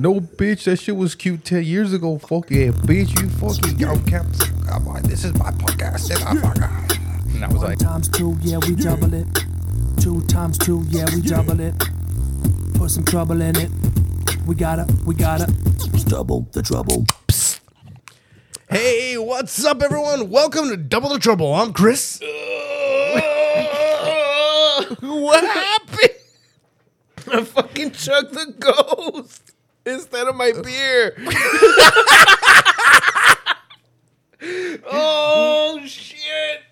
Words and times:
No, 0.00 0.18
bitch, 0.18 0.64
that 0.64 0.78
shit 0.78 0.96
was 0.96 1.14
cute 1.14 1.44
10 1.44 1.62
years 1.62 1.92
ago. 1.92 2.16
Fuck 2.16 2.50
yeah, 2.50 2.68
bitch, 2.68 3.20
you 3.20 3.28
fucking 3.28 3.78
yo, 3.78 3.98
caps. 4.08 4.40
I'm 4.72 4.86
like, 4.86 5.02
this 5.02 5.26
is 5.26 5.34
my 5.34 5.50
podcast. 5.50 6.08
And, 6.16 6.24
I'm 6.24 6.40
like, 6.40 6.56
and 7.34 7.44
I 7.44 7.48
was 7.48 7.58
One 7.58 7.66
like, 7.66 7.78
times 7.78 8.08
two, 8.08 8.34
yeah, 8.40 8.56
we 8.66 8.76
double 8.76 9.12
it. 9.12 9.26
Two 10.00 10.22
times 10.22 10.56
two, 10.56 10.86
yeah, 10.88 11.04
we 11.14 11.20
double 11.20 11.60
it. 11.60 11.74
Put 12.76 12.90
some 12.90 13.04
trouble 13.04 13.42
in 13.42 13.56
it. 13.56 13.70
We 14.46 14.54
gotta, 14.54 14.86
we 15.04 15.14
gotta. 15.14 15.52
Double 16.08 16.48
the 16.52 16.62
trouble. 16.62 17.04
Psst. 17.28 17.60
hey, 18.70 19.18
what's 19.18 19.62
up, 19.66 19.82
everyone? 19.82 20.30
Welcome 20.30 20.70
to 20.70 20.78
Double 20.78 21.10
the 21.10 21.18
Trouble. 21.18 21.52
I'm 21.52 21.74
Chris. 21.74 22.20
what 25.02 25.44
happened? 25.44 26.10
I 27.34 27.44
fucking 27.44 27.90
chugged 27.90 28.32
the 28.32 28.54
ghost 28.58 29.52
instead 29.90 30.26
of 30.26 30.36
my 30.36 30.52
beer. 30.52 31.14
oh, 34.86 35.80
shit. 35.86 36.62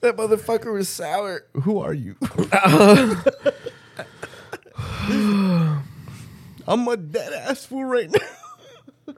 That 0.00 0.16
motherfucker 0.16 0.72
was 0.72 0.88
sour. 0.88 1.44
Who 1.62 1.78
are 1.78 1.92
you? 1.92 2.16
I'm 6.68 6.86
a 6.86 6.96
dead 6.96 7.32
ass 7.32 7.64
fool 7.64 7.84
right 7.84 8.10
now. 8.10 9.14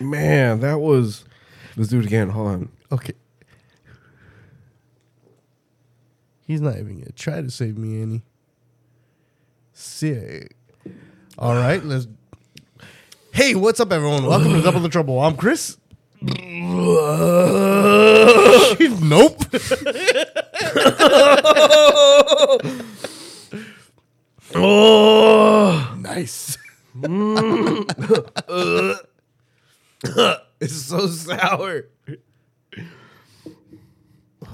Man, 0.00 0.60
that 0.60 0.80
was. 0.80 1.24
Let's 1.76 1.90
do 1.90 2.00
it 2.00 2.06
again. 2.06 2.30
Hold 2.30 2.48
on. 2.48 2.68
Okay. 2.90 3.12
He's 6.46 6.60
not 6.60 6.76
even 6.76 6.98
gonna 6.98 7.12
try 7.12 7.40
to 7.40 7.50
save 7.50 7.78
me 7.78 8.02
any. 8.02 8.22
Sick. 9.72 10.55
All 11.38 11.54
right, 11.54 11.84
let's. 11.84 12.06
Hey, 13.30 13.54
what's 13.54 13.78
up, 13.78 13.92
everyone? 13.92 14.24
Welcome 14.24 14.54
to 14.54 14.62
Double 14.62 14.80
the 14.80 14.88
Trouble. 14.88 15.20
I'm 15.20 15.36
Chris. 15.36 15.76
nope. 16.22 16.32
oh, 24.54 25.94
nice. 25.98 26.56
it's 30.58 30.72
so 30.72 31.06
sour. 31.06 31.84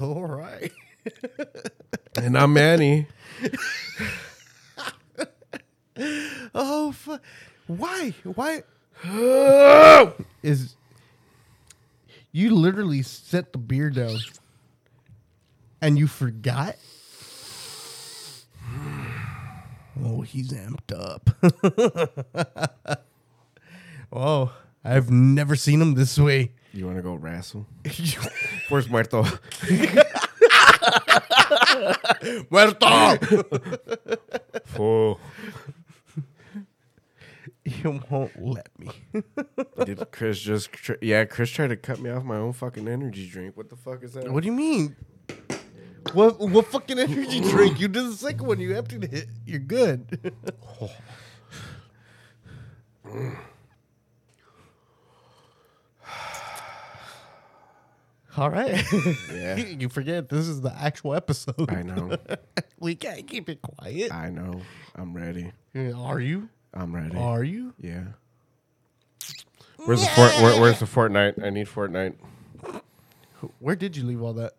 All 0.01 0.25
right. 0.25 0.73
And 2.17 2.37
I'm 2.37 2.51
Manny. 2.51 3.07
Oh, 6.55 6.91
fu- 6.91 7.19
why? 7.67 8.13
Why? 8.23 8.63
Is 10.43 10.75
you 12.31 12.55
literally 12.55 13.01
set 13.01 13.51
the 13.51 13.57
beer 13.59 13.89
down 13.89 14.17
and 15.81 15.97
you 15.97 16.07
forgot? 16.07 16.75
Oh, 20.05 20.21
he's 20.21 20.51
amped 20.51 20.91
up. 20.91 21.29
oh, 24.11 24.51
I've 24.83 25.11
never 25.11 25.55
seen 25.55 25.79
him 25.79 25.93
this 25.93 26.17
way. 26.17 26.51
You 26.73 26.87
want 26.87 26.97
to 26.97 27.03
go 27.03 27.13
wrestle? 27.13 27.67
Where's 28.69 28.89
Muerto? 28.89 29.23
Muerto! 32.49 33.17
Fool. 34.65 35.19
You 37.65 38.01
won't 38.09 38.31
let 38.41 38.67
me. 38.77 38.91
Did 39.85 40.11
Chris 40.11 40.39
just. 40.39 40.71
Tr- 40.73 40.93
yeah, 41.01 41.25
Chris 41.25 41.49
tried 41.49 41.67
to 41.67 41.77
cut 41.77 41.99
me 41.99 42.09
off 42.09 42.23
my 42.23 42.35
own 42.35 42.53
fucking 42.53 42.87
energy 42.87 43.27
drink. 43.27 43.55
What 43.55 43.69
the 43.69 43.75
fuck 43.75 44.03
is 44.03 44.13
that? 44.13 44.31
What 44.31 44.43
do 44.43 44.47
you 44.47 44.53
mean? 44.53 44.95
What 46.11 46.39
what 46.39 46.67
fucking 46.67 46.99
energy 46.99 47.39
drink? 47.49 47.79
You 47.79 47.87
did 47.87 48.05
the 48.05 48.13
second 48.13 48.45
one. 48.45 48.59
You 48.59 48.75
emptied 48.75 49.05
it. 49.05 49.27
You're 49.45 49.59
good. 49.59 50.33
All 58.35 58.49
right. 58.49 58.83
Yeah. 59.31 59.55
you 59.79 59.89
forget 59.89 60.27
this 60.27 60.47
is 60.47 60.61
the 60.61 60.73
actual 60.75 61.13
episode. 61.13 61.69
I 61.71 61.83
know. 61.83 62.17
we 62.79 62.95
can't 62.95 63.27
keep 63.27 63.47
it 63.47 63.61
quiet. 63.61 64.11
I 64.11 64.29
know. 64.29 64.61
I'm 64.95 65.13
ready. 65.13 65.51
Are 65.75 66.19
you? 66.19 66.49
I'm 66.73 66.95
ready. 66.95 67.17
Are 67.17 67.43
you? 67.43 67.73
Yeah. 67.79 68.03
Where's 69.85 70.01
the 70.01 70.07
fort? 70.07 70.31
Where, 70.41 70.61
where's 70.61 70.79
the 70.79 70.85
Fortnite? 70.85 71.43
I 71.43 71.49
need 71.49 71.67
Fortnite. 71.67 72.13
Where 73.59 73.75
did 73.75 73.97
you 73.97 74.03
leave 74.03 74.21
all 74.21 74.33
that? 74.33 74.53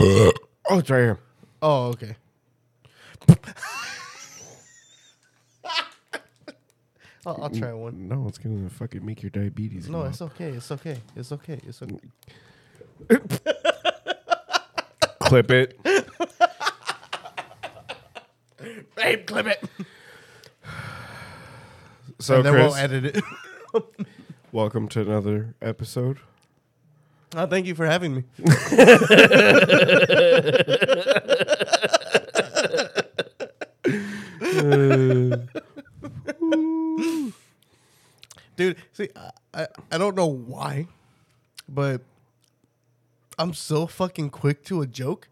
Oh, 0.00 0.32
it's 0.78 0.90
right 0.90 0.98
here. 1.00 1.18
Oh, 1.62 1.86
okay. 1.88 2.14
I'll, 7.26 7.42
I'll 7.42 7.50
try 7.50 7.72
one. 7.72 8.06
No, 8.08 8.26
it's 8.28 8.38
gonna 8.38 8.70
fucking 8.70 9.04
make 9.04 9.22
your 9.22 9.30
diabetes. 9.30 9.88
No, 9.88 10.02
go 10.02 10.08
it's 10.08 10.20
up. 10.22 10.30
okay. 10.32 10.50
It's 10.50 10.70
okay. 10.70 10.98
It's 11.16 11.32
okay. 11.32 11.60
It's 11.66 11.82
okay. 11.82 11.98
clip 15.20 15.50
it. 15.50 15.78
Babe, 18.96 19.26
clip 19.26 19.46
it. 19.46 19.64
So, 22.20 22.36
and 22.36 22.46
then 22.46 22.52
Chris, 22.52 22.72
we'll 22.72 22.74
edit 22.74 23.04
it. 23.04 23.22
welcome 24.52 24.88
to 24.88 25.00
another 25.00 25.54
episode. 25.62 26.18
oh, 27.36 27.46
thank 27.46 27.66
you 27.66 27.76
for 27.76 27.86
having 27.86 28.16
me. 28.16 28.24
Dude, 38.56 38.76
see, 38.92 39.08
I, 39.54 39.68
I, 39.92 39.98
don't 39.98 40.16
know 40.16 40.26
why, 40.26 40.88
but 41.68 42.00
I'm 43.38 43.54
so 43.54 43.86
fucking 43.86 44.30
quick 44.30 44.64
to 44.64 44.82
a 44.82 44.88
joke. 44.88 45.28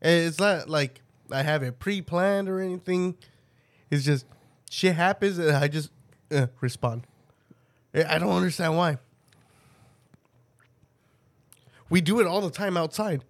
And 0.00 0.28
it's 0.28 0.38
not 0.38 0.70
like 0.70 1.02
I 1.30 1.42
have 1.42 1.62
it 1.62 1.78
pre 1.78 2.00
planned 2.00 2.48
or 2.48 2.58
anything. 2.58 3.16
It's 3.90 4.06
just 4.06 4.24
shit 4.72 4.94
happens 4.96 5.36
and 5.38 5.50
I 5.54 5.68
just 5.68 5.90
uh, 6.30 6.46
respond. 6.62 7.06
I 7.94 8.04
I 8.14 8.18
don't 8.18 8.30
understand 8.32 8.74
why. 8.76 8.96
We 11.90 12.00
do 12.00 12.20
it 12.20 12.26
all 12.26 12.40
the 12.40 12.50
time 12.50 12.78
outside. 12.78 13.22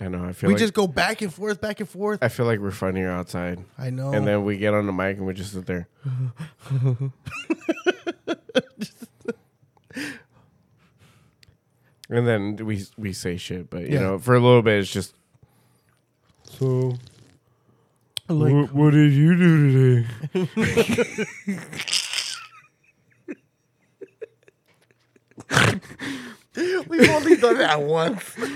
I 0.00 0.08
know. 0.08 0.24
I 0.24 0.32
feel 0.32 0.48
We 0.48 0.54
like 0.54 0.60
just 0.60 0.72
go 0.74 0.86
back 0.86 1.20
and 1.22 1.32
forth, 1.32 1.60
back 1.60 1.80
and 1.80 1.88
forth. 1.88 2.22
I 2.22 2.28
feel 2.28 2.46
like 2.46 2.60
we're 2.60 2.70
funnier 2.70 3.10
outside, 3.10 3.62
I 3.78 3.90
know. 3.90 4.12
and 4.12 4.26
then 4.26 4.44
we 4.44 4.56
get 4.56 4.72
on 4.74 4.86
the 4.86 4.92
mic 4.92 5.18
and 5.18 5.26
we 5.26 5.34
just 5.34 5.52
sit 5.52 5.66
there. 5.66 5.88
and 12.08 12.26
then 12.26 12.56
we 12.64 12.86
we 12.96 13.12
say 13.12 13.36
shit, 13.36 13.68
but 13.70 13.82
you 13.82 13.94
Yeah. 13.94 14.00
know, 14.00 14.18
for 14.18 14.34
a 14.34 14.40
little 14.40 14.62
bit, 14.62 14.78
it's 14.80 14.90
just. 14.90 15.14
So, 16.58 16.96
like, 18.28 18.52
what, 18.52 18.72
what 18.72 18.90
did 18.92 19.12
you 19.12 19.36
do 19.36 20.04
today? 20.34 21.26
we've 26.88 27.10
only 27.10 27.36
done 27.36 27.58
that 27.58 27.82
once. 27.82 28.22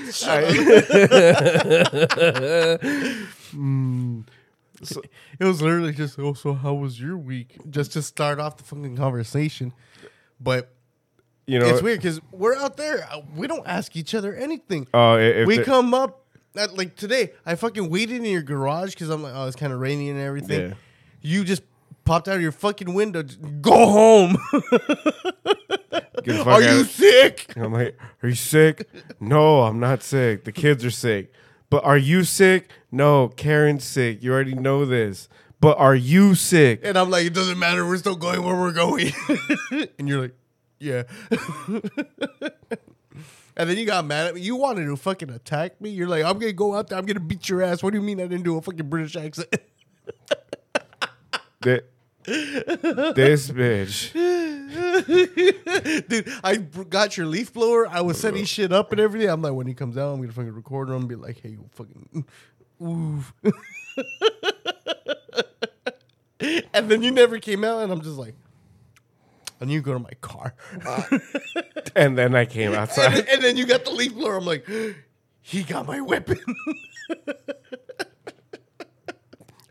So- 4.83 5.03
It 5.39 5.45
was 5.45 5.61
literally 5.61 5.93
just, 5.93 6.19
oh, 6.19 6.33
so 6.33 6.55
how 6.55 6.73
was 6.73 6.99
your 7.01 7.19
week? 7.19 7.59
Just 7.69 7.93
to 7.93 8.03
start 8.03 8.41
off 8.41 8.57
the 8.57 8.65
fucking 8.65 8.97
conversation. 8.97 9.75
But 10.41 10.73
you 11.47 11.59
know, 11.59 11.67
it's 11.67 11.83
weird 11.83 11.99
because 11.99 12.21
we're 12.33 12.57
out 12.57 12.79
there. 12.79 13.07
uh, 13.13 13.21
We 13.37 13.47
don't 13.47 13.67
ask 13.67 13.95
each 13.97 14.15
other 14.15 14.35
anything. 14.35 14.87
Oh, 14.95 15.15
i- 15.17 15.21
if 15.21 15.47
we 15.47 15.59
the- 15.59 15.65
come 15.65 15.93
up, 15.93 16.20
at, 16.57 16.77
like 16.77 16.97
today, 16.97 17.33
I 17.47 17.55
fucking 17.55 17.91
waited 17.91 18.17
in 18.17 18.25
your 18.25 18.43
garage 18.43 18.95
because 18.95 19.11
I'm 19.11 19.23
like, 19.23 19.33
oh, 19.35 19.47
it's 19.47 19.57
kind 19.57 19.73
of 19.73 19.81
rainy 19.81 20.11
and 20.11 20.21
everything. 20.21 20.71
Yeah. 20.71 20.75
You 21.23 21.45
just 21.45 21.63
popped 22.05 22.29
out 22.29 22.37
of 22.37 22.43
your 22.43 22.53
fucking 22.53 22.93
window. 22.93 23.23
just, 23.23 23.41
Go 23.61 23.87
home. 23.87 24.37
Get 26.23 26.37
the 26.37 26.39
fuck 26.39 26.47
Are 26.47 26.63
out 26.63 26.77
you 26.77 26.85
sick? 26.85 27.53
I'm 27.57 27.73
like, 27.73 27.99
are 28.23 28.29
you 28.29 28.35
sick? 28.35 28.89
No, 29.21 29.63
I'm 29.63 29.81
not 29.81 30.03
sick. 30.03 30.45
The 30.45 30.53
kids 30.53 30.85
are 30.85 30.91
sick. 30.91 31.33
But 31.71 31.85
are 31.85 31.97
you 31.97 32.25
sick? 32.25 32.71
No, 32.91 33.29
Karen's 33.29 33.85
sick. 33.85 34.23
You 34.23 34.33
already 34.33 34.55
know 34.55 34.85
this. 34.85 35.29
But 35.61 35.79
are 35.79 35.95
you 35.95 36.35
sick? 36.35 36.81
And 36.83 36.99
I'm 36.99 37.11
like, 37.11 37.27
it 37.27 37.35
doesn't 37.35 37.59
matter. 37.59 37.87
We're 37.87 37.99
still 37.99 38.17
going 38.17 38.43
where 38.43 38.57
we're 38.57 38.73
going. 38.73 39.13
and 39.99 40.09
you're 40.09 40.23
like, 40.23 40.35
yeah. 40.79 41.05
and 43.61 43.69
then 43.69 43.77
you 43.77 43.85
got 43.85 44.07
mad 44.07 44.27
at 44.27 44.35
me. 44.35 44.41
You 44.41 44.57
wanted 44.57 44.87
to 44.87 44.97
fucking 44.97 45.29
attack 45.29 45.79
me. 45.83 45.91
You're 45.91 46.09
like, 46.09 46.25
I'm 46.25 46.39
gonna 46.39 46.53
go 46.53 46.75
out 46.75 46.89
there. 46.89 46.99
I'm 46.99 47.05
gonna 47.05 47.21
beat 47.21 47.47
your 47.47 47.63
ass. 47.63 47.83
What 47.83 47.93
do 47.93 47.99
you 47.99 48.03
mean 48.03 48.19
I 48.19 48.23
didn't 48.27 48.45
do 48.45 48.57
a 48.57 48.63
fucking 48.63 48.89
British 48.89 49.17
accent? 49.17 49.55
That 51.63 51.85
this 52.25 53.51
bitch. 53.51 54.15
Dude, 56.09 56.33
I 56.43 56.57
br- 56.57 56.85
got 56.85 57.19
your 57.19 57.27
leaf 57.27 57.53
blower. 57.53 57.87
I 57.87 58.01
was 58.01 58.19
setting 58.19 58.47
shit 58.47 58.73
up 58.73 58.93
and 58.93 59.01
everything. 59.01 59.29
I'm 59.29 59.43
like, 59.43 59.53
when 59.53 59.67
he 59.67 59.75
comes 59.75 59.99
out, 59.99 60.15
I'm 60.15 60.23
gonna 60.23 60.33
fucking 60.33 60.55
record 60.55 60.89
him 60.89 60.95
and 60.97 61.09
be 61.09 61.17
like, 61.17 61.39
hey, 61.43 61.51
you 61.51 61.69
fucking 61.73 62.25
oof. 62.83 63.35
and 66.73 66.89
then 66.89 67.03
you 67.03 67.11
never 67.11 67.39
came 67.39 67.63
out, 67.63 67.83
and 67.83 67.93
I'm 67.93 68.01
just 68.01 68.17
like, 68.17 68.35
and 69.61 69.71
you 69.71 69.81
go 69.83 69.93
to 69.93 69.99
my 69.99 70.13
car. 70.21 70.55
And 71.95 72.17
then 72.19 72.35
I 72.35 72.45
came 72.47 72.73
outside. 72.81 73.29
and 73.29 73.43
then 73.43 73.57
you 73.57 73.67
got 73.67 73.85
the 73.85 73.91
leaf 73.91 74.15
blower. 74.15 74.37
I'm 74.37 74.45
like, 74.45 74.67
he 75.43 75.63
got 75.63 75.87
my 75.87 76.01
weapon. 76.01 76.39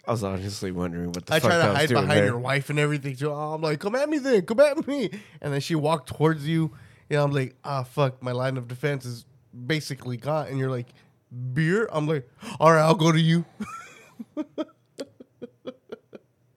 I 0.07 0.11
was 0.11 0.23
honestly 0.23 0.71
wondering 0.71 1.11
what 1.11 1.25
the 1.27 1.35
I 1.35 1.39
fuck 1.39 1.51
try 1.51 1.59
I 1.59 1.61
to 1.63 1.67
was 1.69 1.77
hide 1.77 1.89
doing 1.89 2.01
behind 2.01 2.17
there. 2.19 2.25
your 2.25 2.39
wife 2.39 2.69
and 2.71 2.79
everything 2.79 3.15
too. 3.15 3.31
I'm 3.31 3.61
like, 3.61 3.79
come 3.79 3.93
at 3.95 4.09
me 4.09 4.17
then, 4.17 4.41
come 4.43 4.59
at 4.59 4.87
me. 4.87 5.11
And 5.39 5.53
then 5.53 5.61
she 5.61 5.75
walked 5.75 6.09
towards 6.09 6.47
you. 6.47 6.71
And 7.11 7.19
I'm 7.19 7.31
like, 7.31 7.55
ah, 7.63 7.83
fuck, 7.83 8.21
my 8.23 8.31
line 8.31 8.57
of 8.57 8.67
defense 8.67 9.05
is 9.05 9.25
basically 9.67 10.17
gone. 10.17 10.47
And 10.47 10.57
you're 10.57 10.69
like, 10.71 10.87
beer? 11.53 11.87
I'm 11.91 12.07
like, 12.07 12.27
all 12.59 12.71
right, 12.71 12.81
I'll 12.81 12.95
go 12.95 13.11
to 13.11 13.19
you. 13.19 13.45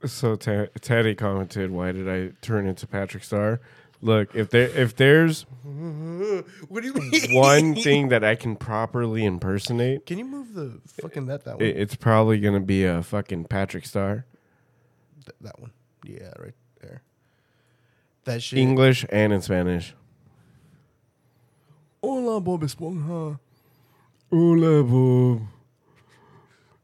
So 0.07 0.35
Te- 0.37 0.69
Teddy 0.81 1.15
commented, 1.15 1.71
"Why 1.71 1.93
did 1.93 2.09
I 2.09 2.33
turn 2.41 2.67
into 2.67 2.87
Patrick 2.87 3.25
Star?" 3.25 3.61
Look, 4.01 4.35
if 4.35 4.51
there 4.51 4.69
if 4.69 4.97
there's 4.97 5.43
what 6.69 6.83
do 6.83 6.87
you 6.89 6.95
mean? 6.95 7.35
one 7.35 7.75
thing 7.77 8.09
that 8.09 8.25
I 8.25 8.35
can 8.35 8.57
properly 8.57 9.25
impersonate, 9.25 10.07
Can 10.07 10.19
you 10.19 10.25
move 10.25 10.55
the 10.55 10.81
fucking 11.01 11.27
that 11.27 11.45
that 11.45 11.59
one? 11.59 11.65
it, 11.67 11.77
it's 11.77 11.95
probably 11.95 12.41
gonna 12.41 12.59
be 12.61 12.85
a 12.85 13.03
fucking 13.03 13.45
Patrick 13.45 13.87
Star, 13.87 14.25
Th- 15.25 15.37
that 15.41 15.61
one. 15.61 15.71
Yeah, 16.05 16.33
right 16.39 16.55
there. 16.81 17.03
That 18.25 18.43
shit. 18.43 18.59
English 18.59 19.07
and 19.11 19.33
in 19.33 19.41
Spanish. 19.41 19.95
Hola, 22.03 22.41
Bob 22.41 22.63
Esponja. 22.63 23.39
Hola 24.33 24.83
Bob, 24.83 25.43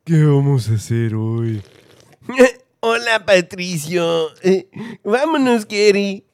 ¿qué 0.06 0.22
vamos 0.24 0.68
a 0.70 0.74
hacer 0.74 1.14
hoy? 1.14 1.62
Hola 2.82 3.18
Patricio, 3.24 4.28
Eh, 4.42 4.62
vámonos 5.04 5.64
Gary. 5.66 6.24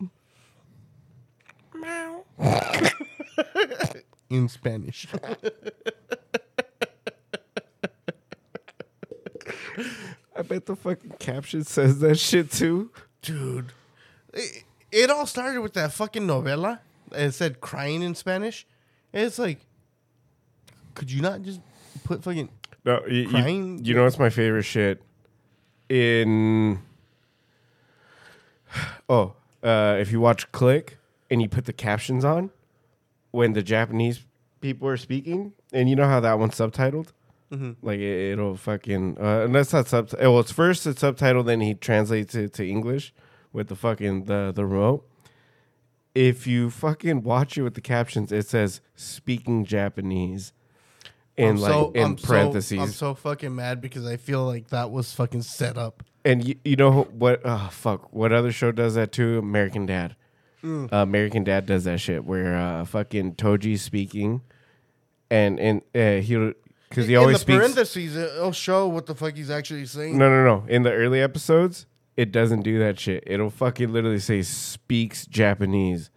In 4.31 4.49
Spanish. 4.49 5.07
I 10.37 10.43
bet 10.43 10.67
the 10.67 10.75
fucking 10.77 11.15
caption 11.19 11.65
says 11.65 12.01
that 12.01 12.19
shit 12.19 12.51
too. 12.51 12.91
Dude. 13.23 13.73
It, 14.33 14.65
it 14.91 15.11
all 15.11 15.27
started 15.27 15.61
with 15.61 15.75
that 15.75 15.93
fucking 15.93 16.27
novela. 16.27 16.81
And 17.13 17.23
it 17.29 17.33
said 17.33 17.61
crying 17.61 18.03
in 18.03 18.15
Spanish. 18.15 18.67
And 19.13 19.25
it's 19.25 19.39
like, 19.39 19.61
could 20.95 21.11
you 21.11 21.23
not 21.23 21.43
just 21.43 21.61
put 22.03 22.23
fucking. 22.25 22.49
No, 22.85 23.03
you, 23.07 23.23
you, 23.23 23.29
Crying? 23.29 23.85
you 23.85 23.95
know 23.95 24.03
what's 24.05 24.19
my 24.19 24.31
favorite 24.31 24.65
shit? 24.65 25.01
In 25.89 26.81
oh, 29.09 29.35
uh, 29.63 29.97
if 29.99 30.11
you 30.13 30.21
watch 30.21 30.51
Click 30.53 30.99
and 31.31 31.43
you 31.43 31.49
put 31.49 31.67
the 31.67 31.73
captions 31.73 32.25
on 32.25 32.51
when 33.31 33.53
the 33.53 33.63
Japanese 33.63 34.25
people 34.61 34.89
are 34.89 34.97
speaking, 34.97 35.53
and 35.73 35.89
you 35.89 35.97
know 35.97 36.07
how 36.07 36.21
that 36.21 36.39
one's 36.39 36.55
subtitled, 36.55 37.09
like 37.83 37.99
it, 37.99 38.33
it'll 38.33 38.57
fucking 38.57 39.19
uh, 39.21 39.43
unless 39.45 39.71
that's 39.71 39.91
sub. 39.91 40.13
Well, 40.19 40.41
it's 40.41 40.53
first 40.53 40.87
it's 40.87 41.03
subtitled, 41.03 41.47
then 41.47 41.61
he 41.61 41.75
translates 41.75 42.35
it 42.35 42.53
to 42.55 42.67
English 42.67 43.13
with 43.53 43.69
the 43.69 43.77
fucking 43.77 44.25
the 44.25 44.53
the 44.55 44.65
remote. 44.65 45.07
If 46.15 46.47
you 46.47 46.71
fucking 46.71 47.23
watch 47.25 47.59
it 47.59 47.63
with 47.63 47.75
the 47.75 47.81
captions, 47.81 48.33
it 48.33 48.47
says 48.47 48.81
speaking 48.95 49.65
Japanese 49.65 50.53
in 51.37 51.49
I'm 51.51 51.57
like 51.57 51.73
so- 51.73 51.93
in 51.95 52.05
I'm 52.05 52.19
so- 52.19 52.27
parentheses. 52.27 52.79
I'm 52.79 52.89
so 52.91 53.15
fucking 53.15 53.55
mad 53.55 53.81
because 53.81 54.07
I 54.07 54.17
feel 54.17 54.45
like 54.45 54.69
that 54.69 54.91
was 54.91 55.13
fucking 55.13 55.43
set 55.43 55.77
up. 55.77 56.03
And 56.25 56.47
you, 56.47 56.55
you 56.65 56.77
know 56.77 57.03
what? 57.05 57.43
Oh 57.45 57.69
fuck! 57.71 58.13
What 58.13 58.33
other 58.33 58.51
show 58.53 58.73
does 58.73 58.95
that 58.95 59.13
too? 59.13 59.39
American 59.39 59.85
Dad. 59.87 60.17
Mm. 60.63 60.91
Uh, 60.91 60.97
American 60.97 61.45
Dad 61.45 61.67
does 61.67 61.85
that 61.85 62.01
shit 62.01 62.25
where 62.25 62.57
uh, 62.57 62.85
fucking 62.87 63.35
Toshi's 63.35 63.83
speaking, 63.83 64.41
and 65.31 65.61
and 65.61 65.83
uh, 65.95 66.23
he'll 66.25 66.55
because 66.89 67.07
he 67.09 67.13
in 67.15 67.21
always 67.21 67.37
the 67.37 67.41
speaks. 67.41 67.59
parentheses, 67.59 68.17
it'll 68.17 68.53
show 68.53 68.89
what 68.89 69.05
the 69.05 69.15
fuck 69.15 69.35
he's 69.37 69.51
actually 69.51 69.85
saying. 69.85 70.17
No, 70.17 70.31
no, 70.31 70.45
no. 70.45 70.65
In 70.67 70.83
the 70.83 70.93
early 70.93 71.21
episodes, 71.21 71.85
it 72.17 72.33
doesn't 72.33 72.63
do 72.63 72.79
that 72.79 72.99
shit. 72.99 73.25
It'll 73.27 73.51
fucking 73.51 73.93
literally 73.93 74.19
say 74.21 74.41
speaks 74.41 75.27
Japanese. 75.27 76.09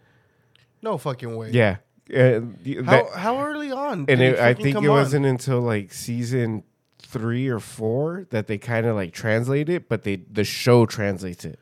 No 0.80 0.96
fucking 0.96 1.36
way. 1.36 1.50
Yeah. 1.50 1.78
Uh, 2.14 2.40
How, 2.40 2.82
that- 2.82 3.10
how 3.14 3.40
early 3.44 3.70
on? 3.72 4.06
and 4.08 4.20
it, 4.20 4.34
it 4.34 4.38
I 4.38 4.54
think 4.54 4.76
it 4.76 4.76
on? 4.76 4.88
wasn't 4.88 5.26
until 5.26 5.60
like 5.60 5.92
season 5.92 6.62
three 6.98 7.48
or 7.48 7.60
four 7.60 8.26
that 8.30 8.46
they 8.46 8.58
kind 8.58 8.86
of 8.86 8.96
like 8.96 9.12
translate 9.12 9.68
it, 9.68 9.88
but 9.88 10.02
they 10.02 10.16
the 10.16 10.44
show 10.44 10.86
translates 10.86 11.44
it. 11.44 11.58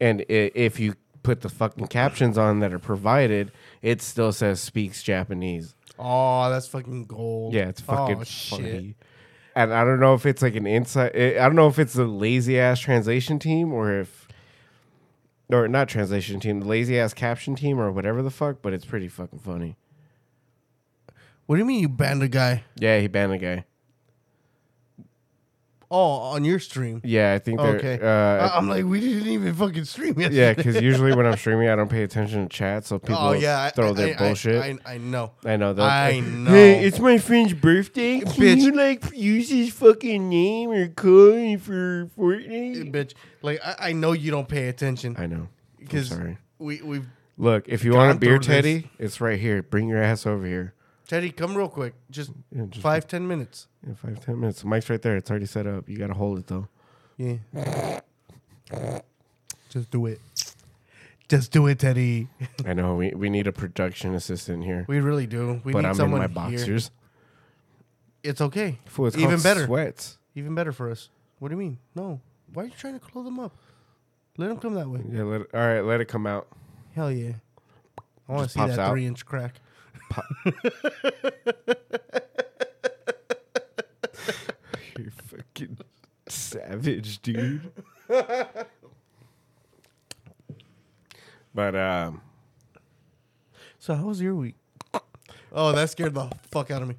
And 0.00 0.20
i 0.22 0.50
if 0.54 0.80
you 0.80 0.94
put 1.22 1.40
the 1.42 1.48
fucking 1.48 1.86
captions 1.86 2.36
on 2.36 2.60
that 2.60 2.72
are 2.72 2.78
provided, 2.78 3.52
it 3.80 4.02
still 4.02 4.32
says 4.32 4.60
speaks 4.60 5.02
Japanese. 5.02 5.74
Oh, 5.98 6.50
that's 6.50 6.66
fucking 6.66 7.04
gold. 7.04 7.54
Yeah, 7.54 7.68
it's 7.68 7.80
fucking 7.80 8.18
oh, 8.20 8.24
shit. 8.24 8.58
funny. 8.58 8.94
And 9.54 9.72
I 9.72 9.84
don't 9.84 10.00
know 10.00 10.14
if 10.14 10.24
it's 10.26 10.42
like 10.42 10.56
an 10.56 10.66
inside. 10.66 11.14
I 11.14 11.34
don't 11.46 11.54
know 11.54 11.68
if 11.68 11.78
it's 11.78 11.92
the 11.92 12.06
lazy 12.06 12.58
ass 12.58 12.80
translation 12.80 13.38
team 13.38 13.72
or 13.72 14.00
if, 14.00 14.21
or 15.52 15.68
not 15.68 15.88
translation 15.88 16.40
team, 16.40 16.60
the 16.60 16.66
lazy 16.66 16.98
ass 16.98 17.14
caption 17.14 17.54
team 17.54 17.78
or 17.80 17.90
whatever 17.92 18.22
the 18.22 18.30
fuck. 18.30 18.62
But 18.62 18.72
it's 18.72 18.84
pretty 18.84 19.08
fucking 19.08 19.40
funny. 19.40 19.76
What 21.46 21.56
do 21.56 21.60
you 21.60 21.64
mean 21.66 21.80
you 21.80 21.88
banned 21.88 22.22
a 22.22 22.28
guy? 22.28 22.64
Yeah, 22.78 23.00
he 23.00 23.08
banned 23.08 23.32
a 23.32 23.38
guy. 23.38 23.64
Oh, 25.94 26.32
on 26.34 26.42
your 26.42 26.58
stream. 26.58 27.02
Yeah, 27.04 27.34
I 27.34 27.38
think 27.38 27.60
they're. 27.60 27.76
Okay. 27.76 27.98
Uh, 28.00 28.06
I- 28.48 28.56
I'm 28.56 28.66
like, 28.66 28.86
we 28.86 28.98
didn't 28.98 29.28
even 29.28 29.52
fucking 29.54 29.84
stream 29.84 30.18
yesterday. 30.18 30.34
Yeah, 30.40 30.54
because 30.54 30.80
usually 30.80 31.14
when 31.14 31.26
I'm 31.26 31.36
streaming, 31.42 31.68
I 31.68 31.76
don't 31.76 31.90
pay 31.90 32.02
attention 32.02 32.48
to 32.48 32.48
chat, 32.48 32.86
so 32.86 32.98
people 32.98 33.18
oh 33.20 33.32
yeah, 33.32 33.62
I- 33.64 33.70
throw 33.70 33.90
I, 33.90 33.92
their 33.92 34.14
I, 34.14 34.18
bullshit. 34.18 34.56
I, 34.62 34.78
I, 34.86 34.94
I 34.94 34.98
know. 34.98 35.32
I 35.44 35.56
know. 35.58 35.74
I 35.78 36.20
know. 36.20 36.50
Hey, 36.50 36.82
it's 36.82 36.98
my 36.98 37.18
friend's 37.18 37.52
birthday. 37.52 38.20
Can 38.20 38.30
Bitch. 38.32 38.62
you 38.62 38.72
like 38.72 39.04
use 39.14 39.50
his 39.50 39.70
fucking 39.74 40.30
name 40.30 40.70
or 40.70 40.88
code 40.88 41.60
for 41.60 42.08
Fortnite? 42.18 42.90
bitch. 42.90 43.12
Like 43.42 43.60
I, 43.62 43.90
I 43.90 43.92
know 43.92 44.12
you 44.12 44.30
don't 44.30 44.48
pay 44.48 44.68
attention 44.68 45.14
I 45.18 45.26
know. 45.26 45.36
I'm 45.36 45.48
because 45.78 46.08
sorry. 46.08 46.38
we 46.58 46.80
we've 46.80 47.06
Look, 47.36 47.68
if 47.68 47.84
you 47.84 47.92
want 47.94 48.16
a 48.16 48.18
beer, 48.18 48.38
through 48.38 48.38
this. 48.38 48.46
Teddy, 48.46 48.90
it's 48.98 49.20
right 49.20 49.38
here. 49.38 49.62
Bring 49.62 49.88
your 49.88 50.02
ass 50.02 50.26
over 50.26 50.46
here. 50.46 50.72
Teddy 51.06 51.30
come 51.30 51.54
real 51.54 51.68
quick, 51.68 51.92
just 52.10 52.30
Yeah, 52.50 52.64
just 52.70 52.80
five 52.82 53.06
ten 53.06 53.28
minutes. 53.28 53.66
Yeah, 53.86 53.94
five 53.94 54.24
ten 54.24 54.38
minutes. 54.40 54.62
The 54.62 54.68
mic's 54.68 54.88
right 54.90 55.00
there. 55.02 55.16
It's 55.16 55.30
already 55.30 55.46
set 55.46 55.66
up. 55.66 55.88
You 55.88 55.98
gotta 55.98 56.14
hold 56.14 56.38
it 56.38 56.46
though. 56.46 56.68
Yeah. 57.16 57.36
Just 59.68 59.90
do 59.90 60.06
it. 60.06 60.20
Just 61.28 61.50
do 61.50 61.66
it, 61.66 61.78
Teddy. 61.78 62.28
I 62.66 62.74
know 62.74 62.94
we, 62.96 63.10
we 63.10 63.30
need 63.30 63.46
a 63.46 63.52
production 63.52 64.14
assistant 64.14 64.64
here, 64.64 64.84
We 64.86 65.00
really 65.00 65.26
do. 65.26 65.60
We 65.64 65.72
but 65.72 65.80
need 65.80 65.86
I'm 65.86 65.90
in 65.92 65.96
someone 65.96 66.20
my 66.20 66.26
here. 66.26 66.58
boxers. 66.58 66.90
It's 68.22 68.40
okay. 68.40 68.78
Fool, 68.84 69.06
it's 69.06 69.16
Even 69.16 69.40
better. 69.40 69.64
Sweats. 69.66 70.18
Even 70.34 70.54
better 70.54 70.72
for 70.72 70.90
us. 70.90 71.08
What 71.38 71.48
do 71.48 71.54
you 71.54 71.58
mean? 71.58 71.78
No. 71.94 72.20
Why 72.52 72.64
are 72.64 72.66
you 72.66 72.72
trying 72.76 72.94
to 72.94 73.00
close 73.00 73.24
them 73.24 73.40
up? 73.40 73.52
Let 74.36 74.48
them 74.48 74.58
come 74.58 74.74
that 74.74 74.88
way. 74.88 75.00
Yeah. 75.10 75.22
Let 75.22 75.40
it, 75.42 75.46
all 75.54 75.60
right. 75.60 75.80
Let 75.80 76.00
it 76.00 76.06
come 76.06 76.26
out. 76.26 76.48
Hell 76.94 77.10
yeah. 77.10 77.32
I 78.28 78.32
want 78.32 78.48
to 78.48 78.52
see 78.52 78.60
that 78.66 78.78
out. 78.78 78.90
three 78.92 79.06
inch 79.06 79.24
crack. 79.24 79.56
You 80.44 80.52
fucking 85.54 85.78
savage, 86.28 87.20
dude. 87.22 87.70
but 91.54 91.74
um, 91.74 92.20
So 93.78 93.94
how 93.94 94.04
was 94.04 94.20
your 94.20 94.34
week? 94.34 94.56
Oh, 95.52 95.72
that 95.72 95.90
scared 95.90 96.14
the 96.14 96.30
fuck 96.50 96.70
out 96.70 96.82
of 96.82 96.88
me. 96.88 96.96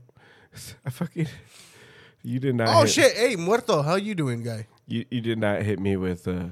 I 0.85 0.89
fucking 0.91 1.27
you 2.21 2.39
did 2.39 2.55
not. 2.55 2.67
Oh 2.69 2.81
hit, 2.81 2.89
shit! 2.91 3.13
Hey, 3.13 3.35
Muerto, 3.35 3.81
how 3.81 3.95
you 3.95 4.13
doing, 4.13 4.43
guy? 4.43 4.67
You 4.87 5.05
you 5.09 5.21
did 5.21 5.39
not 5.39 5.63
hit 5.63 5.79
me 5.79 5.97
with 5.97 6.27
uh. 6.27 6.49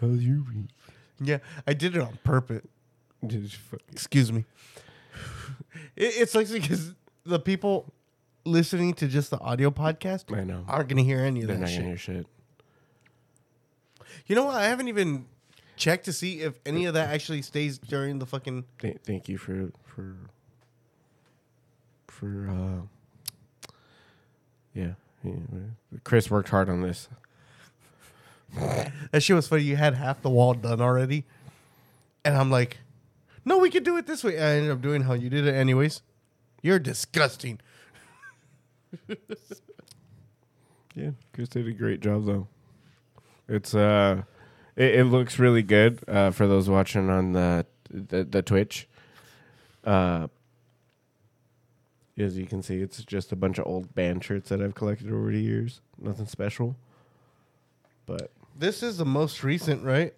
How's 0.00 0.20
your 0.22 0.42
week? 0.54 0.66
Yeah, 1.18 1.38
I 1.66 1.72
did 1.74 1.96
it 1.96 2.02
on 2.02 2.18
purpose. 2.24 2.66
Did 3.26 3.42
you 3.42 3.48
fucking- 3.48 3.86
Excuse 3.92 4.32
me. 4.32 4.44
It, 5.96 6.14
it's 6.18 6.34
like 6.34 6.50
because 6.50 6.94
the 7.24 7.38
people 7.38 7.92
listening 8.44 8.94
to 8.94 9.06
just 9.08 9.30
the 9.30 9.38
audio 9.40 9.70
podcast 9.70 10.34
I 10.36 10.44
know. 10.44 10.64
aren't 10.68 10.88
gonna 10.88 11.02
hear 11.02 11.20
any 11.20 11.42
of 11.42 11.48
They're 11.48 11.56
that 11.56 11.60
not 11.62 11.68
shit. 11.68 11.78
gonna 11.78 11.88
hear 11.88 11.98
shit. 11.98 12.26
You 14.26 14.36
know 14.36 14.44
what? 14.44 14.56
I 14.56 14.64
haven't 14.64 14.88
even 14.88 15.26
checked 15.76 16.04
to 16.06 16.12
see 16.12 16.40
if 16.40 16.58
any 16.66 16.84
of 16.86 16.94
that 16.94 17.10
actually 17.10 17.42
stays 17.42 17.78
during 17.78 18.18
the 18.18 18.26
fucking. 18.26 18.64
Th- 18.80 18.98
thank 19.04 19.28
you 19.28 19.38
for 19.38 19.70
for 19.84 20.16
for 22.08 22.48
uh 22.48 22.86
yeah, 24.74 24.92
yeah. 25.24 25.32
Chris 26.04 26.30
worked 26.30 26.48
hard 26.50 26.68
on 26.68 26.82
this. 26.82 27.08
that 29.12 29.22
shit 29.22 29.36
was 29.36 29.48
funny. 29.48 29.62
You 29.62 29.76
had 29.76 29.94
half 29.94 30.22
the 30.22 30.30
wall 30.30 30.54
done 30.54 30.80
already, 30.80 31.24
and 32.24 32.36
I'm 32.36 32.50
like, 32.50 32.78
"No, 33.44 33.58
we 33.58 33.70
could 33.70 33.84
do 33.84 33.96
it 33.96 34.06
this 34.06 34.24
way." 34.24 34.38
I 34.38 34.56
ended 34.56 34.70
up 34.72 34.80
doing 34.80 35.02
how 35.02 35.12
you 35.12 35.28
did 35.30 35.46
it, 35.46 35.54
anyways. 35.54 36.02
You're 36.62 36.78
disgusting. 36.78 37.58
Yeah, 40.94 41.10
Chris 41.32 41.48
did 41.48 41.68
a 41.68 41.72
great 41.72 42.00
job 42.00 42.26
though. 42.26 42.48
It's 43.48 43.74
uh, 43.74 44.22
it, 44.76 44.96
it 44.96 45.04
looks 45.04 45.38
really 45.38 45.62
good 45.62 46.00
uh, 46.08 46.30
for 46.30 46.46
those 46.46 46.68
watching 46.68 47.08
on 47.08 47.32
the 47.32 47.66
the, 47.90 48.24
the 48.24 48.42
Twitch. 48.42 48.88
Uh, 49.84 50.26
as 52.18 52.36
you 52.36 52.44
can 52.46 52.62
see, 52.62 52.80
it's 52.82 53.02
just 53.04 53.32
a 53.32 53.36
bunch 53.36 53.58
of 53.58 53.66
old 53.66 53.94
band 53.94 54.22
shirts 54.22 54.50
that 54.50 54.60
I've 54.60 54.74
collected 54.74 55.10
over 55.10 55.30
the 55.32 55.40
years. 55.40 55.80
Nothing 55.98 56.26
special, 56.26 56.76
but 58.04 58.30
This 58.58 58.82
is 58.82 58.98
the 58.98 59.06
most 59.06 59.42
recent, 59.42 59.82
right? 59.84 60.12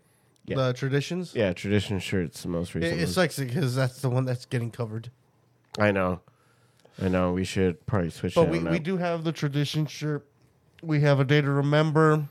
Yeah. 0.46 0.56
The 0.56 0.72
traditions. 0.72 1.32
yeah, 1.34 1.52
tradition 1.52 2.00
shirts 2.00 2.42
the 2.42 2.48
most 2.48 2.74
recent. 2.74 3.00
it 3.00 3.06
sucks 3.08 3.38
because 3.38 3.76
that's 3.76 4.00
the 4.00 4.10
one 4.10 4.24
that's 4.24 4.46
getting 4.46 4.72
covered. 4.72 5.10
I 5.78 5.92
know, 5.92 6.20
I 7.00 7.08
know. 7.08 7.32
We 7.32 7.44
should 7.44 7.84
probably 7.86 8.10
switch. 8.10 8.34
But 8.34 8.48
we, 8.48 8.58
we 8.58 8.78
do 8.78 8.96
have 8.96 9.24
the 9.24 9.32
tradition 9.32 9.86
shirt. 9.86 10.26
We 10.82 11.00
have 11.00 11.20
a 11.20 11.24
day 11.24 11.40
to 11.40 11.50
remember. 11.50 12.24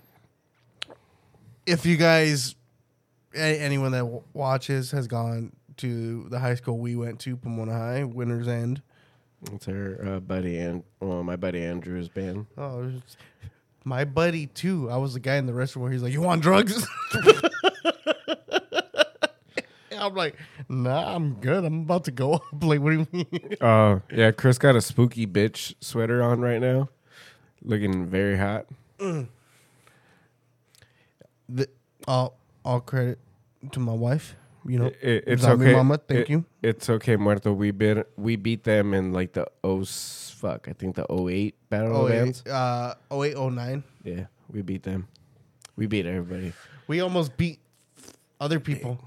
If 1.65 1.85
you 1.85 1.97
guys, 1.97 2.55
a- 3.35 3.59
anyone 3.59 3.91
that 3.93 3.99
w- 3.99 4.23
watches 4.33 4.91
has 4.91 5.07
gone 5.07 5.53
to 5.77 6.25
the 6.29 6.39
high 6.39 6.55
school 6.55 6.77
we 6.77 6.95
went 6.95 7.19
to, 7.21 7.35
Pomona 7.37 7.71
High, 7.73 8.03
Winners 8.03 8.47
End. 8.47 8.81
It's 9.53 9.67
our 9.67 9.97
uh, 10.05 10.19
buddy 10.19 10.57
and 10.59 10.83
well, 10.99 11.23
my 11.23 11.35
buddy 11.35 11.63
Andrew's 11.63 12.09
band. 12.09 12.45
Oh, 12.57 12.83
it's- 12.89 13.17
my 13.83 14.05
buddy 14.05 14.45
too. 14.45 14.89
I 14.91 14.97
was 14.97 15.13
the 15.15 15.19
guy 15.19 15.37
in 15.37 15.47
the 15.47 15.53
restaurant 15.53 15.83
where 15.85 15.91
he's 15.91 16.03
like, 16.03 16.13
"You 16.13 16.21
want 16.21 16.43
drugs?" 16.43 16.85
I'm 20.01 20.15
like, 20.15 20.35
"Nah, 20.67 21.15
I'm 21.15 21.35
good. 21.35 21.63
I'm 21.63 21.81
about 21.81 22.05
to 22.05 22.11
go 22.11 22.33
up." 22.35 22.43
Like, 22.63 22.81
what 22.81 22.89
do 22.91 22.97
you 22.99 23.07
mean? 23.11 23.55
Oh 23.61 24.01
yeah, 24.11 24.31
Chris 24.31 24.57
got 24.57 24.75
a 24.75 24.81
spooky 24.81 25.27
bitch 25.27 25.75
sweater 25.79 26.21
on 26.23 26.41
right 26.41 26.59
now, 26.59 26.89
looking 27.63 28.07
very 28.07 28.37
hot. 28.37 28.65
the, 31.49 31.67
all 32.07 32.37
all 32.63 32.79
credit 32.81 33.19
to 33.71 33.79
my 33.79 33.93
wife. 33.93 34.35
You 34.65 34.77
know, 34.77 34.85
It- 34.87 34.97
it- 35.01 35.23
it's 35.27 35.43
okay. 35.43 35.73
Mama, 35.73 35.97
thank 35.97 36.21
It- 36.21 36.29
you. 36.29 36.45
It's 36.61 36.87
okay, 36.89 37.15
Muerto. 37.15 37.51
We 37.51 37.71
beat 37.71 37.97
we 38.15 38.35
beat 38.35 38.63
them 38.63 38.93
in 38.93 39.11
like 39.11 39.33
the 39.33 39.47
oh 39.63 39.83
fuck. 39.85 40.67
I 40.67 40.73
think 40.73 40.95
the 40.95 41.05
08 41.11 41.55
battle 41.69 41.95
Oh 41.97 42.05
of 42.05 42.09
bands. 42.09 42.45
uh, 42.45 42.93
08, 43.11 43.35
09. 43.37 43.83
Yeah, 44.03 44.25
we 44.51 44.61
beat 44.61 44.83
them. 44.83 45.07
We 45.75 45.87
beat 45.87 46.05
everybody. 46.05 46.53
We 46.87 47.01
almost 47.01 47.37
beat 47.37 47.59
other 48.39 48.59
people. 48.59 48.99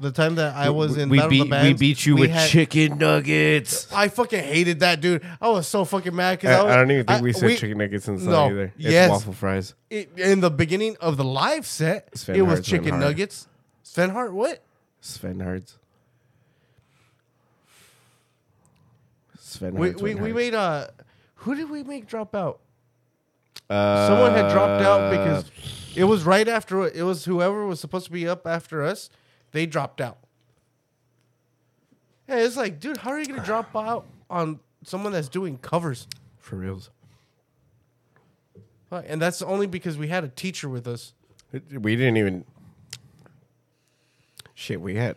The 0.00 0.12
time 0.12 0.36
that 0.36 0.54
I 0.54 0.70
was 0.70 0.96
in 0.96 1.08
we 1.08 1.16
Battle 1.18 1.30
beat 1.30 1.40
of 1.42 1.48
the 1.50 1.60
we 1.62 1.72
beat 1.74 2.06
you 2.06 2.14
we 2.14 2.20
with 2.22 2.30
had- 2.30 2.48
chicken 2.50 2.98
nuggets. 2.98 3.92
I 3.92 4.06
fucking 4.08 4.42
hated 4.44 4.80
that 4.80 5.00
dude. 5.00 5.24
I 5.40 5.48
was 5.48 5.66
so 5.66 5.84
fucking 5.84 6.14
mad 6.14 6.38
because 6.38 6.54
I, 6.56 6.60
I, 6.60 6.62
was, 6.62 6.72
I 6.72 6.76
don't 6.76 6.90
even 6.92 7.06
think 7.06 7.18
I- 7.18 7.22
we 7.22 7.32
said 7.32 7.58
chicken 7.58 7.78
nuggets 7.78 8.06
in 8.06 8.14
the 8.14 8.20
song 8.20 8.30
no, 8.30 8.46
either. 8.50 8.72
It's 8.76 8.84
yes. 8.92 9.10
waffle 9.10 9.32
fries. 9.32 9.74
it- 9.90 10.10
in 10.16 10.38
the 10.40 10.50
beginning 10.50 10.96
of 11.00 11.16
the 11.16 11.24
live 11.24 11.66
set, 11.66 12.16
Sven 12.16 12.36
it 12.36 12.42
was 12.42 12.48
Hart, 12.58 12.64
Sven 12.66 12.78
chicken 12.78 12.90
Hart. 12.90 13.02
nuggets. 13.02 13.48
Sven 13.82 14.10
Hart, 14.10 14.32
what? 14.32 14.62
Sven 15.00 15.40
Hards. 15.40 15.78
Sven 19.38 19.74
We 19.74 19.88
Hards, 19.88 20.02
we, 20.02 20.12
Sven 20.12 20.22
we 20.22 20.30
Hards. 20.30 20.36
made 20.44 20.54
uh 20.54 20.86
who 21.36 21.54
did 21.54 21.70
we 21.70 21.82
make 21.82 22.06
drop 22.06 22.34
out? 22.34 22.60
Uh, 23.70 24.06
Someone 24.08 24.32
had 24.32 24.50
dropped 24.52 24.82
out 24.82 25.10
because 25.10 25.50
it 25.96 26.04
was 26.04 26.24
right 26.24 26.48
after 26.48 26.86
it 26.86 27.02
was 27.02 27.24
whoever 27.24 27.66
was 27.66 27.80
supposed 27.80 28.06
to 28.06 28.12
be 28.12 28.26
up 28.28 28.46
after 28.46 28.82
us. 28.84 29.10
They 29.52 29.66
dropped 29.66 30.00
out. 30.00 30.18
Yeah, 32.28 32.36
it's 32.36 32.56
like, 32.56 32.78
dude, 32.80 32.98
how 32.98 33.10
are 33.10 33.18
you 33.18 33.26
gonna 33.26 33.44
drop 33.44 33.74
out 33.74 34.06
on 34.28 34.60
someone 34.84 35.12
that's 35.12 35.28
doing 35.28 35.58
covers? 35.58 36.06
for 36.38 36.56
reals. 36.56 36.88
And 38.90 39.20
that's 39.20 39.42
only 39.42 39.66
because 39.66 39.98
we 39.98 40.08
had 40.08 40.24
a 40.24 40.28
teacher 40.28 40.66
with 40.68 40.86
us. 40.86 41.12
We 41.52 41.94
didn't 41.94 42.16
even. 42.16 42.44
Shit, 44.54 44.80
we 44.80 44.94
had 44.94 45.16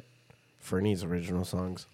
Fernie's 0.59 1.03
original 1.05 1.45
songs. 1.45 1.87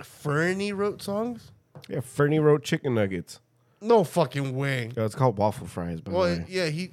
Fernie 0.00 0.72
wrote 0.72 1.02
songs? 1.02 1.50
Yeah, 1.88 2.00
Fernie 2.00 2.38
wrote 2.38 2.62
Chicken 2.62 2.94
Nuggets. 2.94 3.40
No 3.80 4.04
fucking 4.04 4.54
way. 4.56 4.90
Yeah, 4.96 5.04
it's 5.06 5.16
called 5.16 5.36
Waffle 5.38 5.66
Fries, 5.66 6.00
by 6.00 6.12
Well, 6.12 6.30
the 6.36 6.42
way. 6.42 6.46
yeah, 6.48 6.66
he. 6.66 6.92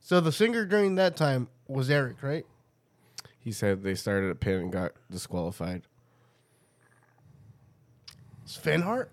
So 0.00 0.20
the 0.20 0.32
singer 0.32 0.64
during 0.64 0.94
that 0.94 1.14
time 1.14 1.48
was 1.70 1.90
Eric, 1.90 2.22
right? 2.22 2.44
He 3.38 3.52
said 3.52 3.82
they 3.82 3.94
started 3.94 4.30
a 4.30 4.34
pin 4.34 4.60
and 4.60 4.72
got 4.72 4.92
disqualified. 5.10 5.82
Sven 8.44 8.82
Hart? 8.82 9.10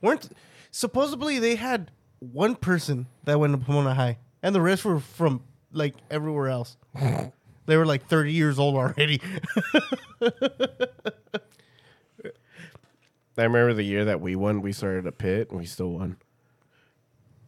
Weren't 0.00 0.30
supposedly 0.70 1.38
they 1.38 1.54
had 1.56 1.90
one 2.18 2.56
person 2.56 3.06
that 3.24 3.38
went 3.38 3.58
to 3.58 3.64
Pomona 3.64 3.94
High, 3.94 4.18
and 4.42 4.54
the 4.54 4.60
rest 4.60 4.84
were 4.84 5.00
from 5.00 5.42
like 5.72 5.94
everywhere 6.10 6.48
else. 6.48 6.76
they 7.66 7.76
were 7.76 7.86
like 7.86 8.06
thirty 8.08 8.32
years 8.32 8.58
old 8.58 8.74
already. 8.74 9.20
I 13.36 13.42
remember 13.42 13.74
the 13.74 13.82
year 13.82 14.04
that 14.06 14.20
we 14.20 14.36
won, 14.36 14.62
we 14.62 14.72
started 14.72 15.06
a 15.06 15.12
pit 15.12 15.50
and 15.50 15.58
we 15.58 15.66
still 15.66 15.90
won. 15.90 16.16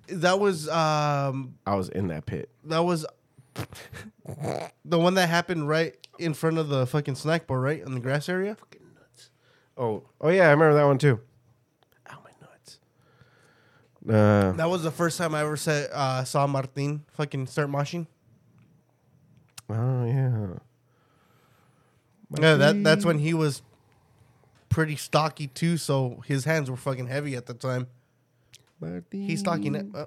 that 0.09 0.41
was 0.41 0.69
um 0.69 1.55
I 1.67 1.75
was 1.76 1.88
in 1.88 2.09
that 2.09 2.26
pit. 2.26 2.50
that 2.65 2.81
was 2.85 3.07
the 4.85 4.99
one 4.99 5.15
that 5.15 5.29
happened 5.29 5.69
right 5.69 5.95
in 6.19 6.35
front 6.35 6.59
of 6.59 6.69
the 6.69 6.87
fucking 6.87 7.15
snack 7.15 7.47
bar, 7.47 7.61
right 7.61 7.81
in 7.81 7.95
the 7.95 8.01
grass 8.01 8.29
area. 8.29 8.55
Fucking 8.55 8.81
nuts. 8.95 9.31
Oh, 9.77 10.03
oh 10.21 10.29
yeah, 10.29 10.49
I 10.49 10.51
remember 10.51 10.75
that 10.75 10.85
one 10.85 10.99
too. 10.99 11.21
Ow, 12.11 12.19
my 12.25 12.31
nuts. 12.41 12.79
Uh, 14.09 14.53
That 14.53 14.69
was 14.69 14.83
the 14.83 14.91
first 14.91 15.19
time 15.19 15.35
I 15.35 15.41
ever 15.43 15.57
said, 15.57 15.91
uh, 15.93 16.25
saw 16.25 16.47
Martin 16.47 17.05
fucking 17.13 17.47
start 17.47 17.69
moshing. 17.71 18.07
oh 19.71 20.05
yeah. 20.07 20.47
Yeah, 22.41 22.55
that 22.57 22.83
that's 22.83 23.05
when 23.05 23.19
he 23.21 23.35
was 23.35 23.63
pretty 24.69 24.97
stocky 24.97 25.47
too. 25.47 25.77
So 25.77 26.23
his 26.27 26.45
hands 26.45 26.69
were 26.71 26.77
fucking 26.77 27.07
heavy 27.07 27.37
at 27.37 27.47
the 27.47 27.55
time. 27.55 27.87
Martin 28.81 29.05
He's 29.13 29.41
stocky. 29.41 29.71
Ne- 29.71 29.85
uh, 29.95 30.07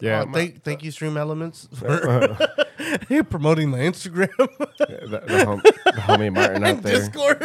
Yeah, 0.00 0.20
uh, 0.22 0.26
my- 0.26 0.32
thank 0.32 0.62
thank 0.62 0.82
you, 0.84 0.90
Stream 0.90 1.16
Elements, 1.16 1.68
for 1.74 1.88
promoting 3.30 3.70
the 3.72 3.78
Instagram 3.78 4.28
the, 4.36 5.22
the, 5.26 5.44
hom- 5.44 5.62
the 5.62 5.92
homie 6.00 6.32
Martin 6.34 6.64
out 6.64 6.82
there. 6.82 7.00
Discord. 7.00 7.42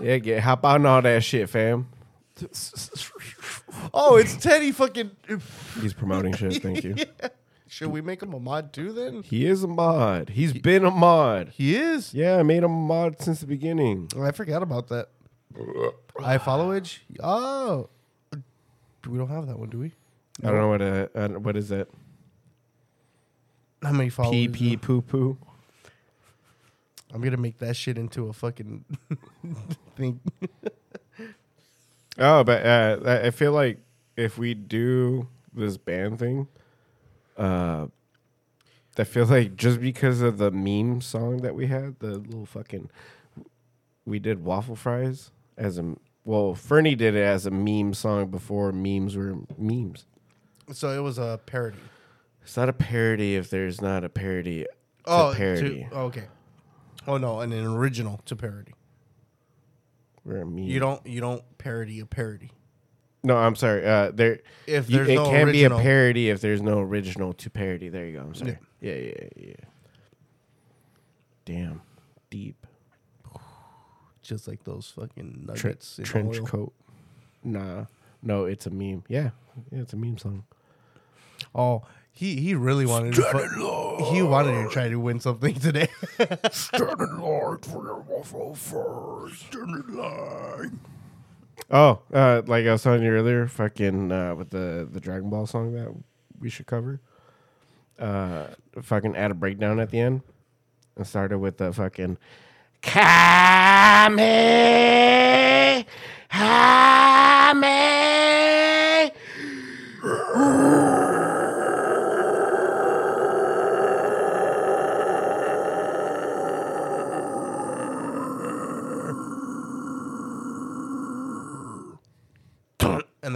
Yeah, 0.00 0.16
get 0.18 0.42
hop 0.42 0.64
on 0.64 0.86
all 0.86 1.02
that 1.02 1.22
shit, 1.24 1.50
fam. 1.50 1.88
oh, 3.92 4.16
it's 4.16 4.36
Teddy. 4.36 4.72
Fucking. 4.72 5.10
He's 5.80 5.92
promoting 5.92 6.34
shit. 6.34 6.62
Thank 6.62 6.84
you. 6.84 6.96
Should 7.66 7.88
we 7.90 8.00
make 8.00 8.22
him 8.22 8.32
a 8.32 8.40
mod 8.40 8.72
too? 8.72 8.92
Then 8.92 9.22
He 9.22 9.46
is 9.46 9.62
a 9.62 9.68
mod. 9.68 10.30
He's 10.30 10.52
been 10.52 10.84
a 10.84 10.90
mod. 10.90 11.50
he 11.50 11.76
is. 11.76 12.12
Yeah, 12.14 12.38
I 12.38 12.42
made 12.42 12.58
him 12.64 12.64
a 12.64 12.68
mod 12.68 13.20
since 13.20 13.40
the 13.40 13.46
beginning. 13.46 14.08
Oh, 14.16 14.22
I 14.22 14.32
forgot 14.32 14.62
about 14.62 14.88
that. 14.88 15.08
I 16.24 16.38
follow 16.38 16.70
Edge. 16.72 17.02
Oh, 17.22 17.88
we 19.08 19.18
don't 19.18 19.28
have 19.28 19.46
that 19.46 19.58
one, 19.58 19.68
do 19.68 19.78
we? 19.80 19.92
I 20.42 20.50
don't 20.50 20.58
know 20.58 20.68
what 20.68 20.82
uh, 20.82 21.06
uh 21.14 21.28
what 21.40 21.56
is 21.56 21.70
it? 21.70 21.90
How 23.82 23.92
many 23.92 24.10
followers? 24.10 24.32
Pee 24.32 24.48
pee 24.48 24.76
poo 24.76 25.02
poo. 25.02 25.38
I'm 27.12 27.20
gonna 27.20 27.36
make 27.36 27.58
that 27.58 27.76
shit 27.76 27.98
into 27.98 28.28
a 28.28 28.32
fucking 28.32 28.84
thing. 29.96 30.20
Oh, 32.18 32.44
but 32.44 32.64
uh, 32.64 32.98
I 33.04 33.26
I 33.26 33.30
feel 33.30 33.52
like 33.52 33.78
if 34.16 34.38
we 34.38 34.54
do 34.54 35.28
this 35.52 35.76
band 35.76 36.18
thing, 36.18 36.48
uh, 37.36 37.86
I 38.98 39.04
feel 39.04 39.26
like 39.26 39.56
just 39.56 39.80
because 39.80 40.20
of 40.20 40.38
the 40.38 40.50
meme 40.50 41.00
song 41.00 41.38
that 41.38 41.54
we 41.54 41.66
had, 41.66 41.98
the 42.00 42.18
little 42.18 42.46
fucking, 42.46 42.90
we 44.04 44.18
did 44.18 44.44
waffle 44.44 44.76
fries 44.76 45.30
as 45.56 45.78
a 45.78 45.96
well, 46.24 46.54
Fernie 46.54 46.94
did 46.94 47.14
it 47.14 47.22
as 47.22 47.46
a 47.46 47.50
meme 47.50 47.94
song 47.94 48.30
before 48.30 48.72
memes 48.72 49.16
were 49.16 49.38
memes. 49.56 50.06
So 50.72 50.90
it 50.90 51.02
was 51.02 51.18
a 51.18 51.40
parody. 51.46 51.78
It's 52.42 52.56
not 52.56 52.68
a 52.68 52.72
parody 52.72 53.36
if 53.36 53.50
there's 53.50 53.80
not 53.80 54.04
a 54.04 54.08
parody. 54.08 54.62
To 54.62 54.68
Oh, 55.06 55.34
parody. 55.36 55.86
to- 55.90 55.96
okay. 55.96 56.24
Oh 57.06 57.16
no, 57.16 57.40
and 57.40 57.52
an 57.52 57.66
original 57.66 58.20
to 58.26 58.36
parody. 58.36 58.72
We're 60.24 60.42
a 60.42 60.46
meme. 60.46 60.58
You 60.58 60.78
don't 60.78 61.04
you 61.06 61.20
don't 61.20 61.42
parody 61.58 62.00
a 62.00 62.06
parody. 62.06 62.50
No, 63.22 63.36
I'm 63.36 63.54
sorry. 63.56 63.86
Uh, 63.86 64.10
there. 64.12 64.40
If 64.66 64.88
you- 64.90 64.96
there's 64.98 65.08
it 65.08 65.14
no 65.14 65.24
can 65.30 65.48
original, 65.48 65.78
be 65.78 65.82
a 65.82 65.84
parody 65.84 66.30
if 66.30 66.40
there's 66.40 66.62
no 66.62 66.78
original 66.80 67.32
to 67.34 67.50
parody. 67.50 67.88
There 67.88 68.06
you 68.06 68.16
go. 68.16 68.22
I'm 68.22 68.34
sorry. 68.34 68.58
Yeah, 68.80 68.94
yeah, 68.94 69.12
yeah. 69.36 69.46
yeah. 69.48 69.54
Damn, 71.44 71.82
deep 72.30 72.66
just 74.22 74.46
like 74.46 74.62
those 74.62 74.92
fucking 74.94 75.44
Tre- 75.56 75.70
nuggets 75.70 75.98
in 75.98 76.04
trench 76.04 76.38
oil. 76.38 76.46
coat. 76.46 76.72
Nah, 77.42 77.86
no, 78.22 78.44
it's 78.44 78.66
a 78.66 78.70
meme. 78.70 79.02
Yeah, 79.08 79.30
yeah, 79.72 79.80
it's 79.80 79.92
a 79.92 79.96
meme 79.96 80.18
song. 80.18 80.44
Oh, 81.54 81.82
he 82.12 82.36
he 82.36 82.54
really 82.54 82.86
wanted 82.86 83.14
to. 83.14 83.22
fu- 83.22 84.04
he 84.12 84.22
wanted 84.22 84.62
to 84.64 84.68
try 84.70 84.88
to 84.88 84.96
win 85.00 85.20
something 85.20 85.54
today. 85.54 85.88
Stand 86.50 87.00
in 87.00 87.20
line 87.20 87.58
for 87.58 87.84
your 87.84 88.00
waffle 88.08 88.54
first. 88.54 89.46
Stand 89.46 89.84
in 89.88 89.96
line. 89.96 90.80
Oh, 91.70 92.00
uh, 92.12 92.42
like 92.46 92.66
I 92.66 92.72
was 92.72 92.82
telling 92.82 93.02
you 93.02 93.10
earlier, 93.10 93.46
fucking 93.46 94.10
uh, 94.12 94.34
with 94.34 94.50
the 94.50 94.88
the 94.90 95.00
Dragon 95.00 95.30
Ball 95.30 95.46
song 95.46 95.72
that 95.74 95.88
we 96.40 96.50
should 96.50 96.66
cover. 96.66 97.00
Uh, 97.98 98.46
fucking 98.82 99.14
add 99.16 99.30
a 99.30 99.34
breakdown 99.34 99.78
at 99.78 99.90
the 99.90 100.00
end. 100.00 100.22
And 100.96 101.06
started 101.06 101.38
with 101.38 101.58
the 101.58 101.72
fucking 101.72 102.18
Kame 102.82 104.18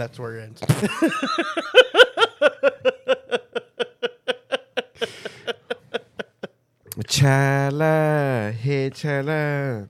that's 0.05 0.19
where 0.19 0.37
it 0.37 0.43
ends. 0.43 0.61
Chala, 7.05 8.53
hey 8.53 8.89
chala. 8.91 9.89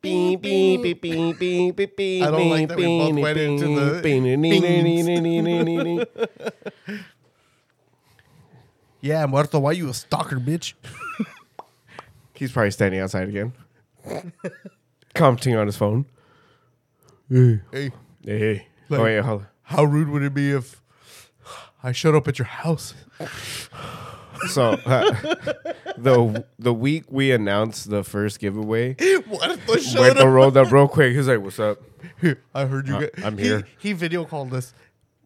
Beep, 0.00 0.40
beep, 0.42 0.82
beep, 0.82 1.00
beep, 1.00 1.38
beep, 1.38 1.76
beep, 1.76 1.96
beep. 1.96 2.22
I 2.22 2.30
don't 2.30 2.50
like 2.50 2.68
that 2.68 2.76
we 2.76 2.84
both 2.84 3.18
went 3.18 3.38
into 3.38 3.66
the. 3.74 4.00
yeah, 9.00 9.26
Muerto, 9.26 9.58
why 9.58 9.72
you 9.72 9.88
a 9.88 9.94
stalker, 9.94 10.36
bitch? 10.36 10.74
He's 12.34 12.52
probably 12.52 12.70
standing 12.70 13.00
outside 13.00 13.28
again, 13.28 13.52
commenting 15.14 15.56
on 15.56 15.66
his 15.66 15.76
phone. 15.76 16.06
Hey. 17.28 17.60
Hey. 17.72 17.92
Hey. 18.24 18.66
Like- 18.98 19.24
oh 19.24 19.32
on. 19.34 19.46
how 19.62 19.84
rude 19.84 20.08
would 20.08 20.22
it 20.22 20.34
be 20.34 20.50
if 20.52 20.80
I 21.82 21.92
showed 21.92 22.14
up 22.14 22.28
at 22.28 22.38
your 22.38 22.46
house? 22.46 22.94
So 24.48 24.72
uh, 24.86 25.10
the 25.98 26.44
the 26.58 26.74
week 26.74 27.04
we 27.08 27.30
announced 27.32 27.90
the 27.90 28.02
first 28.02 28.40
giveaway, 28.40 28.94
what 29.28 29.50
if 29.52 29.66
the 29.66 29.78
showed 29.80 30.00
Muerto 30.14 30.20
up? 30.20 30.26
rolled 30.34 30.56
up 30.56 30.72
real 30.72 30.88
quick. 30.88 31.14
He's 31.14 31.28
like, 31.28 31.40
"What's 31.40 31.58
up?" 31.60 31.78
I 32.54 32.64
heard 32.66 32.88
you. 32.88 32.96
Uh, 32.96 33.00
Get, 33.00 33.24
I'm 33.24 33.38
he- 33.38 33.44
here. 33.44 33.66
He, 33.78 33.92
video 33.92 34.24
called 34.24 34.52
us, 34.54 34.74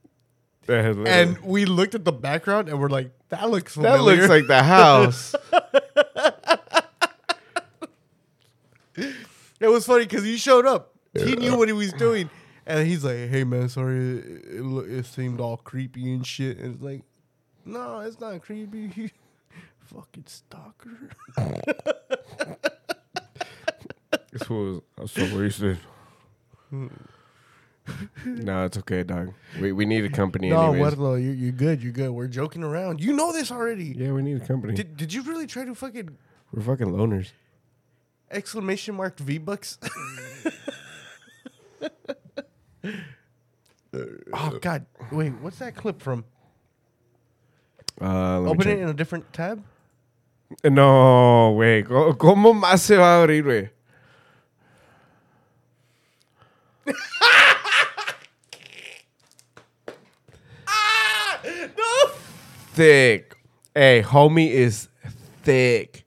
and 0.69 1.07
and 1.09 1.39
we 1.41 1.65
looked 1.65 1.95
at 1.95 2.05
the 2.05 2.13
background, 2.13 2.69
and 2.69 2.79
we're 2.79 2.91
like, 2.91 3.11
"That 3.31 3.49
looks 3.51 3.73
familiar. 3.75 3.97
that 3.97 4.03
looks 4.03 4.29
like 4.29 4.47
the 4.47 4.63
house. 4.63 5.35
It 9.59 9.69
was 9.69 9.87
funny 9.87 10.05
because 10.05 10.25
he 10.25 10.37
showed 10.37 10.67
up. 10.67 10.93
He 11.15 11.35
knew 11.37 11.57
what 11.57 11.69
he 11.69 11.73
was 11.73 11.93
doing, 11.95 12.29
and 12.67 12.87
he's 12.87 13.05
like, 13.05 13.29
"Hey 13.29 13.45
man, 13.45 13.69
sorry, 13.69 14.19
it, 14.19 14.45
it, 14.47 14.91
it 14.99 15.07
seemed 15.07 15.41
all 15.41 15.57
creepy 15.57 16.13
and 16.13 16.27
shit." 16.27 16.59
And 16.59 16.75
it's 16.75 16.83
like, 16.83 17.03
"No, 17.65 18.01
it's 18.01 18.21
not 18.21 18.43
creepy." 18.43 19.13
Fucking 19.87 20.25
stalker. 20.27 21.11
This 24.33 24.51
was 24.51 24.83
so 25.07 25.39
wasted. 25.39 25.79
no, 28.27 28.65
it's 28.65 28.77
okay, 28.79 29.03
dog. 29.05 29.33
We 29.61 29.73
we 29.73 29.87
need 29.87 30.05
a 30.05 30.11
company 30.11 30.51
No, 30.51 30.73
anyways. 30.73 30.97
Muerto, 30.97 31.15
you're, 31.15 31.35
you're 31.35 31.53
good. 31.53 31.83
You're 31.83 31.93
good. 31.93 32.11
We're 32.11 32.27
joking 32.27 32.63
around. 32.65 33.01
You 33.01 33.13
know 33.13 33.33
this 33.33 33.51
already. 33.53 33.95
Yeah, 33.97 34.13
we 34.13 34.23
need 34.23 34.43
a 34.43 34.47
company. 34.47 34.75
Did, 34.75 34.97
did 34.97 35.13
you 35.15 35.23
really 35.23 35.47
try 35.47 35.65
to 35.65 35.75
fucking 35.75 36.17
We're 36.53 36.63
fucking 36.63 36.89
loners. 36.89 37.29
exclamation 38.31 38.97
mark 38.97 39.19
V 39.19 39.39
bucks? 39.39 39.79
oh 44.33 44.59
God! 44.61 44.87
Wait, 45.13 45.31
what's 45.41 45.59
that 45.59 45.75
clip 45.77 46.01
from? 46.03 46.25
Uh, 48.01 48.41
let 48.41 48.45
me 48.45 48.51
Open 48.51 48.61
check. 48.67 48.77
it 48.79 48.83
in 48.83 48.89
a 48.89 48.95
different 48.95 49.33
tab. 49.33 49.63
No, 50.65 51.55
güey. 51.57 51.83
¿Cómo- 51.85 52.17
¿Cómo 52.17 52.53
más 52.55 52.81
se 52.83 52.97
va 52.97 53.17
a 53.19 53.23
abrir, 53.23 53.43
güey? 53.43 53.71
No. 61.45 62.11
Thick. 62.75 63.37
Hey, 63.75 64.03
homie 64.03 64.51
is 64.51 64.89
thick. 65.43 66.06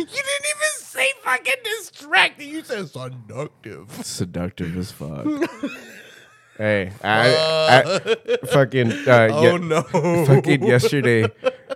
You 0.00 0.04
didn't 0.04 0.46
even 0.56 0.72
say 0.78 1.08
fucking 1.22 1.54
distracting. 1.64 2.48
You 2.50 2.62
said 2.64 2.88
seductive. 2.88 3.90
Seductive 4.04 4.76
as 4.76 4.92
fuck. 4.92 5.26
hey, 6.58 6.92
I, 7.02 7.84
I 7.84 8.46
fucking 8.48 8.92
uh, 8.92 9.28
Oh 9.32 9.56
ye- 9.56 9.58
no. 9.58 9.82
fucking 10.26 10.64
yesterday, 10.64 11.28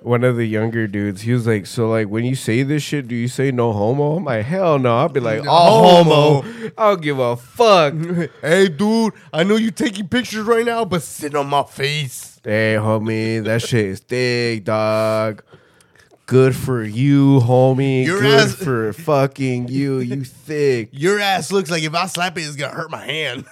one 0.02 0.24
of 0.24 0.36
the 0.36 0.46
younger 0.46 0.86
dudes, 0.86 1.22
he 1.22 1.32
was 1.32 1.46
like, 1.46 1.66
"So 1.66 1.88
like, 1.90 2.08
when 2.08 2.24
you 2.24 2.34
say 2.34 2.62
this 2.62 2.82
shit, 2.82 3.08
do 3.08 3.14
you 3.14 3.28
say 3.28 3.50
no 3.50 3.72
homo?" 3.72 4.16
I'm 4.16 4.24
like, 4.24 4.44
"Hell 4.46 4.78
no!" 4.78 4.96
I'll 4.98 5.08
be 5.08 5.20
like, 5.20 5.46
"All 5.46 6.02
Homo. 6.04 6.42
homo." 6.42 6.70
I 6.78 6.90
don't 6.90 7.02
give 7.02 7.18
a 7.18 7.36
fuck. 7.36 7.94
hey, 8.42 8.68
dude, 8.68 9.12
I 9.32 9.44
know 9.44 9.56
you 9.56 9.70
taking 9.70 10.08
pictures 10.08 10.46
right 10.46 10.64
now, 10.64 10.84
but 10.84 11.02
sit 11.02 11.34
on 11.34 11.48
my 11.48 11.62
face. 11.64 12.40
hey, 12.44 12.76
homie, 12.78 13.42
that 13.44 13.62
shit 13.62 13.84
is 13.86 14.00
thick, 14.00 14.64
dog. 14.64 15.42
Good 16.30 16.54
for 16.54 16.84
you, 16.84 17.40
homie. 17.40 18.06
Your 18.06 18.20
Good 18.20 18.40
ass- 18.50 18.54
for 18.54 18.92
fucking 18.92 19.66
you. 19.66 19.98
You 19.98 20.22
thick. 20.24 20.90
Your 20.92 21.18
ass 21.18 21.50
looks 21.50 21.72
like 21.72 21.82
if 21.82 21.92
I 21.92 22.06
slap 22.06 22.38
it, 22.38 22.42
it's 22.42 22.54
gonna 22.54 22.72
hurt 22.72 22.88
my 22.88 23.04
hand. 23.04 23.46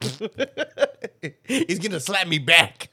He's 1.44 1.80
gonna 1.80 1.98
slap 1.98 2.28
me 2.28 2.38
back. 2.38 2.90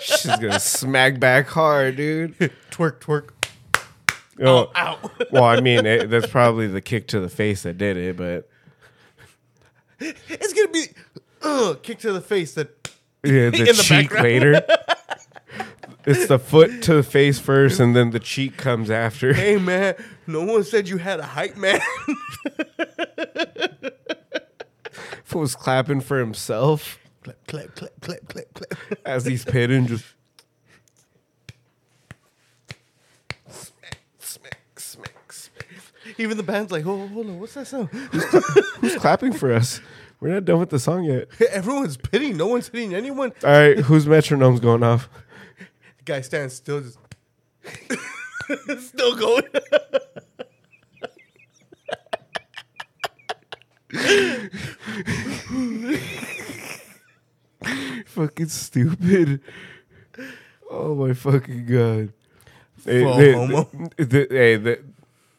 She's 0.00 0.24
gonna 0.24 0.58
smack 0.58 1.20
back 1.20 1.48
hard, 1.48 1.96
dude. 1.96 2.38
Twerk, 2.70 3.00
twerk. 3.00 3.28
Oh, 4.40 4.70
Ow. 4.74 5.10
well, 5.30 5.44
I 5.44 5.60
mean, 5.60 5.84
it, 5.84 6.08
that's 6.08 6.26
probably 6.26 6.66
the 6.66 6.80
kick 6.80 7.08
to 7.08 7.20
the 7.20 7.28
face 7.28 7.64
that 7.64 7.76
did 7.76 7.98
it, 7.98 8.16
but 8.16 8.48
It's 10.00 10.54
gonna 10.54 10.68
be 10.68 10.84
uh, 11.42 11.74
kick 11.82 11.98
to 11.98 12.12
the 12.14 12.22
face 12.22 12.54
that 12.54 12.70
yeah, 13.22 13.50
the, 13.50 13.58
In 13.58 13.64
the 13.66 13.74
cheek 13.74 14.08
background. 14.08 14.24
later. 14.24 14.62
It's 16.06 16.26
the 16.26 16.38
foot 16.38 16.82
to 16.82 16.94
the 16.94 17.02
face 17.02 17.38
first, 17.38 17.80
and 17.80 17.94
then 17.94 18.10
the 18.10 18.20
cheek 18.20 18.56
comes 18.56 18.90
after. 18.90 19.32
Hey 19.42 19.56
man, 19.56 19.94
no 20.26 20.42
one 20.44 20.64
said 20.64 20.88
you 20.88 20.98
had 20.98 21.20
a 21.20 21.26
hype 21.26 21.56
man. 21.56 21.80
If 25.24 25.36
it 25.36 25.38
was 25.38 25.54
clapping 25.54 26.00
for 26.00 26.18
himself 26.18 26.98
clap, 27.22 27.46
clap, 27.46 27.74
clap, 27.74 28.00
clap, 28.00 28.28
clap, 28.28 28.54
clap. 28.54 28.98
as 29.04 29.24
he's 29.24 29.44
pitting, 29.44 29.86
just 29.86 30.04
smack, 33.48 33.98
smack, 34.76 35.32
smack. 35.32 35.66
Even 36.18 36.36
the 36.36 36.42
band's 36.42 36.72
like, 36.72 36.86
oh, 36.86 37.06
hold 37.08 37.26
on, 37.26 37.40
what's 37.40 37.54
that 37.54 37.66
sound? 37.66 37.88
who's 37.88 38.96
clapping 38.96 39.32
for 39.32 39.52
us? 39.52 39.80
We're 40.20 40.34
not 40.34 40.44
done 40.44 40.60
with 40.60 40.70
the 40.70 40.78
song 40.78 41.04
yet. 41.04 41.28
Everyone's 41.50 41.96
pitting. 41.96 42.36
No 42.36 42.46
one's 42.46 42.68
hitting 42.68 42.94
anyone. 42.94 43.32
All 43.42 43.50
right, 43.50 43.78
whose 43.78 44.06
metronome's 44.06 44.60
going 44.60 44.84
off? 44.84 45.08
The 46.04 46.12
guy 46.12 46.20
stands 46.22 46.54
still, 46.54 46.80
just 46.80 46.98
still 48.88 49.16
going. 49.16 49.44
Fucking 58.06 58.48
stupid. 58.48 59.40
Oh 60.70 60.94
my 60.94 61.12
fucking 61.14 61.66
god. 61.66 62.12
Hey, 62.84 63.02
Full 63.04 63.16
the- 63.16 63.32
homo. 63.32 63.70
the- 63.96 64.04
the- 64.04 64.26
hey, 64.30 64.56
the- 64.56 64.80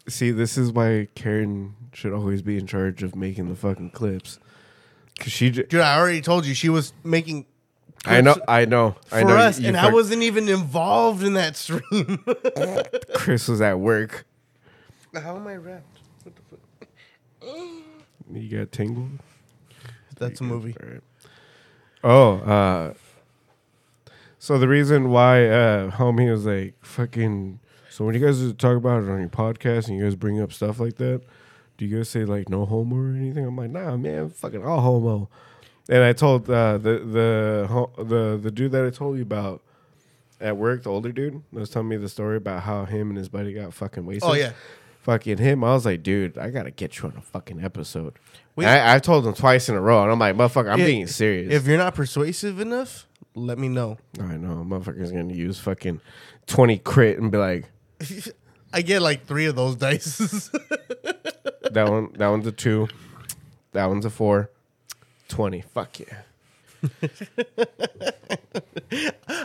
see, 0.08 0.32
this 0.32 0.58
is 0.58 0.72
why 0.72 1.08
Karen 1.16 1.76
should 1.94 2.14
always 2.14 2.42
be 2.42 2.58
in 2.58 2.66
charge 2.68 3.04
of 3.04 3.16
making 3.16 3.50
the 3.50 3.56
fucking 3.56 3.92
clips. 3.92 4.40
Cause 5.20 5.32
she, 5.32 5.52
j- 5.52 5.64
Dude, 5.64 5.82
I 5.82 5.98
already 5.98 6.22
told 6.22 6.46
you 6.46 6.54
she 6.54 6.70
was 6.70 6.94
making 7.04 7.46
I 8.06 8.22
know, 8.22 8.36
I 8.48 8.66
know, 8.66 8.96
for 9.08 9.16
I 9.16 9.24
know. 9.24 9.38
us, 9.38 9.60
you 9.60 9.70
and 9.70 9.78
I 9.78 9.92
wasn't 9.92 10.24
even 10.24 10.50
involved 10.50 11.24
in 11.24 11.34
that 11.36 11.56
stream. 11.56 12.24
Chris 13.14 13.48
was 13.48 13.62
at 13.62 13.80
work. 13.80 14.26
How 15.14 15.38
am 15.38 15.48
I 15.48 15.56
wrapped? 15.56 16.00
What 16.24 16.36
the 16.36 16.42
fuck? 17.48 17.60
You 18.34 18.58
got 18.58 18.72
tingled. 18.72 19.20
That's 20.18 20.42
a 20.42 20.44
movie. 20.44 20.76
All 20.82 20.90
right. 20.90 21.04
Oh, 22.04 22.34
uh, 22.40 22.94
so 24.40 24.58
the 24.58 24.68
reason 24.68 25.10
why 25.10 25.46
uh, 25.48 25.92
homie 25.92 26.30
was 26.30 26.46
like 26.46 26.74
fucking 26.82 27.60
So 27.90 28.04
when 28.04 28.16
you 28.16 28.26
guys 28.26 28.42
talk 28.54 28.76
about 28.76 29.04
it 29.04 29.10
on 29.10 29.20
your 29.20 29.30
podcast 29.30 29.88
and 29.88 29.98
you 29.98 30.04
guys 30.04 30.16
bring 30.16 30.42
up 30.42 30.52
stuff 30.52 30.80
like 30.80 30.96
that, 30.98 31.22
do 31.78 31.86
you 31.86 31.98
guys 31.98 32.10
say 32.10 32.26
like 32.26 32.50
no 32.50 32.66
homo 32.66 32.98
or 32.98 33.16
anything? 33.16 33.46
I'm 33.46 33.56
like, 33.56 33.70
nah, 33.70 33.96
man, 33.96 34.30
fucking 34.30 34.66
all 34.66 34.82
homo. 34.82 35.30
And 35.90 36.04
I 36.04 36.14
told 36.14 36.50
uh, 36.50 36.78
the 36.78 37.00
the 37.00 38.04
the 38.04 38.40
the 38.42 38.52
dude 38.52 38.72
that 38.72 38.86
I 38.86 38.90
told 38.90 39.18
you 39.18 39.24
about 39.24 39.62
at 40.40 40.56
work, 40.58 40.84
the 40.84 40.90
older 40.90 41.12
dude, 41.12 41.42
was 41.52 41.70
telling 41.70 41.90
me 41.90 41.98
the 41.98 42.10
story 42.10 42.38
about 42.38 42.64
how 42.64 42.86
him 42.86 43.10
and 43.10 43.18
his 43.18 43.30
buddy 43.30 43.54
got 43.54 43.74
fucking 43.74 44.06
wasted. 44.06 44.30
Oh 44.30 44.34
yeah. 44.34 44.54
fucking 45.02 45.38
him. 45.38 45.64
I 45.64 45.74
was 45.74 45.86
like, 45.86 46.02
dude, 46.04 46.38
I 46.38 46.50
gotta 46.50 46.72
get 46.72 46.98
you 47.00 47.10
on 47.10 47.18
a 47.18 47.22
fucking 47.22 47.64
episode. 47.64 48.14
We- 48.56 48.66
I, 48.66 48.96
I 48.96 49.00
told 49.00 49.26
him 49.28 49.34
twice 49.34 49.68
in 49.68 49.76
a 49.76 49.82
row, 49.82 50.04
and 50.04 50.12
I'm 50.12 50.20
like, 50.20 50.36
motherfucker, 50.36 50.72
I'm 50.72 50.78
being 50.80 51.08
serious. 51.08 51.52
If 51.54 51.68
you're 51.68 51.78
not 51.78 51.96
persuasive 51.96 52.60
enough, 52.60 53.08
let 53.36 53.58
me 53.58 53.68
know. 53.68 53.98
I 54.20 54.38
know, 54.38 54.64
motherfucker's 54.66 55.12
gonna 55.12 55.34
use 55.34 55.60
fucking 55.60 56.00
twenty 56.48 56.78
crit 56.78 57.20
and 57.20 57.32
be 57.32 57.38
like, 57.38 57.66
I 58.74 58.82
get 58.82 59.02
like 59.02 59.26
three 59.26 59.48
of 59.48 59.56
those 59.56 59.76
dice. 59.76 60.18
that 61.72 61.88
one, 61.90 62.14
that 62.14 62.28
one's 62.28 62.48
a 62.48 62.52
two, 62.52 62.88
that 63.72 63.86
one's 63.88 64.06
a 64.06 64.10
four, 64.10 64.50
twenty. 65.34 65.62
Fuck 65.62 66.00
yeah. 66.00 66.22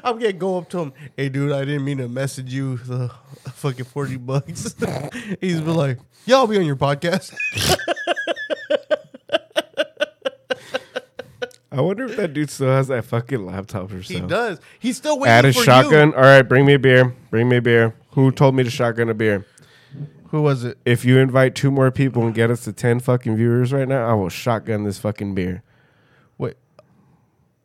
I'm 0.05 0.18
gonna 0.18 0.33
go 0.33 0.59
up 0.59 0.68
to 0.70 0.79
him. 0.81 0.92
Hey, 1.16 1.29
dude, 1.29 1.53
I 1.53 1.64
didn't 1.64 1.85
mean 1.85 1.98
to 1.98 2.09
message 2.09 2.53
you 2.53 2.77
the 2.79 3.09
fucking 3.55 3.85
forty 3.87 4.16
bucks. 4.16 4.74
He's 5.40 5.61
been 5.61 5.74
like, 5.74 5.98
"Yeah, 6.27 6.37
I'll 6.37 6.46
be 6.46 6.59
on 6.59 6.66
your 6.66 6.77
podcast." 6.77 7.35
I 11.70 11.81
wonder 11.81 12.07
if 12.07 12.16
that 12.16 12.35
dude 12.35 12.51
still 12.51 12.68
has 12.68 12.88
that 12.88 13.05
fucking 13.05 13.46
laptop 13.46 13.92
or 13.92 14.03
something. 14.03 14.22
he 14.24 14.29
does. 14.29 14.59
He's 14.81 14.96
still 14.96 15.18
waiting 15.18 15.33
Add 15.33 15.44
a 15.44 15.53
shotgun. 15.53 16.09
you. 16.09 16.14
All 16.16 16.22
right, 16.22 16.42
bring 16.42 16.66
me 16.66 16.74
a 16.74 16.79
beer. 16.79 17.14
Bring 17.31 17.48
me 17.48 17.59
a 17.59 17.62
beer. 17.62 17.94
Who 18.12 18.33
told 18.33 18.57
me 18.57 18.64
to 18.64 18.70
shotgun 18.70 19.09
a 19.09 19.14
beer? 19.14 19.46
Who 20.31 20.42
was 20.42 20.64
it? 20.64 20.77
If 20.85 21.05
you 21.05 21.18
invite 21.18 21.55
two 21.55 21.70
more 21.70 21.90
people 21.90 22.24
and 22.24 22.35
get 22.35 22.51
us 22.51 22.64
to 22.64 22.72
ten 22.72 23.01
fucking 23.01 23.37
viewers 23.37 23.72
right 23.72 23.87
now, 23.87 24.09
I 24.09 24.14
will 24.14 24.29
shotgun 24.29 24.85
this 24.85 24.98
fucking 24.98 25.35
beer. 25.35 25.62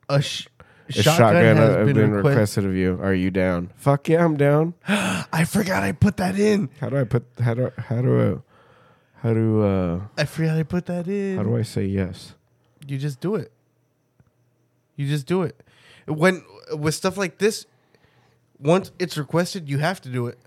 A, 0.09 0.21
sh- 0.21 0.47
A 0.89 0.93
shotgun, 0.93 1.15
shotgun, 1.17 1.57
has 1.57 1.75
been, 1.85 1.95
been, 1.95 2.11
requested. 2.11 2.25
requested 2.31 2.65
of 2.65 2.75
you. 2.75 2.99
Are 3.01 3.13
you 3.13 3.31
down? 3.31 3.71
Fuck 3.75 4.09
yeah, 4.09 4.23
I'm 4.23 4.35
down. 4.37 4.73
I 4.87 5.45
forgot 5.47 5.83
I 5.83 5.91
put 5.91 6.17
that 6.17 6.37
in. 6.37 6.69
How 6.79 6.89
do 6.89 6.97
I 6.97 7.03
put? 7.03 7.25
How 7.39 7.53
do? 7.53 7.71
How 7.77 8.01
do? 8.01 8.21
I, 8.21 9.27
how 9.27 9.33
do? 9.33 9.63
Uh, 9.63 10.01
I 10.17 10.25
forgot 10.25 10.57
I 10.57 10.63
put 10.63 10.85
that 10.87 11.07
in. 11.07 11.37
how 11.37 11.43
do 11.43 11.57
I 11.57 11.61
say 11.63 11.85
yes? 11.85 12.35
You 12.85 12.97
just 12.97 13.21
do 13.21 13.35
it. 13.35 13.51
You 14.95 15.07
just 15.07 15.25
do 15.25 15.41
it. 15.43 15.59
When 16.07 16.43
with 16.73 16.93
stuff 16.95 17.17
like 17.17 17.37
this, 17.37 17.65
once 18.59 18.91
it's 18.99 19.17
requested, 19.17 19.69
you 19.69 19.77
have 19.77 20.01
to 20.01 20.09
do 20.09 20.27
it. 20.27 20.37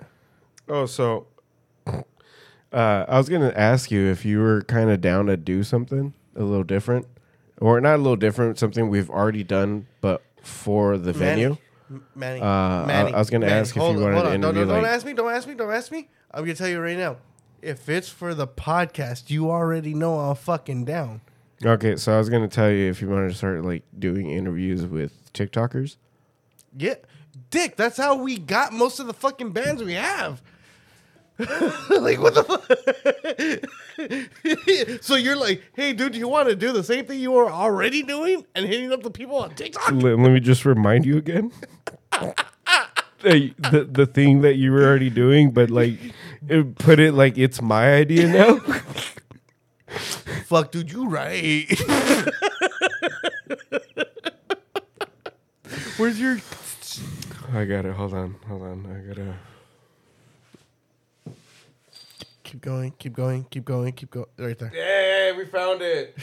Oh, 0.69 0.87
so 0.87 1.27
uh, 1.87 3.05
I 3.09 3.16
was 3.16 3.29
gonna 3.29 3.53
ask 3.57 3.90
you 3.90 4.07
if 4.07 4.25
you 4.25 4.40
were 4.40 4.62
kind 4.62 4.90
of 4.90 5.01
down 5.01 5.27
to 5.27 5.37
do 5.37 5.62
something 5.62 6.12
a 6.35 6.42
little 6.42 6.64
different, 6.64 7.07
or 7.61 7.81
not 7.81 7.95
a 7.97 7.99
little 7.99 8.16
different, 8.16 8.59
something 8.59 8.88
we've 8.88 9.11
already 9.11 9.45
done, 9.45 9.87
but 10.01 10.23
for 10.42 10.99
the 10.99 11.12
venue. 11.12 11.57
M- 11.90 12.05
Manny, 12.14 12.40
Uh, 12.40 12.45
I- 12.45 13.12
I 13.14 13.19
was 13.19 13.31
gonna 13.31 13.47
ask 13.47 13.71
if 13.77 13.77
you 13.77 13.83
on, 13.88 14.03
wanted 14.03 14.23
to 14.23 14.35
interview, 14.35 14.64
don't, 14.64 14.75
don't 14.83 14.85
ask 14.85 15.07
me. 15.07 15.12
Don't 15.12 15.33
ask 15.33 15.47
me. 15.49 15.55
Don't 15.55 15.73
ask 15.73 15.92
me. 15.92 16.09
I'm 16.33 16.42
gonna 16.45 16.55
tell 16.55 16.69
you 16.69 16.81
right 16.81 16.97
now. 16.99 17.16
If 17.62 17.88
it's 17.88 18.09
for 18.09 18.35
the 18.35 18.47
podcast, 18.47 19.31
you 19.31 19.51
already 19.51 19.95
know 19.95 20.19
I'm 20.19 20.35
fucking 20.37 20.85
down. 20.85 21.21
Okay, 21.64 21.97
so 21.97 22.12
I 22.14 22.19
was 22.19 22.29
gonna 22.29 22.49
tell 22.49 22.71
you 22.71 22.90
if 22.90 23.01
you 23.01 23.09
wanted 23.09 23.29
to 23.29 23.35
start 23.35 23.64
like 23.64 23.83
doing 23.99 24.31
interviews 24.31 24.85
with 24.85 25.33
TikTokers. 25.33 25.97
Yeah, 26.77 26.95
Dick. 27.51 27.77
That's 27.77 27.97
how 27.97 28.16
we 28.16 28.38
got 28.38 28.73
most 28.73 28.99
of 29.01 29.07
the 29.07 29.14
fucking 29.14 29.53
bands 29.53 29.83
we 29.83 29.95
have. 29.95 30.42
like 31.90 32.18
what 32.18 32.35
the 32.35 32.44
fuck? 32.44 32.64
so 35.03 35.16
you're 35.16 35.37
like, 35.37 35.62
hey, 35.75 35.92
dude, 35.92 36.12
do 36.12 36.18
you 36.18 36.29
want 36.29 36.49
to 36.49 36.57
do 36.57 36.72
the 36.72 36.83
same 36.83 37.05
thing 37.05 37.20
you 37.20 37.31
were 37.31 37.51
already 37.51 38.03
doing 38.03 38.46
and 38.55 38.64
hitting 38.64 38.90
up 38.90 39.03
the 39.03 39.11
people 39.11 39.37
on 39.37 39.55
TikTok? 39.55 39.90
let, 39.92 40.18
let 40.18 40.33
me 40.33 40.40
just 40.40 40.64
remind 40.64 41.05
you 41.05 41.18
again. 41.18 41.53
the, 43.22 43.53
the 43.59 43.85
the 43.85 44.07
thing 44.07 44.40
that 44.40 44.57
you 44.57 44.72
were 44.72 44.85
already 44.85 45.11
doing, 45.11 45.51
but 45.51 45.68
like 45.70 45.99
it, 46.49 46.79
put 46.79 46.99
it 46.99 47.12
like 47.12 47.37
it's 47.37 47.61
my 47.61 47.92
idea 47.94 48.29
now. 48.29 48.57
Fuck, 50.46 50.72
dude, 50.72 50.90
you 50.90 51.07
right. 51.07 51.66
Where's 55.99 56.18
your? 56.18 56.38
I 57.53 57.64
got 57.66 57.85
it. 57.85 57.94
Hold 57.94 58.14
on, 58.14 58.37
hold 58.46 58.62
on. 58.62 58.87
I 58.87 59.07
gotta. 59.09 59.35
Keep 62.46 62.61
going, 62.61 62.92
keep 62.96 63.12
going, 63.12 63.44
keep 63.50 63.64
going, 63.64 63.92
keep 63.92 64.09
going. 64.12 64.26
Right 64.38 64.56
there. 64.56 64.70
Yeah, 64.72 65.37
we 65.37 65.46
found 65.46 65.80
it. 65.82 66.16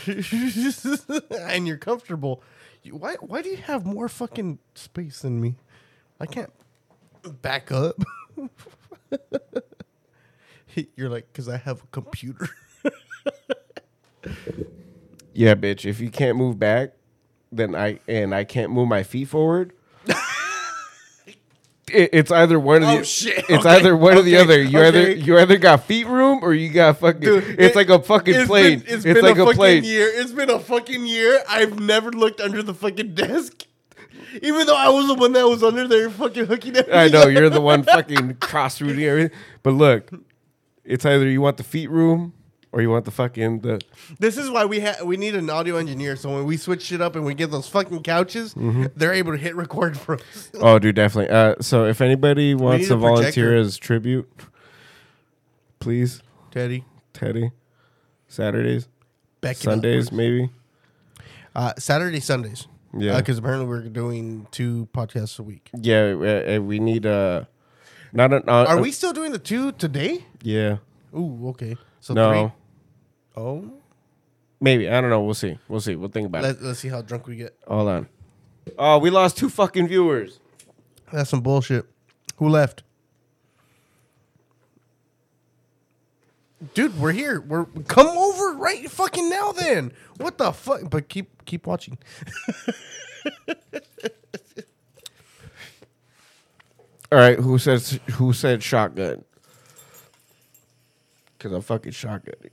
and 1.32 1.68
you're 1.68 1.76
comfortable. 1.76 2.42
You- 2.82 2.96
Why? 2.96 3.16
Why 3.16 3.42
do 3.42 3.50
you 3.50 3.58
have 3.58 3.86
more 3.86 4.08
fucking 4.08 4.60
space 4.74 5.20
than 5.22 5.42
me? 5.42 5.56
I 6.22 6.26
can't 6.26 6.50
back 7.42 7.74
up. 7.74 8.02
you're 10.96 11.10
like, 11.10 11.28
because 11.34 11.50
I 11.50 11.58
have 11.58 11.84
a 11.84 11.88
computer. 11.88 12.48
Yeah, 15.34 15.56
bitch. 15.56 15.86
If 15.86 16.00
you 16.00 16.10
can't 16.10 16.38
move 16.38 16.58
back, 16.58 16.94
then 17.52 17.76
I 17.76 18.00
and 18.08 18.34
I 18.34 18.46
can't 18.46 18.72
move 18.72 18.88
my 18.88 19.04
feet 19.04 19.28
forward. 19.28 19.74
it, 21.94 22.10
it's 22.14 22.32
either 22.32 22.60
one 22.60 22.84
of 22.84 22.90
oh, 22.90 22.94
the. 22.94 23.00
Oh, 23.00 23.04
shit. 23.04 23.38
It's 23.50 23.66
Okay. 23.66 23.70
either 23.70 23.96
one 23.96 24.18
or 24.18 24.22
the 24.22 24.38
other. 24.38 24.62
You 24.62 24.80
either 24.82 25.12
you 25.12 25.38
either 25.40 25.58
got 25.58 25.84
feet 25.86 26.08
room 26.08 26.40
or 26.42 26.54
you 26.54 26.70
got 26.70 27.00
fucking. 27.00 27.22
Dude, 27.22 27.44
it's 27.60 27.62
it- 27.62 27.76
like 27.76 27.90
a 27.90 28.02
fucking 28.02 28.36
It's 28.36 28.48
plane. 28.48 28.80
Been, 28.80 28.96
it's 28.96 29.04
been 29.04 29.22
like 29.22 29.38
a, 29.38 29.44
a, 29.44 29.46
fucking 29.46 29.58
plane. 29.58 29.84
year. 29.84 30.10
It's 30.14 30.32
been 30.32 30.50
a 30.50 30.60
fucking 30.60 31.06
year. 31.06 31.44
I've 31.50 31.80
never 31.80 32.12
looked 32.12 32.42
under 32.42 32.64
the 32.64 32.74
fucking 32.74 33.14
desk. 33.16 33.66
Even 34.42 34.66
though 34.66 34.76
I 34.76 34.90
was 34.90 35.08
the 35.08 35.14
one 35.14 35.34
that 35.34 35.48
was 35.48 35.62
under 35.64 35.88
there 35.88 36.10
fucking 36.10 36.48
hooking 36.48 36.76
everything. 36.76 37.00
I 37.00 37.08
know 37.08 37.28
you're 37.28 37.50
the 37.50 37.62
one 37.62 37.84
fucking 37.84 38.36
cross 38.36 38.82
rooting 38.82 39.04
everything. 39.06 39.38
But 39.62 39.72
look, 39.72 40.10
it's 40.84 41.06
either 41.06 41.30
you 41.30 41.40
want 41.42 41.58
the 41.58 41.64
feet 41.64 41.90
room 41.92 42.34
or 42.74 42.82
you 42.82 42.90
want 42.90 43.06
the 43.06 43.12
fucking 43.12 43.60
the. 43.60 43.80
This 44.20 44.36
is 44.38 44.50
why 44.50 44.66
we 44.66 44.82
ha- 44.82 45.04
we 45.06 45.16
need 45.16 45.36
an 45.36 45.50
audio 45.50 45.78
engineer. 45.78 46.16
So 46.18 46.30
when 46.34 46.44
we 46.46 46.58
switch 46.58 46.82
shit 46.84 47.00
up 47.02 47.16
and 47.16 47.24
we 47.24 47.34
get 47.36 47.52
those 47.52 47.70
fucking 47.70 48.04
couches, 48.04 48.54
Mm-hmm. 48.56 48.86
they're 48.96 49.14
able 49.14 49.32
to 49.32 49.38
hit 49.38 49.56
record 49.56 49.98
for 49.98 50.16
us. 50.16 50.50
Oh, 50.60 50.80
dude, 50.80 50.96
definitely. 50.96 51.34
Uh, 51.34 51.56
so 51.62 51.86
if 51.86 52.02
anybody 52.02 52.54
wants 52.56 52.88
to 52.90 52.96
volunteer 52.98 53.56
as 53.56 53.78
tribute, 53.78 54.30
please, 55.80 56.22
Teddy, 56.52 56.86
Teddy. 57.14 57.52
Saturdays, 58.28 58.88
up. 59.44 59.56
Sundays, 59.56 60.12
maybe. 60.12 60.50
uh, 61.56 61.74
Saturday, 61.78 62.20
Sundays. 62.20 62.68
Yeah. 62.96 63.18
because 63.18 63.38
apparently 63.40 63.68
we're 63.68 63.90
doing 63.90 64.48
two 64.52 64.88
podcasts 64.94 65.40
a 65.40 65.44
week. 65.44 65.70
Yeah, 65.76 66.14
uh, 66.18 66.56
uh, 66.58 66.62
we 66.62 66.80
need 66.80 67.06
uh 67.08 67.46
not 68.12 68.32
an. 68.34 68.44
Uh, 68.48 68.66
Are 68.68 68.80
we 68.82 68.92
still 68.92 69.14
doing 69.14 69.32
the 69.32 69.40
two 69.40 69.72
today? 69.74 70.26
Yeah. 70.44 70.78
Ooh, 71.16 71.50
okay. 71.50 71.76
So 72.02 72.14
No. 72.14 72.32
three. 72.32 72.52
Oh, 73.36 73.72
Maybe 74.64 74.90
I 74.90 75.02
don't 75.02 75.10
know. 75.10 75.22
We'll 75.22 75.34
see. 75.34 75.60
We'll 75.68 75.82
see. 75.82 75.98
We'll 75.98 76.08
think 76.08 76.28
about 76.28 76.46
it. 76.46 76.48
Let, 76.48 76.62
let's 76.62 76.80
see 76.80 76.88
how 76.88 77.02
drunk 77.02 77.28
we 77.28 77.36
get. 77.36 77.54
Hold 77.68 77.90
on. 77.90 78.08
Oh, 78.78 78.98
we 78.98 79.10
lost 79.10 79.36
two 79.38 79.50
fucking 79.50 79.90
viewers. 79.90 80.40
That's 81.12 81.30
some 81.30 81.42
bullshit. 81.42 81.86
Who 82.38 82.48
left? 82.48 82.84
Dude, 86.74 86.98
we're 86.98 87.12
here. 87.12 87.42
We're 87.42 87.66
come 87.90 88.08
over 88.08 88.54
right 88.54 88.90
fucking 88.90 89.30
now. 89.30 89.52
Then 89.52 89.92
what 90.16 90.38
the 90.38 90.54
fuck? 90.54 90.90
But 90.90 91.10
keep 91.10 91.44
keep 91.44 91.68
watching. 91.68 91.98
All 97.12 97.20
right. 97.20 97.38
Who 97.38 97.58
says 97.58 98.00
who 98.14 98.32
said 98.32 98.64
shotgun? 98.64 99.26
Because 101.38 101.52
I'm 101.52 101.62
fucking 101.62 101.92
shotgunning. 101.92 102.52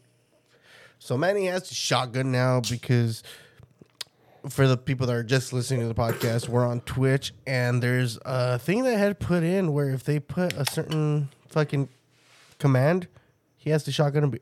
So 1.02 1.16
Manny 1.16 1.46
has 1.46 1.70
a 1.70 1.74
shotgun 1.74 2.30
now 2.30 2.60
because 2.60 3.22
for 4.50 4.68
the 4.68 4.76
people 4.76 5.06
that 5.06 5.16
are 5.16 5.22
just 5.22 5.50
listening 5.50 5.80
to 5.80 5.88
the 5.88 5.94
podcast, 5.94 6.46
we're 6.46 6.66
on 6.66 6.82
Twitch 6.82 7.32
and 7.46 7.82
there's 7.82 8.18
a 8.26 8.58
thing 8.58 8.84
that 8.84 8.94
I 8.94 8.98
had 8.98 9.18
put 9.18 9.42
in 9.42 9.72
where 9.72 9.88
if 9.88 10.04
they 10.04 10.20
put 10.20 10.52
a 10.52 10.70
certain 10.70 11.30
fucking 11.48 11.88
command, 12.58 13.08
he 13.56 13.70
has 13.70 13.82
to 13.84 13.92
shotgun 13.92 14.24
and 14.24 14.32
be. 14.32 14.40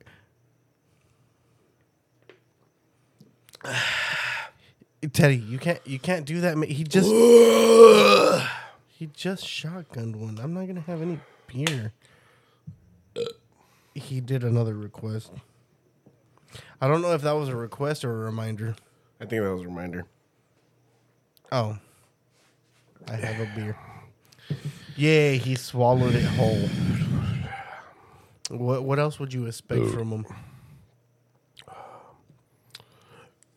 Teddy, 5.12 5.36
you 5.36 5.58
can't 5.58 5.80
you 5.86 6.00
can't 6.00 6.26
do 6.26 6.40
that. 6.40 6.56
He 6.64 6.82
just 6.82 7.06
he 8.88 9.06
just 9.14 9.44
shotgunned 9.44 10.16
one. 10.16 10.40
I'm 10.42 10.54
not 10.54 10.66
gonna 10.66 10.80
have 10.80 11.02
any 11.02 11.20
beer. 11.46 11.92
He 13.94 14.20
did 14.20 14.42
another 14.42 14.74
request. 14.74 15.30
I 16.80 16.88
don't 16.88 17.02
know 17.02 17.12
if 17.12 17.22
that 17.22 17.32
was 17.32 17.48
a 17.48 17.56
request 17.56 18.04
or 18.04 18.12
a 18.12 18.24
reminder. 18.26 18.76
I 19.20 19.26
think 19.26 19.42
that 19.42 19.52
was 19.52 19.62
a 19.62 19.66
reminder. 19.66 20.04
Oh, 21.50 21.76
I 23.08 23.16
have 23.16 23.40
a 23.40 23.50
beer. 23.54 23.76
Yay! 24.96 25.38
He 25.38 25.54
swallowed 25.54 26.14
it 26.14 26.24
whole. 26.24 26.68
What 28.50 28.84
what 28.84 28.98
else 28.98 29.18
would 29.18 29.32
you 29.32 29.46
expect 29.46 29.86
from 29.86 30.10
him? 30.10 30.26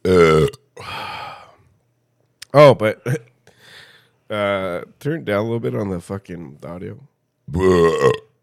Uh. 0.04 0.48
Oh, 2.54 2.74
but 2.74 3.02
uh, 4.30 4.82
turn 5.00 5.24
down 5.24 5.40
a 5.40 5.44
little 5.44 5.60
bit 5.60 5.76
on 5.76 5.90
the 5.90 6.02
fucking 6.02 6.60
audio. 6.66 7.00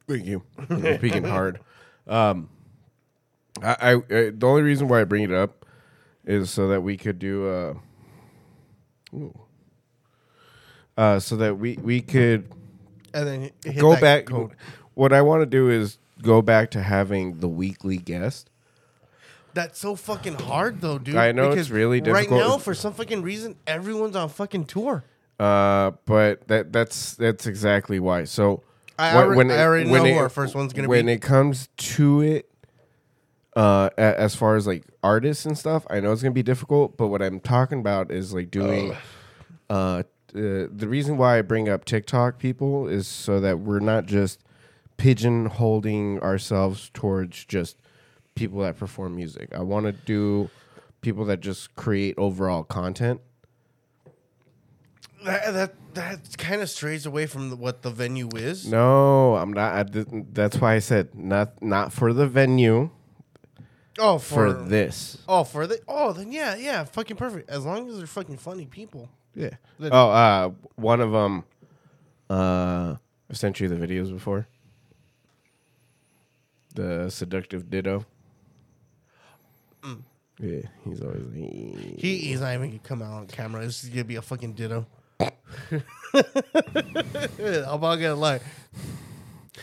Thank 0.09 0.25
you. 0.27 0.43
I'm 0.71 0.97
speaking 0.99 1.25
hard. 1.25 1.61
Um, 2.07 2.49
I, 3.63 3.77
I, 3.81 3.93
I 3.95 4.31
the 4.31 4.47
only 4.47 4.63
reason 4.63 4.89
why 4.89 5.01
I 5.01 5.05
bring 5.05 5.23
it 5.25 5.33
up 5.33 5.67
is 6.25 6.51
so 6.51 6.69
that 6.69 6.83
we 6.83 6.97
could 6.97 7.19
do 7.19 7.49
uh, 7.49 7.75
ooh. 9.15 9.39
uh 10.97 11.19
so 11.19 11.37
that 11.37 11.59
we 11.59 11.77
we 11.83 12.01
could 12.01 12.53
And 13.15 13.27
then 13.27 13.51
go 13.77 13.99
back. 14.01 14.27
code. 14.27 14.53
What 14.95 15.13
I 15.13 15.23
want 15.23 15.43
to 15.43 15.47
do 15.47 15.71
is 15.71 15.99
go 16.23 16.43
back 16.43 16.71
to 16.73 16.83
having 16.83 17.41
the 17.41 17.49
weekly 17.49 17.97
guest. 17.97 18.51
That's 19.55 19.79
so 19.79 19.97
fucking 19.97 20.35
hard 20.35 20.81
though, 20.81 20.99
dude. 20.99 21.17
I 21.17 21.33
know 21.33 21.53
it's 21.53 21.71
really 21.71 22.01
Right 22.01 22.31
now, 22.31 22.59
for 22.59 22.75
some 22.75 22.93
fucking 22.93 23.23
reason, 23.23 23.57
everyone's 23.67 24.15
on 24.15 24.29
fucking 24.29 24.67
tour. 24.67 25.05
Uh, 25.41 25.93
but 26.05 26.47
that 26.49 26.73
that's 26.73 27.15
that's 27.15 27.47
exactly 27.47 28.01
why. 28.01 28.25
So 28.25 28.63
I 28.99 29.15
already- 29.15 29.53
I 29.53 29.65
already 29.65 29.89
know 29.91 30.05
who 30.05 30.19
our 30.19 30.29
first 30.29 30.55
one's 30.55 30.73
gonna 30.73 30.89
when 30.89 31.07
be. 31.07 31.07
When 31.07 31.17
it 31.17 31.23
comes 31.23 31.69
to 31.77 32.21
it, 32.21 32.51
uh, 33.59 33.91
as 33.97 34.37
far 34.37 34.55
as 34.55 34.69
like 34.69 34.85
artists 35.03 35.45
and 35.45 35.59
stuff, 35.59 35.85
I 35.91 35.99
know 35.99 36.13
it's 36.13 36.23
gonna 36.23 36.33
be 36.33 36.45
difficult. 36.45 36.97
But 36.97 37.09
what 37.09 37.21
I'm 37.21 37.41
talking 37.41 37.81
about 37.81 38.13
is 38.13 38.33
like 38.33 38.53
doing, 38.53 38.97
uh, 39.69 39.73
uh, 39.73 40.03
the 40.33 40.87
reason 40.87 41.17
why 41.17 41.39
I 41.39 41.43
bring 41.43 41.69
up 41.69 41.85
TikTok 41.85 42.39
people 42.39 42.87
is 42.87 43.09
so 43.09 43.41
that 43.41 43.59
we're 43.59 43.81
not 43.81 44.07
just 44.07 44.45
pigeonholing 44.97 46.21
ourselves 46.23 46.91
towards 46.95 47.45
just 47.45 47.77
people 48.37 48.61
that 48.61 48.77
perform 48.77 49.17
music. 49.17 49.49
I 49.53 49.63
want 49.63 49.87
to 49.87 49.93
do 49.93 50.51
people 51.01 51.25
that 51.25 51.41
just 51.41 51.75
create 51.75 52.15
overall 52.17 52.63
content. 52.63 53.21
That 55.25 55.53
that 55.53 55.75
that 55.95 56.39
kind 56.39 56.63
of 56.63 56.71
strays 56.71 57.07
away 57.07 57.27
from 57.27 57.51
the, 57.51 57.57
what 57.57 57.83
the 57.83 57.91
venue 57.91 58.29
is. 58.37 58.69
No, 58.69 59.35
I'm 59.35 59.53
not. 59.53 59.97
I 59.97 60.05
that's 60.33 60.59
why 60.59 60.75
I 60.75 60.79
said 60.79 61.17
not 61.17 61.61
not 61.61 61.93
for 61.93 62.13
the 62.13 62.29
venue, 62.29 62.91
Oh, 63.99 64.19
for, 64.19 64.55
for, 64.55 64.63
this. 64.65 65.19
oh 65.29 65.43
for 65.45 65.67
the 65.67 65.81
oh 65.89 66.13
then 66.13 66.31
yeah 66.33 66.55
yeah 66.57 66.85
fucking 66.85 67.17
perfect. 67.17 67.51
As 67.51 67.65
long 67.65 67.89
as 67.89 67.99
they're 67.99 68.07
fucking 68.07 68.37
funny 68.39 68.67
people. 68.67 69.09
Yeah. 69.35 69.51
Then- 69.79 69.91
Oh, 69.93 70.11
uh, 70.11 70.51
one 70.77 71.01
of 71.01 71.13
them. 71.13 71.45
Uh, 72.31 72.97
I 73.31 73.35
sent 73.35 73.61
you 73.61 73.69
the 73.69 73.75
videos 73.77 74.13
before. 74.13 74.47
The 76.75 77.11
seductive 77.11 77.69
ditto. 77.71 78.05
Yeah, 80.41 80.61
he's 80.85 81.03
always 81.03 81.25
like, 81.25 81.99
He 81.99 82.19
he's 82.19 82.41
not 82.41 82.55
even 82.55 82.69
gonna 82.69 82.79
come 82.79 83.03
out 83.03 83.13
on 83.15 83.27
camera. 83.27 83.65
It's 83.65 83.85
gonna 83.89 84.05
be 84.05 84.15
a 84.17 84.23
fucking 84.23 84.53
ditto. 84.53 84.87
I'm 85.21 85.83
not 87.81 87.97
gonna 87.97 88.15
lie. 88.15 88.39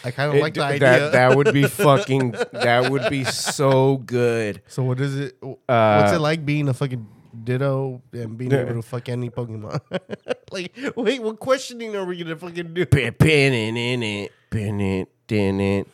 I 0.03 0.11
kind 0.11 0.33
of 0.33 0.41
like 0.41 0.53
the 0.55 0.61
that 0.61 0.81
idea. 0.83 1.09
that 1.11 1.35
would 1.35 1.53
be 1.53 1.63
fucking. 1.67 2.31
That 2.51 2.91
would 2.91 3.09
be 3.09 3.23
so 3.23 3.97
good. 3.97 4.61
so 4.67 4.83
what 4.83 4.99
is 4.99 5.15
it? 5.17 5.37
Uh, 5.43 6.01
What's 6.01 6.13
it 6.13 6.19
like 6.19 6.45
being 6.45 6.67
a 6.69 6.73
fucking 6.73 7.07
ditto 7.43 8.01
and 8.13 8.37
being 8.37 8.51
able 8.53 8.75
to 8.75 8.81
fuck 8.81 9.09
any 9.09 9.29
Pokemon? 9.29 9.79
like, 10.51 10.75
wait, 10.95 11.21
what 11.21 11.39
questioning 11.39 11.95
are 11.95 12.05
we 12.05 12.17
gonna 12.21 12.35
fucking 12.35 12.73
do? 12.73 12.85
Pin 12.85 13.13
it 13.53 13.75
in 13.77 14.03
it, 14.03 14.31
pin 14.49 14.79
it, 14.81 15.09
in 15.29 15.59
it. 15.59 15.87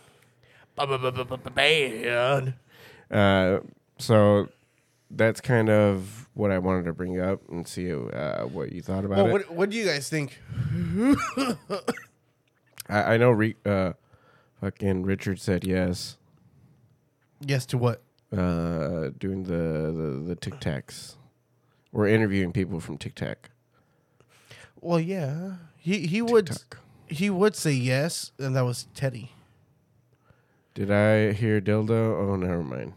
Man. 1.55 2.55
Uh, 3.11 3.59
so 3.97 4.47
that's 5.09 5.41
kind 5.41 5.69
of 5.69 6.29
what 6.33 6.49
I 6.51 6.57
wanted 6.59 6.85
to 6.85 6.93
bring 6.93 7.19
up 7.19 7.41
and 7.49 7.67
see 7.67 7.91
uh, 7.93 8.45
what 8.45 8.71
you 8.71 8.81
thought 8.81 9.03
about 9.03 9.17
Well, 9.17 9.27
it. 9.27 9.31
what 9.31 9.51
what 9.51 9.69
do 9.69 9.77
you 9.77 9.85
guys 9.85 10.09
think? 10.09 10.39
I, 12.91 13.13
I 13.13 13.17
know, 13.17 13.31
Re- 13.31 13.55
uh, 13.65 13.93
fucking 14.59 15.03
Richard 15.03 15.39
said 15.39 15.63
yes. 15.63 16.17
Yes 17.39 17.65
to 17.67 17.77
what? 17.77 18.01
Uh, 18.31 19.09
doing 19.17 19.43
the 19.43 19.91
the, 19.91 20.23
the 20.27 20.35
Tic 20.35 20.59
Tacs. 20.59 21.15
We're 21.91 22.07
interviewing 22.07 22.51
people 22.53 22.79
from 22.79 22.97
Tic 22.97 23.15
Tac. 23.15 23.49
Well, 24.79 24.99
yeah, 24.99 25.53
he 25.77 26.07
he 26.07 26.21
would 26.21 26.51
he 27.07 27.29
would 27.29 27.55
say 27.55 27.71
yes, 27.71 28.31
and 28.39 28.55
that 28.55 28.61
was 28.63 28.87
Teddy. 28.93 29.31
Did 30.73 30.89
I 30.91 31.33
hear 31.33 31.59
dildo? 31.59 31.91
Oh, 31.91 32.35
never 32.37 32.63
mind. 32.63 32.93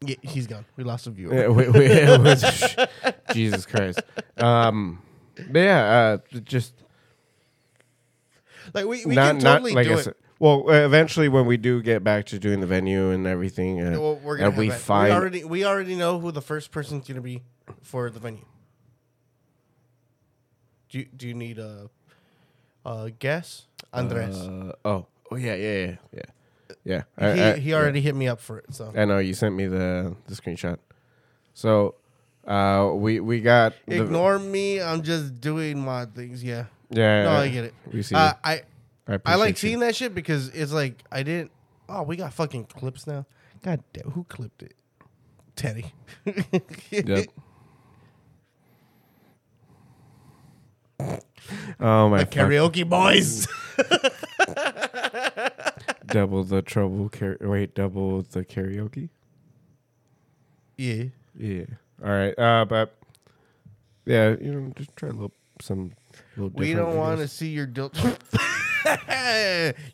Yeah, 0.00 0.16
he's 0.22 0.46
gone. 0.46 0.64
We 0.76 0.84
lost 0.84 1.06
a 1.06 1.10
viewer. 1.10 1.34
Yeah, 1.34 1.48
wait, 1.48 1.72
wait, 1.72 1.90
it 1.90 2.20
was- 2.20 2.76
Jesus 3.34 3.66
Christ. 3.66 4.00
Um, 4.38 5.02
but 5.50 5.58
yeah, 5.60 6.18
uh, 6.34 6.38
just 6.40 6.72
Like 8.74 8.86
we, 8.86 9.04
we 9.06 9.14
not 9.14 9.36
can 9.36 9.44
not 9.44 9.52
totally 9.54 9.72
like 9.72 9.86
do 9.86 9.94
it. 9.98 10.02
said. 10.04 10.14
Well, 10.40 10.64
uh, 10.68 10.84
eventually, 10.84 11.28
when 11.28 11.46
we 11.46 11.56
do 11.56 11.80
get 11.80 12.02
back 12.04 12.26
to 12.26 12.38
doing 12.38 12.60
the 12.60 12.66
venue 12.66 13.10
and 13.10 13.26
everything, 13.26 13.80
uh, 13.80 13.98
Well, 13.98 14.16
we're 14.16 14.36
gonna 14.36 14.50
and 14.50 14.58
we 14.58 14.68
find 14.70 15.08
we 15.10 15.16
already 15.16 15.44
we 15.44 15.64
already 15.64 15.94
know 15.94 16.18
who 16.18 16.32
the 16.32 16.42
first 16.42 16.70
person's 16.72 17.06
gonna 17.06 17.20
be 17.20 17.42
for 17.82 18.10
the 18.10 18.18
venue. 18.18 18.44
Do 20.90 20.98
you, 20.98 21.06
do 21.16 21.28
you 21.28 21.34
need 21.34 21.58
a 21.58 21.88
a 22.84 23.10
guess, 23.18 23.66
Andres? 23.92 24.36
Uh, 24.36 24.72
oh, 24.84 25.06
oh 25.30 25.36
yeah, 25.36 25.54
yeah, 25.54 25.86
yeah, 25.86 25.96
yeah, 26.84 27.02
yeah. 27.18 27.34
he 27.34 27.40
I, 27.42 27.52
I- 27.52 27.56
he 27.58 27.70
yeah. 27.70 27.76
already 27.76 28.00
hit 28.00 28.14
me 28.14 28.28
up 28.28 28.40
for 28.40 28.58
it. 28.58 28.66
So 28.74 28.92
I 28.94 29.04
know 29.04 29.18
you 29.18 29.34
sent 29.34 29.54
me 29.54 29.66
the 29.66 30.14
the 30.26 30.34
screenshot. 30.34 30.78
So, 31.54 31.94
uh, 32.46 32.90
we 32.94 33.20
we 33.20 33.40
got 33.40 33.74
the- 33.86 34.02
ignore 34.02 34.38
me. 34.38 34.80
I'm 34.80 35.02
just 35.02 35.40
doing 35.40 35.78
my 35.84 36.06
things. 36.06 36.42
Yeah. 36.44 36.66
Yeah. 36.94 37.24
No, 37.24 37.30
I 37.30 37.48
get 37.48 37.64
it. 37.64 37.74
We 37.92 38.02
see. 38.02 38.14
Uh. 38.14 38.32
I 38.42 38.62
I, 39.06 39.18
I 39.26 39.34
like 39.36 39.58
seeing 39.58 39.80
that 39.80 39.94
shit 39.94 40.14
because 40.14 40.48
it's 40.48 40.72
like 40.72 41.02
I 41.12 41.22
didn't. 41.22 41.50
Oh, 41.88 42.02
we 42.02 42.16
got 42.16 42.32
fucking 42.32 42.64
clips 42.66 43.06
now. 43.06 43.26
God 43.62 43.82
damn, 43.92 44.10
who 44.12 44.24
clipped 44.24 44.62
it? 44.62 44.74
Teddy. 45.56 45.92
Yep. 46.90 47.26
Oh 51.80 52.08
my! 52.08 52.24
The 52.24 52.26
karaoke 52.26 52.88
boys. 52.88 53.46
Double 56.06 56.44
the 56.44 56.62
trouble. 56.62 57.08
Car- 57.10 57.36
wait, 57.40 57.74
double 57.74 58.22
the 58.22 58.44
karaoke. 58.44 59.08
yeah. 60.78 61.04
Yeah. 61.36 61.64
All 62.02 62.10
right. 62.10 62.38
Uh, 62.38 62.64
but 62.64 62.94
yeah, 64.06 64.36
you 64.40 64.52
know, 64.54 64.72
just 64.76 64.94
try 64.96 65.08
a 65.08 65.12
little 65.12 65.32
some. 65.60 65.92
We 66.36 66.74
don't 66.74 66.96
want 66.96 67.20
to 67.20 67.28
see 67.28 67.48
your 67.48 67.66
dilt. 67.66 67.96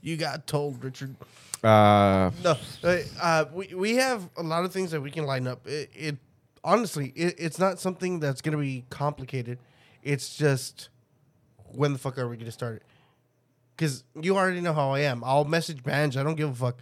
you 0.02 0.16
got 0.16 0.46
told, 0.46 0.82
Richard. 0.82 1.14
Uh, 1.62 2.30
No, 2.42 2.56
uh, 2.84 2.96
uh, 3.20 3.44
we 3.52 3.74
we 3.74 3.96
have 3.96 4.28
a 4.36 4.42
lot 4.42 4.64
of 4.64 4.72
things 4.72 4.90
that 4.92 5.00
we 5.00 5.10
can 5.10 5.24
line 5.26 5.46
up. 5.46 5.66
It, 5.66 5.90
it 5.94 6.16
honestly, 6.64 7.12
it, 7.14 7.34
it's 7.38 7.58
not 7.58 7.78
something 7.78 8.20
that's 8.20 8.40
gonna 8.40 8.56
be 8.56 8.84
complicated. 8.90 9.58
It's 10.02 10.36
just 10.36 10.88
when 11.72 11.92
the 11.92 11.98
fuck 11.98 12.18
are 12.18 12.28
we 12.28 12.36
gonna 12.38 12.50
start 12.50 12.76
it? 12.76 12.82
Because 13.76 14.04
you 14.20 14.36
already 14.36 14.60
know 14.60 14.72
how 14.72 14.90
I 14.90 15.00
am. 15.00 15.22
I'll 15.24 15.44
message 15.44 15.82
bands. 15.82 16.16
I 16.16 16.22
don't 16.22 16.34
give 16.36 16.50
a 16.50 16.54
fuck. 16.54 16.78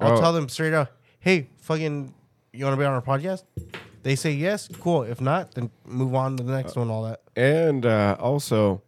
I'll 0.00 0.18
Oh. 0.18 0.20
tell 0.20 0.32
them 0.32 0.48
straight 0.48 0.74
out. 0.74 0.88
Hey, 1.20 1.48
fucking, 1.60 2.12
you 2.52 2.64
want 2.64 2.74
to 2.74 2.78
be 2.80 2.84
on 2.84 2.92
our 2.92 3.00
podcast? 3.02 3.44
They 4.04 4.14
say 4.14 4.30
yes. 4.32 4.68
Cool. 4.80 5.02
If 5.02 5.20
not, 5.20 5.54
then 5.56 5.70
move 5.84 6.14
on 6.14 6.36
to 6.36 6.42
the 6.44 6.52
next 6.52 6.76
one. 6.76 6.90
All 6.90 7.02
that. 7.04 7.22
and 7.34 7.84
uh, 7.84 8.16
also, 8.20 8.82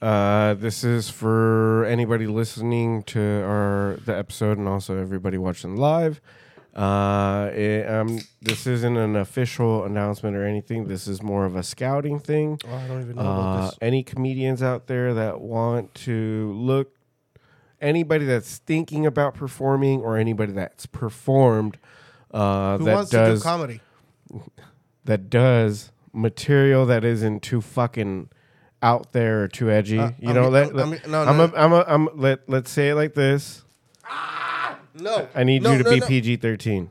uh, 0.00 0.54
this 0.54 0.84
is 0.84 1.10
for 1.10 1.84
anybody 1.86 2.26
listening 2.28 3.02
to 3.04 3.20
our 3.44 3.98
the 4.04 4.16
episode, 4.16 4.58
and 4.58 4.68
also 4.68 4.96
everybody 5.00 5.38
watching 5.38 5.76
live. 5.76 6.20
Uh, 6.74 7.48
it, 7.54 7.88
um, 7.88 8.20
this 8.42 8.66
isn't 8.66 8.98
an 8.98 9.16
official 9.16 9.84
announcement 9.84 10.36
or 10.36 10.44
anything. 10.44 10.86
This 10.86 11.08
is 11.08 11.22
more 11.22 11.46
of 11.46 11.56
a 11.56 11.62
scouting 11.62 12.18
thing. 12.20 12.58
Oh, 12.68 12.74
I 12.74 12.86
don't 12.86 13.00
even 13.00 13.16
know 13.16 13.22
about 13.22 13.40
Uh, 13.58 13.64
this. 13.70 13.78
any 13.80 14.02
comedians 14.02 14.62
out 14.62 14.86
there 14.86 15.14
that 15.14 15.40
want 15.40 15.94
to 16.04 16.52
look, 16.54 16.92
anybody 17.80 18.26
that's 18.26 18.58
thinking 18.58 19.06
about 19.06 19.32
performing, 19.34 20.02
or 20.02 20.18
anybody 20.18 20.52
that's 20.52 20.84
performed, 20.84 21.78
uh, 22.34 22.76
Who 22.76 22.84
that 22.84 22.94
wants 22.94 23.10
does 23.10 23.38
to 23.40 23.42
do 23.42 23.42
comedy? 23.50 23.80
That 25.04 25.30
does 25.30 25.90
material 26.12 26.86
that 26.86 27.04
isn't 27.04 27.42
too 27.42 27.60
fucking 27.60 28.28
out 28.82 29.12
there 29.12 29.42
or 29.44 29.48
too 29.48 29.70
edgy. 29.70 29.98
Uh, 29.98 30.10
you 30.18 30.30
I 30.30 30.32
know, 30.32 30.42
mean, 30.44 30.52
let, 30.52 30.66
I 30.66 30.70
let- 30.72 30.88
mean, 30.88 31.00
no, 31.08 31.22
I'm, 31.22 31.36
no. 31.36 31.44
A, 31.44 31.52
I'm, 31.56 31.72
a, 31.72 31.84
I'm 31.86 32.08
let 32.20 32.48
let's 32.48 32.70
say 32.70 32.90
it 32.90 32.94
like 32.94 33.14
this. 33.14 33.62
No. 34.98 35.28
I 35.34 35.44
need 35.44 35.62
No, 35.62 35.72
you 35.72 35.82
to 35.82 35.90
be 35.90 36.00
no. 36.00 36.06
PG 36.06 36.36
thirteen. 36.36 36.90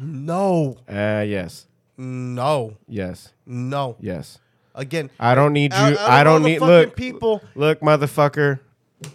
No. 0.00 0.78
Uh 0.88 1.22
yes, 1.26 1.66
No. 1.98 2.76
yes, 2.88 3.32
No. 3.46 3.96
yes. 4.00 4.38
Again, 4.74 5.10
I 5.20 5.34
don't 5.34 5.52
need 5.52 5.72
you. 5.74 5.78
out 5.78 5.92
of 5.92 5.98
I 5.98 6.24
don't 6.24 6.42
need 6.42 6.60
look 6.60 6.96
people. 6.96 7.42
Look, 7.54 7.80
motherfucker. 7.80 8.60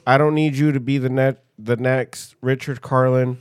I 0.05 0.19
don't 0.19 0.35
need 0.35 0.55
you 0.55 0.71
to 0.71 0.79
be 0.79 0.99
the 0.99 1.09
net 1.09 1.43
the 1.57 1.75
next 1.77 2.35
Richard 2.41 2.81
Carlin 2.83 3.39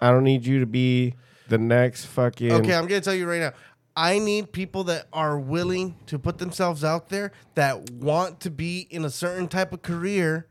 I 0.00 0.10
don't 0.10 0.24
need 0.24 0.44
you 0.46 0.60
to 0.60 0.66
be 0.66 1.14
the 1.50 1.58
next 1.58 2.06
fucking. 2.06 2.52
Okay, 2.52 2.74
I'm 2.74 2.86
gonna 2.86 3.00
tell 3.02 3.14
you 3.14 3.28
right 3.28 3.40
now. 3.40 3.52
I 3.96 4.18
need 4.18 4.52
people 4.52 4.84
that 4.84 5.08
are 5.12 5.38
willing 5.38 5.96
to 6.06 6.18
put 6.18 6.38
themselves 6.38 6.82
out 6.84 7.08
there 7.10 7.32
that 7.56 7.90
want 7.90 8.40
to 8.40 8.50
be 8.50 8.86
in 8.88 9.04
a 9.04 9.10
certain 9.10 9.48
type 9.48 9.72
of 9.74 9.82
career 9.82 10.46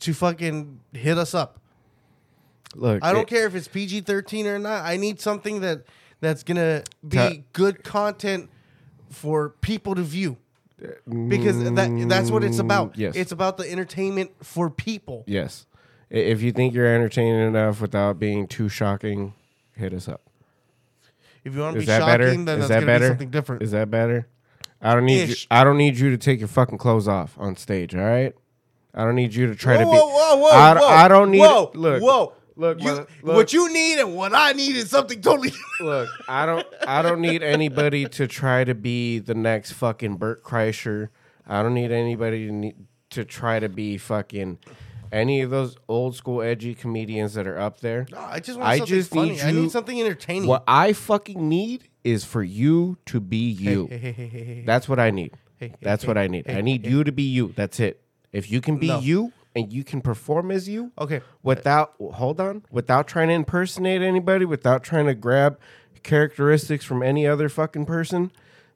to 0.00 0.12
fucking 0.14 0.80
hit 0.92 1.18
us 1.18 1.34
up. 1.34 1.60
Look, 2.74 3.04
I 3.04 3.12
don't 3.12 3.22
it- 3.22 3.28
care 3.28 3.46
if 3.46 3.54
it's 3.54 3.68
PG 3.68 4.00
thirteen 4.00 4.46
or 4.46 4.58
not. 4.58 4.84
I 4.84 4.96
need 4.96 5.20
something 5.20 5.60
that 5.60 5.82
that's 6.20 6.42
gonna 6.42 6.82
be 7.06 7.16
Ta- 7.16 7.32
good 7.52 7.84
content 7.84 8.50
for 9.10 9.50
people 9.50 9.94
to 9.94 10.02
view. 10.02 10.38
Because 11.06 11.62
that 11.62 12.06
that's 12.08 12.30
what 12.30 12.42
it's 12.42 12.58
about. 12.58 12.94
Mm, 12.94 12.98
yes. 12.98 13.16
It's 13.16 13.32
about 13.32 13.56
the 13.58 13.70
entertainment 13.70 14.32
for 14.42 14.68
people. 14.68 15.22
Yes. 15.26 15.66
If 16.16 16.42
you 16.42 16.52
think 16.52 16.74
you're 16.74 16.86
entertaining 16.86 17.40
enough 17.48 17.80
without 17.80 18.18
being 18.18 18.46
too 18.46 18.68
shocking, 18.68 19.34
hit 19.74 19.92
us 19.92 20.08
up. 20.08 20.20
If 21.44 21.54
you 21.54 21.60
want 21.60 21.74
to 21.74 21.78
Is 21.80 21.82
be 21.82 21.86
that 21.86 21.98
shocking, 22.00 22.12
better? 22.12 22.26
then 22.26 22.40
Is 22.40 22.46
that's 22.46 22.68
that 22.68 22.74
gonna 22.80 22.86
better? 22.86 23.04
be 23.06 23.08
something 23.10 23.30
different. 23.30 23.62
Is 23.62 23.70
that 23.72 23.90
better? 23.90 24.28
I 24.80 24.94
don't 24.94 25.04
need 25.06 25.26
you, 25.28 25.32
Ish. 25.32 25.46
I 25.50 25.64
don't 25.64 25.76
need 25.76 25.98
you 25.98 26.10
to 26.10 26.16
take 26.16 26.38
your 26.38 26.48
fucking 26.48 26.78
clothes 26.78 27.08
off 27.08 27.34
on 27.38 27.56
stage, 27.56 27.94
all 27.94 28.02
right? 28.02 28.34
I 28.94 29.04
don't 29.04 29.16
need 29.16 29.34
you 29.34 29.46
to 29.48 29.54
try 29.56 29.74
to 29.74 29.80
be 29.80 29.86
whoa, 29.86 30.06
whoa, 30.06 30.36
whoa, 30.36 30.50
I, 30.50 30.74
whoa, 30.78 30.86
I 30.86 31.08
don't 31.08 31.30
need 31.32 31.40
whoa, 31.40 31.70
look 31.74 32.00
whoa. 32.02 32.32
look, 32.54 32.78
You, 32.80 32.84
mother- 32.86 33.06
look, 33.24 33.34
what 33.36 33.52
you 33.52 33.72
need 33.72 33.98
and 33.98 34.14
what 34.14 34.32
I 34.34 34.52
need 34.52 34.76
is 34.76 34.88
something 34.90 35.20
totally. 35.20 35.52
look, 35.80 36.08
I 36.28 36.46
don't 36.46 36.64
I 36.86 37.02
don't 37.02 37.20
need 37.20 37.42
anybody 37.42 38.06
to 38.10 38.28
try 38.28 38.62
to 38.62 38.74
be 38.74 39.18
the 39.18 39.34
next 39.34 39.72
fucking 39.72 40.16
Bert 40.18 40.44
Kreischer. 40.44 41.08
I 41.46 41.62
don't 41.64 41.74
need 41.74 41.90
anybody 41.90 42.46
to 42.46 42.52
need, 42.52 42.76
to 43.10 43.24
try 43.24 43.58
to 43.58 43.68
be 43.68 43.98
fucking 43.98 44.58
any 45.14 45.40
of 45.40 45.50
those 45.50 45.76
old 45.88 46.16
school 46.16 46.42
edgy 46.42 46.74
comedians 46.74 47.34
that 47.34 47.46
are 47.46 47.58
up 47.58 47.80
there. 47.80 48.06
No, 48.10 48.18
I 48.18 48.40
just 48.40 48.58
want 48.58 48.68
I 48.68 48.78
something 48.78 48.96
just 48.96 49.10
funny. 49.10 49.30
need 49.30 49.40
I 49.40 49.52
need 49.52 49.70
something 49.70 50.00
entertaining. 50.00 50.48
What 50.48 50.64
I 50.66 50.92
fucking 50.92 51.48
need 51.48 51.88
is 52.02 52.24
for 52.24 52.42
you 52.42 52.98
to 53.06 53.20
be 53.20 53.36
you. 53.50 53.86
Hey, 53.86 53.98
hey, 53.98 54.12
hey. 54.12 54.62
That's 54.66 54.88
what 54.88 54.98
I 54.98 55.10
need. 55.10 55.32
That's 55.80 56.06
what 56.06 56.18
I 56.18 56.26
need. 56.26 56.50
I 56.50 56.60
need 56.60 56.84
you 56.84 57.04
to 57.04 57.12
be 57.12 57.22
you. 57.22 57.52
That's 57.56 57.80
it. 57.80 58.02
If 58.32 58.50
you 58.50 58.60
can 58.60 58.76
be 58.78 58.88
No. 58.88 58.98
you 58.98 59.32
and 59.54 59.72
you 59.72 59.84
can 59.84 60.00
perform 60.02 60.50
as 60.50 60.68
you, 60.68 60.90
Okay. 60.98 61.20
without 61.42 61.94
hold 61.98 62.40
on, 62.40 62.64
without 62.70 63.06
trying 63.06 63.28
to 63.28 63.34
impersonate 63.34 64.02
anybody, 64.02 64.44
without 64.44 64.82
trying 64.82 65.06
to 65.06 65.14
grab 65.14 65.58
characteristics 66.02 66.84
from 66.84 67.02
any 67.02 67.26
other 67.26 67.48
fucking 67.48 67.86
person, 67.86 68.30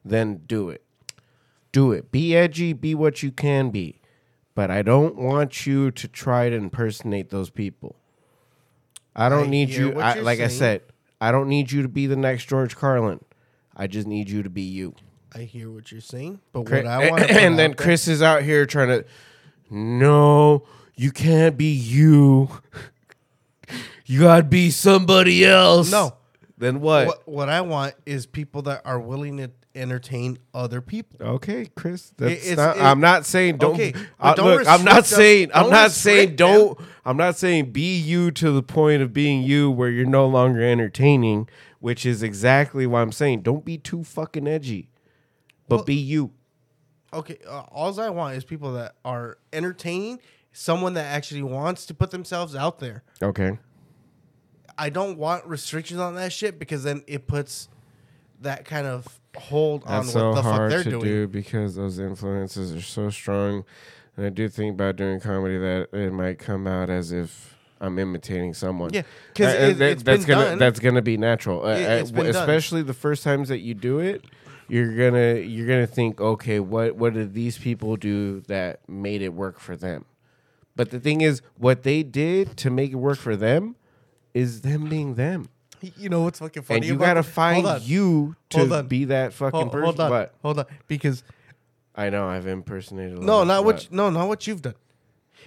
then 0.05 0.41
do 0.47 0.71
it. 0.71 0.83
Do 1.73 1.93
it. 1.93 2.11
Be 2.11 2.35
edgy, 2.35 2.73
be 2.73 2.95
what 2.95 3.23
you 3.23 3.31
can 3.31 3.69
be. 3.71 3.98
But 4.59 4.73
I 4.73 4.83
don't 4.83 5.15
want 5.15 5.69
you 5.69 5.93
to 5.93 6.09
try 6.09 6.49
to 6.51 6.57
impersonate 6.57 7.31
those 7.31 7.49
people. 7.49 7.95
I 9.15 9.29
don't 9.29 9.45
I 9.47 9.51
need 9.51 9.69
you 9.69 10.01
I, 10.01 10.15
like 10.15 10.41
I 10.41 10.49
said, 10.49 10.83
I 11.21 11.31
don't 11.31 11.49
need 11.49 11.71
you 11.71 11.83
to 11.83 11.89
be 11.89 12.09
the 12.09 12.17
next 12.17 12.47
George 12.47 12.75
Carlin. 12.75 13.21
I 13.77 13.87
just 13.87 14.09
need 14.09 14.29
you 14.29 14.43
to 14.43 14.51
be 14.51 14.63
you. 14.63 14.97
I 15.33 15.43
hear 15.43 15.71
what 15.71 15.93
you're 15.93 16.01
saying, 16.01 16.41
but 16.51 16.67
Chris- 16.67 16.83
what 16.83 16.93
I 16.93 17.09
want, 17.11 17.31
and 17.31 17.57
then 17.57 17.75
Chris 17.75 18.09
is 18.09 18.21
out 18.21 18.43
here 18.43 18.67
trying 18.67 18.89
to, 18.89 19.05
no, 19.71 20.67
you 20.97 21.13
can't 21.13 21.57
be 21.57 21.71
you. 21.71 22.49
You 24.07 24.21
gotta 24.21 24.43
be 24.43 24.71
somebody 24.71 25.45
else. 25.45 25.91
No. 25.93 26.17
Then 26.57 26.81
what? 26.81 27.07
what, 27.07 27.29
what 27.29 27.49
I 27.51 27.61
want 27.61 27.95
is 28.07 28.25
people 28.25 28.63
that 28.63 28.81
are 28.87 28.99
willing 28.99 29.37
to 29.37 29.51
entertain 29.79 30.39
other 30.53 30.81
people. 30.81 31.19
Okay, 31.25 31.69
Chris. 31.77 32.13
That's 32.17 32.33
it's- 32.45 32.57
not, 32.57 32.77
it- 32.77 32.83
I'm 32.83 33.01
not 33.01 33.25
saying 33.25 33.59
don't. 33.59 33.75
Okay, 33.75 33.95
but 34.21 34.35
don't 34.37 34.47
look, 34.59 34.67
I'm 34.69 34.85
not 34.85 34.95
them. 34.97 35.05
saying. 35.05 35.51
I'm 35.55 35.71
Don't 35.71 35.91
saying 35.91 36.37
don't. 36.37 36.79
I'm 37.05 37.17
not 37.17 37.37
saying 37.37 37.73
be 37.73 37.97
you 37.99 38.31
to 38.33 38.51
the 38.51 38.63
point 38.63 39.03
of 39.03 39.13
being 39.13 39.43
you 39.43 39.71
where 39.71 39.89
you're 39.91 40.05
no 40.07 40.27
longer 40.27 40.63
entertaining, 40.63 41.49
which 41.81 42.05
is 42.05 42.23
exactly 42.23 42.87
what 42.87 42.99
I'm 43.01 43.13
saying. 43.13 43.43
Don't 43.43 43.65
be 43.65 43.79
too 43.79 44.05
fucking 44.05 44.47
edgy, 44.49 44.91
but 45.69 45.77
Well- 45.77 45.85
be 45.85 45.95
you. 45.95 46.33
Okay, 47.15 47.39
uh, 47.49 47.61
all 47.73 47.99
I 47.99 48.11
want 48.11 48.37
is 48.37 48.45
people 48.45 48.75
that 48.75 48.97
are 49.03 49.39
entertaining, 49.53 50.21
someone 50.53 50.93
that 50.95 51.07
actually 51.07 51.43
wants 51.43 51.87
to 51.87 51.95
put 51.95 52.11
themselves 52.11 52.55
out 52.55 52.81
there. 52.81 53.03
Okay. 53.23 53.59
I 54.77 54.91
don't 54.91 55.19
want 55.19 55.45
restrictions 55.47 56.01
on 56.01 56.15
that 56.17 56.33
shit 56.33 56.59
because 56.59 56.85
then 56.85 57.03
it 57.07 57.27
puts 57.27 57.69
that 58.43 58.65
kind 58.65 58.87
of 58.87 59.21
hold 59.39 59.85
on 59.85 60.05
That's 60.05 60.07
what 60.09 60.13
so 60.21 60.35
the 60.35 60.43
fuck 60.43 60.53
hard 60.53 60.73
they're 60.73 60.85
to 60.85 60.91
doing. 60.91 61.03
do 61.05 61.27
because 61.29 61.75
those 61.77 61.99
influences 61.99 62.75
are 62.75 62.81
so 62.81 63.11
strong. 63.11 63.65
And 64.17 64.27
I 64.27 64.31
do 64.31 64.49
think 64.49 64.75
about 64.75 64.97
doing 64.97 65.21
comedy 65.21 65.59
that 65.59 65.89
it 65.93 66.13
might 66.13 66.39
come 66.39 66.67
out 66.67 66.91
as 66.91 67.13
if 67.13 67.57
I'm 67.81 67.99
imitating 67.99 68.55
someone. 68.55 68.91
Yeah, 68.93 69.03
'cause 69.35 69.55
Uh, 69.55 69.59
it- 69.59 69.79
that- 69.79 69.91
it's 69.93 70.03
that's 70.03 70.25
gonna 70.25 70.45
done. 70.45 70.59
that's 70.59 70.81
gonna 70.81 71.03
be 71.03 71.17
natural. 71.17 71.65
Uh, 71.65 71.69
It- 71.77 72.15
uh, 72.17 72.21
especially 72.33 72.83
the 72.83 72.95
first 72.95 73.23
times 73.23 73.49
that 73.49 73.61
you 73.61 73.75
do 73.75 74.01
it, 74.01 74.25
you're 74.69 74.95
gonna 74.97 75.35
you're 75.41 75.67
gonna 75.69 75.87
think, 75.87 76.21
okay, 76.21 76.59
what 76.59 76.97
what 76.97 77.15
did 77.15 77.35
these 77.35 77.57
people 77.59 77.97
do 77.97 78.41
that 78.49 78.81
made 78.89 79.23
it 79.23 79.33
work 79.35 79.61
for 79.61 79.77
them? 79.77 80.05
But 80.75 80.91
the 80.91 80.99
thing 81.01 81.21
is, 81.21 81.41
what 81.57 81.85
they 81.85 82.03
did 82.03 82.57
to 82.59 82.71
make 82.71 82.91
it 82.93 82.97
work 82.97 83.19
for 83.19 83.37
them 83.37 83.77
is 84.35 84.61
them 84.63 84.89
being 84.89 85.15
them. 85.15 85.49
You 85.97 86.09
know 86.09 86.23
what's 86.23 86.39
fucking 86.39 86.63
funny? 86.63 86.79
and 86.79 86.85
you 86.87 86.95
about 86.95 87.05
gotta 87.07 87.23
find 87.23 87.83
you 87.83 88.37
to 88.51 88.83
be 88.83 89.07
that 89.07 89.33
fucking 89.33 89.59
Hold, 89.61 89.73
person. 89.73 89.85
hold 89.85 90.01
on, 90.01 90.11
But 90.11 90.35
hold 90.43 90.59
on, 90.61 90.67
because 90.87 91.23
I 91.95 92.11
know 92.11 92.29
I've 92.29 92.47
impersonated. 92.47 93.19
A 93.19 93.21
no, 93.21 93.39
lot, 93.39 93.47
not 93.47 93.65
what 93.65 93.83
you, 93.85 93.89
no, 93.97 94.11
not 94.11 94.29
what 94.29 94.47
you've 94.47 94.63
done. 94.63 94.75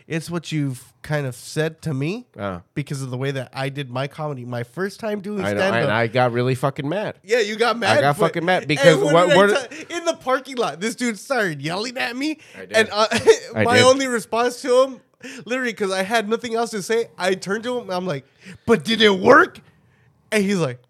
It's 0.07 0.29
what 0.29 0.51
you've 0.51 0.91
kind 1.03 1.25
of 1.25 1.35
said 1.35 1.81
to 1.83 1.93
me 1.93 2.25
Ah, 2.37 2.63
because 2.73 3.01
of 3.01 3.11
the 3.11 3.17
way 3.17 3.31
that 3.31 3.49
I 3.53 3.69
did 3.69 3.89
my 3.89 4.07
comedy. 4.07 4.43
My 4.43 4.63
first 4.63 4.99
time 4.99 5.21
doing 5.21 5.43
I 5.45 5.53
know, 5.53 5.61
and. 5.61 5.89
I 5.91 6.07
got 6.07 6.33
really 6.33 6.55
fucking 6.55 6.89
mad. 6.89 7.15
Yeah, 7.23 7.39
you 7.39 7.55
got 7.55 7.77
mad. 7.77 7.97
I 7.99 8.01
got 8.01 8.17
fucking 8.17 8.43
mad 8.43 8.67
because 8.67 8.97
what 9.01 9.27
what- 9.35 9.69
tell- 9.71 9.97
in 9.97 10.03
the 10.05 10.15
parking 10.15 10.57
lot, 10.57 10.81
this 10.81 10.95
dude 10.95 11.17
started 11.17 11.61
yelling 11.61 11.97
at 11.97 12.15
me, 12.17 12.39
and 12.73 12.89
uh, 12.91 13.07
I 13.55 13.63
my 13.63 13.77
did. 13.77 13.83
only 13.85 14.07
response 14.07 14.61
to 14.63 14.83
him, 14.83 15.01
literally, 15.45 15.71
because 15.71 15.91
I 15.91 16.03
had 16.03 16.27
nothing 16.27 16.55
else 16.55 16.71
to 16.71 16.81
say, 16.81 17.09
I 17.17 17.35
turned 17.35 17.63
to 17.63 17.77
him. 17.77 17.83
and 17.83 17.93
I'm 17.93 18.07
like, 18.07 18.25
"But 18.65 18.83
did 18.83 19.01
it 19.01 19.17
work?" 19.17 19.59
And 20.31 20.43
he's 20.43 20.57
like, 20.57 20.81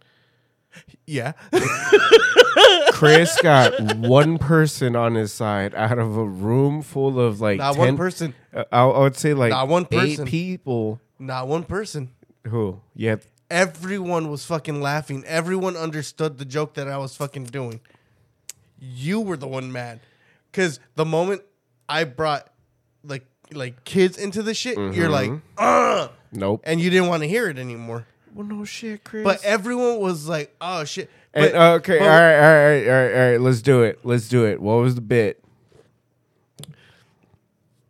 "Yeah." 1.06 1.34
Chris 2.92 3.36
got 3.42 3.80
one 3.98 4.38
person 4.38 4.96
on 4.96 5.16
his 5.16 5.34
side 5.34 5.74
out 5.76 5.98
of 5.98 6.16
a 6.18 6.24
room 6.26 6.82
full 6.82 7.20
of 7.20 7.42
like 7.42 7.58
Not 7.58 7.76
10 7.76 7.80
one 7.86 7.98
person. 7.98 8.36
Uh, 8.54 8.64
I, 8.72 8.84
I 8.84 9.00
would 9.00 9.16
say 9.16 9.34
like 9.34 9.50
Not 9.52 9.68
one 9.68 9.88
eight 9.92 10.10
person. 10.18 10.26
people. 10.26 11.00
Not 11.18 11.48
one 11.48 11.64
person. 11.64 12.12
Who? 12.48 12.80
Yeah, 12.96 13.18
Everyone 13.50 14.30
was 14.30 14.46
fucking 14.46 14.82
laughing. 14.82 15.24
Everyone 15.28 15.76
understood 15.76 16.38
the 16.38 16.46
joke 16.46 16.76
that 16.76 16.88
I 16.88 16.98
was 16.98 17.16
fucking 17.16 17.46
doing. 17.46 17.82
You 18.80 19.20
were 19.20 19.38
the 19.38 19.48
one 19.48 19.72
mad, 19.72 20.00
because 20.52 20.80
the 20.96 21.06
moment 21.06 21.42
I 21.90 22.04
brought 22.06 22.48
like 23.04 23.26
like 23.52 23.84
kids 23.84 24.18
into 24.18 24.42
the 24.42 24.54
shit, 24.54 24.78
you're 24.78 25.10
like, 25.10 25.30
Mm-hmm. 25.30 25.40
"Uh," 25.58 26.08
nope. 26.32 26.62
and 26.64 26.80
you 26.80 26.90
didn't 26.90 27.10
want 27.10 27.22
to 27.24 27.28
hear 27.30 27.48
it 27.50 27.58
anymore. 27.60 28.06
Well, 28.34 28.46
no 28.48 28.64
shit, 28.66 29.04
Chris. 29.04 29.24
But 29.24 29.44
everyone 29.44 30.00
was 30.00 30.28
like, 30.28 30.56
"Oh 30.62 30.84
shit!" 30.86 31.10
But, 31.34 31.54
uh, 31.56 31.74
okay, 31.76 32.00
but- 32.00 32.08
all 32.08 32.10
right, 32.10 32.36
all 32.36 32.42
right, 32.42 32.88
all 32.88 32.94
right, 32.94 33.14
all 33.26 33.32
right. 33.32 33.42
Let's 33.42 33.62
do 33.62 33.84
it. 33.84 34.00
Let's 34.04 34.28
do 34.30 34.46
it. 34.46 34.62
What 34.62 34.76
was 34.76 34.96
the 34.96 35.02
bit? 35.02 35.44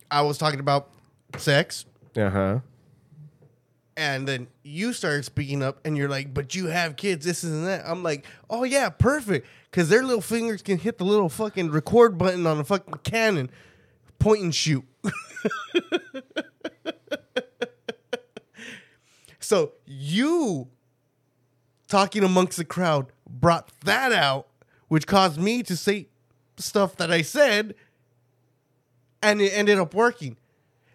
I 0.10 0.22
was 0.22 0.38
talking 0.38 0.60
about 0.60 0.90
sex, 1.38 1.86
Uh 2.18 2.30
huh. 2.30 2.60
and 3.96 4.28
then 4.28 4.48
you 4.64 4.94
started 4.94 5.24
speaking 5.26 5.64
up, 5.64 5.80
and 5.86 5.96
you're 5.98 6.10
like, 6.10 6.34
"But 6.34 6.54
you 6.56 6.68
have 6.68 6.96
kids, 6.98 7.26
this 7.26 7.44
and 7.44 7.66
that." 7.66 7.84
I'm 7.88 8.04
like, 8.04 8.26
"Oh 8.50 8.64
yeah, 8.64 8.90
perfect," 8.90 9.48
because 9.70 9.90
their 9.90 10.04
little 10.04 10.22
fingers 10.22 10.62
can 10.62 10.78
hit 10.80 10.98
the 10.98 11.06
little 11.06 11.30
fucking 11.30 11.72
record 11.72 12.18
button 12.18 12.46
on 12.46 12.60
a 12.60 12.64
fucking 12.64 12.96
Canon, 13.04 13.50
point 14.20 14.42
and 14.42 14.54
shoot. 14.56 14.84
so 19.52 19.74
you 19.86 20.70
talking 21.90 22.24
amongst 22.24 22.56
the 22.56 22.64
crowd 22.64 23.08
brought 23.30 23.70
that 23.82 24.14
out, 24.14 24.48
which 24.88 25.06
caused 25.06 25.38
me 25.38 25.62
to 25.64 25.76
say 25.76 26.08
stuff 26.56 26.96
that 26.96 27.12
I 27.12 27.22
said, 27.22 27.76
and 29.22 29.42
it 29.42 29.50
ended 29.50 29.78
up 29.78 29.94
working. 29.94 30.38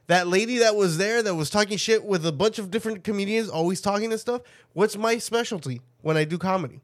That 0.06 0.26
lady 0.26 0.56
that 0.56 0.74
was 0.74 0.96
there 0.96 1.22
that 1.22 1.34
was 1.34 1.50
talking 1.50 1.76
shit 1.76 2.02
with 2.06 2.24
a 2.24 2.32
bunch 2.32 2.58
of 2.58 2.70
different 2.70 3.04
comedians, 3.04 3.50
always 3.50 3.82
talking 3.82 4.10
and 4.10 4.18
stuff. 4.18 4.40
What's 4.72 4.96
my 4.96 5.18
specialty 5.18 5.82
when 6.00 6.16
I 6.16 6.24
do 6.24 6.38
comedy? 6.38 6.80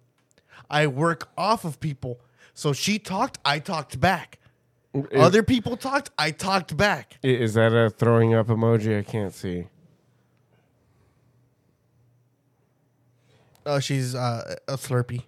I 0.68 0.88
work 0.88 1.30
off 1.38 1.64
of 1.64 1.80
people. 1.80 2.20
So 2.52 2.74
she 2.74 2.98
talked, 2.98 3.38
I 3.46 3.60
talked 3.60 3.98
back. 3.98 4.38
Mm, 4.94 5.06
Other 5.18 5.42
people 5.42 5.78
talked, 5.78 6.10
I 6.18 6.32
talked 6.32 6.76
back. 6.76 7.16
Is 7.22 7.54
that 7.54 7.72
a 7.72 7.88
throwing 7.88 8.34
up 8.34 8.48
emoji? 8.48 8.98
I 8.98 9.02
can't 9.04 9.32
see. 9.32 9.68
Oh, 13.66 13.78
she's 13.80 14.14
uh, 14.14 14.56
a 14.68 14.74
Slurpee. 14.76 15.22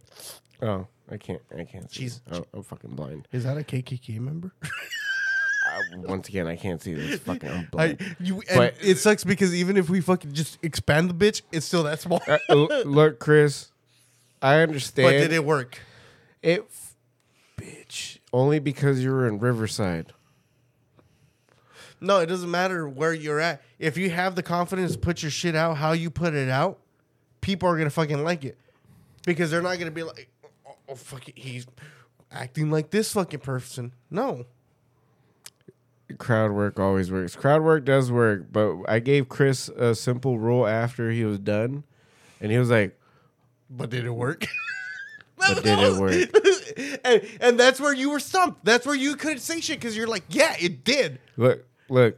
Oh, 0.62 0.86
I 1.10 1.16
can't. 1.16 1.42
I 1.56 1.64
can't 1.64 1.90
see. 1.92 2.02
She's- 2.02 2.20
Oh, 2.32 2.44
I'm 2.52 2.62
fucking 2.62 2.90
blind. 2.90 3.28
Is 3.32 3.44
that 3.44 3.56
a 3.56 3.62
KKK 3.62 4.18
member? 4.20 4.52
once 5.96 6.28
again, 6.28 6.46
I 6.46 6.56
can't 6.56 6.80
see 6.82 6.94
this 6.94 7.20
fucking. 7.20 7.48
I'm 7.50 7.60
I, 7.60 7.94
blind. 7.94 8.16
you, 8.20 8.42
and 8.48 8.56
But- 8.58 8.74
it 8.80 8.98
sucks 8.98 9.24
because 9.24 9.54
even 9.54 9.76
if 9.76 9.88
we 9.88 10.00
fucking 10.00 10.32
just 10.32 10.58
expand 10.62 11.10
the 11.10 11.14
bitch, 11.14 11.42
it's 11.52 11.66
still 11.66 11.82
that 11.84 12.00
small. 12.00 12.22
Uh, 12.26 12.38
l- 12.48 12.68
look, 12.84 13.18
Chris, 13.18 13.70
I 14.42 14.60
understand. 14.60 15.06
but 15.06 15.10
did 15.12 15.32
it 15.32 15.44
work? 15.44 15.78
It, 16.42 16.66
f- 16.70 16.94
bitch, 17.58 18.18
only 18.32 18.58
because 18.58 19.02
you 19.02 19.10
were 19.10 19.26
in 19.26 19.38
Riverside. 19.38 20.12
No, 22.00 22.18
it 22.18 22.26
doesn't 22.26 22.50
matter 22.50 22.86
where 22.88 23.14
you're 23.14 23.40
at. 23.40 23.62
If 23.78 23.96
you 23.96 24.10
have 24.10 24.34
the 24.34 24.42
confidence 24.42 24.92
to 24.92 24.98
put 24.98 25.22
your 25.22 25.30
shit 25.30 25.54
out 25.56 25.78
how 25.78 25.92
you 25.92 26.10
put 26.10 26.34
it 26.34 26.50
out, 26.50 26.78
people 27.44 27.68
are 27.68 27.76
gonna 27.76 27.90
fucking 27.90 28.24
like 28.24 28.44
it 28.44 28.58
because 29.26 29.50
they're 29.50 29.62
not 29.62 29.78
gonna 29.78 29.90
be 29.90 30.02
like, 30.02 30.28
oh, 30.44 30.48
oh, 30.66 30.76
oh 30.88 30.94
fuck 30.94 31.28
it, 31.28 31.38
he's 31.38 31.66
acting 32.32 32.70
like 32.70 32.90
this 32.90 33.12
fucking 33.12 33.40
person. 33.40 33.92
No, 34.10 34.46
Crowd 36.18 36.52
work 36.52 36.78
always 36.80 37.10
works. 37.12 37.36
Crowd 37.36 37.62
work 37.62 37.84
does 37.84 38.10
work, 38.10 38.46
but 38.50 38.76
I 38.88 38.98
gave 38.98 39.28
Chris 39.28 39.68
a 39.68 39.94
simple 39.94 40.38
rule 40.38 40.66
after 40.66 41.10
he 41.10 41.24
was 41.24 41.38
done, 41.38 41.84
and 42.40 42.50
he 42.50 42.58
was 42.58 42.70
like, 42.70 42.98
but 43.68 43.90
did 43.90 44.04
it 44.04 44.10
work? 44.10 44.46
"But 45.36 45.64
did 45.64 45.78
it 45.80 46.00
work?" 46.00 47.00
and, 47.04 47.22
and 47.40 47.60
that's 47.60 47.80
where 47.80 47.92
you 47.92 48.10
were 48.10 48.20
stumped. 48.20 48.64
That's 48.64 48.86
where 48.86 48.94
you 48.94 49.16
couldn't 49.16 49.40
say 49.40 49.60
shit 49.60 49.80
because 49.80 49.96
you're 49.96 50.06
like, 50.06 50.22
yeah, 50.28 50.54
it 50.60 50.84
did. 50.84 51.18
Look, 51.36 51.66
look. 51.90 52.16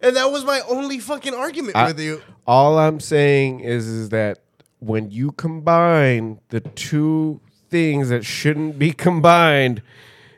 And 0.00 0.16
that 0.16 0.30
was 0.30 0.44
my 0.44 0.60
only 0.68 0.98
fucking 0.98 1.34
argument 1.34 1.76
I- 1.76 1.88
with 1.88 2.00
you. 2.00 2.22
All 2.46 2.78
I'm 2.78 3.00
saying 3.00 3.60
is, 3.60 3.86
is 3.86 4.08
that 4.10 4.43
when 4.84 5.10
you 5.10 5.32
combine 5.32 6.40
the 6.50 6.60
two 6.60 7.40
things 7.70 8.08
that 8.10 8.24
shouldn't 8.24 8.78
be 8.78 8.92
combined, 9.06 9.82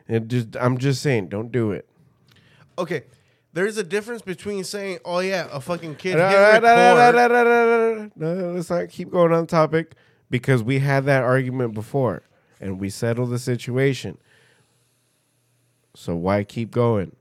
it 0.08 0.28
just 0.28 0.56
I'm 0.58 0.78
just 0.78 1.02
saying, 1.02 1.28
don't 1.28 1.50
do 1.50 1.72
it. 1.72 1.88
Okay, 2.78 3.02
there's 3.52 3.76
a 3.78 3.82
difference 3.84 4.22
between 4.22 4.62
saying, 4.64 4.98
oh 5.04 5.18
yeah, 5.20 5.48
a 5.50 5.60
fucking 5.60 5.96
kid 5.96 6.16
No, 6.16 6.28
hit 6.28 6.62
record. 6.62 8.12
let's 8.54 8.70
not 8.70 8.88
keep 8.88 9.10
going 9.10 9.32
on 9.32 9.46
topic 9.46 9.94
because 10.30 10.62
we 10.62 10.78
had 10.78 11.04
that 11.06 11.22
argument 11.22 11.74
before 11.74 12.22
and 12.60 12.78
we 12.78 12.90
settled 12.90 13.30
the 13.30 13.38
situation. 13.38 14.18
So 15.94 16.14
why 16.14 16.44
keep 16.44 16.70
going? 16.70 17.16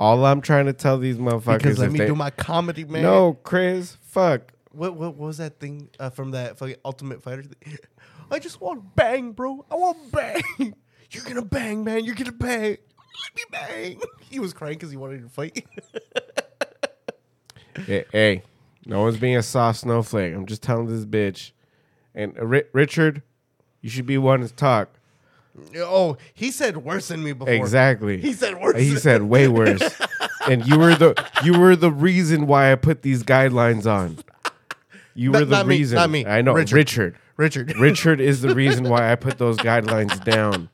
All 0.00 0.24
I'm 0.24 0.40
trying 0.40 0.66
to 0.66 0.72
tell 0.72 0.96
these 0.98 1.16
motherfuckers 1.16 1.58
Because 1.58 1.78
let 1.80 1.86
is 1.88 1.92
me 1.92 1.98
they, 1.98 2.06
do 2.06 2.14
my 2.14 2.30
comedy, 2.30 2.84
man. 2.84 3.02
no, 3.02 3.34
Chris, 3.42 3.96
fuck. 4.00 4.52
What, 4.78 4.94
what 4.94 5.16
what 5.16 5.26
was 5.26 5.38
that 5.38 5.58
thing 5.58 5.90
uh, 5.98 6.10
from 6.10 6.30
that 6.30 6.56
fucking 6.56 6.76
Ultimate 6.84 7.20
Fighter? 7.20 7.42
Thing? 7.42 7.78
I 8.30 8.38
just 8.38 8.60
want 8.60 8.80
to 8.80 8.86
bang, 8.94 9.32
bro. 9.32 9.64
I 9.70 9.74
want 9.74 9.98
to 10.04 10.16
bang. 10.16 10.74
You're 11.10 11.24
gonna 11.24 11.42
bang, 11.44 11.82
man. 11.82 12.04
You're 12.04 12.14
gonna 12.14 12.30
bang. 12.32 12.76
Let 12.76 13.34
me 13.34 13.42
bang. 13.50 14.00
He 14.30 14.38
was 14.40 14.52
crying 14.52 14.74
because 14.74 14.90
he 14.90 14.98
wanted 14.98 15.22
to 15.22 15.28
fight. 15.30 15.66
Hey, 17.86 18.04
hey, 18.12 18.42
no 18.84 19.00
one's 19.00 19.16
being 19.16 19.36
a 19.38 19.42
soft 19.42 19.80
snowflake. 19.80 20.34
I'm 20.34 20.44
just 20.44 20.62
telling 20.62 20.86
this 20.86 21.06
bitch. 21.06 21.52
And 22.14 22.38
uh, 22.38 22.44
Ri- 22.44 22.64
Richard, 22.74 23.22
you 23.80 23.88
should 23.88 24.04
be 24.04 24.18
one 24.18 24.40
to 24.40 24.52
talk. 24.52 24.90
oh, 25.78 26.18
he 26.34 26.50
said 26.50 26.76
worse 26.76 27.08
than 27.08 27.24
me 27.24 27.32
before. 27.32 27.54
Exactly. 27.54 28.20
He 28.20 28.34
said 28.34 28.60
worse. 28.60 28.76
He 28.78 28.96
said 28.96 29.22
way 29.22 29.48
worse. 29.48 29.82
and 30.46 30.66
you 30.66 30.78
were 30.78 30.94
the 30.94 31.14
you 31.42 31.58
were 31.58 31.74
the 31.74 31.90
reason 31.90 32.46
why 32.46 32.70
I 32.70 32.74
put 32.74 33.00
these 33.00 33.22
guidelines 33.22 33.86
on. 33.90 34.18
You 35.18 35.32
Not- 35.32 35.38
were 35.40 35.44
the 35.46 35.50
not 35.56 35.66
me, 35.66 35.78
reason. 35.78 35.96
not 35.96 36.10
me. 36.10 36.24
I 36.26 36.42
know. 36.42 36.52
Richard. 36.52 36.76
Richard. 36.76 37.16
Richard. 37.36 37.76
Richard 37.80 38.20
is 38.20 38.40
the 38.40 38.54
reason 38.54 38.88
why 38.88 39.10
I 39.10 39.16
put 39.16 39.36
those 39.36 39.56
guidelines 39.56 40.22
down. 40.22 40.68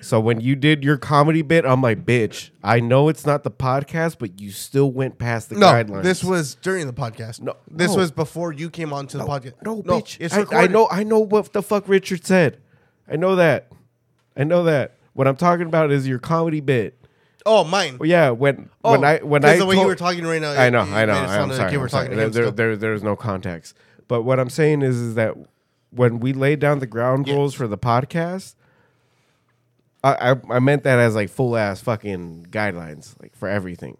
So 0.00 0.18
when 0.18 0.40
you 0.40 0.56
did 0.56 0.82
your 0.82 0.96
comedy 0.96 1.42
bit, 1.42 1.66
I'm 1.66 1.82
like, 1.82 2.06
bitch, 2.06 2.50
I 2.62 2.80
know 2.80 3.08
it's 3.10 3.26
not 3.26 3.42
the 3.42 3.50
podcast, 3.50 4.16
but 4.18 4.40
you 4.40 4.50
still 4.50 4.90
went 4.90 5.18
past 5.18 5.50
the 5.50 5.56
No, 5.56 5.66
guidelines. 5.66 6.04
this 6.04 6.24
was 6.24 6.54
during 6.54 6.86
the 6.86 6.92
podcast. 6.94 7.42
No, 7.42 7.54
this 7.70 7.90
no. 7.90 7.96
was 7.98 8.10
before 8.10 8.52
you 8.52 8.70
came 8.70 8.94
onto 8.94 9.18
the 9.18 9.24
podcast. 9.24 9.54
No, 9.62 9.82
bitch. 9.82 10.16
it's 10.20 10.32
I, 10.32 10.62
I 10.62 10.66
know 10.68 10.88
I 10.90 11.02
know 11.02 11.18
what 11.18 11.52
the 11.52 11.62
fuck 11.62 11.86
Richard 11.86 12.24
said. 12.24 12.60
I 13.06 13.16
know 13.16 13.36
that. 13.36 13.70
I 14.36 14.44
know 14.44 14.64
that. 14.64 14.96
What 15.12 15.28
I'm 15.28 15.36
talking 15.36 15.66
about 15.66 15.90
is 15.90 16.08
your 16.08 16.18
comedy 16.18 16.60
bit. 16.60 16.98
Oh, 17.46 17.62
mine. 17.64 17.98
Well, 17.98 18.08
yeah, 18.08 18.30
when 18.30 18.70
Oh, 18.82 18.92
when 18.92 19.04
I 19.04 19.18
when 19.18 19.44
I 19.44 19.56
the 19.56 19.66
way 19.66 19.76
you 19.76 19.84
were 19.86 19.94
talking 19.94 20.24
right 20.26 20.40
now. 20.40 20.52
I 20.52 20.70
know, 20.70 20.80
I 20.80 21.04
know. 21.04 21.12
I'm 21.12 21.48
like 21.48 21.56
sorry. 21.56 21.72
You 21.72 21.80
were 21.80 21.88
talking 21.88 22.16
to 22.16 22.30
There, 22.30 22.50
there, 22.50 22.76
there's 22.76 23.02
no 23.02 23.16
context. 23.16 23.74
But 24.08 24.22
what 24.22 24.40
I'm 24.40 24.50
saying 24.50 24.82
is, 24.82 24.96
is 24.96 25.14
that 25.16 25.34
when 25.90 26.20
we 26.20 26.32
laid 26.32 26.58
down 26.58 26.78
the 26.78 26.86
ground 26.86 27.28
Yeah. 27.28 27.34
rules 27.34 27.54
for 27.54 27.66
the 27.66 27.78
podcast, 27.78 28.54
I, 30.02 30.32
I 30.32 30.56
I 30.56 30.58
meant 30.58 30.84
that 30.84 30.98
as 30.98 31.14
like 31.14 31.30
full 31.30 31.56
ass 31.56 31.80
fucking 31.80 32.48
guidelines, 32.50 33.14
like 33.22 33.34
for 33.36 33.48
everything, 33.48 33.98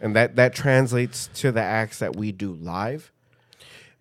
and 0.00 0.14
that 0.16 0.36
that 0.36 0.54
translates 0.54 1.28
to 1.34 1.52
the 1.52 1.62
acts 1.62 1.98
that 2.00 2.16
we 2.16 2.32
do 2.32 2.52
live. 2.54 3.12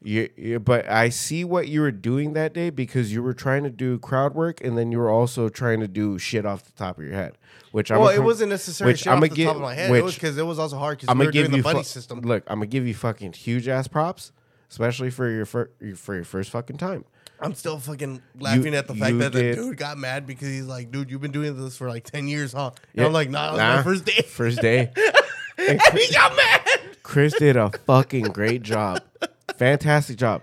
You, 0.04 0.30
you, 0.36 0.60
but 0.60 0.89
I 0.89 1.10
see 1.10 1.43
what 1.43 1.68
you 1.68 1.82
were 1.82 1.91
doing 1.91 2.34
that 2.34 2.54
day 2.54 2.72
because 2.72 3.14
you 3.14 3.22
were 3.22 3.36
trying 3.36 3.64
to 3.66 3.70
do 3.70 3.99
crowd 3.99 4.34
work 4.34 4.60
and 4.64 4.76
then 4.78 4.91
you 4.91 4.97
were 4.97 5.12
also 5.12 5.47
trying 5.47 5.80
to 5.82 5.88
do 5.88 6.18
shit 6.18 6.43
off 6.45 6.64
the 6.66 6.72
top 6.72 6.97
of 6.97 7.04
your 7.04 7.14
head, 7.14 7.38
which 7.72 7.91
I'm 7.91 7.99
well, 7.99 8.10
it 8.10 8.16
com- 8.16 8.26
wasn't 8.26 8.49
necessarily 8.49 8.93
which 8.93 9.02
shit 9.02 9.08
off 9.10 9.18
I'ma 9.18 9.28
the 9.28 9.36
gi- 9.36 9.43
top 9.45 9.56
of 9.58 9.62
my 9.62 9.76
head. 9.76 9.89
it 9.89 9.93
which- 9.93 10.04
was 10.04 10.14
because 10.16 10.38
it 10.39 10.45
was 10.45 10.58
also 10.58 10.78
hard 10.80 10.97
because 10.97 11.10
I'm 11.12 11.20
we 11.20 11.28
were 11.28 11.32
give 11.32 11.43
doing 11.43 11.52
the 11.52 11.58
you 11.58 11.64
buddy 11.64 11.80
fu- 11.80 11.84
system. 11.84 12.22
Look, 12.22 12.43
I'm 12.47 12.58
gonna 12.58 12.66
give 12.66 12.88
you 12.88 12.95
fucking 12.95 13.34
huge 13.34 13.68
ass 13.68 13.88
props, 13.88 14.32
especially 14.72 15.12
for 15.12 15.30
your 15.30 15.45
fir- 15.45 15.70
for 15.95 16.16
your 16.16 16.24
first 16.24 16.49
fucking 16.49 16.78
time. 16.78 17.06
I'm 17.39 17.54
still 17.54 17.78
fucking 17.78 18.22
laughing 18.39 18.74
at 18.74 18.88
the 18.88 18.95
fact 18.95 19.20
that 19.20 19.32
did- 19.34 19.58
the 19.58 19.62
dude 19.62 19.78
got 19.78 19.99
mad 19.99 20.26
because 20.26 20.47
he's 20.47 20.66
like, 20.66 20.89
dude, 20.91 21.12
you've 21.12 21.22
been 21.22 21.32
doing 21.32 21.56
this 21.64 21.78
for 21.78 21.88
like 21.89 22.04
10 22.06 22.28
years, 22.28 22.54
huh? 22.54 22.68
And 22.76 22.80
Yeah. 22.95 23.06
I'm 23.06 23.14
like, 23.14 23.30
nah, 23.30 23.49
it 23.49 23.52
was 23.52 23.60
Nah. 23.60 23.76
my 23.78 23.84
first 23.84 24.06
day. 24.06 24.22
First 24.24 24.62
day, 24.62 24.91
and 25.60 25.80
he 25.93 26.12
got 26.14 26.36
mad. 26.36 26.62
Chris 27.04 27.34
did 27.34 27.56
a 27.56 27.70
fucking 27.86 28.26
great 28.26 28.62
job, 28.64 29.02
fantastic 29.66 30.18
job, 30.18 30.41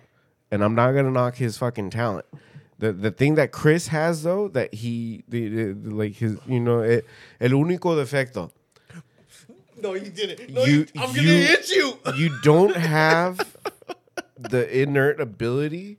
and 0.51 0.63
I'm 0.63 0.75
not 0.75 0.93
gonna 0.93 1.11
knock 1.11 1.35
his 1.37 1.59
fucking 1.59 1.91
talent. 1.91 2.27
The 2.79 2.93
the 2.93 3.11
thing 3.11 3.35
that 3.35 3.51
Chris 3.51 3.89
has 3.89 4.23
though 4.23 4.47
that 4.49 4.73
he 4.75 5.25
the, 5.29 5.49
the, 5.49 5.73
the- 5.73 5.91
like 5.95 6.15
his 6.15 6.37
you 6.47 6.61
know 6.61 6.81
it, 6.81 7.05
el 7.41 7.51
único 7.51 7.97
defecto 7.97 8.51
No, 9.83 9.95
you 9.95 10.11
didn't. 10.11 10.51
No, 10.51 10.65
You- 10.65 10.87
you, 10.95 11.01
I'm 11.03 11.13
going 11.15 11.27
you- 11.27 11.33
to 11.33 11.47
hit 11.53 11.71
you. 11.71 11.99
you 12.17 12.31
don't 12.43 12.77
have 13.01 13.41
the 14.39 14.63
inert 14.83 15.21
ability 15.21 15.99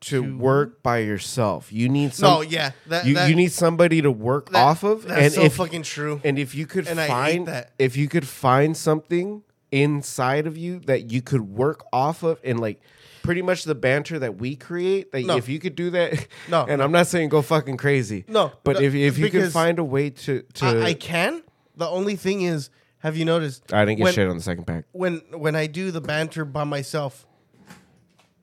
to, 0.00 0.22
To- 0.22 0.36
work 0.38 0.82
by 0.82 0.98
yourself. 0.98 1.72
You 1.72 1.88
need 1.88 2.12
some. 2.14 2.28
No, 2.30 2.40
yeah. 2.42 2.70
That, 2.86 3.04
you, 3.06 3.14
that, 3.14 3.28
you 3.30 3.34
need 3.34 3.52
somebody 3.52 4.00
to 4.02 4.10
work 4.10 4.50
that- 4.50 4.58
off 4.58 4.82
of, 4.84 5.04
That's 5.06 5.20
and 5.20 5.32
so 5.32 5.42
if 5.42 5.54
fucking 5.56 5.82
true. 5.82 6.20
and 6.24 6.38
if 6.38 6.54
you 6.54 6.66
could 6.66 6.86
And 6.86 7.00
I 7.00 7.06
hate 7.06 7.08
find 7.10 7.48
that. 7.48 7.72
if 7.78 7.96
you 7.96 8.06
could 8.08 8.26
find 8.26 8.76
something 8.76 9.42
inside 9.70 10.46
of 10.46 10.56
you 10.56 10.80
that 10.80 11.10
you 11.10 11.20
could 11.22 11.42
work 11.42 11.84
off 11.92 12.22
of, 12.22 12.40
and 12.44 12.58
like 12.60 12.80
pretty 13.22 13.42
much 13.42 13.64
the 13.64 13.74
banter 13.74 14.18
that 14.18 14.36
we 14.38 14.56
create, 14.56 15.12
that 15.12 15.24
No. 15.26 15.36
if 15.36 15.48
you 15.48 15.58
could 15.58 15.74
do 15.74 15.90
that, 15.90 16.26
No, 16.48 16.64
and. 16.68 16.82
I'm 16.82 16.92
not 16.92 17.06
saying 17.06 17.28
go 17.28 17.42
fucking 17.42 17.76
crazy, 17.76 18.24
No, 18.28 18.52
but 18.64 18.76
no, 18.76 18.82
if 18.82 18.94
if 18.94 19.18
you 19.18 19.26
because 19.26 19.52
find 19.52 19.78
a 19.78 19.84
way 19.84 20.10
to 20.10 20.42
to 20.54 20.64
I, 20.66 20.82
I 20.86 20.94
can. 20.94 21.42
The 21.76 21.86
only 21.88 22.16
thing 22.16 22.42
is, 22.42 22.70
have 23.00 23.16
you 23.16 23.24
noticed? 23.24 23.72
I 23.72 23.84
didn't 23.84 23.98
get 23.98 24.04
when, 24.04 24.14
shit 24.14 24.28
on 24.28 24.36
the 24.36 24.42
second 24.42 24.64
pack. 24.66 24.84
When 24.92 25.22
when 25.32 25.54
I 25.54 25.66
do 25.66 25.90
the 25.90 26.00
banter 26.00 26.44
by 26.44 26.64
myself, 26.64 27.26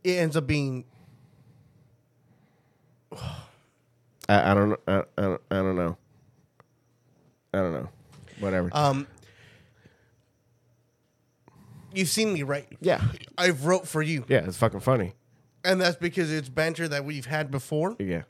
it 0.04 0.14
ends 0.18 0.38
up 0.38 0.46
being 0.48 0.86
I, 4.30 4.52
I 4.52 4.54
don't 4.54 4.70
know. 4.70 4.78
I, 4.88 4.94
I, 5.18 5.22
don't- 5.22 5.42
I 5.52 5.56
don't 5.56 5.76
know. 5.76 5.98
I 7.54 7.58
don't 7.60 7.74
know. 7.74 7.90
Whatever. 8.40 8.70
um. 8.74 9.08
You've 11.96 12.10
seen 12.10 12.34
me, 12.34 12.44
write. 12.44 12.68
yeah. 12.82 13.02
I've 13.38 13.66
wrote 13.66 13.88
for 13.88 14.02
you, 14.02 14.26
Yeah, 14.28 14.46
it's 14.46 14.58
fucking 14.58 14.82
funny. 14.82 15.14
and 15.64 15.80
that's 15.82 15.96
because 15.98 16.32
it's 16.32 16.50
banter 16.50 16.88
that 16.88 17.06
we've 17.06 17.26
had 17.26 17.50
before. 17.52 17.96
Yeah. 18.00 18.24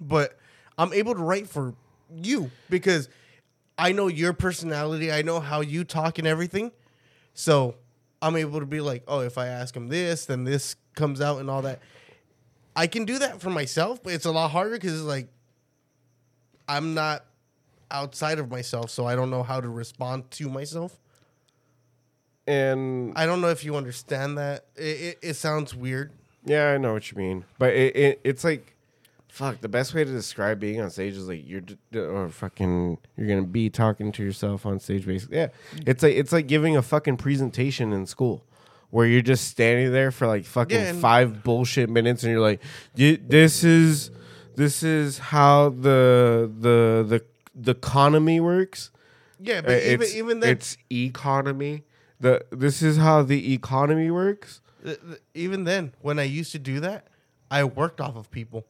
But 0.00 0.36
I'm 0.78 0.92
able 0.92 1.14
to 1.14 1.22
write 1.22 1.48
for 1.48 1.74
you 2.14 2.50
because 2.68 3.08
I 3.78 3.92
know 3.92 4.08
your 4.08 4.32
personality. 4.32 5.12
I 5.12 5.22
know 5.22 5.40
how 5.40 5.60
you 5.60 5.84
talk 5.84 6.18
and 6.18 6.26
everything. 6.26 6.72
So 7.34 7.76
I'm 8.22 8.36
able 8.36 8.60
to 8.60 8.66
be 8.66 8.80
like, 8.80 9.02
oh, 9.08 9.20
if 9.20 9.38
I 9.38 9.46
ask 9.48 9.76
him 9.76 9.88
this, 9.88 10.26
then 10.26 10.44
this 10.44 10.76
comes 10.94 11.20
out 11.20 11.38
and 11.40 11.48
all 11.50 11.62
that. 11.62 11.80
I 12.76 12.86
can 12.88 13.04
do 13.04 13.18
that 13.20 13.40
for 13.40 13.50
myself, 13.50 14.02
but 14.02 14.12
it's 14.14 14.24
a 14.24 14.30
lot 14.32 14.50
harder 14.50 14.72
because 14.72 14.94
it's 14.94 15.02
like 15.02 15.28
I'm 16.68 16.94
not 16.94 17.24
outside 17.90 18.38
of 18.38 18.50
myself, 18.50 18.90
so 18.90 19.06
I 19.06 19.14
don't 19.14 19.30
know 19.30 19.42
how 19.42 19.60
to 19.60 19.68
respond 19.68 20.30
to 20.32 20.48
myself. 20.48 20.98
And 22.46 23.12
I 23.16 23.26
don't 23.26 23.40
know 23.40 23.48
if 23.48 23.64
you 23.64 23.76
understand 23.76 24.36
that. 24.38 24.66
It, 24.76 24.82
it, 24.82 25.18
it 25.22 25.34
sounds 25.34 25.74
weird. 25.74 26.12
yeah, 26.44 26.70
I 26.72 26.78
know 26.78 26.92
what 26.92 27.10
you 27.10 27.16
mean. 27.18 27.44
But 27.58 27.74
it, 27.74 27.96
it 27.96 28.20
it's 28.24 28.44
like 28.44 28.74
fuck, 29.28 29.60
the 29.60 29.68
best 29.68 29.94
way 29.94 30.04
to 30.04 30.10
describe 30.12 30.60
being 30.60 30.80
on 30.80 30.90
stage 30.90 31.14
is 31.14 31.26
like 31.26 31.42
you're 31.46 31.62
d- 31.62 31.76
or 31.98 32.28
fucking 32.28 32.98
you're 33.16 33.26
to 33.40 33.42
be 33.46 33.68
talking 33.70 34.12
to 34.12 34.22
yourself 34.22 34.64
on 34.66 34.78
stage 34.78 35.06
basically. 35.06 35.38
Yeah. 35.38 35.48
It's 35.86 36.02
like 36.02 36.14
it's 36.16 36.32
like 36.32 36.46
giving 36.46 36.76
a 36.76 36.82
fucking 36.82 37.16
presentation 37.16 37.92
in 37.92 38.06
school. 38.06 38.44
Where 38.90 39.06
you're 39.08 39.22
just 39.22 39.48
standing 39.48 39.90
there 39.90 40.12
for 40.12 40.28
like 40.28 40.44
fucking 40.44 40.78
Yeah, 40.78 40.92
five 40.92 41.42
bullshit 41.42 41.90
minutes, 41.90 42.22
and 42.22 42.30
you're 42.30 42.40
like, 42.40 42.60
"This 42.94 43.64
is, 43.64 44.12
this 44.54 44.84
is 44.84 45.18
how 45.18 45.70
the 45.70 46.48
the 46.60 47.04
the 47.04 47.24
the 47.56 47.72
economy 47.72 48.38
works. 48.38 48.92
Yeah, 49.40 49.58
Uh, 49.58 49.62
but 49.62 49.82
even 49.82 50.02
it's, 50.02 50.14
even 50.14 50.40
then, 50.40 50.50
it's 50.52 50.76
economy. 50.92 51.82
The 52.24 52.42
this 52.50 52.80
is 52.80 52.96
how 52.96 53.20
the 53.22 53.52
economy 53.52 54.10
works. 54.10 54.62
even 55.34 55.64
then, 55.64 55.92
when 56.00 56.18
I 56.18 56.22
used 56.22 56.52
to 56.52 56.58
do 56.58 56.80
that, 56.80 57.06
I 57.50 57.64
worked 57.64 58.00
off 58.00 58.16
of 58.16 58.30
people. 58.30 58.64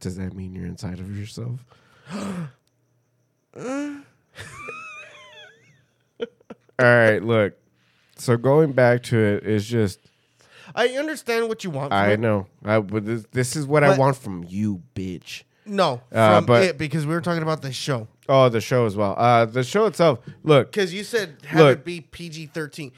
Does 0.00 0.16
that 0.16 0.34
mean 0.34 0.52
you're 0.56 0.66
inside 0.66 0.98
of 0.98 1.16
yourself? 1.16 1.64
All 2.12 3.94
right, 6.78 7.22
look. 7.22 7.54
So 8.16 8.36
going 8.36 8.72
back 8.72 9.04
to 9.04 9.16
it 9.18 9.44
is 9.46 9.68
just 9.68 10.00
I 10.74 10.88
understand 10.88 11.48
what 11.48 11.62
you 11.62 11.70
want. 11.70 11.90
From 11.90 11.96
I 11.98 12.08
it. 12.14 12.18
know. 12.20 12.48
I 12.64 12.80
but 12.80 13.06
this, 13.06 13.24
this 13.30 13.54
is 13.54 13.68
what 13.68 13.84
I 13.84 13.96
want 13.96 14.16
from 14.16 14.44
you, 14.48 14.82
bitch. 14.96 15.44
No, 15.64 16.00
Uh, 16.10 16.38
from 16.38 16.46
but- 16.46 16.62
it 16.64 16.76
because 16.78 17.06
we 17.06 17.14
were 17.14 17.20
talking 17.20 17.42
about 17.44 17.62
the 17.62 17.72
show. 17.72 18.08
Oh, 18.32 18.48
the 18.48 18.60
show 18.60 18.86
as 18.86 18.94
well. 18.96 19.14
Uh 19.18 19.44
the 19.44 19.64
show 19.64 19.86
itself. 19.86 20.20
Look. 20.44 20.70
Because 20.70 20.94
you 20.94 21.02
said 21.02 21.36
have 21.46 21.58
Look. 21.60 21.78
it 21.80 21.84
be 21.84 22.00
PG 22.00 22.46
thirteen. 22.54 22.92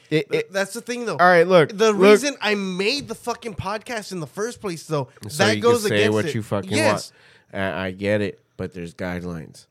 That's 0.51 0.75
the 0.75 0.83
thing, 0.83 1.07
though. 1.07 1.17
All 1.17 1.27
right, 1.27 1.47
look. 1.47 1.71
The 1.71 1.91
look, 1.93 2.03
reason 2.03 2.37
I 2.41 2.55
made 2.55 3.09
the 3.09 3.15
fucking 3.15 3.55
podcast 3.55 4.13
in 4.13 4.21
the 4.21 4.27
first 4.27 4.61
place, 4.61 4.85
though, 4.87 5.09
so 5.29 5.45
that 5.47 5.57
you 5.57 5.63
goes 5.63 5.81
can 5.81 5.89
say 5.89 5.97
against 6.03 6.13
what 6.15 6.25
it. 6.27 6.35
you 6.35 6.43
fucking 6.43 6.71
yes, 6.71 7.13
want. 7.53 7.63
Uh, 7.63 7.77
I 7.79 7.91
get 7.93 8.21
it, 8.21 8.41
but 8.59 8.75
there's 8.75 8.95
guidelines. 8.95 9.67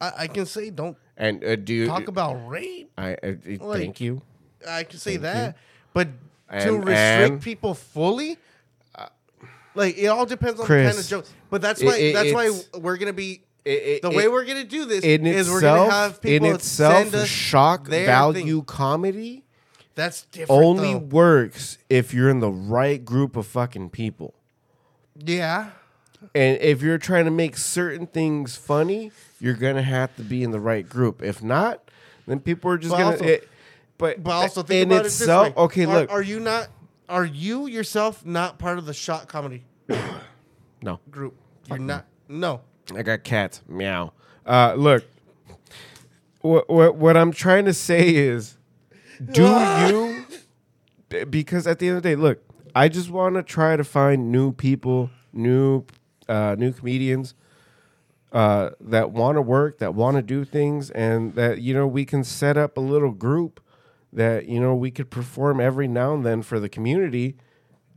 I, 0.00 0.12
I 0.18 0.26
can 0.28 0.46
say 0.46 0.70
don't 0.70 0.96
And 1.16 1.42
uh, 1.44 1.56
do 1.56 1.72
you 1.74 1.86
talk 1.86 2.08
about 2.08 2.34
rape. 2.48 2.90
I, 2.98 3.14
uh, 3.14 3.32
Like- 3.60 3.80
thank 3.80 4.00
you. 4.00 4.22
I 4.66 4.84
can 4.84 4.98
say 4.98 5.12
Thank 5.12 5.22
that, 5.22 5.56
but 5.92 6.08
to 6.08 6.14
And- 6.50 6.84
restrict 6.86 7.32
and- 7.32 7.42
people 7.42 7.74
fully, 7.74 8.36
uh, 8.94 9.06
like 9.74 9.96
it 9.96 10.06
all 10.06 10.26
depends 10.26 10.58
on 10.60 10.66
the 10.66 10.74
kind 10.84 10.98
of 10.98 11.06
joke. 11.06 11.26
But 11.50 11.62
that's 11.62 11.82
why 11.82 11.96
it- 11.96 12.12
that's 12.14 12.32
why 12.32 12.50
we're 12.80 12.96
gonna 12.96 13.12
be 13.12 13.42
It- 13.66 13.82
it- 13.82 14.02
the 14.02 14.10
it- 14.10 14.16
way 14.16 14.28
we're 14.28 14.44
gonna 14.44 14.64
do 14.64 14.84
this 14.84 15.02
in 15.04 15.26
is 15.26 15.48
itself, 15.48 15.54
we're 15.54 15.60
gonna 15.60 15.90
have 15.92 16.20
people 16.22 16.48
in 16.48 16.54
itself, 16.54 16.94
send 17.10 17.14
us 17.16 17.28
shock 17.28 17.88
value 17.88 18.42
thing. 18.58 18.64
comedy 18.64 19.44
That's 19.96 20.22
different. 20.26 20.50
only 20.64 20.92
though. 20.92 20.98
works 21.00 21.78
if 21.90 22.14
you're 22.14 22.30
in 22.30 22.40
the 22.40 22.50
right 22.50 23.04
group 23.04 23.36
of 23.36 23.46
fucking 23.46 23.90
people. 23.90 24.34
yeah. 25.16 25.70
And 26.34 26.58
if 26.60 26.80
you're 26.82 26.98
trying 26.98 27.26
to 27.26 27.30
make 27.30 27.56
certain 27.58 28.06
things 28.06 28.56
funny, 28.56 29.12
you're 29.38 29.54
gonna 29.54 29.82
have 29.82 30.16
to 30.16 30.22
be 30.22 30.42
in 30.42 30.50
the 30.50 30.58
right 30.60 30.88
group. 30.88 31.22
If 31.22 31.42
not, 31.42 31.90
then 32.26 32.40
people 32.40 32.70
are 32.70 32.78
just 32.78 32.90
But 32.92 32.98
gonna. 32.98 33.10
also- 33.12 33.24
it- 33.24 33.48
but 33.98 34.22
But 34.22 34.30
also 34.32 34.62
think 34.62 34.82
in 34.82 34.92
about 34.92 35.06
itself, 35.06 35.46
it 35.46 35.50
this 35.50 35.56
way. 35.56 35.62
okay, 35.64 35.84
Are- 35.84 36.00
look, 36.00 36.10
Are, 36.12 36.22
you 36.22 36.40
not? 36.40 36.68
Are 37.08 37.24
you 37.24 37.66
yourself 37.66 38.24
not 38.24 38.58
part 38.58 38.78
of 38.78 38.86
the 38.86 38.94
shot 38.94 39.28
comedy 39.28 39.64
no, 40.82 41.00
group? 41.10 41.34
You're 41.68 41.78
not. 41.78 42.06
No. 42.28 42.60
I 42.94 43.02
got 43.02 43.24
cats. 43.24 43.62
Meow. 43.68 44.12
Uh, 44.44 44.74
look, 44.76 45.04
what 46.40 46.68
what 46.68 46.96
what 46.96 47.16
I'm 47.16 47.32
trying 47.32 47.64
to 47.64 47.74
say 47.74 48.14
is, 48.14 48.56
do 49.32 49.42
you? 49.88 51.24
Because 51.28 51.66
at 51.66 51.78
the 51.78 51.88
end 51.88 51.96
of 51.98 52.02
the 52.02 52.10
day, 52.10 52.16
look, 52.16 52.42
I 52.74 52.88
just 52.88 53.10
want 53.10 53.36
to 53.36 53.42
try 53.42 53.76
to 53.76 53.84
find 53.84 54.30
new 54.30 54.52
people, 54.52 55.10
new 55.32 55.84
uh, 56.28 56.56
new 56.58 56.72
comedians 56.72 57.34
uh, 58.32 58.70
that 58.80 59.10
want 59.10 59.36
to 59.36 59.42
work, 59.42 59.78
that 59.78 59.94
want 59.94 60.16
to 60.16 60.22
do 60.22 60.44
things, 60.44 60.90
and 60.90 61.34
that 61.34 61.60
you 61.60 61.74
know 61.74 61.86
we 61.86 62.04
can 62.04 62.22
set 62.22 62.56
up 62.56 62.76
a 62.76 62.80
little 62.80 63.12
group 63.12 63.60
that 64.12 64.46
you 64.46 64.60
know 64.60 64.74
we 64.74 64.90
could 64.90 65.10
perform 65.10 65.60
every 65.60 65.88
now 65.88 66.14
and 66.14 66.24
then 66.24 66.42
for 66.42 66.60
the 66.60 66.68
community, 66.68 67.36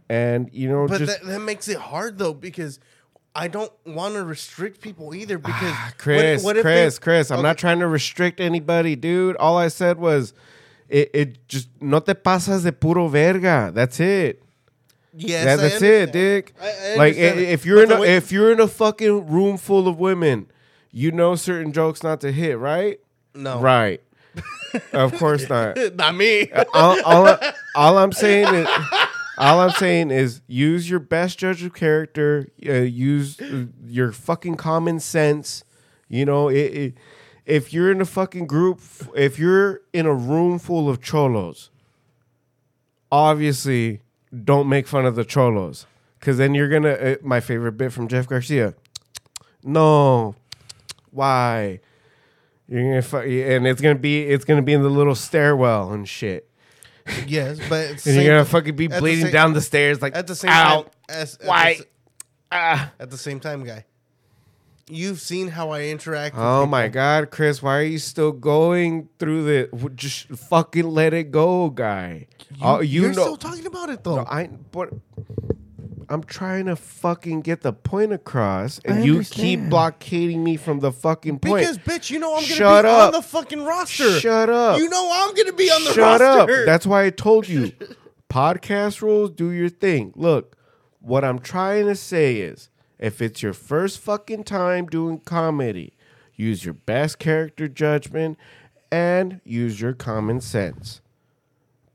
and 0.07 0.49
you 0.53 0.69
know 0.69 0.87
But 0.87 0.99
just 0.99 1.21
that, 1.21 1.27
that 1.27 1.39
makes 1.41 1.67
it 1.67 1.77
hard 1.77 2.17
though 2.17 2.33
because 2.33 2.79
I 3.35 3.47
don't 3.47 3.71
want 3.85 4.15
to 4.15 4.23
restrict 4.23 4.81
people 4.81 5.13
either 5.13 5.37
because 5.37 5.55
Ah, 5.61 5.93
Chris, 5.97 6.43
what 6.43 6.57
if 6.57 6.63
they- 6.63 6.69
Chris, 6.83 6.99
Chris, 6.99 7.31
I'm 7.31 7.39
Okay, 7.39 7.43
not 7.47 7.57
trying 7.57 7.79
to 7.79 7.87
restrict 7.87 8.39
anybody, 8.39 8.95
dude. 8.95 9.35
All 9.37 9.57
I 9.57 9.67
said 9.67 9.97
was, 9.99 10.33
it, 10.89 11.11
it 11.13 11.47
just 11.47 11.69
no 11.79 11.99
te 11.99 12.13
pasas 12.13 12.63
de 12.63 12.71
puro 12.71 13.07
verga. 13.07 13.71
That's 13.73 13.99
it. 13.99 14.41
Yes, 15.15 15.45
That- 15.45 15.57
that's 15.59 15.81
it. 15.81 16.11
Dick. 16.11 16.53
I- 16.61 16.65
I 16.65 16.95
like 16.95 17.15
i- 17.17 17.19
understand 17.19 17.39
that. 17.39 17.51
if 17.51 17.65
you're 17.65 17.83
in 17.83 17.91
a, 17.91 17.99
way- 18.01 18.15
if 18.15 18.31
you're 18.31 18.51
in 18.51 18.59
a 18.59 18.67
fucking 18.67 19.27
room 19.27 19.57
full 19.57 19.87
of 19.87 19.99
women, 19.99 20.47
you 20.91 21.11
know 21.11 21.35
certain 21.35 21.71
jokes 21.71 22.01
not 22.03 22.21
to 22.21 22.31
hit, 22.31 22.57
right? 22.57 22.99
no, 23.35 23.59
Right. 23.59 24.01
of 24.93 25.17
course 25.17 25.47
not. 25.49 25.77
not 25.95 26.15
me. 26.15 26.51
all, 26.73 27.01
all, 27.03 27.37
all 27.75 27.97
I'm 27.97 28.11
saying 28.11 28.53
is, 28.53 28.67
all 29.39 29.61
I'm 29.61 29.71
saying 29.71 30.11
is, 30.11 30.41
use 30.47 30.89
your 30.89 30.99
best 30.99 31.39
judge 31.39 31.63
of 31.63 31.73
character. 31.73 32.49
Uh, 32.67 32.73
use 32.81 33.39
uh, 33.39 33.65
your 33.85 34.11
fucking 34.11 34.55
common 34.55 34.99
sense. 34.99 35.63
You 36.09 36.25
know, 36.25 36.49
it, 36.49 36.55
it, 36.55 36.93
if 37.45 37.71
you're 37.73 37.91
in 37.91 38.01
a 38.01 38.05
fucking 38.05 38.47
group, 38.47 38.81
if 39.15 39.39
you're 39.39 39.81
in 39.93 40.05
a 40.05 40.13
room 40.13 40.59
full 40.59 40.89
of 40.89 41.01
cholos, 41.01 41.69
obviously 43.11 44.01
don't 44.43 44.67
make 44.67 44.87
fun 44.87 45.05
of 45.05 45.15
the 45.15 45.25
cholos, 45.25 45.85
because 46.19 46.37
then 46.37 46.53
you're 46.53 46.69
gonna. 46.69 46.91
Uh, 46.91 47.15
my 47.23 47.39
favorite 47.39 47.73
bit 47.73 47.93
from 47.93 48.07
Jeff 48.07 48.27
Garcia. 48.27 48.75
No, 49.63 50.35
why? 51.11 51.79
You're 52.67 52.83
gonna 52.83 53.01
fu- 53.01 53.17
and 53.17 53.65
it's 53.65 53.81
gonna 53.81 53.95
be 53.95 54.23
it's 54.23 54.45
gonna 54.45 54.61
be 54.61 54.73
in 54.73 54.83
the 54.83 54.89
little 54.89 55.15
stairwell 55.15 55.91
and 55.91 56.07
shit. 56.07 56.48
Yes, 57.27 57.59
but 57.69 57.89
And 58.05 58.15
you're 58.15 58.25
gonna 58.33 58.45
fucking 58.45 58.75
be 58.75 58.85
at 58.85 58.91
the 58.91 58.99
bleeding 58.99 59.25
same- 59.25 59.33
down 59.33 59.53
the 59.53 59.61
stairs 59.61 60.01
like 60.01 60.15
at 60.15 60.27
the 60.27 60.35
same 60.35 60.51
Ow. 60.51 60.81
time 60.83 60.91
as 61.09 61.33
at 61.35 61.39
the 61.41 61.47
Why? 61.47 61.71
s- 61.71 61.83
Ah. 62.51 62.91
at 62.99 63.09
the 63.11 63.17
same 63.17 63.39
time, 63.39 63.63
guy. 63.63 63.85
You've 64.91 65.19
seen 65.21 65.49
how 65.49 65.69
I 65.69 65.83
interact. 65.83 66.33
with 66.35 66.43
Oh 66.43 66.61
people. 66.61 66.65
my 66.71 66.87
god, 66.87 67.29
Chris, 67.29 67.61
why 67.61 67.77
are 67.77 67.83
you 67.83 67.99
still 67.99 68.31
going 68.31 69.07
through 69.19 69.43
the 69.43 69.67
w- 69.71 69.89
just 69.95 70.29
fucking 70.29 70.89
let 70.89 71.13
it 71.13 71.29
go, 71.29 71.69
guy? 71.69 72.25
Oh, 72.59 72.79
you 72.79 73.01
You're 73.03 73.09
know 73.13 73.21
still 73.21 73.37
talking 73.37 73.67
about 73.67 73.89
it 73.89 74.03
though. 74.03 74.15
No, 74.17 74.25
I 74.25 74.47
but 74.71 74.89
I'm 76.09 76.23
trying 76.23 76.65
to 76.65 76.75
fucking 76.75 77.41
get 77.41 77.61
the 77.61 77.71
point 77.71 78.11
across, 78.13 78.79
I 78.87 78.93
and 78.93 79.05
you 79.05 79.23
keep 79.23 79.69
blockading 79.69 80.43
me 80.43 80.57
from 80.57 80.79
the 80.79 80.91
fucking 80.91 81.39
point. 81.39 81.59
because 81.61 81.77
bitch, 81.77 82.09
you 82.09 82.17
know 82.19 82.33
I'm 82.35 82.41
gonna 82.41 82.55
Shut 82.55 82.85
be 82.85 82.89
up. 82.89 83.07
on 83.07 83.11
the 83.13 83.21
fucking 83.21 83.63
roster. 83.63 84.19
Shut 84.19 84.49
up. 84.49 84.79
You 84.79 84.89
know 84.89 85.09
I'm 85.13 85.35
gonna 85.35 85.53
be 85.53 85.69
on 85.69 85.83
the 85.83 85.89
roster. 85.89 86.01
Shut 86.01 86.21
up. 86.21 86.49
That's 86.65 86.85
why 86.87 87.05
I 87.05 87.09
told 87.11 87.47
you. 87.47 87.71
Podcast 88.29 89.01
rules, 89.01 89.31
do 89.31 89.51
your 89.51 89.69
thing. 89.69 90.13
Look, 90.15 90.57
what 90.99 91.23
I'm 91.23 91.39
trying 91.39 91.85
to 91.87 91.95
say 91.95 92.37
is 92.37 92.69
if 92.97 93.21
it's 93.21 93.41
your 93.41 93.53
first 93.53 93.99
fucking 93.99 94.43
time 94.43 94.85
doing 94.87 95.19
comedy, 95.19 95.93
use 96.35 96.65
your 96.65 96.73
best 96.73 97.19
character 97.19 97.67
judgment 97.67 98.37
and 98.91 99.41
use 99.43 99.79
your 99.79 99.93
common 99.93 100.41
sense. 100.41 101.01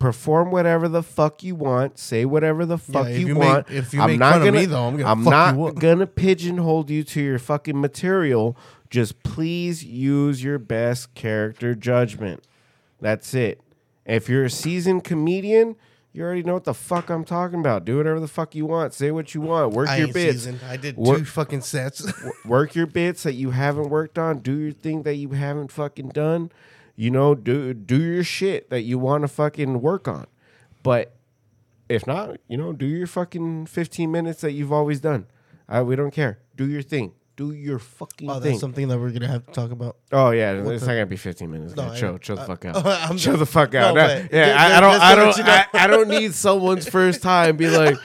Perform 0.05 0.51
whatever 0.51 0.87
the 0.89 1.03
fuck 1.03 1.43
you 1.43 1.55
want. 1.55 1.99
Say 1.99 2.25
whatever 2.27 2.67
the 2.67 2.77
fuck 2.77 3.07
if 3.07 3.19
you, 3.21 3.29
you 3.29 3.35
make- 3.35 3.43
want. 3.43 3.71
if 3.71 3.95
you 3.95 4.01
I'm 4.03 4.11
make 4.11 4.19
not 4.19 4.33
fun 4.35 4.41
gonna, 4.45 4.53
me, 4.53 4.67
though, 4.67 4.85
I'm 4.87 4.97
gonna 4.99 5.11
I'm 5.11 5.25
fuck 5.25 5.31
not 5.57 5.75
gonna 5.81 6.07
pigeonhole 6.07 6.85
you 6.91 7.03
to 7.05 7.23
your 7.23 7.39
fucking 7.39 7.81
material. 7.81 8.57
Just 8.91 9.23
please 9.23 9.83
use 9.83 10.45
your 10.45 10.59
best 10.59 11.15
character 11.15 11.75
judgment. 11.75 12.45
That's 13.01 13.33
it. 13.35 13.61
If 14.05 14.29
you're 14.29 14.45
a 14.45 14.51
seasoned 14.51 15.05
comedian, 15.05 15.77
you 16.13 16.23
already 16.23 16.43
know 16.43 16.55
what 16.55 16.65
the 16.65 16.75
fuck 16.75 17.09
I'm 17.09 17.25
talking 17.25 17.59
about. 17.61 17.85
Do 17.87 17.97
whatever 17.97 18.21
the 18.21 18.29
fuck 18.29 18.55
you 18.55 18.67
want. 18.67 18.93
Say 18.95 19.11
what 19.11 19.35
you 19.35 19.41
want. 19.41 19.73
Work 19.73 19.89
I 19.89 19.97
your 19.97 20.13
bits. 20.13 20.33
seasoned. 20.35 20.61
I 20.69 20.77
did 20.77 20.97
Work- 20.99 21.19
two 21.21 21.25
fucking 21.25 21.63
sets. 21.63 22.07
Work 22.45 22.75
your 22.75 22.87
bits 22.87 23.23
that 23.23 23.33
you 23.35 23.51
haven't 23.53 23.89
worked 23.89 24.19
on. 24.19 24.39
Do 24.41 24.55
your 24.59 24.73
thing 24.73 25.03
that 25.05 25.15
you 25.17 25.31
haven't 25.31 25.73
fucking 25.73 26.11
done. 26.11 26.53
You 26.97 27.11
know, 27.11 27.35
do 27.35 27.75
do 27.75 28.01
your 28.01 28.23
shit 28.25 28.71
that 28.71 28.83
you 28.83 28.99
want 28.99 29.23
to 29.23 29.29
fucking 29.29 29.81
work 29.81 30.07
on. 30.07 30.27
But 30.83 31.15
if 31.89 32.07
not, 32.07 32.37
you 32.49 32.57
know, 32.57 32.73
do 32.73 32.87
your 32.87 33.07
fucking 33.07 33.67
15 33.67 34.11
minutes 34.11 34.41
that 34.43 34.53
you've 34.53 34.73
always 34.73 35.01
done. 35.01 35.27
Uh, 35.69 35.83
we 35.85 35.97
don't 35.97 36.11
care. 36.13 36.39
Do 36.57 36.67
your 36.69 36.83
thing. 36.83 37.13
Do 37.37 37.51
your 37.53 37.81
fucking 37.81 38.31
oh, 38.31 38.35
thing. 38.35 38.53
that's 38.53 38.61
something 38.61 38.87
that 38.89 38.99
we're 38.99 39.11
gonna 39.11 39.27
have 39.27 39.45
to 39.47 39.53
talk 39.53 39.73
about. 39.73 39.97
Oh 40.13 40.31
yeah, 40.31 40.53
it's 40.53 40.83
the- 40.83 40.87
not 40.87 40.93
gonna 40.93 41.07
be 41.07 41.17
15 41.17 41.51
minutes. 41.51 41.75
No, 41.75 41.91
I 41.91 41.97
chill, 41.99 42.17
chill 42.19 42.37
the 42.37 42.43
Uh, 42.43 42.47
fuck 42.47 42.65
out. 42.67 42.87
I'm 42.87 43.17
chill 43.17 43.37
the 43.37 43.47
fuck 43.47 43.75
out. 43.75 43.95
No, 43.95 44.07
but 44.07 44.33
yeah, 44.33 44.55
I, 44.57 44.77
I 44.77 44.81
don't, 44.81 45.01
I 45.01 45.15
don't, 45.17 45.37
you 45.37 45.43
know. 45.43 45.51
I, 45.51 45.67
I 45.75 45.87
don't 45.89 46.09
need 46.09 46.33
someone's 46.47 46.89
first 46.89 47.23
time 47.23 47.57
be 47.57 47.69
like, 47.69 47.97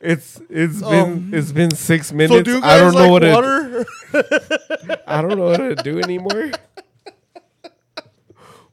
it's 0.00 0.40
it's 0.48 0.80
been 0.80 1.30
it's 1.32 1.50
been 1.50 1.74
six 1.74 2.12
minutes. 2.12 2.48
So 2.48 2.60
do 2.60 2.64
I 2.64 2.78
don't 2.78 2.94
know 2.94 3.08
like 3.08 3.10
what 3.10 3.22
water? 3.24 3.84
to, 4.12 5.00
I 5.08 5.20
don't 5.20 5.36
know 5.36 5.46
what 5.46 5.56
to 5.56 5.74
do 5.76 5.98
anymore. 5.98 6.52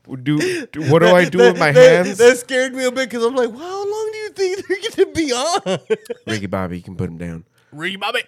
Do, 0.04 0.66
do 0.68 0.92
what 0.92 1.00
do 1.00 1.08
I 1.08 1.26
do 1.30 1.38
with 1.38 1.60
my 1.60 1.72
that, 1.72 2.06
hands? 2.06 2.18
That 2.18 2.38
scared 2.38 2.74
me 2.74 2.86
a 2.86 2.92
bit 2.92 3.10
because 3.10 3.24
I'm 3.24 3.36
like, 3.36 3.50
well, 3.50 3.60
how 3.60 3.78
long 3.90 4.10
do 4.12 4.18
you 4.18 4.30
think 4.30 4.68
they're 4.68 5.06
gonna 5.06 5.12
be 5.14 5.32
on? 5.32 5.80
Ricky 6.28 6.48
Bobby, 6.48 6.78
you 6.78 6.84
can 6.84 6.96
put 6.96 7.10
him 7.10 7.18
down. 7.18 7.46
Ricky 7.72 7.98
Bobby. 7.98 8.24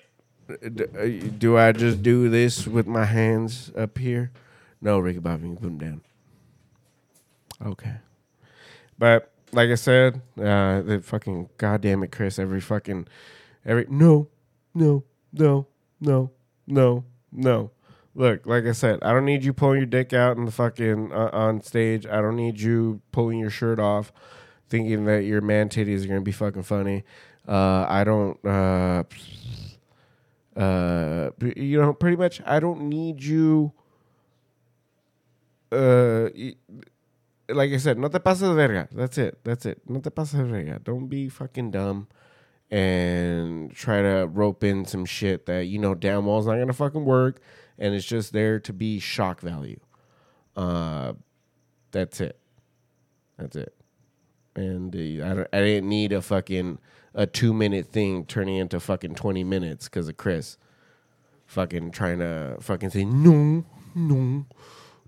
D- 0.47 0.83
uh, 0.83 1.29
Do 1.37 1.57
I 1.57 1.71
just 1.71 2.03
do 2.03 2.29
this 2.29 2.67
with 2.67 2.85
my 2.85 3.05
hands 3.05 3.71
up 3.75 3.97
here? 3.97 4.31
No, 4.81 4.99
Ricky 4.99 5.19
Bobby, 5.19 5.47
you 5.47 5.55
can 5.55 5.57
put 5.57 5.67
him 5.67 5.77
down. 5.77 6.01
Okay. 7.65 7.95
But 8.97 9.31
like 9.51 9.69
I 9.69 9.75
said, 9.75 10.21
uh, 10.37 10.81
the 10.81 11.01
fucking 11.03 11.49
goddamn 11.57 12.03
it, 12.03 12.11
Chris. 12.11 12.37
Every 12.37 12.61
fucking 12.61 13.07
every 13.65 13.85
no, 13.89 14.27
no, 14.73 15.03
no, 15.31 15.67
no, 15.99 16.31
no, 16.67 17.03
no. 17.31 17.71
Look, 18.15 18.45
like 18.45 18.65
I 18.65 18.73
said, 18.73 18.99
I 19.01 19.11
don't 19.11 19.25
need 19.25 19.43
you 19.43 19.53
pulling 19.53 19.77
your 19.77 19.85
dick 19.87 20.13
out 20.13 20.37
in 20.37 20.45
the 20.45 20.51
fucking 20.51 21.11
uh, 21.11 21.29
on 21.33 21.61
stage. 21.61 22.05
I 22.05 22.21
don't 22.21 22.35
need 22.35 22.59
you 22.59 23.01
pulling 23.11 23.39
your 23.39 23.49
shirt 23.49 23.79
off, 23.79 24.13
thinking 24.69 25.05
that 25.05 25.23
your 25.23 25.41
man 25.41 25.69
titties 25.69 26.05
are 26.05 26.07
gonna 26.07 26.21
be 26.21 26.31
fucking 26.31 26.63
funny. 26.63 27.03
Uh, 27.47 27.85
I 27.89 28.03
don't. 28.03 28.37
Uh, 28.45 29.03
uh, 30.55 31.31
you 31.55 31.81
know, 31.81 31.93
pretty 31.93 32.17
much, 32.17 32.39
I 32.45 32.59
don't 32.59 32.87
need 32.87 33.23
you. 33.23 33.73
Uh, 35.71 36.29
like 37.49 37.71
I 37.71 37.77
said, 37.77 37.97
no 37.97 38.07
te 38.09 38.19
pases 38.19 38.47
de 38.47 38.53
verga. 38.53 38.87
That's 38.91 39.17
it. 39.17 39.39
That's 39.43 39.65
it. 39.65 39.81
No 39.89 39.99
te 39.99 40.11
pases 40.11 40.39
de 40.39 40.45
verga. 40.45 40.79
Don't 40.83 41.07
be 41.07 41.29
fucking 41.29 41.71
dumb 41.71 42.07
and 42.69 43.71
try 43.71 44.01
to 44.01 44.27
rope 44.31 44.63
in 44.63 44.85
some 44.85 45.05
shit 45.05 45.45
that 45.45 45.65
you 45.65 45.77
know 45.77 45.93
damn 45.93 46.25
well 46.25 46.39
is 46.39 46.45
not 46.45 46.57
gonna 46.57 46.73
fucking 46.73 47.05
work, 47.05 47.39
and 47.77 47.93
it's 47.93 48.05
just 48.05 48.33
there 48.33 48.59
to 48.59 48.73
be 48.73 48.99
shock 48.99 49.41
value. 49.41 49.79
Uh, 50.55 51.13
that's 51.91 52.21
it. 52.21 52.37
That's 53.37 53.55
it. 53.55 53.73
And 54.55 54.95
uh, 54.95 55.25
I 55.25 55.33
don't, 55.33 55.47
I 55.51 55.59
didn't 55.59 55.89
need 55.89 56.11
a 56.13 56.21
fucking 56.21 56.79
a 57.15 57.25
two 57.25 57.53
minute 57.53 57.87
thing 57.87 58.25
turning 58.25 58.57
into 58.57 58.79
fucking 58.79 59.15
twenty 59.15 59.43
minutes 59.43 59.85
because 59.87 60.07
of 60.07 60.17
Chris. 60.17 60.57
Fucking 61.45 61.91
trying 61.91 62.19
to 62.19 62.57
fucking 62.59 62.89
say 62.91 63.05
no, 63.05 63.65
no, 63.93 64.45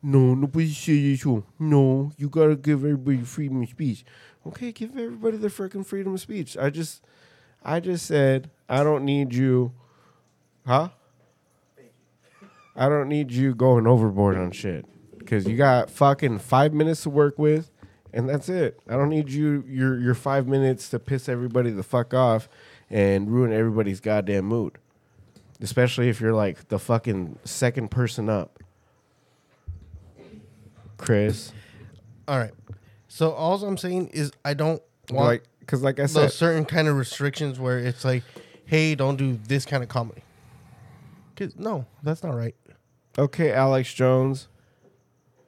no, 0.04 0.36
no 0.36 0.48
puedes 0.48 0.76
say 0.76 1.14
eso. 1.14 1.44
No, 1.58 2.12
you 2.18 2.30
gotta 2.30 2.56
give 2.56 2.84
everybody 2.84 3.22
freedom 3.22 3.64
of 3.64 3.70
speech. 3.70 4.06
Okay, 4.46 4.72
give 4.72 4.92
everybody 4.92 5.38
their 5.38 5.50
freaking 5.50 5.86
freedom 5.86 6.14
of 6.14 6.20
speech. 6.20 6.58
I 6.58 6.70
just, 6.70 7.04
I 7.64 7.80
just 7.80 8.06
said 8.06 8.52
I 8.70 8.84
don't 8.84 9.06
need 9.06 9.34
you, 9.34 9.72
huh? 10.68 10.90
I 12.76 12.90
don't 12.90 13.08
need 13.08 13.32
you 13.32 13.56
going 13.56 13.88
overboard 13.88 14.38
on 14.38 14.52
shit 14.52 14.86
because 15.18 15.48
you 15.48 15.56
got 15.58 15.90
fucking 15.90 16.40
five 16.40 16.74
minutes 16.74 17.04
to 17.04 17.10
work 17.10 17.40
with, 17.40 17.72
and 18.14 18.28
that's 18.30 18.50
it. 18.50 18.80
I 18.88 18.94
don't 18.94 19.10
need 19.10 19.30
you 19.30 19.64
your 19.68 20.00
your 20.00 20.14
five 20.14 20.48
minutes 20.48 20.90
to 20.90 21.00
piss 21.00 21.30
everybody 21.30 21.72
the 21.72 21.84
fuck 21.84 22.14
off 22.14 22.50
and 22.90 23.32
ruin 23.32 23.52
everybody's 23.54 24.00
goddamn 24.00 24.46
mood, 24.46 24.78
especially 25.62 26.10
if 26.10 26.20
you're 26.20 26.34
like 26.34 26.68
the 26.68 26.80
fucking 26.80 27.40
second 27.44 27.92
person 27.92 28.30
up. 28.30 28.60
Chris, 30.98 31.52
All 32.28 32.38
right. 32.38 32.54
So 33.08 33.32
all 33.32 33.62
I'm 33.64 33.78
saying 33.78 34.08
is 34.10 34.32
I 34.44 34.54
don't 34.54 34.82
want 35.10 35.28
like, 35.28 35.44
because 35.60 35.82
like 35.82 36.00
I 36.00 36.04
those 36.04 36.12
said, 36.14 36.32
certain 36.32 36.66
kind 36.66 36.88
of 36.88 36.98
restrictions 36.98 37.60
where 37.60 37.80
it's 37.80 38.04
like, 38.06 38.24
hey, 38.66 38.96
don't 38.96 39.16
do 39.16 39.40
this 39.48 39.66
kind 39.66 39.84
of 39.84 39.90
comedy. 39.90 40.22
Cause 41.36 41.56
no, 41.58 41.86
that's 42.02 42.24
not 42.24 42.34
right. 42.34 42.56
Okay, 43.18 43.52
Alex 43.52 43.94
Jones. 43.94 44.48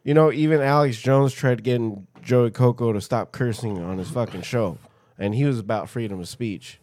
You 0.03 0.13
know, 0.13 0.32
even 0.32 0.61
Alex 0.61 1.01
Jones 1.01 1.34
tried 1.34 1.63
getting 1.63 2.07
Joey 2.22 2.51
Coco 2.51 2.93
to 2.93 3.01
stop 3.01 3.32
cursing 3.32 3.82
on 3.84 3.97
his 3.97 4.09
fucking 4.09 4.43
show, 4.43 4.78
and 5.18 5.36
he 5.36 5.45
was 5.45 5.59
about 5.59 5.89
freedom 5.89 6.20
of 6.20 6.30
speech. 6.30 6.80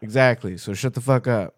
Exactly. 0.00 0.56
So 0.56 0.74
shut 0.74 0.94
the 0.94 1.00
fuck 1.00 1.26
up. 1.26 1.54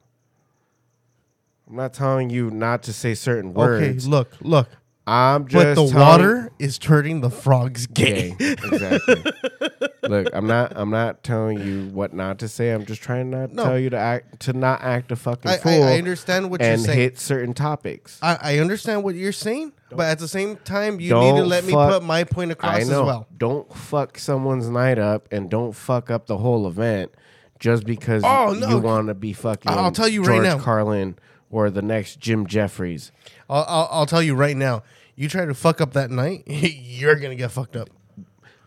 I'm 1.69 1.77
not 1.77 1.93
telling 1.93 2.31
you 2.31 2.51
not 2.51 2.83
to 2.85 2.93
say 2.93 3.15
certain 3.15 3.53
words. 3.53 4.07
Okay, 4.07 4.11
look, 4.11 4.33
look. 4.41 4.69
I'm 5.11 5.45
But 5.45 5.51
just 5.51 5.67
the 5.77 5.87
telling- 5.89 5.95
water 5.95 6.53
is 6.59 6.79
turning 6.79 7.23
the 7.23 7.31
frogs 7.31 7.87
gay. 7.87 8.35
gay. 8.39 8.53
exactly. 8.53 9.25
Look, 10.09 10.29
I'm 10.33 10.47
not. 10.47 10.73
I'm 10.77 10.91
not 10.91 11.23
telling 11.23 11.61
you 11.61 11.87
what 11.93 12.13
not 12.15 12.39
to 12.41 12.49
say. 12.49 12.71
I'm 12.71 12.85
just 12.87 13.03
trying 13.03 13.31
not 13.31 13.51
to 13.51 13.55
No. 13.55 13.65
tell 13.65 13.79
you 13.79 13.91
to 13.91 13.97
act 13.99 14.41
to 14.41 14.53
not 14.53 14.81
act 14.83 15.11
a 15.13 15.17
fucking 15.17 15.51
I, 15.51 15.57
fool. 15.57 15.83
I, 15.83 15.93
I 15.95 15.99
understand 15.99 16.51
what 16.51 16.61
you're 16.61 16.71
and 16.71 16.81
saying. 16.83 16.99
hit 16.99 17.19
certain 17.19 17.53
topics. 17.55 18.19
I, 18.23 18.39
I 18.41 18.59
understand 18.59 19.03
what 19.05 19.15
you're 19.17 19.33
saying, 19.33 19.73
but 19.91 20.07
at 20.07 20.19
the 20.19 20.29
same 20.29 20.57
time, 20.57 20.95
you 21.01 21.13
need 21.15 21.21
to 21.33 21.37
Don't 21.39 21.49
let 21.49 21.65
me 21.65 21.73
fuck- 21.73 21.91
put 21.91 22.03
my 22.05 22.25
point 22.25 22.53
across 22.53 22.77
I 22.77 22.85
know. 22.85 23.01
as 23.03 23.07
well. 23.07 23.27
Don't 23.37 23.75
fuck 23.75 24.19
someone's 24.19 24.69
night 24.69 24.99
up, 24.99 25.29
and 25.31 25.51
don't 25.51 25.73
fuck 25.73 26.11
up 26.11 26.27
the 26.27 26.39
whole 26.39 26.67
event 26.67 27.13
just 27.59 27.85
because 27.85 28.23
Oh, 28.25 28.53
you, 28.53 28.79
want 28.79 29.09
to 29.09 29.15
be 29.15 29.33
fucking. 29.33 29.71
I'll 29.71 29.91
tell 29.91 30.09
you 30.09 30.23
right 30.23 30.37
George 30.37 30.45
now. 30.47 30.59
Carlin 30.59 31.19
or 31.51 31.71
the 31.71 31.83
next 31.83 32.19
Jim 32.21 32.47
Jeffries. 32.47 33.11
I'll, 33.51 33.65
I'll, 33.69 33.89
I'll 33.91 34.07
tell 34.07 34.23
you 34.23 34.35
right 34.35 34.57
now. 34.57 34.83
You 35.19 35.29
try 35.29 35.45
to 35.47 35.55
fuck 35.55 35.81
up 35.81 35.95
that 35.95 36.13
night, 36.13 36.45
you're 36.47 37.17
gonna 37.17 37.35
get 37.35 37.51
fucked 37.51 37.75
up. 37.75 37.91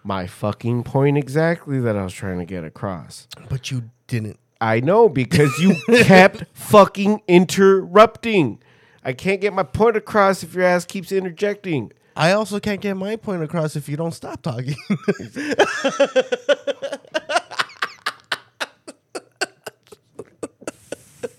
My 0.03 0.27
fucking 0.27 0.83
point 0.83 1.17
exactly 1.17 1.79
that 1.79 1.95
I 1.95 2.03
was 2.03 2.11
trying 2.11 2.39
to 2.39 2.45
get 2.45 2.65
across. 2.65 3.29
But 3.47 3.71
you 3.71 3.89
didn't. 4.07 4.37
I 4.59 4.81
know 4.81 5.07
because 5.07 5.57
you 5.59 5.77
kept 6.03 6.43
fucking 6.51 7.21
interrupting. 7.25 8.61
I 9.01 9.13
can't 9.13 9.39
get 9.39 9.53
my 9.53 9.63
point 9.63 9.95
across 9.95 10.43
if 10.43 10.53
your 10.53 10.65
ass 10.65 10.83
keeps 10.83 11.13
interjecting. 11.13 11.93
I 12.17 12.33
also 12.33 12.59
can't 12.59 12.81
get 12.81 12.97
my 12.97 13.15
point 13.15 13.43
across 13.43 13.77
if 13.77 13.87
you 13.87 13.95
don't 13.95 14.13
stop 14.13 14.41
talking. 14.41 14.75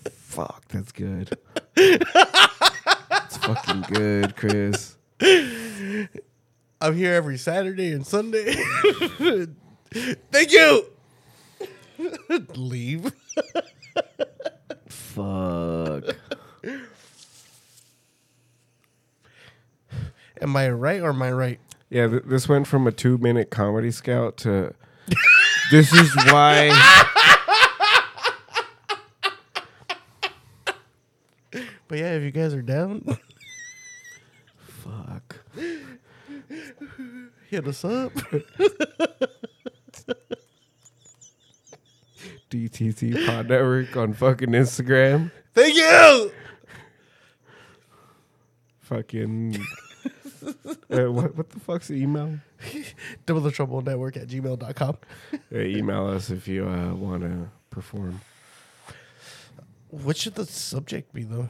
Fuck, 0.09 0.67
that's 0.69 0.91
good. 0.91 1.37
it's 1.75 3.37
fucking 3.37 3.85
good, 3.89 4.35
Chris. 4.35 4.97
I'm 6.81 6.95
here 6.95 7.13
every 7.13 7.37
Saturday 7.37 7.91
and 7.93 8.05
Sunday. 8.05 8.53
Thank 10.31 10.51
you. 10.51 10.85
Leave. 12.55 13.13
Fuck. 14.87 16.15
Am 20.41 20.57
I 20.57 20.69
right 20.69 21.01
or 21.01 21.09
am 21.09 21.21
I 21.21 21.31
right? 21.31 21.59
Yeah, 21.89 22.07
th- 22.07 22.23
this 22.25 22.49
went 22.49 22.67
from 22.67 22.85
a 22.85 22.91
two 22.91 23.17
minute 23.17 23.49
comedy 23.49 23.91
scout 23.91 24.35
to 24.37 24.73
this 25.71 25.93
is 25.93 26.13
why. 26.25 26.69
But 31.87 31.99
yeah, 31.99 32.13
if 32.13 32.23
you 32.23 32.31
guys 32.31 32.53
are 32.53 32.61
down, 32.61 33.17
Fuck. 34.83 35.37
Hit 37.53 37.67
us 37.67 37.85
up. 37.85 38.11
DTT 42.49 43.25
Pod 43.27 43.47
Network 43.49 43.95
on 43.95 44.13
fucking 44.13 44.49
Instagram. 44.49 45.31
Thank 45.53 45.75
you. 45.75 46.31
Fucking. 48.81 49.63
Uh, 50.91 51.11
what, 51.11 51.35
what 51.35 51.49
the 51.51 51.59
fuck's 51.59 51.87
the 51.89 51.95
email? 51.95 52.39
Double 53.25 53.41
the 53.41 53.51
trouble 53.51 53.81
network 53.81 54.17
at 54.17 54.27
gmail.com. 54.27 54.97
Uh, 55.33 55.37
email 55.59 56.07
us 56.07 56.29
if 56.31 56.47
you 56.47 56.67
uh, 56.67 56.93
want 56.93 57.21
to 57.21 57.49
perform. 57.69 58.21
What 59.89 60.17
should 60.17 60.35
the 60.35 60.45
subject 60.45 61.13
be 61.13 61.23
though? 61.23 61.49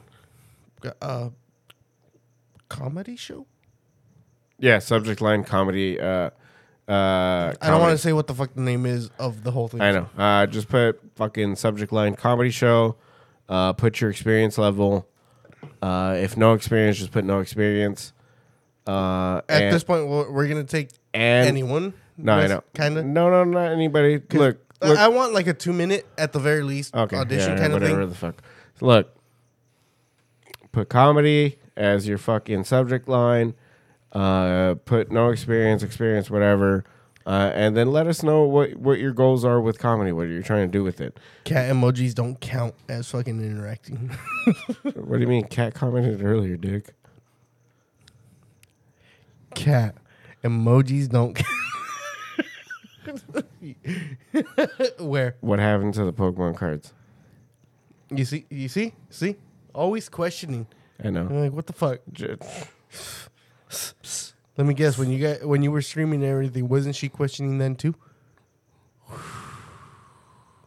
Uh, 1.00 1.30
comedy 2.68 3.16
show? 3.16 3.46
Yeah, 4.58 4.78
subject 4.78 5.20
line 5.20 5.44
comedy. 5.44 6.00
Uh, 6.00 6.30
uh, 6.86 7.54
I 7.60 7.70
don't 7.70 7.80
want 7.80 7.92
to 7.92 7.98
say 7.98 8.12
what 8.12 8.26
the 8.26 8.34
fuck 8.34 8.54
the 8.54 8.60
name 8.60 8.84
is 8.86 9.10
of 9.18 9.42
the 9.42 9.50
whole 9.50 9.68
thing. 9.68 9.80
I 9.80 9.92
know. 9.92 10.08
Uh, 10.16 10.46
just 10.46 10.68
put 10.68 11.00
fucking 11.16 11.56
subject 11.56 11.92
line 11.92 12.14
comedy 12.14 12.50
show. 12.50 12.96
Uh, 13.48 13.72
put 13.72 14.00
your 14.00 14.10
experience 14.10 14.58
level. 14.58 15.08
Uh, 15.80 16.16
if 16.18 16.36
no 16.36 16.52
experience, 16.52 16.98
just 16.98 17.10
put 17.10 17.24
no 17.24 17.40
experience. 17.40 18.12
Uh, 18.86 19.40
At 19.48 19.62
and, 19.62 19.74
this 19.74 19.82
point, 19.82 20.08
we're, 20.08 20.30
we're 20.30 20.48
gonna 20.48 20.64
take 20.64 20.90
and 21.14 21.48
anyone. 21.48 21.94
no, 22.18 22.34
I 22.34 22.46
know. 22.46 22.64
Kind 22.74 22.98
of. 22.98 23.06
No, 23.06 23.30
no, 23.30 23.44
not 23.44 23.72
anybody. 23.72 24.20
Look, 24.32 24.58
look. 24.82 24.98
I 24.98 25.08
want 25.08 25.32
like 25.32 25.46
a 25.46 25.54
two 25.54 25.72
minute 25.72 26.06
at 26.18 26.32
the 26.32 26.38
very 26.38 26.62
least 26.62 26.94
okay, 26.94 27.16
audition 27.16 27.52
yeah, 27.52 27.58
kind 27.58 27.72
of 27.72 27.80
whatever 27.80 28.02
thing. 28.02 28.08
the 28.10 28.14
fuck. 28.14 28.42
Look, 28.82 29.16
put 30.72 30.90
comedy 30.90 31.58
as 31.76 32.06
your 32.06 32.18
fucking 32.18 32.64
subject 32.64 33.08
line. 33.08 33.54
Uh, 34.14 34.74
put 34.84 35.10
no 35.10 35.30
experience, 35.30 35.82
experience, 35.82 36.30
whatever. 36.30 36.84
Uh, 37.26 37.50
and 37.54 37.76
then 37.76 37.90
let 37.90 38.06
us 38.06 38.22
know 38.22 38.44
what, 38.44 38.74
what 38.76 38.98
your 38.98 39.12
goals 39.12 39.44
are 39.44 39.60
with 39.60 39.78
comedy, 39.78 40.12
what 40.12 40.26
are 40.26 40.28
you're 40.28 40.42
trying 40.42 40.68
to 40.68 40.72
do 40.72 40.84
with 40.84 41.00
it. 41.00 41.18
Cat 41.44 41.72
emojis 41.72 42.14
don't 42.14 42.38
count 42.40 42.74
as 42.88 43.10
fucking 43.10 43.40
interacting. 43.40 44.10
What 44.82 45.16
do 45.16 45.20
you 45.20 45.26
mean? 45.26 45.44
Cat 45.44 45.74
commented 45.74 46.22
earlier, 46.22 46.56
Dick. 46.56 46.92
Cat 49.54 49.94
emojis 50.42 51.08
don't. 51.08 51.40
Where 54.98 55.36
What 55.40 55.58
happened 55.58 55.94
to 55.94 56.04
the 56.04 56.12
Pokemon 56.12 56.56
cards? 56.56 56.92
you 58.10 58.24
see, 58.24 58.44
you 58.50 58.68
see, 58.68 58.92
see, 59.10 59.36
always 59.74 60.08
questioning. 60.08 60.66
I 61.02 61.10
know. 61.10 61.22
I'm 61.22 61.40
like, 61.40 61.52
what 61.52 61.66
the 61.66 61.72
fuck? 61.72 61.98
Let 64.56 64.66
me 64.66 64.74
guess. 64.74 64.96
When 64.98 65.10
you 65.10 65.20
got 65.20 65.44
when 65.46 65.62
you 65.62 65.70
were 65.72 65.82
streaming 65.82 66.22
and 66.22 66.30
everything, 66.30 66.68
wasn't 66.68 66.94
she 66.96 67.08
questioning 67.08 67.58
then 67.58 67.74
too? 67.76 67.94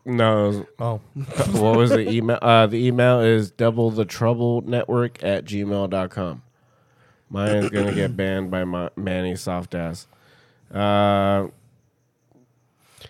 No. 0.06 0.66
Oh, 0.80 1.02
what 1.52 1.76
was 1.78 1.90
the 1.90 2.10
email? 2.10 2.40
Uh, 2.42 2.66
the 2.68 2.86
email 2.86 3.20
is 3.20 3.52
double 3.52 3.92
the 3.92 4.06
trouble 4.06 4.62
network 4.62 5.22
at 5.24 5.44
gmail.com. 5.46 6.44
Mine 7.30 7.56
is 7.58 7.70
going 7.70 7.88
to 7.88 7.94
get 7.94 8.16
banned 8.18 8.50
by 8.50 8.64
my 8.64 8.90
Manny's 8.96 9.42
soft 9.42 9.76
ass. 9.76 10.08
Uh, 10.74 11.48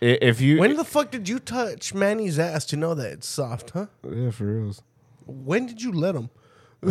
i- 0.02 0.18
if 0.22 0.42
you. 0.42 0.58
when 0.60 0.76
the 0.76 0.84
fuck 0.84 1.12
did 1.12 1.30
you 1.30 1.38
touch 1.38 1.94
Manny's 1.94 2.40
ass 2.40 2.66
to 2.66 2.78
know 2.78 2.96
that 2.96 3.12
it's 3.12 3.28
soft, 3.28 3.72
huh? 3.72 3.86
yeah, 4.10 4.32
for 4.32 4.46
reals. 4.46 4.82
When 5.28 5.68
did 5.68 5.82
you 5.84 5.92
let 5.92 6.16
him? 6.16 6.32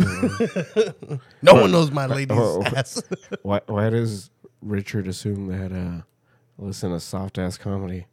no 1.41 1.53
one 1.53 1.71
knows 1.71 1.91
my 1.91 2.05
lady's 2.05 2.37
ass. 2.75 3.01
Why, 3.41 3.61
why 3.67 3.89
does 3.89 4.29
Richard 4.61 5.07
assume 5.07 5.47
that 5.47 5.71
uh, 5.71 6.01
listen 6.57 6.91
to 6.91 6.99
soft 6.99 7.37
ass 7.37 7.57
comedy? 7.57 8.05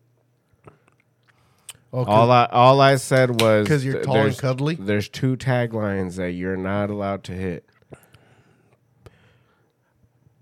Oh, 1.92 2.04
All 2.04 2.30
I 2.30 2.46
all 2.46 2.80
I 2.80 2.96
said 2.96 3.40
was 3.40 3.68
'Cause 3.68 3.84
you're 3.84 3.94
th- 3.94 4.04
tall 4.06 4.14
and 4.16 4.24
there's- 4.26 4.40
cuddly? 4.40 4.74
There's 4.76 5.08
two 5.08 5.36
taglines 5.36 6.16
that 6.16 6.32
you're 6.32 6.56
not 6.56 6.90
allowed 6.90 7.22
to 7.24 7.32
hit, 7.32 7.68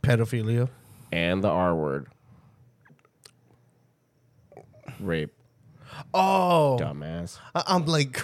pedophilia. 0.03 0.69
and 1.11 1.43
the 1.45 1.49
R 1.49 1.75
word. 1.75 2.07
Rape, 5.01 5.33
Oh, 6.15 6.79
dumbass. 6.81 7.39
I- 7.55 7.65
I'm 7.67 7.85
like 7.87 8.19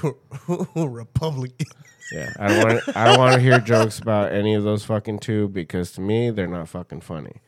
Republican. 0.76 1.66
Yeah, 2.12 2.32
I 2.38 2.48
don't 2.48 2.64
want. 2.64 2.96
I 2.96 3.04
don't 3.04 3.18
want 3.18 3.34
to 3.34 3.40
hear 3.40 3.58
jokes 3.58 3.98
about 3.98 4.32
any 4.32 4.54
of 4.54 4.64
those 4.64 4.84
fucking 4.84 5.18
two 5.18 5.48
because 5.48 5.92
to 5.92 6.00
me 6.00 6.30
they're 6.30 6.46
not 6.46 6.68
fucking 6.68 7.02
funny. 7.02 7.40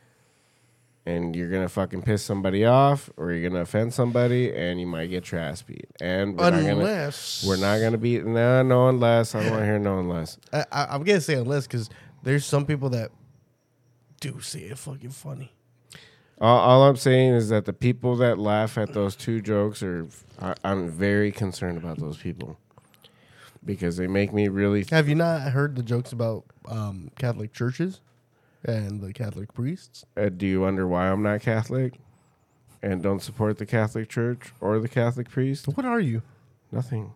And 1.03 1.35
you're 1.35 1.49
gonna 1.49 1.69
fucking 1.69 2.03
piss 2.03 2.23
somebody 2.23 2.63
off, 2.63 3.09
or 3.17 3.31
you're 3.31 3.49
gonna 3.49 3.63
offend 3.63 3.91
somebody, 3.93 4.53
and 4.53 4.79
you 4.79 4.85
might 4.85 5.07
get 5.07 5.31
your 5.31 5.41
ass 5.41 5.63
beat. 5.63 5.89
And 5.99 6.37
we're 6.37 6.51
not 6.51 6.59
gonna. 6.61 6.73
Unless 6.73 7.43
We're 7.47 7.57
not 7.57 7.79
gonna 7.79 7.97
beat 7.97 8.23
no, 8.23 8.61
no 8.61 8.89
unless. 8.89 9.33
I 9.33 9.41
don't 9.41 9.51
want 9.51 9.61
to 9.61 9.65
hear 9.65 9.79
no 9.79 9.97
unless. 9.99 10.37
I, 10.53 10.65
I, 10.71 10.85
I'm 10.91 11.03
gonna 11.03 11.21
say 11.21 11.33
unless 11.33 11.65
because 11.65 11.89
there's 12.21 12.45
some 12.45 12.67
people 12.67 12.89
that 12.89 13.09
do 14.19 14.39
say 14.41 14.59
it 14.59 14.77
fucking 14.77 15.09
funny. 15.09 15.51
All, 16.39 16.59
all 16.59 16.83
I'm 16.83 16.97
saying 16.97 17.33
is 17.33 17.49
that 17.49 17.65
the 17.65 17.73
people 17.73 18.15
that 18.17 18.37
laugh 18.37 18.77
at 18.77 18.93
those 18.93 19.15
two 19.15 19.41
jokes 19.41 19.81
are, 19.81 20.07
I, 20.39 20.53
I'm 20.63 20.89
very 20.89 21.31
concerned 21.31 21.77
about 21.77 21.97
those 21.99 22.17
people 22.17 22.57
because 23.63 23.97
they 23.97 24.07
make 24.07 24.33
me 24.33 24.47
really. 24.47 24.85
Have 24.91 25.07
you 25.07 25.15
not 25.15 25.41
heard 25.51 25.75
the 25.75 25.83
jokes 25.83 26.11
about 26.11 26.45
um, 26.67 27.11
Catholic 27.17 27.53
churches 27.53 28.01
and 28.63 29.01
the 29.01 29.13
Catholic 29.13 29.53
priests? 29.53 30.05
Uh, 30.17 30.29
do 30.29 30.45
you 30.45 30.61
wonder 30.61 30.87
why 30.87 31.09
I'm 31.09 31.23
not 31.23 31.41
Catholic 31.41 31.95
and 32.81 33.01
don't 33.03 33.21
support 33.21 33.57
the 33.57 33.65
Catholic 33.65 34.09
Church 34.09 34.53
or 34.59 34.79
the 34.79 34.89
Catholic 34.89 35.29
priest? 35.29 35.67
What 35.67 35.85
are 35.85 35.99
you? 35.99 36.21
Nothing. 36.71 37.13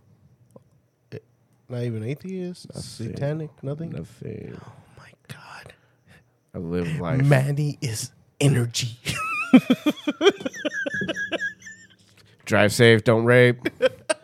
Not 1.68 1.82
even 1.82 2.04
atheist, 2.04 2.68
Nothing. 2.76 2.84
satanic, 2.84 3.50
nothing. 3.64 3.90
Nothing. 3.90 4.62
Oh 4.64 4.72
my 5.00 5.10
god, 5.28 5.74
I 6.54 6.60
live 6.60 7.00
life. 7.00 7.24
Manny 7.24 7.80
is 7.82 8.12
energy. 8.40 9.00
Drive 12.46 12.72
safe. 12.72 13.04
Don't 13.04 13.26
rape. 13.26 13.68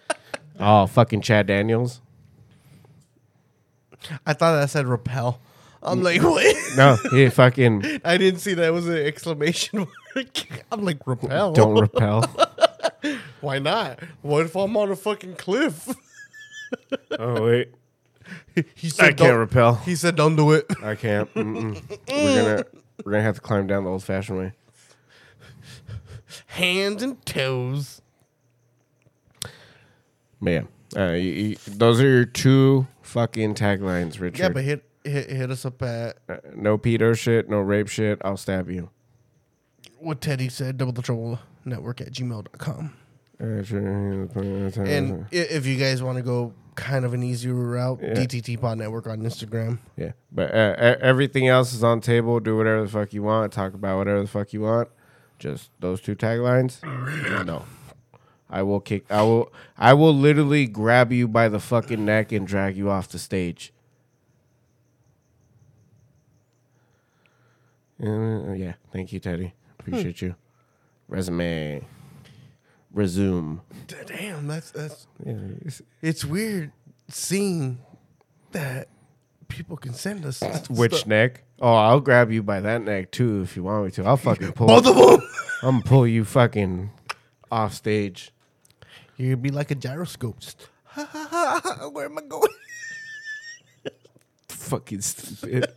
oh, 0.60 0.86
fucking 0.86 1.22
Chad 1.22 1.48
Daniels. 1.48 2.02
I 4.26 4.34
thought 4.34 4.60
that 4.60 4.70
said 4.70 4.88
repel. 4.88 5.40
I'm 5.84 6.04
like, 6.04 6.22
what? 6.22 6.56
No, 6.78 6.96
he 7.12 7.30
fucking 7.30 8.02
I 8.06 8.18
didn't 8.18 8.40
see 8.40 8.54
that 8.56 8.72
was 8.72 8.88
an 8.88 8.98
exclamation 8.98 9.80
mark. 10.16 10.48
I'm 10.72 10.84
like, 10.84 11.06
repel. 11.08 11.54
don't 11.54 11.80
repel. 11.80 12.22
Why 13.42 13.58
not? 13.60 14.00
What 14.22 14.46
if 14.46 14.56
I'm 14.56 14.78
on 14.78 14.92
a 14.92 14.96
fucking 14.96 15.36
cliff? 15.36 15.90
Oh 17.20 17.44
wait, 17.46 17.74
He 18.76 18.90
said, 18.90 19.04
I 19.04 19.08
can't 19.08 19.18
don't- 19.18 19.40
repel. 19.40 19.76
He 19.76 19.96
said, 19.96 20.16
"Don't 20.16 20.36
do 20.36 20.52
it." 20.52 20.66
I 20.84 20.96
can't. 20.96 21.34
Mm-mm. 21.34 21.82
We're 22.08 22.42
gonna 22.44 22.64
we're 23.04 23.12
gonna 23.14 23.24
have 23.24 23.36
to 23.36 23.42
climb 23.42 23.66
down 23.68 23.84
the 23.86 23.90
old 23.90 24.04
fashioned 24.04 24.38
way. 24.38 24.54
Hands 26.48 27.02
and 27.02 27.24
toes. 27.26 28.02
Man, 30.40 30.68
uh, 30.96 31.12
you, 31.12 31.32
you, 31.32 31.56
those 31.68 32.00
are 32.02 32.08
your 32.08 32.26
two 32.26 32.88
fucking 33.12 33.56
taglines, 33.56 34.20
Richard. 34.20 34.40
Yeah, 34.40 34.50
but 34.50 34.64
hit, 34.64 34.84
hit 35.04 35.30
hit 35.30 35.52
us 35.52 35.66
up 35.66 35.82
at 35.82 36.18
Uh, 36.30 36.38
no 36.56 36.78
pedo 36.78 37.18
shit, 37.18 37.50
no 37.50 37.60
rape 37.60 37.88
shit. 37.88 38.20
I'll 38.24 38.38
stab 38.38 38.70
you. 38.70 38.90
what 40.00 40.20
Teddy 40.22 40.50
said, 40.50 40.78
double 40.78 40.94
the 40.94 41.02
trouble 41.04 41.40
network 41.66 42.02
at 42.02 42.12
gmail.com. 42.12 42.94
And 43.40 45.26
if 45.32 45.66
you 45.66 45.78
guys 45.78 46.02
want 46.04 46.18
to 46.18 46.24
go 46.24 46.54
kind 46.76 47.06
of 47.06 47.14
an 47.14 47.24
easier 47.24 47.54
route, 47.54 48.00
Yeah. 48.02 48.14
DTT 48.14 48.60
Pod 48.60 48.78
Network 48.78 49.08
on 49.08 49.20
Instagram. 49.22 49.80
yeah, 49.98 50.12
but 50.32 50.54
uh, 50.54 50.96
everything 51.02 51.48
else 51.48 51.74
is 51.74 51.84
on 51.84 52.00
the 52.00 52.06
table. 52.06 52.40
Do 52.40 52.58
whatever 52.58 52.84
the 52.84 52.90
fuck 52.90 53.14
you 53.14 53.24
want. 53.24 53.52
Talk 53.54 53.74
about 53.74 53.98
whatever 53.98 54.22
the 54.22 54.28
fuck 54.28 54.54
you 54.54 54.62
want. 54.62 54.90
Just 55.40 55.72
those 55.80 56.02
two 56.02 56.16
taglines. 56.16 56.82
No, 57.46 57.66
I 58.52 58.64
will 58.64 58.82
kick. 58.82 59.06
I 59.10 59.22
will. 59.22 59.52
I 59.78 59.94
will 59.94 60.14
literally 60.14 60.68
grab 60.68 61.12
you 61.14 61.28
by 61.28 61.48
the 61.48 61.60
fucking 61.60 62.04
neck 62.04 62.32
and 62.34 62.46
drag 62.46 62.76
you 62.76 62.90
off 62.90 63.08
the 63.08 63.18
stage. 63.18 63.72
Uh, 68.04 68.54
yeah, 68.54 68.74
thank 68.92 69.14
you, 69.14 69.20
Teddy. 69.20 69.54
Appreciate 69.80 70.22
you. 70.22 70.36
Resume. 71.08 71.86
Resume. 72.94 73.62
Damn, 74.08 74.48
that's 74.48 74.72
that's 74.72 75.08
Yeah, 75.26 75.34
it's- 75.62 75.82
it's 76.02 76.26
weird 76.26 76.72
seeing 77.10 77.80
that 78.52 78.88
people 79.48 79.78
can 79.78 79.94
send 79.94 80.26
us 80.26 80.42
Which 80.70 80.94
stuff. 80.96 81.08
neck? 81.08 81.44
Oh, 81.62 81.74
I'll 81.74 82.00
grab 82.00 82.32
you 82.32 82.42
by 82.44 82.60
that 82.62 82.82
neck 82.82 83.12
too 83.12 83.42
if 83.44 83.56
you 83.56 83.64
want 83.64 83.86
me 83.86 83.92
to. 83.92 84.04
I'll 84.06 84.18
fucking 84.18 84.54
pull. 84.54 84.68
both 84.68 84.88
of 84.88 84.96
them. 84.96 85.28
I'm 85.64 85.72
gonna 85.80 85.84
pull 85.84 86.08
you 86.08 86.26
fucking 86.26 86.90
off 87.52 87.74
stage. 87.74 88.32
You'd 89.22 89.42
be 89.44 89.52
like 89.52 89.70
a 89.70 89.76
gyroscope. 89.76 90.40
Just, 90.40 90.68
Where 90.96 92.06
am 92.06 92.18
I 92.18 92.22
going? 92.28 92.52
Fucking 94.50 95.02
stupid. 95.02 95.68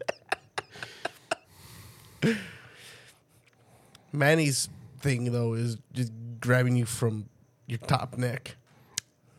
Manny's 4.12 4.68
thing 5.00 5.30
though 5.32 5.54
is 5.54 5.76
just 5.92 6.12
grabbing 6.40 6.76
you 6.76 6.86
from 6.86 7.28
your 7.66 7.78
top 7.78 8.16
neck. 8.16 8.56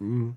Mm-hmm. 0.01 0.31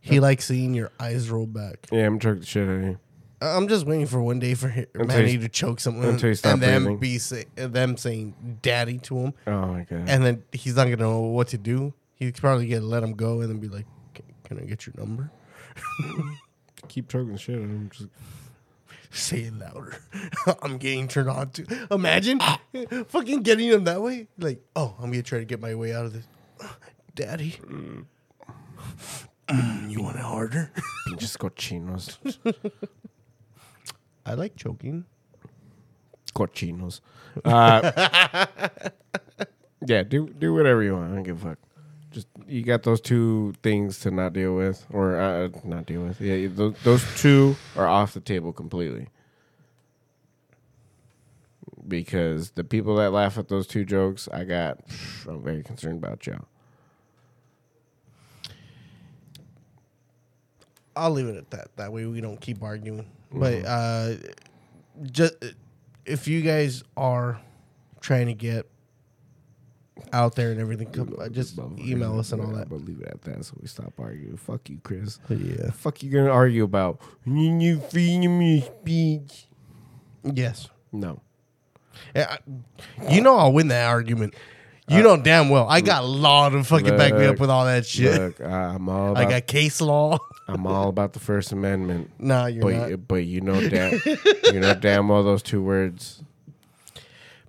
He 0.00 0.20
likes 0.20 0.46
seeing 0.46 0.74
your 0.74 0.90
eyes 0.98 1.28
roll 1.30 1.46
back. 1.46 1.86
yeah, 1.92 2.06
I'm 2.06 2.18
choking 2.18 2.40
the 2.40 2.46
shit 2.46 2.68
out 2.68 2.74
of 2.74 2.82
you. 2.82 2.98
I'm 3.40 3.68
just 3.68 3.86
waiting 3.86 4.06
for 4.06 4.20
one 4.20 4.40
day 4.40 4.54
for 4.54 4.68
hi- 4.68 4.86
Until 4.94 5.06
Manny 5.06 5.32
you- 5.32 5.38
to 5.40 5.48
choke 5.48 5.78
someone 5.78 6.08
until 6.08 6.30
you 6.30 6.34
stop 6.34 6.54
and 6.54 6.62
them 6.62 6.82
breathing. 6.84 6.98
be 7.00 7.18
say, 7.18 7.44
them 7.54 7.96
saying 7.96 8.58
"daddy" 8.62 8.98
to 8.98 9.16
him, 9.18 9.34
Oh 9.46 9.66
my 9.66 9.82
god. 9.84 10.08
and 10.08 10.24
then 10.24 10.42
he's 10.52 10.74
not 10.74 10.84
gonna 10.84 10.96
know 10.96 11.20
what 11.20 11.48
to 11.48 11.58
do. 11.58 11.92
He's 12.18 12.32
probably 12.32 12.66
gonna 12.68 12.84
let 12.84 13.02
him 13.02 13.12
go 13.14 13.40
and 13.40 13.50
then 13.50 13.58
be 13.58 13.68
like, 13.68 13.86
"Can- 14.14 14.24
"Can 14.44 14.58
I 14.58 14.62
get 14.64 14.86
your 14.86 14.94
number?" 14.98 15.30
Keep 16.88 17.08
choking 17.08 17.32
the 17.32 17.38
shit 17.38 17.56
him. 17.58 17.90
Just 17.92 18.08
Say 19.10 19.42
it 19.44 19.54
louder. 19.54 19.96
I'm 20.62 20.76
getting 20.78 21.08
turned 21.08 21.30
on 21.30 21.50
to. 21.50 21.86
Imagine 21.90 22.40
fucking 23.08 23.42
getting 23.42 23.68
him 23.68 23.84
that 23.84 24.02
way. 24.02 24.28
Like, 24.38 24.60
oh, 24.76 24.94
I'm 24.98 25.10
gonna 25.10 25.22
try 25.22 25.38
to 25.38 25.44
get 25.46 25.60
my 25.60 25.74
way 25.74 25.94
out 25.94 26.04
of 26.04 26.12
this. 26.12 26.26
Daddy, 27.14 27.58
Mm, 27.66 28.04
you 29.90 30.02
want 30.02 30.16
it 30.16 30.22
harder? 30.22 30.70
just 31.16 31.38
cochinos. 31.38 32.18
I 34.26 34.34
like 34.34 34.56
choking. 34.56 35.04
Cochinos. 36.34 37.00
Uh, 37.44 37.90
yeah, 39.86 40.02
do 40.02 40.28
do 40.28 40.52
whatever 40.52 40.82
you 40.82 40.92
want. 40.94 41.12
I 41.12 41.14
don't 41.14 41.22
give 41.24 41.44
a 41.44 41.48
fuck. 41.50 41.58
Just 42.18 42.30
you 42.48 42.64
got 42.64 42.82
those 42.82 43.00
two 43.00 43.54
things 43.62 44.00
to 44.00 44.10
not 44.10 44.32
deal 44.32 44.56
with, 44.56 44.84
or 44.90 45.20
uh, 45.20 45.50
not 45.62 45.86
deal 45.86 46.02
with. 46.02 46.20
Yeah, 46.20 46.48
those, 46.50 46.74
those 46.82 47.04
two 47.20 47.54
are 47.76 47.86
off 47.86 48.12
the 48.12 48.18
table 48.18 48.52
completely. 48.52 49.06
Because 51.86 52.50
the 52.50 52.64
people 52.64 52.96
that 52.96 53.12
laugh 53.12 53.38
at 53.38 53.46
those 53.46 53.68
two 53.68 53.84
jokes, 53.84 54.28
I 54.32 54.42
got. 54.42 54.80
I'm 55.28 55.44
very 55.44 55.62
concerned 55.62 56.02
about 56.02 56.26
y'all. 56.26 56.46
I'll 60.96 61.12
leave 61.12 61.28
it 61.28 61.36
at 61.36 61.50
that. 61.50 61.68
That 61.76 61.92
way 61.92 62.04
we 62.06 62.20
don't 62.20 62.40
keep 62.40 62.64
arguing. 62.64 63.08
But 63.30 63.64
uh, 63.64 64.14
just 65.12 65.36
if 66.04 66.26
you 66.26 66.42
guys 66.42 66.82
are 66.96 67.40
trying 68.00 68.26
to 68.26 68.34
get 68.34 68.66
out 70.12 70.34
there 70.34 70.50
and 70.50 70.60
everything, 70.60 70.90
come, 70.90 71.14
uh, 71.18 71.28
just 71.28 71.58
email 71.78 72.18
us 72.18 72.32
and 72.32 72.40
all 72.42 72.52
that. 72.52 72.68
But 72.68 72.82
leave 72.84 73.00
it 73.00 73.08
at 73.08 73.22
that, 73.22 73.44
so 73.44 73.54
we 73.60 73.68
stop 73.68 73.92
arguing. 73.98 74.36
Fuck 74.36 74.68
you, 74.70 74.78
Chris. 74.82 75.18
Yeah. 75.28 75.70
fuck 75.70 76.02
you 76.02 76.10
gonna 76.10 76.30
argue 76.30 76.64
about? 76.64 77.00
You 77.24 77.80
freedom 77.80 78.40
of 78.40 78.64
speech. 78.64 79.46
Yes. 80.24 80.68
No. 80.92 81.20
Yeah, 82.14 82.36
I- 82.36 83.12
you 83.12 83.20
know 83.20 83.36
I'll 83.36 83.52
win 83.52 83.68
that 83.68 83.86
argument. 83.88 84.34
You 84.90 85.02
know 85.02 85.18
damn 85.18 85.50
well. 85.50 85.68
I 85.68 85.82
got 85.82 86.06
law 86.06 86.48
to 86.48 86.64
fucking 86.64 86.96
back 86.96 87.12
me 87.12 87.26
up 87.26 87.32
Look, 87.32 87.40
with 87.40 87.50
all 87.50 87.66
that 87.66 87.84
shit. 87.84 88.18
Look, 88.18 88.40
I'm 88.40 88.88
all 88.88 89.08
I 89.18 89.22
about, 89.22 89.30
got 89.30 89.46
case 89.46 89.82
law. 89.82 90.18
I'm 90.48 90.66
all 90.66 90.88
about 90.88 91.12
the 91.12 91.18
First 91.20 91.52
Amendment. 91.52 92.10
nah, 92.18 92.46
you're 92.46 92.62
but 92.62 92.90
not. 92.90 93.06
but 93.08 93.24
you 93.26 93.42
know 93.42 93.68
damn 93.68 94.00
you 94.44 94.60
know 94.60 94.72
damn 94.74 95.08
well 95.08 95.22
those 95.22 95.42
two 95.42 95.62
words 95.62 96.22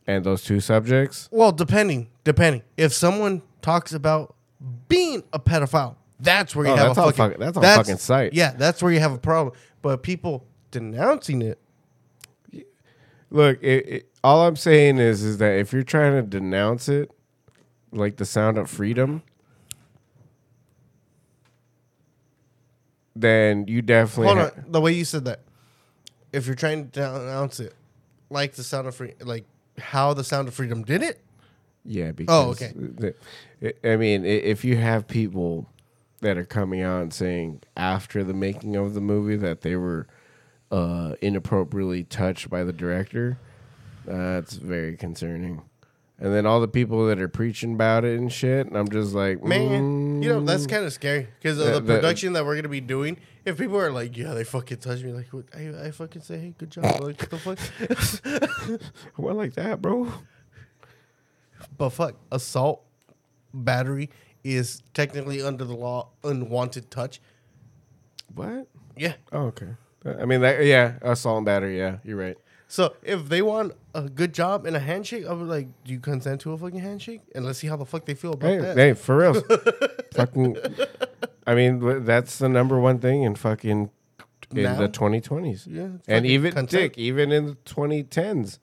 and 0.05 0.25
those 0.25 0.43
two 0.43 0.59
subjects. 0.59 1.29
Well, 1.31 1.53
depending, 1.53 2.09
depending. 2.29 2.61
If 2.77 2.93
someone 2.93 3.41
talks 3.61 3.91
about 3.93 4.35
being 4.87 5.23
a 5.33 5.39
pedophile, 5.39 5.95
that's 6.19 6.55
where 6.55 6.67
you 6.67 6.73
Oh, 6.73 6.75
have 6.75 6.87
that's 6.87 6.97
a 6.97 7.01
on 7.01 7.13
fucking. 7.13 7.39
that's 7.39 7.57
on 7.57 7.63
fucking 7.63 7.97
sight. 7.97 8.33
Yeah, 8.33 8.51
that's 8.51 8.83
where 8.83 8.91
you 8.91 8.99
have 8.99 9.13
a 9.13 9.17
problem. 9.17 9.55
But 9.81 10.03
people 10.03 10.45
denouncing 10.71 11.41
it, 11.41 11.59
Look, 13.31 13.61
it, 13.63 13.87
it, 13.87 14.09
all 14.23 14.47
I'm 14.47 14.55
saying 14.55 14.97
is 14.97 15.23
is 15.23 15.37
that 15.37 15.59
if 15.59 15.71
you're 15.71 15.83
trying 15.83 16.13
to 16.13 16.23
denounce 16.23 16.89
it, 16.89 17.11
like 17.91 18.17
the 18.17 18.25
sound 18.25 18.57
of 18.57 18.69
freedom, 18.69 19.21
then 23.15 23.67
you 23.67 23.81
definitely 23.81 24.25
hold 24.33 24.37
ha- 24.39 24.61
on. 24.63 24.71
The 24.71 24.81
way 24.81 24.93
you 24.93 25.05
said 25.05 25.25
that, 25.25 25.41
if 26.33 26.45
you're 26.47 26.55
trying 26.55 26.89
to 26.89 26.99
denounce 27.01 27.59
it, 27.59 27.75
like 28.29 28.53
the 28.55 28.63
sound 28.63 28.87
of 28.87 28.95
free, 28.95 29.13
like 29.21 29.45
how 29.77 30.13
the 30.13 30.23
sound 30.23 30.47
of 30.47 30.53
freedom 30.53 30.83
did 30.83 31.03
it. 31.03 31.19
Yeah, 31.89 32.11
because 32.11 32.31
Oh, 32.31 32.51
okay. 32.51 33.13
I 33.83 33.95
mean, 33.95 34.23
if 34.23 34.63
you 34.63 34.77
have 34.77 35.07
people 35.07 35.67
that 36.21 36.37
are 36.37 36.45
coming 36.45 36.81
out 36.81 37.01
and 37.01 37.13
saying 37.13 37.61
after 37.75 38.23
the 38.23 38.33
making 38.33 38.75
of 38.75 38.93
the 38.93 39.01
movie 39.01 39.37
that 39.37 39.61
they 39.61 39.75
were 39.75 40.05
uh, 40.71 41.15
inappropriately 41.19 42.03
touched 42.03 42.47
by 42.47 42.63
the 42.63 42.71
director, 42.71 43.39
that's 44.05 44.53
very 44.53 44.95
concerning. 44.97 45.63
And 46.19 46.31
then 46.33 46.45
all 46.45 46.61
the 46.61 46.67
people 46.67 47.07
that 47.07 47.19
are 47.19 47.27
preaching 47.29 47.73
about 47.73 48.05
it 48.05 48.19
and 48.19 48.31
shit, 48.31 48.67
and 48.67 48.77
I'm 48.77 48.89
just 48.89 49.13
like, 49.15 49.43
Man, 49.43 50.21
you 50.21 50.29
know 50.29 50.41
that's 50.41 50.65
mm. 50.65 50.69
kind 50.69 50.85
of 50.85 50.93
scary 50.93 51.27
because 51.41 51.57
of 51.57 51.65
The- 51.65 51.71
the 51.73 51.79
the- 51.79 51.95
production 51.95 52.33
that 52.33 52.45
we're 52.45 52.55
gonna 52.55 52.69
be 52.69 52.81
doing. 52.81 53.17
If 53.45 53.57
people 53.57 53.79
are 53.79 53.89
like, 53.91 54.15
"Yeah, 54.17 54.33
they 54.33 54.43
fucking 54.43 54.77
touched 54.77 55.03
me," 55.03 55.13
like, 55.13 55.27
I, 55.55 55.87
I 55.87 55.91
fucking 55.91 56.21
say, 56.21 56.37
"Hey, 56.37 56.53
good 56.57 56.69
job," 56.69 56.83
like, 57.01 57.19
what 57.21 57.29
the 57.31 57.37
fuck? 57.39 58.81
What 59.15 59.37
like 59.37 59.53
that, 59.53 59.81
bro? 59.81 60.11
But 61.77 61.89
fuck, 61.89 62.15
assault, 62.31 62.83
battery 63.53 64.09
is 64.43 64.81
technically 64.93 65.41
under 65.41 65.65
the 65.65 65.75
law 65.75 66.09
unwanted 66.23 66.89
touch. 66.91 67.19
What? 68.33 68.67
Yeah. 68.95 69.13
Oh, 69.31 69.45
okay. 69.47 69.69
I 70.05 70.25
mean, 70.25 70.41
that, 70.41 70.63
yeah, 70.65 70.93
assault 71.01 71.37
and 71.37 71.45
battery. 71.45 71.77
Yeah, 71.77 71.97
you're 72.03 72.17
right. 72.17 72.37
So 72.67 72.95
if 73.01 73.27
they 73.29 73.41
want 73.41 73.73
a 73.95 74.03
good 74.03 74.33
job 74.33 74.65
and 74.65 74.75
a 74.75 74.79
handshake, 74.79 75.25
I 75.27 75.33
was 75.33 75.49
like, 75.49 75.67
do 75.83 75.91
you 75.91 75.99
consent 75.99 76.41
to 76.41 76.51
a 76.53 76.57
fucking 76.57 76.79
handshake? 76.79 77.21
And 77.33 77.43
let's 77.43 77.57
see 77.59 77.67
how 77.67 77.75
the 77.75 77.85
fuck 77.85 78.05
they 78.05 78.13
feel 78.13 78.33
about 78.33 78.47
Hey, 78.47 78.57
that. 78.59 78.77
hey, 78.77 78.93
for 78.93 79.17
real. 79.17 79.33
fucking. 80.13 80.55
I 81.47 81.55
mean, 81.55 82.05
that's 82.05 82.37
the 82.37 82.47
number 82.47 82.79
one 82.79 82.99
thing 82.99 83.23
in 83.23 83.33
fucking 83.35 83.89
in 84.55 84.63
Now? 84.63 84.75
the 84.77 84.87
2020s. 84.87 85.65
Yeah, 85.67 85.87
and 86.07 86.25
even 86.27 86.53
consent. 86.53 86.69
dick, 86.93 86.97
even 86.97 87.31
in 87.31 87.45
the 87.47 87.55
2010s. 87.65 88.59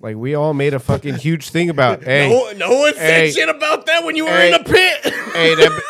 Like 0.00 0.16
we 0.16 0.34
all 0.34 0.52
made 0.54 0.74
a 0.74 0.78
fucking 0.78 1.14
huge 1.16 1.50
thing 1.50 1.70
about. 1.70 2.02
Hey, 2.04 2.28
no, 2.28 2.52
no 2.68 2.78
one 2.78 2.94
Hey. 2.94 3.30
said 3.30 3.34
shit 3.40 3.48
about 3.48 3.86
that 3.86 4.04
when 4.04 4.16
you 4.16 4.24
were 4.24 4.30
Hey. 4.30 4.48
in 4.54 4.60
a 4.60 4.64
pit. 4.64 5.00
hey, 5.04 5.54
that, 5.54 5.82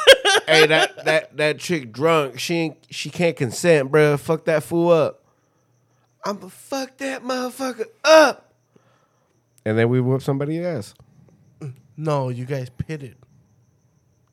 hey, 0.47 0.67
that 0.67 1.05
that 1.05 1.37
that 1.37 1.59
chick 1.59 1.93
drunk. 1.93 2.39
She 2.39 2.55
ain't, 2.57 2.77
she 2.91 3.11
can't 3.11 3.37
consent, 3.37 3.91
bro. 3.91 4.17
Fuck 4.17 4.45
that 4.45 4.63
fool 4.63 4.91
up. 4.91 5.23
I'ma 6.25 6.49
fuck 6.49 6.97
that 6.99 7.23
motherfucker 7.23 7.87
up. 8.05 8.53
And 9.67 9.77
then 9.79 9.89
we 9.89 10.01
whoop 10.01 10.23
somebody's 10.23 10.65
ass. 10.65 10.95
no, 11.97 12.29
you 12.29 12.45
guys 12.45 12.69
pitted 12.71 13.17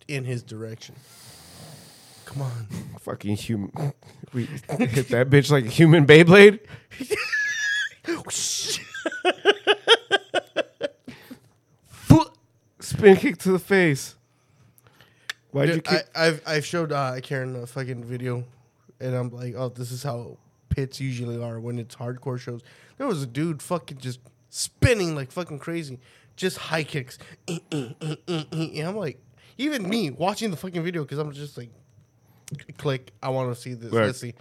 in 0.08 0.26
his 0.26 0.44
direction. 0.44 0.96
Come 2.26 2.44
on. 2.44 2.68
Fucking 3.00 3.36
human. 3.36 3.72
We 4.34 4.46
hit 4.46 5.10
that 5.10 5.30
bitch 5.30 5.52
like 5.52 5.66
a 5.66 5.70
human 5.70 6.06
Beyblade. 6.06 6.60
Spin 12.92 13.16
kick 13.16 13.38
to 13.40 13.52
the 13.52 13.60
face. 13.60 14.16
Why'd 15.52 15.70
you 15.70 15.82
kick? 15.82 16.10
I, 16.14 16.28
I've 16.28 16.42
I've 16.46 16.66
showed 16.66 16.92
uh, 16.92 17.20
Karen 17.22 17.56
a 17.56 17.66
fucking 17.66 18.04
video, 18.04 18.44
and 19.00 19.16
I'm 19.16 19.30
like, 19.30 19.56
oh, 19.56 19.70
this 19.70 19.92
is 19.92 20.04
how 20.04 20.38
pits 20.70 21.00
usually 21.00 21.42
are 21.42 21.60
when 21.60 21.80
it's 21.80 21.96
hardcore 21.96 22.40
shows. 22.40 22.62
There 22.98 23.08
was 23.08 23.24
a 23.24 23.28
dude 23.28 23.62
fucking 23.62 24.00
just 24.00 24.20
spinning 24.50 25.16
like 25.16 25.32
fucking 25.32 25.60
crazy, 25.60 26.00
just 26.36 26.58
high 26.58 26.84
kicks. 26.84 27.18
Eh, 27.48 27.60
eh, 27.72 28.16
eh, 28.28 28.44
and 28.52 28.88
I'm 28.88 28.98
like, 28.98 29.20
even 29.58 29.88
me 29.88 30.10
watching 30.12 30.52
the 30.52 30.58
fucking 30.58 30.84
video 30.84 31.04
because 31.04 31.18
I'm 31.18 31.32
just 31.32 31.58
like, 31.58 31.70
click, 32.78 33.12
I 33.24 33.30
want 33.30 33.54
to 33.54 33.60
see 33.60 33.74
this. 33.74 33.92
Look. 33.92 34.04
Let's 34.04 34.20
see. 34.20 34.34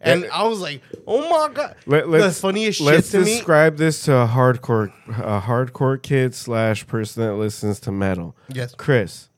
And 0.00 0.26
I 0.32 0.44
was 0.44 0.60
like, 0.60 0.80
oh 1.06 1.28
my 1.28 1.52
god, 1.52 1.74
Let, 1.86 2.08
the 2.10 2.26
us 2.26 2.40
funniest 2.40 2.78
shit 2.78 2.86
let's 2.86 3.10
to 3.10 3.18
me. 3.18 3.24
describe 3.24 3.76
this 3.78 4.02
to 4.04 4.14
a 4.16 4.26
hardcore, 4.28 4.92
a 5.08 5.40
hardcore 5.40 6.00
kid 6.00 6.34
slash 6.34 6.86
person 6.86 7.24
that 7.24 7.34
listens 7.34 7.80
to 7.80 7.92
metal. 7.92 8.36
Yes. 8.48 8.74
Chris. 8.76 9.28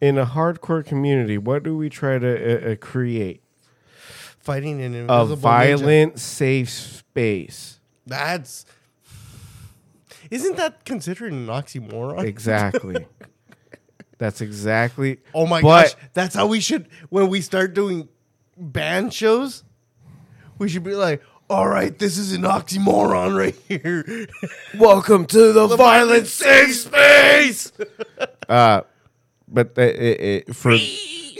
In 0.00 0.18
a 0.18 0.26
hardcore 0.26 0.84
community, 0.84 1.38
what 1.38 1.62
do 1.62 1.76
we 1.76 1.88
try 1.88 2.18
to 2.18 2.68
uh, 2.68 2.72
uh, 2.72 2.74
create? 2.76 3.40
Fighting 4.38 4.82
an 4.82 4.94
A 4.94 4.98
invisible 4.98 5.36
ninja. 5.36 5.38
violent, 5.38 6.18
safe 6.20 6.68
space. 6.70 7.80
That's. 8.06 8.66
Isn't 10.30 10.56
that 10.56 10.84
considered 10.84 11.32
an 11.32 11.46
oxymoron? 11.46 12.24
Exactly. 12.24 13.06
That's 14.18 14.40
exactly. 14.40 15.18
Oh 15.34 15.46
my 15.46 15.60
But- 15.62 15.82
gosh, 15.84 15.94
that's 16.14 16.34
how 16.34 16.46
we 16.46 16.58
should 16.60 16.88
when 17.10 17.28
we 17.28 17.40
start 17.42 17.74
doing 17.74 18.08
band 18.56 19.12
shows. 19.12 19.64
We 20.58 20.68
should 20.68 20.84
be 20.84 20.94
like, 20.94 21.22
all 21.48 21.68
right, 21.68 21.96
this 21.96 22.18
is 22.18 22.32
an 22.32 22.42
oxymoron 22.42 23.36
right 23.36 23.54
here. 23.68 24.26
Welcome 24.78 25.26
to 25.26 25.52
the, 25.52 25.66
The 25.66 25.76
violent 25.76 26.26
safe 26.26 26.74
space. 26.74 27.72
uh, 28.48 28.82
but 29.46 29.74
the, 29.74 29.82
it, 29.84 30.48
it, 30.48 30.56
for 30.56 30.76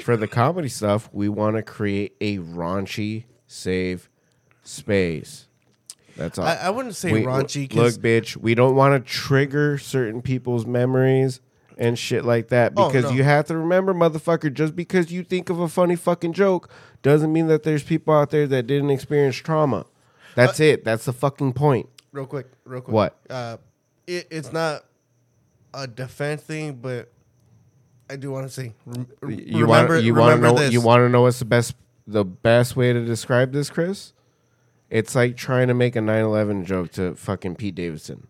for 0.02 0.16
the 0.16 0.28
comedy 0.28 0.68
stuff, 0.68 1.08
we 1.12 1.28
want 1.28 1.56
to 1.56 1.62
create 1.62 2.14
a 2.20 2.38
raunchy, 2.38 3.24
safe 3.48 4.08
space. 4.62 5.48
That's 6.16 6.38
all. 6.38 6.46
I, 6.46 6.54
I 6.54 6.70
wouldn't 6.70 6.94
say 6.94 7.12
We- 7.12 7.24
raunchy 7.24 7.72
Look, 7.74 7.94
bitch, 7.94 8.36
we 8.36 8.54
don't 8.54 8.76
want 8.76 8.94
to 9.04 9.10
trigger 9.10 9.76
certain 9.78 10.22
people's 10.22 10.66
memories 10.66 11.40
and 11.76 11.98
shit 11.98 12.24
like 12.24 12.48
that 12.48 12.72
Oh, 12.76 12.88
because 12.88 13.04
no. 13.04 13.10
you 13.10 13.22
have 13.24 13.46
to 13.46 13.56
remember, 13.56 13.92
motherfucker, 13.94 14.52
just 14.52 14.74
because 14.74 15.10
you 15.12 15.22
think 15.22 15.50
of 15.50 15.60
a 15.60 15.68
funny 15.68 15.96
fucking 15.96 16.32
joke 16.32 16.70
doesn't 17.02 17.32
mean 17.32 17.48
that 17.48 17.62
there's 17.64 17.82
people 17.82 18.14
out 18.14 18.30
there 18.30 18.46
that 18.46 18.66
didn't 18.66 18.90
experience 18.90 19.36
trauma. 19.36 19.86
That's 20.34 20.60
it. 20.60 20.84
That's 20.84 21.04
the 21.04 21.12
fucking 21.12 21.52
point. 21.54 21.88
real 22.12 22.26
quick, 22.26 22.46
real 22.64 22.80
quick. 22.80 22.92
What? 22.94 23.18
Uh, 23.28 23.56
it, 24.06 24.26
it's 24.30 24.52
not 24.52 24.84
a 25.74 25.86
defense 25.86 26.42
thing, 26.42 26.74
but 26.74 27.12
I 28.08 28.16
do 28.16 28.30
want 28.30 28.46
to 28.46 28.52
say, 28.52 28.72
rem- 28.86 29.06
You 29.22 29.66
want 29.66 30.02
you 30.02 30.14
want 30.14 30.36
to 30.36 30.40
know 30.42 30.54
this. 30.58 30.72
you 30.72 30.80
want 30.80 31.00
to 31.00 31.08
know 31.08 31.22
what's 31.22 31.38
the 31.40 31.44
best 31.44 31.74
the 32.06 32.24
best 32.24 32.76
way 32.76 32.92
to 32.92 33.04
describe 33.04 33.52
this, 33.52 33.68
Chris? 33.68 34.12
It's 34.88 35.14
like 35.16 35.36
trying 35.36 35.66
to 35.68 35.74
make 35.74 35.96
a 35.96 35.98
9/11 36.00 36.64
joke 36.64 36.92
to 36.92 37.14
fucking 37.16 37.56
Pete 37.56 37.74
Davidson. 37.74 38.28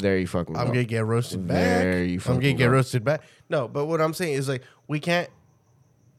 There 0.00 0.18
you 0.18 0.26
fucking 0.26 0.56
I'm 0.56 0.66
go. 0.68 0.72
gonna 0.72 0.84
get 0.84 1.04
roasted 1.04 1.46
back. 1.46 1.56
There 1.56 2.04
you 2.04 2.14
I'm 2.14 2.20
fucking 2.20 2.40
gonna 2.40 2.52
get 2.54 2.66
go. 2.66 2.70
roasted 2.72 3.04
back. 3.04 3.22
No, 3.48 3.68
but 3.68 3.86
what 3.86 4.00
I'm 4.00 4.14
saying 4.14 4.34
is 4.34 4.48
like 4.48 4.62
we 4.88 5.00
can't 5.00 5.28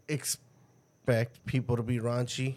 expect 0.08 1.46
people 1.46 1.76
to 1.78 1.84
be 1.84 2.00
raunchy 2.00 2.56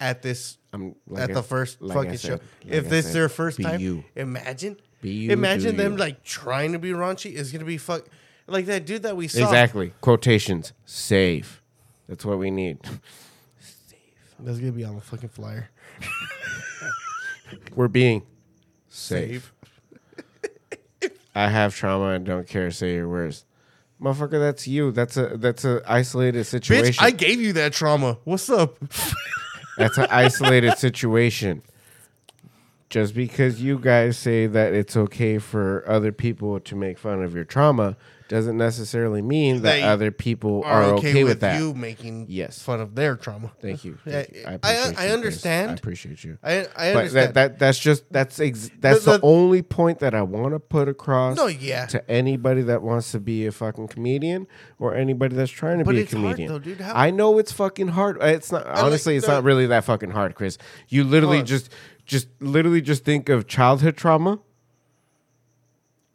at 0.00 0.22
this 0.22 0.58
I'm 0.72 0.94
like 1.08 1.24
at 1.24 1.30
I- 1.30 1.34
the 1.34 1.42
first 1.42 1.82
like 1.82 1.96
I 1.96 2.00
fucking 2.02 2.18
said, 2.18 2.28
show. 2.28 2.32
like 2.64 2.72
if 2.74 2.86
I 2.86 2.88
this 2.88 3.06
said, 3.06 3.14
their 3.14 3.28
first 3.28 3.58
be 3.58 3.64
time, 3.64 3.80
you. 3.80 4.04
imagine, 4.16 4.76
Be 5.02 5.10
you, 5.10 5.30
imagine 5.32 5.72
do 5.76 5.82
them 5.82 5.92
you. 5.92 5.98
like 5.98 6.22
trying 6.24 6.72
to 6.72 6.78
be 6.78 6.90
raunchy 6.90 7.32
is 7.32 7.50
gonna 7.52 7.64
be 7.64 7.78
fuck 7.78 8.06
like 8.46 8.66
that 8.66 8.84
dude 8.86 9.02
that 9.02 9.16
we 9.16 9.28
saw. 9.28 9.44
Exactly. 9.44 9.92
Quotations. 10.00 10.72
Safe. 10.84 11.62
That's 12.08 12.24
what 12.24 12.38
we 12.38 12.50
need. 12.50 12.78
Save. 13.60 13.98
That's 14.40 14.58
gonna 14.58 14.72
be 14.72 14.84
on 14.84 14.94
the 14.96 15.00
fucking 15.00 15.28
flyer. 15.28 15.70
We're 17.74 17.88
being 17.88 18.22
safe. 18.88 19.52
I 21.34 21.48
have 21.48 21.74
trauma 21.74 22.10
and 22.10 22.24
don't 22.24 22.46
care. 22.48 22.70
Say 22.70 22.94
your 22.94 23.08
words, 23.08 23.44
motherfucker. 24.00 24.38
That's 24.40 24.66
you. 24.66 24.90
That's 24.92 25.16
a 25.16 25.36
that's 25.36 25.64
a 25.64 25.82
isolated 25.86 26.44
situation. 26.44 26.92
Bitch, 26.94 27.02
I 27.02 27.10
gave 27.10 27.40
you 27.40 27.52
that 27.54 27.72
trauma. 27.72 28.18
What's 28.24 28.50
up? 28.50 28.78
that's 29.76 29.98
an 29.98 30.06
isolated 30.10 30.76
situation. 30.78 31.62
just 32.88 33.14
because 33.14 33.62
you 33.62 33.78
guys 33.78 34.18
say 34.18 34.46
that 34.48 34.72
it's 34.74 34.96
okay 34.96 35.38
for 35.38 35.84
other 35.88 36.10
people 36.12 36.58
to 36.60 36.74
make 36.74 36.98
fun 36.98 37.22
of 37.22 37.34
your 37.34 37.44
trauma 37.44 37.96
doesn't 38.30 38.56
necessarily 38.56 39.20
mean 39.20 39.56
that 39.62 39.72
They 39.72 39.82
other 39.82 40.10
people 40.12 40.62
are, 40.64 40.84
okay, 40.94 41.24
with, 41.24 41.40
that. 41.40 41.58
you 41.60 41.74
making 41.74 42.26
Yes. 42.28 42.62
fun 42.62 42.80
of 42.80 42.94
their 42.94 43.16
trauma. 43.16 43.50
Thank 43.60 43.84
you. 43.84 43.98
Thank 44.06 44.30
you. 44.32 44.44
I- 44.46 44.52
appreciate 44.52 44.70
I 44.70 44.88
you, 44.88 44.94
Chris. 44.94 45.12
understand. 45.12 45.70
I 45.70 45.74
appreciate 45.74 46.24
you. 46.24 46.38
I 46.42 46.52
I 46.60 46.64
But 46.64 46.96
understand. 46.96 47.12
that, 47.12 47.34
that 47.34 47.58
that's 47.58 47.78
just 47.80 48.04
that's 48.12 48.38
ex- 48.38 48.70
that's 48.78 49.04
The- 49.04 49.12
the, 49.12 49.18
the- 49.18 49.24
only 49.26 49.62
point 49.62 49.98
that 49.98 50.14
I 50.14 50.22
want 50.22 50.54
to 50.54 50.60
put 50.60 50.88
across. 50.88 51.36
no, 51.36 51.48
yeah, 51.48 51.86
to 51.86 52.08
anybody 52.10 52.62
that 52.62 52.82
wants 52.82 53.10
to 53.12 53.18
be 53.20 53.46
a 53.46 53.52
fucking 53.52 53.88
comedian 53.88 54.46
or 54.78 54.94
anybody 54.94 55.34
that's 55.34 55.50
trying 55.50 55.78
to 55.80 55.84
But 55.84 55.92
be 55.96 55.98
a 55.98 56.02
it's 56.04 56.12
hard, 56.12 56.22
comedian. 56.36 56.52
though, 56.52 56.58
dude. 56.60 56.80
How- 56.80 56.94
I 56.94 57.10
know 57.10 57.38
it's 57.38 57.50
fucking 57.52 57.88
hard. 57.88 58.22
Uh, 58.22 58.26
it's 58.26 58.52
not 58.52 58.64
like, 58.66 58.82
honestly. 58.84 59.16
it's 59.16 59.26
the- 59.26 59.32
not 59.32 59.42
really 59.44 59.66
that 59.66 59.82
fucking 59.84 60.10
hard, 60.12 60.36
Chris. 60.36 60.56
You 60.88 61.02
literally 61.02 61.42
just 61.42 61.68
just 62.06 62.28
literally 62.40 62.80
just 62.80 63.04
think 63.04 63.28
of 63.28 63.46
childhood 63.48 63.96
trauma, 63.96 64.38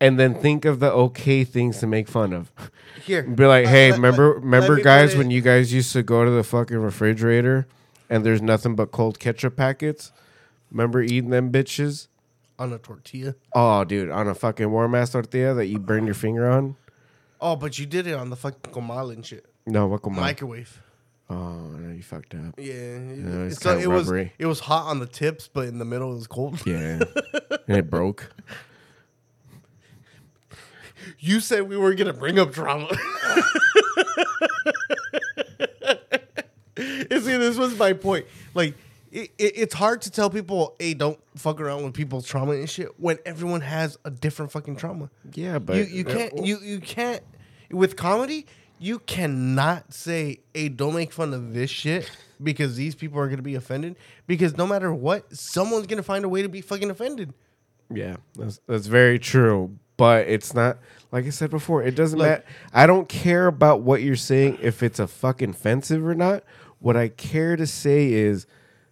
and 0.02 0.20
then 0.20 0.36
think 0.36 0.66
of 0.66 0.80
the 0.80 0.92
okay 0.92 1.44
things 1.44 1.80
to 1.80 1.88
make 1.88 2.08
fun 2.08 2.34
of. 2.34 2.52
here. 3.04 3.24
Be 3.24 3.46
like, 3.46 3.66
hey, 3.68 3.92
let- 3.92 3.98
remember 3.98 4.34
let- 4.36 4.44
remember 4.44 4.76
let 4.76 4.84
guys 4.84 5.16
when 5.16 5.32
you 5.32 5.42
guys 5.42 5.74
used 5.74 5.94
to 5.94 6.04
go 6.04 6.26
to 6.26 6.32
the 6.32 6.44
fucking 6.44 6.78
refrigerator 6.78 7.68
and 8.10 8.26
there's 8.26 8.42
nothing 8.42 8.76
but 8.76 8.92
cold 8.92 9.20
ketchup 9.20 9.56
packets? 9.56 10.12
Remember 10.72 11.02
eating 11.02 11.30
them 11.30 11.52
bitches? 11.52 12.08
on 12.58 12.72
a 12.72 12.78
tortilla. 12.78 13.36
Oh, 13.54 13.84
dude, 13.84 14.10
on 14.10 14.30
a 14.30 14.34
fucking 14.34 14.72
warm 14.72 14.96
ass 14.96 15.10
tortilla 15.12 15.54
that 15.56 15.66
you 15.66 15.78
burn 15.78 16.06
your 16.06 16.16
finger 16.16 16.50
on? 16.50 16.78
Oh, 17.42 17.58
but 17.58 17.78
you 17.78 17.86
did 17.86 18.08
it 18.08 18.14
on 18.14 18.30
the 18.30 18.38
fucking 18.38 18.72
comal 18.72 19.12
and 19.14 19.26
shit. 19.26 19.46
No, 19.66 19.88
what 19.88 20.02
come 20.02 20.14
on? 20.14 20.22
Microwave. 20.22 20.82
Oh, 21.30 21.36
no, 21.36 21.94
you 21.94 22.02
fucked 22.02 22.34
up. 22.36 22.54
Yeah, 22.58 22.74
it's 23.48 23.60
so 23.60 23.78
it 23.78 23.88
was 23.88 24.10
it 24.10 24.46
was 24.46 24.62
hot 24.62 24.86
on 24.86 25.00
the 25.00 25.06
tips, 25.06 25.50
but 25.52 25.68
in 25.68 25.80
the 25.80 25.86
middle 25.86 26.12
it 26.14 26.16
was 26.16 26.28
cold. 26.28 26.62
Yeah, 26.66 27.00
and 27.68 27.78
it 27.78 27.90
broke. 27.90 28.32
You 31.20 31.40
said 31.40 31.68
we 31.70 31.78
were 31.78 31.94
gonna 31.96 32.14
bring 32.14 32.40
up 32.40 32.52
drama. 32.52 32.90
You 36.78 37.20
See, 37.22 37.38
this 37.38 37.58
was 37.58 37.78
my 37.78 37.94
point. 37.94 38.26
Like, 38.54 38.76
it, 39.12 39.32
it, 39.38 39.54
it's 39.56 39.74
hard 39.74 40.02
to 40.04 40.12
tell 40.12 40.30
people, 40.30 40.76
"Hey, 40.80 40.94
don't 40.94 41.20
fuck 41.36 41.62
around 41.62 41.84
with 41.84 41.94
people's 41.94 42.26
trauma 42.28 42.54
and 42.54 42.70
shit." 42.70 43.00
When 43.00 43.18
everyone 43.26 43.62
has 43.62 43.98
a 44.04 44.12
different 44.12 44.52
fucking 44.52 44.76
trauma. 44.76 45.10
Yeah, 45.34 45.60
but 45.60 45.78
you 45.78 45.84
you 45.84 46.04
can't 46.04 46.46
you 46.46 46.60
you 46.60 46.80
can't 46.80 47.24
with 47.72 47.96
comedy. 47.96 48.46
You 48.78 49.00
cannot 49.00 49.94
say, 49.94 50.40
"Hey, 50.54 50.68
don't 50.68 50.94
make 50.94 51.14
fun 51.14 51.34
of 51.34 51.54
this 51.54 51.70
shit," 51.70 52.12
because 52.44 52.76
these 52.76 52.94
people 52.94 53.20
are 53.20 53.30
gonna 53.30 53.42
be 53.42 53.56
offended. 53.56 53.96
Because 54.28 54.58
no 54.58 54.68
matter 54.68 54.94
what, 54.94 55.34
someone's 55.34 55.88
gonna 55.88 56.04
find 56.04 56.26
a 56.26 56.30
way 56.30 56.42
to 56.42 56.50
be 56.50 56.60
fucking 56.60 56.90
offended. 56.90 57.34
Yeah, 57.90 58.18
that's 58.36 58.60
that's 58.68 58.88
very 58.88 59.18
true. 59.18 59.78
But 59.98 60.28
it's 60.28 60.54
not 60.54 60.80
like 61.16 61.26
I 61.26 61.30
said 61.30 61.50
before. 61.50 61.82
It 61.82 61.96
doesn't 61.96 62.20
Look- 62.20 62.28
matter. 62.28 62.44
I 62.74 62.86
don't 62.86 63.08
care 63.08 63.48
about 63.48 63.80
what 63.82 64.02
you're 64.02 64.18
saying 64.18 64.58
if 64.62 64.84
it's 64.84 65.00
a 65.00 65.08
fucking 65.08 65.52
offensive 65.52 66.06
or 66.06 66.14
not. 66.14 66.44
What 66.80 66.98
I 66.98 67.08
care 67.08 67.56
to 67.56 67.66
say 67.66 68.12
is 68.12 68.46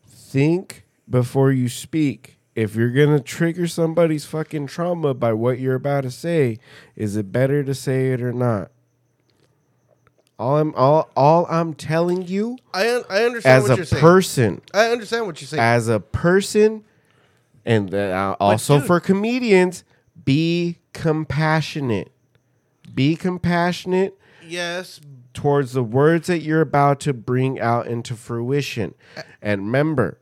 think 0.07 0.85
before 1.09 1.51
you 1.51 1.67
speak. 1.67 2.37
If 2.55 2.75
you're 2.75 2.91
gonna 2.91 3.19
trigger 3.19 3.67
somebody's 3.67 4.23
fucking 4.25 4.67
trauma 4.67 5.13
by 5.13 5.33
what 5.33 5.59
you're 5.59 5.75
about 5.75 6.01
to 6.03 6.11
say, 6.11 6.59
is 6.95 7.17
it 7.17 7.29
better 7.31 7.61
to 7.61 7.73
say 7.75 8.11
it 8.13 8.21
or 8.21 8.31
not? 8.31 8.71
All 10.39 10.57
I'm 10.57 10.73
all 10.75 11.09
all 11.15 11.45
I'm 11.49 11.73
telling 11.73 12.25
you 12.25 12.57
I 12.73 12.89
un- 12.95 13.03
I 13.09 13.23
understand 13.25 13.63
as 13.63 13.69
what 13.69 13.71
a 13.73 13.75
you're 13.75 13.85
saying. 13.85 14.01
person 14.01 14.61
I 14.73 14.91
understand 14.91 15.25
what 15.25 15.41
you're 15.41 15.47
saying. 15.49 15.61
as 15.61 15.89
a 15.89 15.99
person 15.99 16.83
and 17.65 17.89
then, 17.89 18.15
uh, 18.15 18.35
also 18.39 18.77
dude- 18.77 18.87
for 18.87 18.99
comedians 19.01 19.83
be 20.23 20.77
compassionate 20.93 22.11
be 22.93 23.15
compassionate 23.15 24.17
yes, 24.47 24.99
towards 25.33 25.73
the 25.73 25.83
words 25.83 26.27
that 26.27 26.41
you're 26.41 26.61
about 26.61 26.99
to 27.01 27.13
bring 27.13 27.59
out 27.59 27.87
into 27.87 28.15
fruition. 28.15 28.93
And 29.41 29.61
remember 29.61 30.19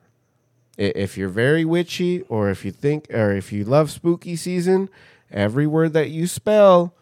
if 0.78 1.17
you're 1.17 1.30
very 1.30 1.65
witchy 1.65 2.22
or 2.24 2.49
if 2.49 2.65
you 2.65 2.72
think 2.72 3.07
or 3.13 3.32
if 3.32 3.51
you 3.51 3.63
love 3.63 3.91
spooky 3.91 4.36
season 4.36 4.89
every 5.30 5.67
word 5.67 5.93
that 5.93 6.09
you 6.09 6.26
spell 6.26 6.95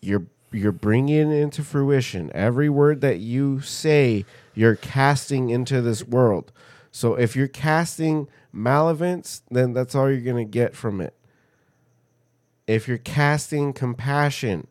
you're 0.00 0.26
you're 0.54 0.70
bringing 0.70 1.32
it 1.32 1.40
into 1.40 1.64
fruition. 1.64 2.30
Every 2.34 2.68
word 2.68 3.00
that 3.00 3.20
you 3.20 3.62
say 3.62 4.26
you're 4.54 4.76
casting 4.76 5.48
into 5.48 5.80
this 5.80 6.04
world. 6.04 6.52
So 6.90 7.14
if 7.14 7.34
you're 7.34 7.48
casting 7.48 8.28
malevolence 8.52 9.42
then 9.50 9.72
that's 9.72 9.94
all 9.94 10.10
you're 10.10 10.20
going 10.20 10.44
to 10.44 10.50
get 10.50 10.74
from 10.76 11.00
it. 11.00 11.14
If 12.66 12.86
you're 12.86 12.98
casting 12.98 13.72
compassion 13.72 14.68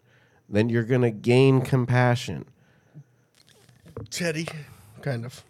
then 0.52 0.70
you're 0.70 0.84
going 0.84 1.02
to 1.02 1.12
gain 1.12 1.62
compassion 1.62 2.46
Teddy, 4.10 4.48
kind 5.02 5.26
of. 5.26 5.44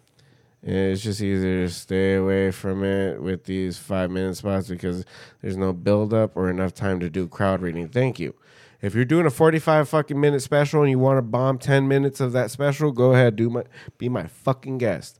it's 0.62 1.02
just 1.02 1.20
easier 1.20 1.66
to 1.66 1.72
stay 1.72 2.14
away 2.14 2.50
from 2.50 2.84
it 2.84 3.20
with 3.22 3.44
these 3.44 3.78
five 3.78 4.10
minute 4.10 4.36
spots 4.36 4.68
because 4.68 5.04
there's 5.40 5.56
no 5.56 5.72
buildup 5.72 6.36
or 6.36 6.50
enough 6.50 6.74
time 6.74 7.00
to 7.00 7.08
do 7.08 7.26
crowd 7.26 7.62
reading. 7.62 7.88
Thank 7.88 8.18
you. 8.20 8.34
If 8.82 8.94
you're 8.94 9.04
doing 9.04 9.26
a 9.26 9.30
45 9.30 9.88
fucking 9.88 10.20
minute 10.20 10.42
special 10.42 10.82
and 10.82 10.90
you 10.90 10.98
want 10.98 11.18
to 11.18 11.22
bomb 11.22 11.58
10 11.58 11.86
minutes 11.88 12.20
of 12.20 12.32
that 12.32 12.50
special, 12.50 12.90
go 12.92 13.12
ahead, 13.14 13.36
do 13.36 13.48
my 13.48 13.62
be 13.96 14.08
my 14.08 14.26
fucking 14.26 14.78
guest. 14.78 15.18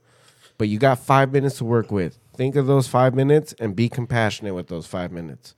But 0.57 0.67
you 0.67 0.77
got 0.77 0.99
5 0.99 1.31
minutes 1.31 1.57
to 1.57 1.65
work 1.65 1.91
with. 1.91 2.19
Think 2.35 2.55
of 2.55 2.67
those 2.67 2.87
5 2.87 3.15
minutes 3.15 3.53
and 3.59 3.75
be 3.75 3.89
compassionate 3.89 4.53
with 4.53 4.67
those 4.67 4.85
5 4.85 5.11
minutes. 5.11 5.55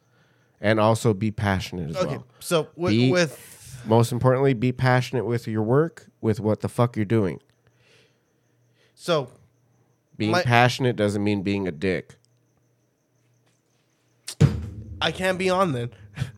And 0.62 0.80
also 0.80 1.14
be 1.14 1.32
passionate 1.32 1.90
as 1.92 1.98
Okay, 1.98 2.16
well. 2.18 2.28
so 2.40 2.70
with, 2.76 2.92
Be- 2.92 3.12
with 3.12 3.38
Most 3.86 4.12
importantly, 4.12 4.54
be 4.54 4.72
passionate 4.72 5.26
with 5.26 5.48
your 5.48 5.64
work, 5.64 6.08
with 6.22 6.40
what 6.40 6.62
the 6.62 6.70
fuck 6.70 6.96
you're 6.96 7.06
doing. 7.06 7.40
so 8.96 9.30
Being 10.18 10.32
My- 10.32 10.44
passionate 10.44 10.96
doesn't 10.96 11.24
mean 11.24 11.44
being 11.44 11.68
a 11.68 11.72
dick. 11.72 12.16
I 15.02 15.12
can't 15.12 15.38
be 15.38 15.50
on 15.50 15.74
then. 15.74 15.90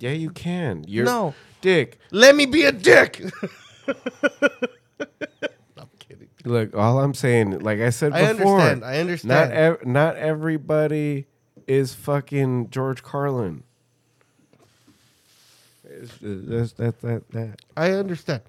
Yeah, 0.00 0.10
you 0.12 0.30
can. 0.30 0.84
You're 0.86 1.06
No. 1.06 1.34
dick. 1.60 1.98
Let 2.12 2.36
me 2.36 2.46
be 2.46 2.62
a 2.64 2.70
dick. 2.70 3.20
I'm 3.88 3.96
kidding. 5.98 6.28
Look, 6.44 6.76
all 6.76 7.00
I'm 7.00 7.14
saying, 7.14 7.58
like 7.60 7.80
I 7.80 7.90
said 7.90 8.12
I 8.12 8.32
before, 8.32 8.60
I 8.60 8.70
understand. 8.70 8.84
I 8.84 8.92
not 8.92 9.00
understand. 9.00 9.52
ev- 9.52 9.86
not 9.86 10.16
everybody 10.16 11.26
is 11.66 11.94
fucking 11.94 12.70
George 12.70 13.02
Carlin. 13.02 13.64
It's, 16.02 16.18
that's 16.20 16.72
that 16.74 17.00
that 17.02 17.30
that. 17.32 17.62
I 17.76 17.92
understand. 17.92 18.42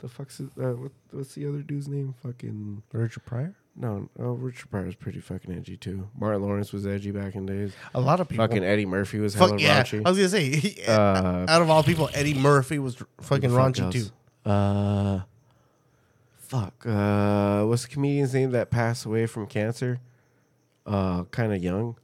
The 0.00 0.08
fuck's 0.08 0.38
his, 0.38 0.48
uh, 0.58 0.70
what, 0.72 0.92
what's 1.10 1.34
the 1.34 1.46
other 1.46 1.58
dude's 1.60 1.86
name? 1.86 2.14
Fucking 2.22 2.82
Richard 2.92 3.24
Pryor. 3.26 3.54
no. 3.76 4.08
Oh, 4.18 4.32
Richard 4.32 4.70
Pryor 4.70 4.86
was 4.86 4.94
pretty 4.94 5.20
fucking 5.20 5.52
edgy 5.54 5.76
too. 5.76 6.08
Martin 6.18 6.42
Lawrence 6.42 6.72
was 6.72 6.86
edgy 6.86 7.10
back 7.10 7.34
in 7.34 7.44
days. 7.44 7.72
A 7.94 8.00
lot 8.00 8.18
of 8.18 8.26
people. 8.28 8.46
Fucking 8.46 8.64
Eddie 8.64 8.86
Murphy 8.86 9.18
was 9.18 9.34
hella 9.34 9.50
Fuck 9.50 9.60
yeah. 9.60 9.82
raunchy. 9.82 10.02
I 10.04 10.08
was 10.08 10.16
gonna 10.18 10.28
say, 10.30 10.56
he- 10.56 10.82
Uh, 10.84 11.44
out 11.48 11.60
of 11.60 11.68
all 11.68 11.82
people, 11.82 12.08
Eddie 12.14 12.32
Murphy 12.32 12.78
was 12.78 12.96
fucking 13.20 13.50
Who 13.50 13.56
the 13.56 13.62
fuck 13.62 13.72
raunchy 13.74 13.82
else? 13.82 13.94
too. 14.44 14.50
Uh, 14.50 15.20
fuck. 16.38 16.86
Uh, 16.86 17.64
what's 17.64 17.82
the 17.82 17.88
comedian's 17.88 18.32
name 18.32 18.52
that 18.52 18.70
passed 18.70 19.04
away 19.04 19.26
from 19.26 19.46
cancer? 19.46 20.00
Uh, 20.86 21.24
kind 21.24 21.52
of 21.52 21.62
young. 21.62 21.96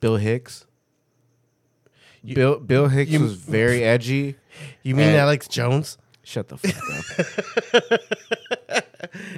Bill 0.00 0.16
Hicks. 0.16 0.66
Bill 2.34 2.58
Bill 2.58 2.88
Hicks 2.88 3.10
you- 3.10 3.20
was 3.20 3.34
very 3.34 3.84
edgy. 3.84 4.36
You 4.82 4.94
mean 4.94 5.08
And- 5.08 5.16
Alex 5.16 5.46
Jones? 5.48 5.98
Shut 6.22 6.48
the 6.48 6.56
fuck 6.58 6.74
up. 7.82 8.00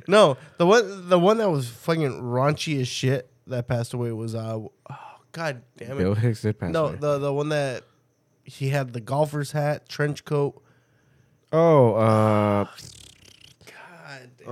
No, 0.09 0.36
the 0.57 0.66
one 0.66 1.09
the 1.09 1.18
one 1.18 1.36
that 1.39 1.51
was 1.51 1.68
fucking 1.68 2.22
raunchy 2.22 2.80
as 2.80 2.89
shit 2.89 3.30
that 3.47 3.68
passed 3.68 3.93
away 3.93 4.11
was 4.12 4.34
uh 4.34 4.57
oh 4.59 4.70
god 5.32 5.62
damn 5.76 5.93
it. 5.93 5.99
Bill 5.99 6.14
Hicks 6.14 6.41
did 6.43 6.59
pass 6.59 6.72
no, 6.72 6.86
away. 6.86 6.97
the 6.99 7.18
the 7.18 7.32
one 7.32 7.51
that 7.51 7.84
he 8.45 8.70
had 8.70 8.93
the 8.95 9.01
golfer's 9.01 9.53
hat, 9.53 9.89
trench 9.89 10.24
coat. 10.24 10.61
oh, 11.53 11.95
uh, 11.95 12.64
God 13.66 14.30
damn. 14.39 14.49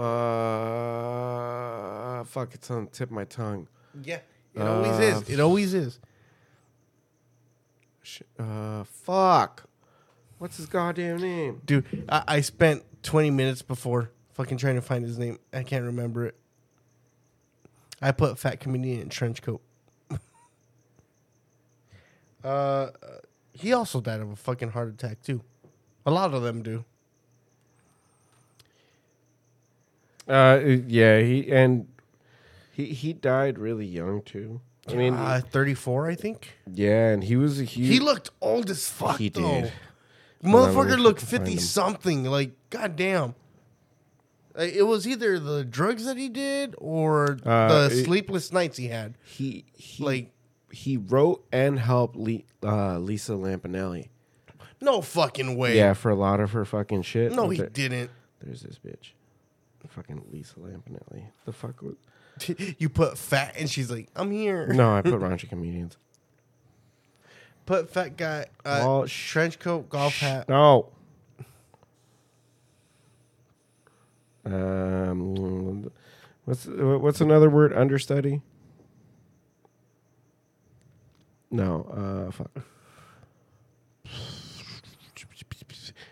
uh, 2.21 2.25
fuck! 2.25 2.55
It's 2.55 2.71
on 2.71 2.85
the 2.85 2.91
tip 2.91 3.09
of 3.09 3.15
my 3.15 3.25
tongue. 3.25 3.69
Yeah. 4.03 4.19
It 4.55 4.61
always 4.63 4.93
Uh, 4.99 5.03
is. 5.23 5.31
It 5.31 5.41
always 5.41 5.75
is. 5.75 5.99
Sh- 8.07 8.23
Uh, 8.39 8.85
fuck. 8.85 9.65
What's 10.39 10.59
his 10.59 10.67
goddamn 10.67 11.17
name? 11.19 11.61
Dude, 11.67 12.05
I, 12.09 12.23
I 12.29 12.41
spent 12.41 12.85
20 13.03 13.31
minutes 13.33 13.63
before 13.63 14.13
fucking 14.35 14.59
trying 14.59 14.77
to 14.77 14.81
find 14.81 15.05
his 15.05 15.19
name. 15.19 15.41
I 15.53 15.65
can't 15.65 15.85
remember 15.85 16.25
it. 16.25 16.37
I 18.01 18.13
put 18.13 18.39
fat 18.39 18.61
comedian 18.61 19.01
in 19.01 19.09
trench 19.09 19.43
coat. 19.43 19.61
uh, 22.45 22.91
he 23.53 23.73
also 23.73 24.01
died 24.01 24.21
of 24.21 24.31
a 24.31 24.37
fucking 24.37 24.71
heart 24.71 24.89
attack 24.89 25.23
too. 25.23 25.43
A 26.05 26.11
lot 26.13 26.33
of 26.33 26.43
them 26.45 26.63
do. 26.63 26.85
Uh, 30.29 30.61
yeah, 30.87 31.21
he 31.21 31.51
and 31.51 31.89
he 32.73 32.87
he 32.87 33.13
died 33.13 33.59
really 33.59 33.87
young 33.87 34.23
too. 34.23 34.61
I 34.89 34.95
mean, 34.95 35.15
Uh, 35.15 35.41
34, 35.51 36.09
I 36.09 36.15
think. 36.15 36.53
yeah, 36.73 37.09
and 37.09 37.25
he 37.25 37.37
was 37.37 37.61
a 37.61 37.65
huge. 37.65 37.89
He 37.89 37.99
looked 38.01 38.31
old 38.41 38.71
as 38.71 38.89
fuck. 38.89 39.19
He 39.19 39.29
though. 39.29 39.63
did. 39.63 39.73
Motherfucker 40.45 40.99
looked 40.99 41.21
50 41.21 41.57
something. 41.57 42.25
Like, 42.25 42.53
goddamn. 42.71 43.35
It 44.59 44.87
was 44.87 45.07
either 45.07 45.39
the 45.39 45.65
drugs 45.65 46.05
that 46.07 46.17
he 46.17 46.29
did 46.29 46.75
or 46.79 47.39
Uh, 47.45 47.89
the 47.89 47.99
it- 48.01 48.05
sleepless 48.05 48.53
nights 48.53 48.77
he 48.79 48.89
had. 48.89 49.15
he 49.25 49.65
he 49.75 50.03
Like, 50.03 50.33
he 50.71 50.97
wrote 50.97 51.45
and 51.53 51.79
helped 51.79 52.17
Le- 52.17 52.41
uh, 52.63 52.99
Lisa 52.99 53.33
Lampanelli. 53.33 54.09
no 54.81 55.03
fucking 55.03 55.57
way. 55.57 55.77
Yeah, 55.77 55.93
for 55.95 56.11
a 56.11 56.15
lot 56.15 56.41
of 56.41 56.53
her 56.53 56.65
fucking 56.65 57.03
shit. 57.03 57.33
No, 57.33 57.43
But 57.45 57.51
he 57.51 57.57
there- 57.59 57.69
didn't. 57.71 58.11
There's 58.41 58.63
this 58.63 58.79
bitch, 58.79 59.13
fucking 59.89 60.25
Lisa 60.31 60.57
Lampanelli. 60.57 61.25
The 61.45 61.53
fuck 61.53 61.81
was? 61.83 61.97
you 62.79 62.89
put 62.89 63.17
fat 63.19 63.55
and 63.59 63.69
she's 63.71 63.91
like, 63.91 64.09
I'm 64.17 64.31
here. 64.31 64.67
No, 64.69 64.95
I 64.95 65.03
put 65.03 65.13
raunchy 65.21 65.49
comedians. 65.49 65.97
Put 67.65 67.91
fat 67.91 68.17
guy, 68.17 68.47
uh, 68.65 68.81
Oh, 68.85 69.07
sh- 69.07 69.31
trench 69.33 69.59
coat, 69.59 69.89
golf 69.89 70.19
hat. 70.19 70.49
No. 70.49 70.91
Um, 74.45 75.91
what's 76.45 76.67
what's 76.67 77.21
another 77.21 77.51
word? 77.51 77.73
Understudy. 77.73 78.43
No. 81.51 82.27
Uh, 82.29 82.31
fuck. 82.31 82.51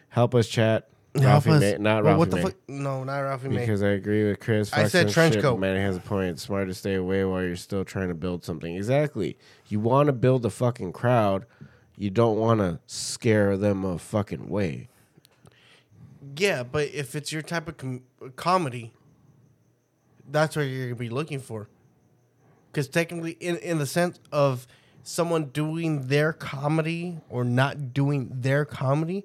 Help 0.08 0.34
us 0.34 0.48
chat. 0.48 0.88
Ralphie. 1.16 1.50
May, 1.50 1.76
not 1.78 2.02
Well, 2.04 2.16
Ralphie 2.16 2.18
what 2.18 2.30
the 2.30 2.36
May. 2.36 2.42
fuck? 2.42 2.54
No, 2.68 3.04
not 3.04 3.18
Ralphie 3.20 3.48
May. 3.48 3.60
Because 3.60 3.82
I 3.82 3.88
agree 3.90 4.24
with 4.28 4.40
Chris. 4.40 4.72
I 4.72 4.88
said 4.88 5.08
trench 5.10 5.34
shit, 5.34 5.42
coat. 5.42 5.58
Man, 5.58 5.76
has 5.76 5.96
a 5.96 6.00
point. 6.00 6.30
It's 6.30 6.42
smart 6.42 6.66
to 6.68 6.74
stay 6.74 6.94
away 6.94 7.24
while 7.24 7.42
you're 7.42 7.56
still 7.56 7.84
trying 7.84 8.08
to 8.08 8.14
build 8.14 8.44
something. 8.44 8.74
Exactly. 8.74 9.36
You 9.68 9.80
want 9.80 10.08
to 10.08 10.12
build 10.12 10.44
a 10.44 10.50
fucking 10.50 10.92
crowd. 10.92 11.46
You 11.96 12.10
don't 12.10 12.36
want 12.38 12.58
to 12.60 12.80
scare 12.86 13.56
them 13.56 13.84
a 13.84 13.98
fucking 13.98 14.48
way. 14.48 14.88
Yeah, 16.36 16.64
but 16.64 16.88
if 16.88 17.14
it's 17.14 17.30
your 17.32 17.42
type 17.42 17.68
of 17.68 17.76
com- 17.76 18.02
comedy, 18.34 18.92
that's 20.28 20.56
what 20.56 20.62
you're 20.62 20.86
gonna 20.86 20.96
be 20.96 21.08
looking 21.10 21.38
for. 21.38 21.68
Because 22.72 22.88
technically, 22.88 23.32
in 23.38 23.56
in 23.58 23.78
the 23.78 23.86
sense 23.86 24.18
of 24.32 24.66
someone 25.04 25.44
doing 25.46 26.08
their 26.08 26.32
comedy 26.32 27.18
or 27.28 27.44
not 27.44 27.92
doing 27.92 28.28
their 28.32 28.64
comedy, 28.64 29.24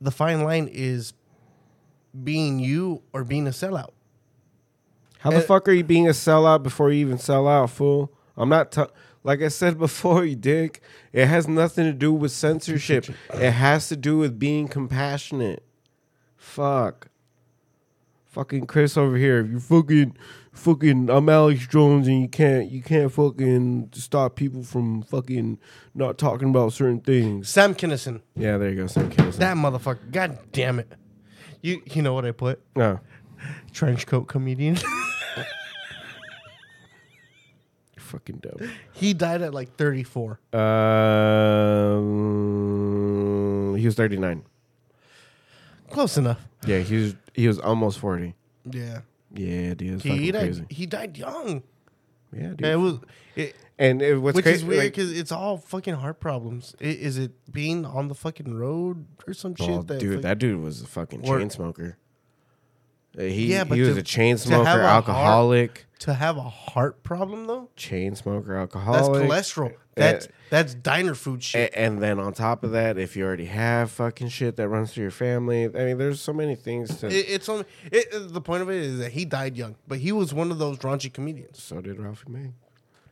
the 0.00 0.10
fine 0.10 0.42
line 0.42 0.68
is 0.70 1.12
being 2.24 2.58
you 2.58 3.02
or 3.12 3.24
being 3.24 3.46
a 3.46 3.50
sellout. 3.50 3.90
How 5.18 5.30
the 5.30 5.42
fuck 5.42 5.68
are 5.68 5.72
you 5.72 5.84
being 5.84 6.08
a 6.08 6.12
sellout 6.12 6.62
before 6.62 6.90
you 6.90 7.00
even 7.00 7.18
sell 7.18 7.46
out, 7.46 7.70
fool? 7.70 8.10
I'm 8.38 8.48
not. 8.48 8.72
T- 8.72 8.84
like 9.22 9.42
I 9.42 9.48
said 9.48 9.78
before, 9.78 10.24
you 10.24 10.34
dick. 10.34 10.80
It 11.12 11.26
has 11.26 11.46
nothing 11.46 11.84
to 11.84 11.92
do 11.92 12.12
with 12.12 12.32
censorship. 12.32 13.06
It 13.34 13.50
has 13.52 13.88
to 13.88 13.96
do 13.96 14.16
with 14.16 14.38
being 14.38 14.66
compassionate. 14.66 15.62
Fuck. 16.36 17.09
Fucking 18.30 18.66
Chris 18.66 18.96
over 18.96 19.16
here. 19.16 19.40
If 19.40 19.50
you 19.50 19.58
fucking, 19.58 20.16
fucking. 20.52 21.10
I'm 21.10 21.28
Alex 21.28 21.66
Jones, 21.66 22.06
and 22.06 22.22
you 22.22 22.28
can't, 22.28 22.70
you 22.70 22.80
can't 22.80 23.10
fucking 23.12 23.90
stop 23.94 24.36
people 24.36 24.62
from 24.62 25.02
fucking 25.02 25.58
not 25.94 26.16
talking 26.16 26.50
about 26.50 26.72
certain 26.72 27.00
things. 27.00 27.48
Sam 27.48 27.74
Kinison, 27.74 28.20
Yeah, 28.36 28.56
there 28.56 28.70
you 28.70 28.76
go, 28.76 28.86
Sam 28.86 29.10
Kinison. 29.10 29.38
that 29.38 29.56
motherfucker. 29.56 30.12
God 30.12 30.38
damn 30.52 30.78
it. 30.78 30.92
You 31.60 31.82
you 31.86 32.02
know 32.02 32.14
what 32.14 32.24
I 32.24 32.30
put? 32.30 32.60
no, 32.76 33.00
Trench 33.72 34.06
coat 34.06 34.28
comedian. 34.28 34.76
you're 35.36 35.46
fucking 37.98 38.36
dope. 38.36 38.62
he 38.92 39.12
died 39.12 39.42
at 39.42 39.52
like 39.52 39.74
34. 39.76 40.38
Um, 40.52 40.56
he 43.76 43.84
was 43.86 43.96
39. 43.96 44.44
Close 45.90 46.16
enough. 46.16 46.40
Yeah, 46.66 46.78
he 46.80 46.96
was 46.96 47.14
he 47.34 47.46
was 47.48 47.58
almost 47.58 47.98
forty. 47.98 48.34
Yeah. 48.70 49.00
Yeah, 49.32 49.74
dude, 49.74 49.94
it's 49.94 50.02
He, 50.02 50.08
fucking 50.10 50.32
died. 50.32 50.40
crazy. 50.42 50.64
He 50.70 50.86
died 50.86 51.16
young. 51.16 51.62
Yeah, 52.32 52.48
dude. 52.48 52.62
And 52.64 52.66
it 52.66 52.76
was, 52.76 52.98
it, 53.36 53.56
and 53.78 54.02
it, 54.02 54.16
what's 54.18 54.34
which 54.36 54.44
crazy, 54.44 54.58
is 54.58 54.64
weird 54.64 54.84
like, 54.84 54.92
because 54.92 55.16
it's 55.16 55.30
all 55.32 55.56
fucking 55.56 55.94
heart 55.94 56.18
problems. 56.20 56.74
I- 56.80 56.84
Is 56.84 57.16
it 57.16 57.32
being 57.52 57.84
on 57.86 58.08
the 58.08 58.14
fucking 58.14 58.54
road 58.56 59.06
or 59.28 59.32
some 59.34 59.54
oh, 59.60 59.66
shit? 59.66 59.86
That 59.86 60.00
dude, 60.00 60.14
fuck- 60.14 60.22
that 60.22 60.38
dude 60.38 60.60
was 60.60 60.82
a 60.82 60.86
fucking 60.86 61.28
Or- 61.28 61.38
chain 61.38 61.50
smoker. 61.50 61.96
Uh, 63.18 63.22
He 63.22 63.46
Yeah, 63.52 63.64
but 63.64 63.76
he 63.76 63.82
was 63.82 63.94
to- 63.94 64.00
a 64.00 64.02
chain 64.02 64.36
to 64.36 64.42
have 64.42 64.48
smoker, 64.48 64.62
a 64.62 64.72
heart- 64.72 64.82
alcoholic, 64.84 65.86
to 66.00 66.14
have 66.14 66.36
a 66.36 66.42
heart 66.42 67.02
problem 67.02 67.46
though, 67.46 67.68
chain 67.76 68.14
smoker, 68.16 68.56
alcoholic. 68.56 69.28
that's 69.28 69.52
cholesterol. 69.52 69.74
That's 69.94 70.28
that's 70.48 70.74
diner 70.74 71.14
food 71.14 71.42
shit. 71.42 71.72
And 71.74 72.02
then 72.02 72.18
on 72.18 72.32
top 72.32 72.64
of 72.64 72.72
that, 72.72 72.96
if 72.98 73.16
you 73.16 73.24
already 73.24 73.44
have 73.46 73.90
fucking 73.90 74.28
shit 74.28 74.56
that 74.56 74.68
runs 74.68 74.92
through 74.94 75.02
your 75.02 75.10
family, 75.10 75.64
I 75.66 75.68
mean, 75.84 75.98
there's 75.98 76.20
so 76.22 76.32
many 76.32 76.54
things 76.54 76.96
to. 77.00 77.08
It- 77.08 77.26
it's 77.28 77.48
only 77.48 77.66
it, 77.92 78.08
the 78.32 78.40
point 78.40 78.62
of 78.62 78.70
it 78.70 78.76
is 78.76 78.98
that 78.98 79.12
he 79.12 79.24
died 79.26 79.56
young, 79.56 79.76
but 79.86 79.98
he 79.98 80.10
was 80.12 80.32
one 80.32 80.50
of 80.50 80.58
those 80.58 80.78
raunchy 80.78 81.12
comedians. 81.12 81.62
so 81.62 81.80
did 81.82 82.00
Ralphie 82.00 82.30
May, 82.30 82.52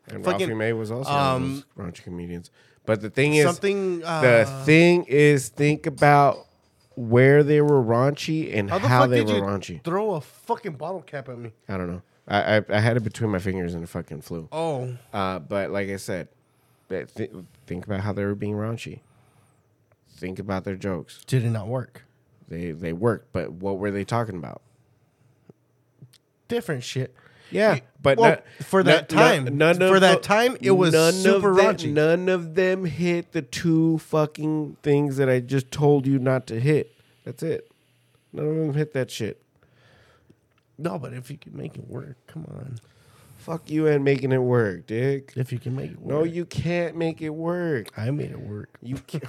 and 0.09 0.25
Fucking, 0.25 0.49
Ralphie 0.49 0.55
May 0.55 0.73
was 0.73 0.91
also 0.91 1.11
um, 1.11 1.17
one 1.17 1.43
of 1.43 1.51
those 1.51 1.65
raunchy 2.01 2.05
comedians. 2.05 2.51
But 2.87 3.03
the 3.03 3.11
thing 3.11 3.35
is, 3.35 3.45
Something. 3.45 4.03
Uh, 4.03 4.21
the 4.23 4.63
thing 4.65 5.05
is, 5.05 5.51
think 5.51 5.87
about 5.87 6.39
where 6.95 7.43
they 7.43 7.61
were 7.61 7.83
raunchy 7.83 8.57
and 8.57 8.71
how 8.71 8.79
how, 8.79 9.07
the 9.07 9.17
fuck 9.19 9.27
they 9.27 9.33
were 9.41 9.47
raunchy. 9.47 9.85
throw 9.85 10.15
a 10.15 10.21
fucking 10.23 10.73
bottle 10.73 11.03
cap 11.03 11.29
at 11.29 11.39
me? 11.39 11.53
I 11.69 11.77
don't 11.77 11.89
know. 11.91 12.03
I, 12.29 12.59
I 12.59 12.65
I 12.69 12.81
had 12.81 12.97
it 12.97 13.03
between 13.05 13.31
my 13.31 13.39
fingers 13.39 13.75
and 13.75 13.83
it 13.83 13.89
fucking 13.89 14.21
flew. 14.21 14.49
Oh, 14.53 14.97
Uh, 15.13 15.39
but 15.39 15.71
like 15.71 15.89
I 15.89 15.97
said, 15.97 16.29
th- 16.91 17.09
think 17.67 17.87
about 17.87 18.01
how 18.01 18.13
they 18.13 18.25
were 18.25 18.35
being 18.35 18.55
raunchy. 18.55 19.01
Think 20.11 20.39
about 20.39 20.65
their 20.65 20.77
jokes. 20.77 21.25
did 21.27 21.45
it 21.45 21.51
not 21.51 21.69
work? 21.69 22.05
They 22.49 22.73
they 22.73 22.93
worked, 22.93 23.33
but 23.33 23.53
what 23.53 23.79
were 23.79 23.91
they 23.91 24.05
talking 24.05 24.37
about? 24.37 24.61
Different 26.49 26.83
shit. 26.83 27.15
Yeah, 27.51 27.77
You- 27.77 27.81
but 28.03 28.19
well, 28.19 28.31
not- 28.31 28.45
for 28.61 28.83
that 28.83 29.11
not- 29.13 29.19
time- 29.45 29.57
none 29.57 29.77
for 29.79 29.95
of 29.97 30.01
that 30.03 30.17
the- 30.23 30.29
time, 30.29 30.57
it 30.61 30.73
was 30.73 30.93
none 30.93 31.13
super 31.15 31.51
of 31.51 31.57
them, 31.57 31.67
raunchy. 31.77 31.93
None 31.93 32.29
of 32.29 32.55
them 32.55 32.85
hit 32.85 33.33
the 33.33 33.41
two 33.43 33.99
fucking 33.99 34.77
things 34.83 35.17
that 35.17 35.31
I 35.31 35.41
just 35.41 35.71
told 35.71 36.07
you 36.07 36.19
not 36.19 36.47
to 36.49 36.61
hit. 36.61 36.93
That's 37.25 37.43
it. 37.43 37.71
None 38.35 38.47
of 38.47 38.55
them 38.55 38.75
hit 38.75 38.93
that 38.93 39.11
shit. 39.11 39.41
No, 40.79 40.99
but 40.99 41.13
if 41.13 41.31
you 41.31 41.37
can 41.39 41.57
make 41.57 41.77
it 41.77 41.89
work, 41.89 42.17
come 42.27 42.45
on. 42.49 42.79
Fuck 43.39 43.71
you 43.71 43.87
and 43.87 44.05
making 44.05 44.33
it 44.33 44.39
work, 44.39 44.87
dick. 44.87 45.33
If 45.37 45.53
you 45.53 45.59
can 45.59 45.75
make 45.75 45.93
it 45.93 45.99
work. 46.01 46.09
No, 46.09 46.25
you 46.25 46.45
can't 46.45 46.97
make 46.97 47.23
it 47.23 47.31
work. 47.31 47.89
I 47.97 48.11
made 48.11 48.31
it 48.33 48.41
work. 48.41 48.69
You 48.83 48.97
can't. 49.07 49.25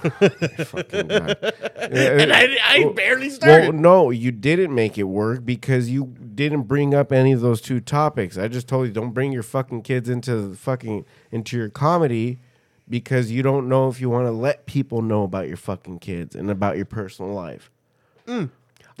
fucking 0.66 1.06
God. 1.08 1.54
And 1.76 2.32
I, 2.32 2.58
I 2.62 2.80
Well- 2.84 2.92
barely 2.92 3.28
Well, 3.28 3.34
started. 3.36 3.74
no, 3.76 4.10
you 4.10 4.30
didn't 4.32 4.74
make 4.74 4.98
it 4.98 5.04
work 5.04 5.44
because 5.46 5.88
you 5.90 6.06
didn't 6.34 6.62
bring 6.62 6.92
up 6.94 7.12
any 7.12 7.32
of 7.32 7.40
those 7.40 7.60
two 7.60 7.80
topics. 7.80 8.36
I 8.36 8.48
just 8.48 8.68
told 8.68 8.88
you 8.88 8.92
don't 8.92 9.12
bring 9.12 9.32
your 9.32 9.42
fucking 9.44 9.82
kids 9.82 10.08
into 10.08 10.36
the 10.48 10.56
fucking 10.56 11.04
into 11.32 11.56
your 11.56 11.68
comedy 11.70 12.40
because 12.88 13.30
you 13.30 13.42
don't 13.42 13.68
know 13.68 13.88
if 13.88 14.00
you 14.00 14.10
want 14.10 14.26
to 14.26 14.32
let 14.32 14.66
people 14.66 15.00
know 15.02 15.22
about 15.22 15.46
your 15.48 15.56
fucking 15.56 16.00
kids 16.00 16.34
and 16.36 16.50
about 16.50 16.76
your 16.76 16.84
personal 16.86 17.32
life. 17.32 17.70
Mm. 18.26 18.50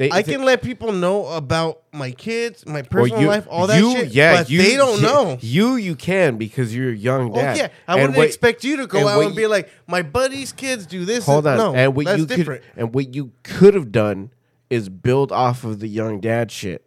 They. 0.00 0.10
I 0.10 0.22
can 0.22 0.44
let 0.46 0.62
people 0.62 0.92
know 0.92 1.26
about 1.26 1.82
my 1.92 2.10
kids, 2.12 2.64
my 2.66 2.80
personal 2.80 3.20
you- 3.20 3.28
life, 3.28 3.46
all 3.50 3.66
that 3.66 3.78
you- 3.78 3.92
shit. 3.92 4.08
Yeah, 4.12 4.38
but 4.38 4.48
you, 4.48 4.62
they 4.62 4.74
don't 4.74 4.98
yeah, 5.02 5.06
know. 5.06 5.38
You 5.42 5.74
you 5.76 5.94
can 5.94 6.38
because 6.38 6.74
you're 6.74 6.88
a 6.88 6.96
young 6.96 7.32
Oh 7.32 7.34
dad. 7.34 7.56
yeah, 7.58 7.68
I 7.86 7.92
And 7.92 8.00
wouldn't 8.00 8.16
what- 8.16 8.26
expect 8.26 8.64
you 8.64 8.78
to 8.78 8.86
go 8.86 9.00
and 9.00 9.08
out 9.08 9.22
and 9.26 9.36
be 9.36 9.46
like, 9.46 9.68
my 9.86 10.00
buddy's 10.00 10.52
kids 10.52 10.86
do 10.86 11.04
this. 11.04 11.26
Hold 11.26 11.46
on. 11.46 11.58
No, 11.58 11.74
and 11.74 11.94
what 11.94 12.06
that's 12.06 12.18
you 12.18 12.24
different. 12.24 12.62
could 12.62 12.80
and 12.80 12.94
what 12.94 13.14
you 13.14 13.32
could 13.42 13.74
have 13.74 13.92
done 13.92 14.30
is 14.70 14.88
build 14.88 15.32
off 15.32 15.64
of 15.64 15.80
the 15.80 15.88
young 15.88 16.18
dad 16.18 16.50
shit. 16.50 16.82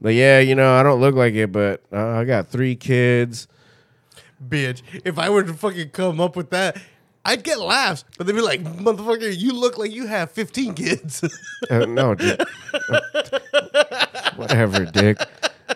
Like, 0.00 0.14
yeah, 0.14 0.38
you 0.38 0.54
know, 0.54 0.72
I 0.74 0.82
don't 0.82 1.02
look 1.02 1.14
like 1.14 1.34
it, 1.34 1.52
but 1.52 1.82
uh, 1.92 1.98
I 2.18 2.24
got 2.24 2.48
three 2.48 2.76
kids. 2.76 3.46
Bitch, 4.42 4.80
if 5.04 5.18
I 5.18 5.28
were 5.28 5.42
to 5.42 5.52
fucking 5.52 5.90
come 5.90 6.18
up 6.20 6.34
with 6.34 6.48
that, 6.50 6.78
I'd 7.24 7.42
get 7.42 7.58
laughs. 7.58 8.04
But 8.18 8.26
they'd 8.26 8.34
be 8.34 8.40
like, 8.42 8.62
motherfucker, 8.62 9.34
you 9.36 9.52
look 9.52 9.78
like 9.78 9.90
you 9.92 10.06
have 10.06 10.30
15 10.30 10.74
kids. 10.74 11.24
Uh, 11.70 11.86
no, 11.86 12.14
dude. 12.14 12.44
Uh, 12.74 13.00
whatever, 14.36 14.84
dick. 14.84 15.16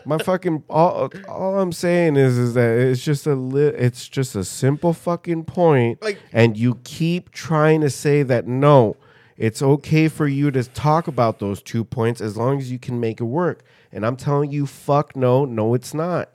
My 0.04 0.18
fucking 0.18 0.62
all, 0.68 1.10
all 1.26 1.58
I'm 1.58 1.72
saying 1.72 2.16
is 2.16 2.36
is 2.36 2.52
that 2.54 2.78
it's 2.78 3.02
just 3.02 3.26
a 3.26 3.34
li- 3.34 3.68
it's 3.68 4.06
just 4.06 4.36
a 4.36 4.44
simple 4.44 4.92
fucking 4.92 5.44
point, 5.44 6.02
Like- 6.02 6.18
and 6.30 6.58
you 6.58 6.78
keep 6.84 7.30
trying 7.30 7.80
to 7.80 7.88
say 7.88 8.22
that 8.22 8.46
no, 8.46 8.96
it's 9.38 9.62
okay 9.62 10.08
for 10.08 10.26
you 10.28 10.50
to 10.50 10.62
talk 10.64 11.08
about 11.08 11.38
those 11.38 11.62
two 11.62 11.84
points 11.84 12.20
as 12.20 12.36
long 12.36 12.58
as 12.58 12.70
you 12.70 12.78
can 12.78 13.00
make 13.00 13.18
it 13.18 13.24
work. 13.24 13.62
And 13.90 14.04
I'm 14.04 14.16
telling 14.16 14.50
you, 14.52 14.66
fuck 14.66 15.16
no, 15.16 15.46
no, 15.46 15.72
it's 15.72 15.94
not. 15.94 16.28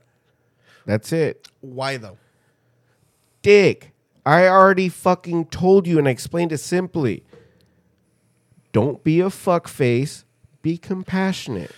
That's 0.87 1.11
it, 1.13 1.47
Why 1.61 1.97
though? 1.97 2.17
dick. 3.43 3.92
I 4.25 4.47
already 4.47 4.89
fucking 4.89 5.45
told 5.47 5.85
you 5.87 5.99
and 5.99 6.07
I 6.07 6.11
explained 6.11 6.51
it 6.51 6.59
simply. 6.59 7.23
Don't 8.71 9.03
be 9.03 9.19
a 9.19 9.29
fuck 9.29 9.67
face. 9.67 10.25
Be 10.61 10.77
compassionate. 10.77 11.71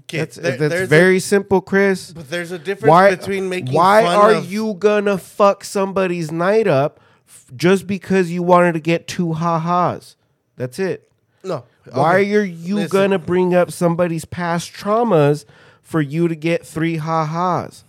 Okay, 0.00 0.18
That's, 0.18 0.36
there- 0.36 0.56
that's 0.56 0.70
there's 0.74 0.82
a- 0.84 0.86
very 0.86 1.18
simple, 1.20 1.60
Chris. 1.60 2.12
But 2.12 2.30
there's 2.30 2.52
a 2.52 2.58
difference 2.58 2.90
Why, 2.90 3.14
between 3.14 3.48
making 3.48 3.74
why 3.74 4.04
are 4.04 4.34
of, 4.34 4.50
you 4.52 4.74
gonna 4.74 5.18
fuck 5.18 5.64
somebody's 5.64 6.30
night 6.30 6.66
up 6.66 7.00
f- 7.26 7.46
just 7.56 7.86
because 7.86 8.30
you 8.30 8.42
wanted 8.42 8.72
to 8.74 8.80
get 8.80 9.06
two 9.08 9.32
ha-has? 9.34 10.16
That's 10.56 10.78
it. 10.78 11.10
No. 11.42 11.64
Why 11.92 12.20
are 12.20 12.42
you 12.44 12.76
listen. 12.76 12.90
gonna 12.90 13.18
bring 13.18 13.54
up 13.54 13.72
somebody's 13.72 14.24
past 14.24 14.72
traumas 14.72 15.44
for 15.82 16.00
you 16.00 16.28
to 16.28 16.36
get 16.36 16.64
three 16.64 16.96
ha-has? 16.98 17.84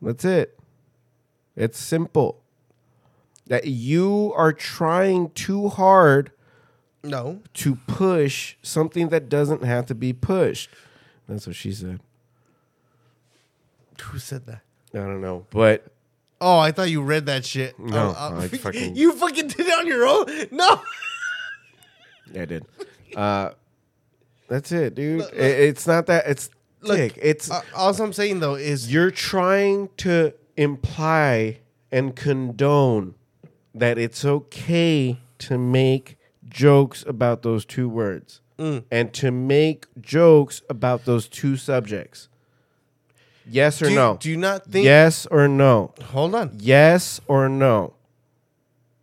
That's 0.00 0.24
it. 0.24 0.55
It's 1.56 1.78
simple. 1.78 2.42
That 3.46 3.66
you 3.66 4.32
are 4.36 4.52
trying 4.52 5.30
too 5.30 5.68
hard 5.68 6.32
No. 7.04 7.40
to 7.54 7.76
push 7.86 8.56
something 8.62 9.08
that 9.10 9.28
doesn't 9.28 9.62
have 9.62 9.86
to 9.86 9.94
be 9.94 10.12
pushed. 10.12 10.68
That's 11.28 11.46
what 11.46 11.56
she 11.56 11.72
said. 11.72 12.00
Who 14.02 14.18
said 14.18 14.46
that? 14.46 14.60
I 14.94 14.98
don't 14.98 15.20
know, 15.20 15.46
but 15.50 15.86
Oh, 16.38 16.58
I 16.58 16.70
thought 16.70 16.90
you 16.90 17.02
read 17.02 17.26
that 17.26 17.46
shit. 17.46 17.78
No, 17.78 18.14
Oh, 18.16 18.36
I 18.38 18.48
fucking- 18.58 18.94
you 18.94 19.12
fucking 19.12 19.48
did 19.48 19.60
it 19.60 19.78
on 19.78 19.86
your 19.86 20.06
own. 20.06 20.26
No. 20.50 20.82
I 22.38 22.44
did. 22.44 22.66
Uh, 23.14 23.50
that's 24.48 24.70
it, 24.72 24.94
dude. 24.94 25.22
It- 25.32 25.34
it's 25.60 25.86
not 25.86 26.06
that. 26.06 26.26
It's 26.26 26.50
Look. 26.82 27.16
It's 27.16 27.50
Uh, 27.50 27.62
all 27.74 27.94
I'm 28.00 28.12
saying 28.12 28.40
though 28.40 28.54
is 28.54 28.92
you're 28.92 29.10
trying 29.10 29.88
to 29.98 30.34
imply 30.56 31.58
and 31.92 32.14
condone 32.16 33.14
that 33.74 33.98
it's 33.98 34.24
okay 34.24 35.18
to 35.38 35.58
make 35.58 36.16
jokes 36.48 37.04
about 37.06 37.42
those 37.42 37.64
two 37.64 37.88
words 37.88 38.40
Mm. 38.58 38.84
and 38.90 39.12
to 39.12 39.30
make 39.30 39.84
jokes 40.00 40.62
about 40.70 41.04
those 41.04 41.28
two 41.28 41.58
subjects. 41.58 42.28
Yes 43.48 43.82
or 43.82 43.86
do, 43.86 43.90
you- 43.90 43.96
no? 43.96 44.16
do 44.18 44.30
you 44.30 44.36
not 44.38 44.64
think? 44.64 44.84
yes 44.86 45.26
or 45.26 45.46
no? 45.46 45.92
Hold 46.04 46.34
on. 46.34 46.52
Yes 46.58 47.20
or 47.28 47.48
no? 47.50 47.92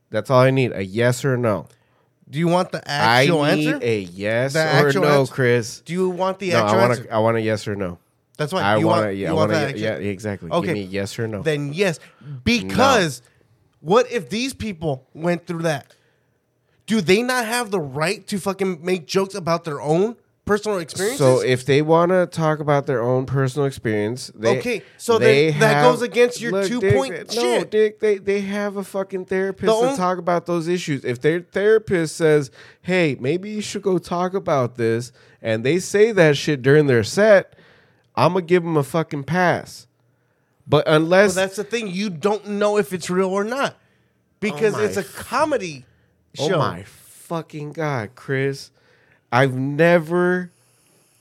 That's 0.09 0.29
all 0.31 0.39
I 0.41 0.49
need. 0.51 0.71
A 0.73 0.83
yes 0.83 1.23
or 1.23 1.37
no. 1.37 1.67
Do 2.29 2.39
you 2.39 2.47
want 2.47 2.71
the 2.71 2.81
actual 2.89 3.41
I 3.41 3.55
need 3.55 3.67
answer? 3.67 3.79
a 3.85 3.99
yes 3.99 4.53
The 4.53 4.83
or 4.83 4.91
no, 4.93 5.19
answer? 5.21 5.33
Chris. 5.33 5.81
Do 5.85 5.93
you 5.93 6.09
want 6.09 6.39
the 6.39 6.49
No, 6.51 6.57
actual 6.63 6.77
I 6.77 6.81
want 6.81 6.91
answer? 6.97 7.07
a, 7.11 7.15
I 7.15 7.19
want 7.19 7.37
a 7.37 7.41
yes 7.41 7.67
or 7.67 7.75
no. 7.75 7.99
That's 8.37 8.51
why 8.51 8.61
I 8.61 8.77
you 8.77 8.87
want 8.87 9.01
want, 9.01 9.09
to. 9.11 9.13
Yeah, 9.15 9.27
you 9.27 9.33
I 9.33 9.35
want 9.35 9.51
the 9.51 9.73
to. 9.73 9.77
Yeah, 9.79 9.93
exactly. 9.95 10.49
Okay. 10.49 10.65
Give 10.67 10.73
me 10.75 10.83
yes 10.83 11.17
or 11.19 11.27
no. 11.27 11.41
Then 11.43 11.73
yes, 11.73 11.99
because 12.43 13.21
what 13.79 14.11
if 14.11 14.29
these 14.29 14.53
people 14.53 15.07
went 15.13 15.45
through 15.45 15.63
that? 15.63 15.93
Do 16.85 16.99
they 17.01 17.21
not 17.21 17.45
have 17.45 17.71
the 17.71 17.79
right 17.79 18.25
to 18.27 18.39
fucking 18.39 18.83
make 18.83 19.07
jokes 19.07 19.35
about 19.35 19.63
their 19.63 19.79
own 19.79 20.17
personal 20.45 20.79
experiences? 20.79 21.19
So 21.19 21.41
if 21.41 21.65
they 21.65 21.81
want 21.81 22.11
to 22.11 22.25
talk 22.25 22.59
about 22.59 22.87
their 22.87 23.01
own 23.01 23.25
personal 23.25 23.65
experience, 23.65 24.29
they, 24.35 24.57
Okay, 24.57 24.81
so 24.97 25.17
they 25.17 25.51
then 25.51 25.59
that 25.61 25.73
have- 25.75 25.91
goes 25.91 26.01
against 26.01 26.41
your 26.41 26.51
Look, 26.51 26.67
two-point 26.67 27.13
Dick, 27.13 27.31
shit. 27.31 27.43
No, 27.43 27.63
Dick, 27.63 27.99
they 27.99 28.17
they 28.17 28.41
have 28.41 28.75
a 28.77 28.83
fucking 28.83 29.25
therapist 29.25 29.71
The 29.79 29.91
to 29.91 29.95
talk 29.95 30.17
about 30.17 30.45
those 30.45 30.67
issues. 30.67 31.05
If 31.05 31.21
their 31.21 31.39
therapist 31.39 32.15
says, 32.17 32.51
"Hey, 32.81 33.15
maybe 33.19 33.51
you 33.51 33.61
should 33.61 33.83
go 33.83 33.97
talk 33.99 34.33
about 34.33 34.75
this," 34.75 35.11
and 35.41 35.63
they 35.63 35.79
say 35.79 36.11
that 36.11 36.35
shit 36.35 36.61
during 36.61 36.87
their 36.87 37.03
set, 37.03 37.53
I'm 38.15 38.33
gonna 38.33 38.45
give 38.45 38.63
him 38.63 38.77
a 38.77 38.83
fucking 38.83 39.23
pass. 39.23 39.87
But 40.67 40.85
Well, 40.85 40.95
unless 40.95 41.35
that's 41.35 41.55
the 41.57 41.63
thing. 41.63 41.87
You 41.87 42.09
don't 42.09 42.47
know 42.47 42.77
if 42.77 42.93
it's 42.93 43.09
real 43.09 43.29
or 43.29 43.43
not 43.43 43.75
because 44.39 44.75
Oh 44.75 44.79
it's 44.79 44.97
a 44.97 45.03
comedy 45.03 45.85
Oh 46.39 46.49
show. 46.49 46.57
my 46.57 46.83
fucking 46.83 47.73
god, 47.73 48.11
Chris. 48.15 48.71
I've 49.31 49.55
never 49.55 50.51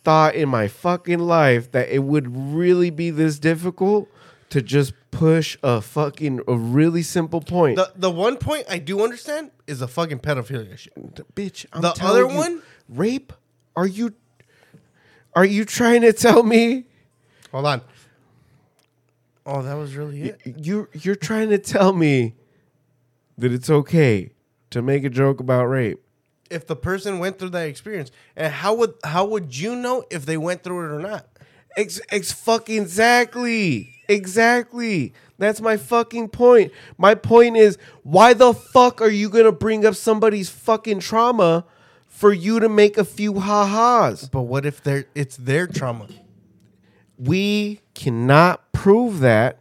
thought 0.04 0.34
in 0.34 0.48
my 0.48 0.68
fucking 0.68 1.18
life 1.18 1.70
that 1.72 1.88
it 1.88 2.00
would 2.00 2.34
really 2.54 2.90
be 2.90 3.10
this 3.10 3.38
difficult 3.38 4.08
to 4.50 4.60
just 4.60 4.92
push 5.10 5.56
a 5.62 5.80
fucking 5.80 6.40
a 6.46 6.54
really 6.56 7.02
simple 7.02 7.40
point. 7.40 7.76
The 7.76 7.90
the 7.96 8.10
one 8.10 8.36
point 8.36 8.66
I 8.68 8.78
do 8.78 9.02
understand 9.02 9.50
is 9.66 9.80
a 9.82 9.88
fucking 9.88 10.20
pedophilia 10.20 10.76
shit. 10.76 10.94
Bitch, 11.34 11.66
I'm 11.72 11.82
the 11.82 11.92
telling 11.92 12.24
other 12.24 12.32
you, 12.32 12.38
one? 12.38 12.62
rape? 12.88 13.32
Are 13.74 13.86
you 13.86 14.14
are 15.34 15.44
you 15.44 15.64
trying 15.64 16.02
to 16.02 16.12
tell 16.12 16.42
me 16.42 16.84
Hold 17.50 17.66
on. 17.66 17.82
Oh, 19.44 19.62
that 19.62 19.74
was 19.74 19.94
really 19.96 20.22
it. 20.22 20.40
you 20.44 20.88
you're 20.92 21.16
trying 21.16 21.50
to 21.50 21.58
tell 21.58 21.92
me 21.92 22.34
that 23.36 23.52
it's 23.52 23.68
okay 23.68 24.30
to 24.70 24.82
make 24.82 25.04
a 25.04 25.10
joke 25.10 25.40
about 25.40 25.64
rape? 25.64 26.00
If 26.50 26.66
the 26.66 26.76
person 26.76 27.18
went 27.18 27.38
through 27.38 27.50
that 27.50 27.66
experience, 27.68 28.10
and 28.36 28.52
how 28.52 28.74
would 28.74 28.94
how 29.04 29.24
would 29.26 29.56
you 29.56 29.74
know 29.74 30.04
if 30.10 30.26
they 30.26 30.36
went 30.36 30.62
through 30.62 30.84
it 30.86 30.96
or 30.96 31.00
not? 31.00 31.26
Ex, 31.76 32.00
ex 32.10 32.32
fucking 32.32 32.82
exactly. 32.82 33.94
Exactly. 34.08 35.14
That's 35.38 35.60
my 35.60 35.76
fucking 35.76 36.28
point. 36.28 36.70
My 36.98 37.14
point 37.14 37.56
is 37.56 37.78
why 38.02 38.34
the 38.34 38.52
fuck 38.52 39.00
are 39.00 39.08
you 39.08 39.28
going 39.30 39.46
to 39.46 39.52
bring 39.52 39.86
up 39.86 39.94
somebody's 39.94 40.50
fucking 40.50 41.00
trauma 41.00 41.64
for 42.22 42.32
you 42.32 42.60
to 42.60 42.68
make 42.68 42.96
a 42.96 43.04
few 43.04 43.40
ha-has? 43.40 44.28
But 44.28 44.42
what 44.42 44.64
if 44.64 44.80
they're 44.80 45.06
it's 45.12 45.36
their 45.36 45.66
trauma? 45.66 46.06
We 47.18 47.80
cannot 47.94 48.72
prove 48.72 49.18
that 49.20 49.58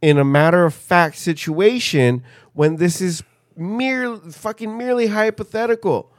in 0.00 0.16
a 0.16 0.24
matter 0.24 0.64
of 0.64 0.72
fact 0.72 1.16
situation 1.18 2.22
when 2.54 2.76
this 2.76 3.02
is 3.02 3.22
mere 3.54 4.16
fucking 4.16 4.78
merely 4.78 5.08
hypothetical 5.08 6.10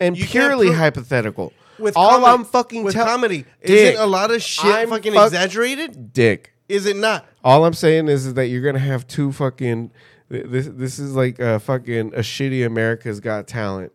and 0.00 0.16
You 0.16 0.22
can't 0.24 0.32
purely 0.46 0.66
prove- 0.68 0.78
hypothetical. 0.78 1.52
With 1.78 1.94
All 1.96 2.10
comedy, 2.20 2.32
I'm 2.32 2.44
fucking 2.46 2.84
with 2.84 2.94
tell- 2.94 3.04
comedy, 3.06 3.44
isn't 3.60 4.00
a 4.02 4.06
lot 4.06 4.30
of 4.30 4.42
shit 4.42 4.64
I'm 4.74 4.88
fucking 4.88 5.12
fuck- 5.12 5.26
exaggerated? 5.26 6.12
Dick. 6.14 6.52
Is 6.70 6.86
it 6.86 6.96
not? 6.96 7.26
All 7.44 7.64
I'm 7.66 7.74
saying 7.74 8.08
is, 8.08 8.24
is 8.26 8.34
that 8.34 8.46
you're 8.46 8.62
gonna 8.62 8.78
have 8.78 9.06
two 9.06 9.30
fucking. 9.30 9.90
th- 10.30 10.44
This 10.46 10.68
this 10.72 10.98
is 10.98 11.14
like 11.14 11.38
a 11.38 11.60
fucking 11.60 12.14
a 12.14 12.20
shitty 12.20 12.64
America's 12.66 13.20
Got 13.20 13.46
Talent. 13.46 13.92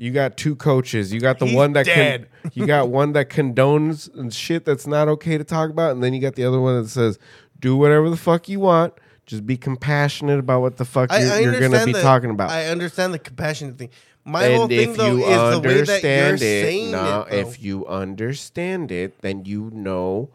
You 0.00 0.12
got 0.12 0.38
two 0.38 0.56
coaches. 0.56 1.12
You 1.12 1.20
got 1.20 1.38
the 1.38 1.44
He's 1.44 1.54
one 1.54 1.74
that 1.74 1.84
dead. 1.84 2.26
Con, 2.42 2.52
you 2.54 2.66
got 2.66 2.88
one 2.88 3.12
that 3.12 3.28
condones 3.28 4.12
and 4.14 4.32
shit 4.32 4.64
that's 4.64 4.86
not 4.86 5.08
okay 5.08 5.36
to 5.36 5.44
talk 5.44 5.68
about, 5.68 5.90
and 5.90 6.02
then 6.02 6.14
you 6.14 6.22
got 6.22 6.36
the 6.36 6.44
other 6.46 6.58
one 6.58 6.82
that 6.82 6.88
says, 6.88 7.18
"Do 7.58 7.76
whatever 7.76 8.08
the 8.08 8.16
fuck 8.16 8.48
you 8.48 8.60
want. 8.60 8.94
Just 9.26 9.44
be 9.44 9.58
compassionate 9.58 10.38
about 10.38 10.62
what 10.62 10.78
the 10.78 10.86
fuck 10.86 11.12
I, 11.12 11.40
you're, 11.40 11.52
you're 11.52 11.60
gonna 11.60 11.84
be 11.84 11.92
the- 11.92 12.00
talking 12.00 12.30
about." 12.30 12.48
I 12.48 12.68
understand 12.68 13.12
the 13.12 13.18
compassionate 13.18 13.76
thing. 13.76 13.90
My 14.24 14.44
and 14.44 14.56
whole 14.56 14.68
thing 14.68 14.94
though 14.94 15.18
is 15.18 15.60
the 15.60 15.68
way 15.68 15.82
that 15.82 16.02
you're 16.02 16.34
it, 16.34 16.38
saying 16.38 16.92
no, 16.92 17.26
it. 17.28 17.30
though. 17.30 17.36
if 17.36 17.62
you 17.62 17.86
understand 17.86 18.90
it, 18.90 19.20
then 19.20 19.44
you 19.44 19.70
know 19.74 20.30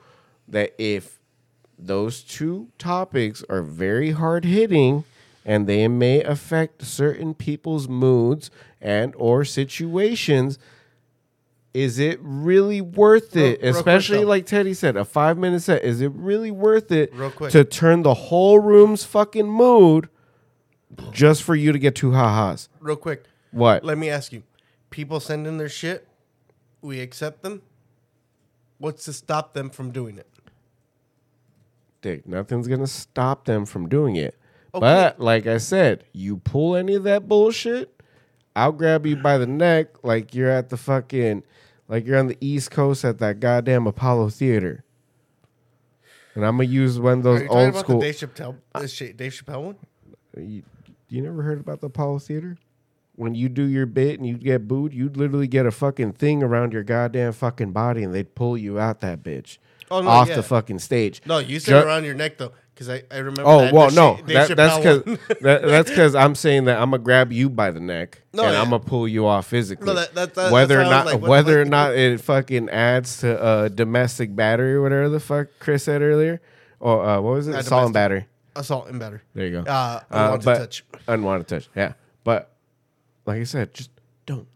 that 0.47 0.75
if 0.77 1.17
those 1.79 2.21
two 2.21 2.67
topics 2.77 3.43
are 3.49 3.63
very 3.63 4.11
hard 4.11 4.45
hitting 4.45 5.05
and 5.43 5.67
they 5.67 5.87
may 5.87 6.21
affect 6.23 6.83
certain 6.83 7.33
people's 7.33 7.87
moods 7.87 8.49
and 8.85 9.13
or 9.17 9.43
situations, 9.43 10.59
is 11.73 11.99
it 11.99 12.19
really 12.21 12.79
worth 12.79 13.35
it? 13.35 13.39
real 13.39 13.55
quick, 13.57 13.75
Especially 13.75 14.19
though. 14.19 14.27
like 14.27 14.45
Teddy 14.45 14.73
said, 14.73 14.95
a 14.95 15.03
five 15.03 15.37
minute 15.37 15.61
set. 15.61 15.83
Is 15.83 15.99
it 16.01 16.11
really 16.13 16.51
worth 16.51 16.91
it 16.91 17.13
Real 17.13 17.31
quick. 17.31 17.51
to 17.51 17.63
turn 17.65 18.03
the 18.03 18.13
whole 18.13 18.59
room's 18.59 19.03
fucking 19.03 19.47
mood 19.49 20.07
just 21.11 21.43
for 21.43 21.55
you 21.55 21.71
to 21.73 21.79
get 21.79 21.95
two 21.95 22.13
ha-has? 22.13 22.69
Real 22.79 22.95
quick, 22.95 23.25
What? 23.51 23.83
let 23.83 23.97
me 23.97 24.09
ask 24.09 24.31
you: 24.31 24.43
People 24.89 25.19
send 25.19 25.47
in 25.47 25.57
their 25.57 25.67
shit, 25.67 26.07
we 26.81 27.01
accept 27.01 27.41
them. 27.41 27.61
What's 28.77 29.05
to 29.05 29.13
stop 29.13 29.53
them 29.53 29.69
from 29.69 29.91
doing 29.91 30.17
it? 30.17 30.27
dick. 32.01 32.27
Nothing's 32.27 32.67
gonna 32.67 32.85
stop 32.85 33.45
them 33.45 33.65
from 33.65 33.89
doing 33.89 34.15
it. 34.15 34.35
Okay. 34.75 34.79
But 34.81 35.19
like 35.19 35.47
I 35.47 35.57
said, 35.57 36.03
you 36.13 36.37
pull 36.37 36.75
any 36.75 36.93
of 36.93 37.01
that 37.03 37.27
bullshit, 37.27 37.94
I'll 38.55 38.71
grab 38.71 39.05
you 39.05 39.17
by 39.17 39.37
the 39.37 39.47
neck 39.47 40.03
like 40.03 40.33
you're 40.33 40.49
at 40.49 40.69
the 40.69 40.77
fucking 40.77 41.43
like 41.87 42.05
you're 42.05 42.17
on 42.17 42.27
the 42.27 42.37
East 42.39 42.71
Coast 42.71 43.03
at 43.03 43.19
that 43.19 43.39
goddamn 43.39 43.85
Apollo 43.85 44.29
Theater. 44.29 44.83
And 46.33 46.45
I'm 46.45 46.57
gonna 46.57 46.69
use 46.69 46.99
one 46.99 47.19
of 47.19 47.23
those 47.23 47.43
old 47.49 47.75
school. 47.75 47.99
the 47.99 48.11
Dave 48.11 48.15
Chappelle, 48.15 49.17
Dave 49.17 49.31
Chappelle 49.31 49.63
one? 49.63 49.77
you, 50.37 50.63
you 51.07 51.21
never 51.21 51.41
heard 51.41 51.59
about 51.59 51.81
the 51.81 51.87
Apollo 51.87 52.19
Theater? 52.19 52.57
When 53.17 53.33
you 53.35 53.47
do 53.49 53.63
your 53.63 53.85
bit 53.85 54.19
and 54.19 54.27
you 54.27 54.37
get 54.37 54.67
booed, 54.67 54.93
you'd 54.93 55.15
literally 55.17 55.47
get 55.47 55.65
a 55.65 55.71
fucking 55.71 56.13
thing 56.13 56.43
around 56.43 56.73
your 56.73 56.83
goddamn 56.83 57.31
fucking 57.33 57.71
body 57.71 58.03
and 58.03 58.13
they'd 58.13 58.35
pull 58.35 58.57
you 58.57 58.77
out 58.79 58.99
that 59.01 59.23
bitch. 59.23 59.57
Oh, 59.91 60.01
no, 60.01 60.09
off 60.09 60.29
yeah. 60.29 60.35
the 60.35 60.43
fucking 60.43 60.79
stage. 60.79 61.21
No, 61.25 61.37
you 61.37 61.59
said 61.59 61.79
Ju- 61.81 61.87
around 61.87 62.05
your 62.05 62.15
neck 62.15 62.37
though, 62.39 62.51
because 62.73 62.89
I, 62.89 63.03
I 63.11 63.17
remember. 63.17 63.43
Oh 63.45 63.59
that, 63.59 63.73
well, 63.73 63.91
no, 63.91 64.15
that, 64.27 64.55
that's 64.57 64.77
because 64.77 65.03
that, 65.41 65.61
that's 65.61 65.89
because 65.91 66.15
I'm 66.15 66.33
saying 66.33 66.65
that 66.65 66.81
I'm 66.81 66.89
gonna 66.89 67.03
grab 67.03 67.31
you 67.31 67.49
by 67.51 67.69
the 67.69 67.79
neck 67.79 68.23
No, 68.33 68.43
and 68.45 68.53
yeah. 68.53 68.61
I'm 68.61 68.71
gonna 68.71 68.83
pull 68.83 69.07
you 69.07 69.27
off 69.27 69.45
physically. 69.47 69.85
No, 69.85 69.93
that- 69.93 70.51
whether 70.51 70.81
or 70.81 70.85
not 70.85 71.05
like, 71.05 71.21
whether 71.21 71.61
or 71.61 71.65
not 71.65 71.95
it 71.95 72.19
fucking 72.19 72.67
adds 72.69 73.19
to 73.19 73.39
uh, 73.39 73.67
domestic 73.69 74.35
battery 74.35 74.73
or 74.73 74.81
whatever 74.81 75.07
the 75.07 75.19
fuck 75.19 75.47
Chris 75.59 75.83
said 75.83 76.01
earlier, 76.01 76.41
or 76.79 77.05
uh, 77.05 77.21
what 77.21 77.33
was 77.35 77.47
it, 77.47 77.53
assault 77.55 77.85
and 77.85 77.93
battery. 77.93 78.25
assault 78.55 78.87
and 78.89 78.99
battery. 78.99 79.21
There 79.35 79.45
you 79.45 79.61
go. 79.61 79.71
Uh, 79.71 80.01
unwanted 80.09 80.45
but- 80.45 80.57
touch. 80.57 80.83
Unwanted 81.07 81.47
touch. 81.47 81.69
Yeah, 81.75 81.93
but 82.23 82.54
like 83.25 83.41
I 83.41 83.43
said, 83.43 83.73
just 83.73 83.89
don't. 84.25 84.47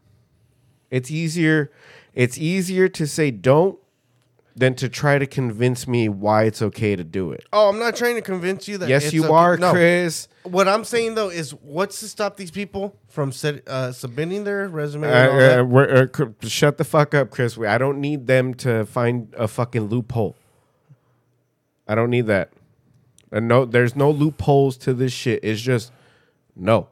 It's 0.89 1.11
easier. 1.11 1.71
It's 2.13 2.37
easier 2.37 2.87
to 2.89 3.07
say 3.07 3.31
don't 3.31 3.77
than 4.55 4.75
to 4.75 4.89
try 4.89 5.17
to 5.17 5.25
convince 5.25 5.87
me 5.87 6.09
why 6.09 6.43
it's 6.43 6.61
okay 6.61 6.95
to 6.95 7.03
do 7.03 7.31
it. 7.31 7.45
Oh, 7.53 7.69
I'm 7.69 7.79
not 7.79 7.95
trying 7.95 8.15
to 8.15 8.21
convince 8.21 8.67
you 8.67 8.77
that. 8.79 8.89
Yes, 8.89 9.13
you 9.13 9.23
okay- 9.23 9.33
are, 9.33 9.57
No. 9.57 9.71
Chris. 9.71 10.27
What 10.43 10.67
I'm 10.67 10.83
saying 10.83 11.15
though 11.15 11.29
is, 11.29 11.51
what's 11.51 11.99
to 12.01 12.07
stop 12.07 12.35
these 12.35 12.51
people 12.51 12.95
from 13.07 13.31
uh, 13.67 13.91
submitting 13.93 14.43
their 14.43 14.67
resume? 14.67 15.07
Uh, 15.07 15.11
and 15.11 15.73
all 15.73 15.79
uh, 15.79 16.07
uh, 16.19 16.47
shut 16.47 16.77
the 16.77 16.83
fuck 16.83 17.13
up, 17.13 17.29
Chris. 17.29 17.55
We- 17.55 17.67
I 17.67 17.77
don't 17.77 18.01
need 18.01 18.27
them 18.27 18.53
to 18.55 18.85
find 18.85 19.33
a 19.37 19.47
fucking 19.47 19.83
loophole. 19.87 20.35
I 21.87 21.95
don't 21.95 22.09
need 22.09 22.27
that. 22.27 22.51
And 23.31 23.47
no, 23.47 23.63
there's 23.63 23.95
no 23.95 24.11
loopholes 24.11 24.75
to 24.79 24.93
this 24.93 25.13
shit. 25.13 25.39
It's 25.43 25.61
just 25.61 25.91
no. 26.55 26.89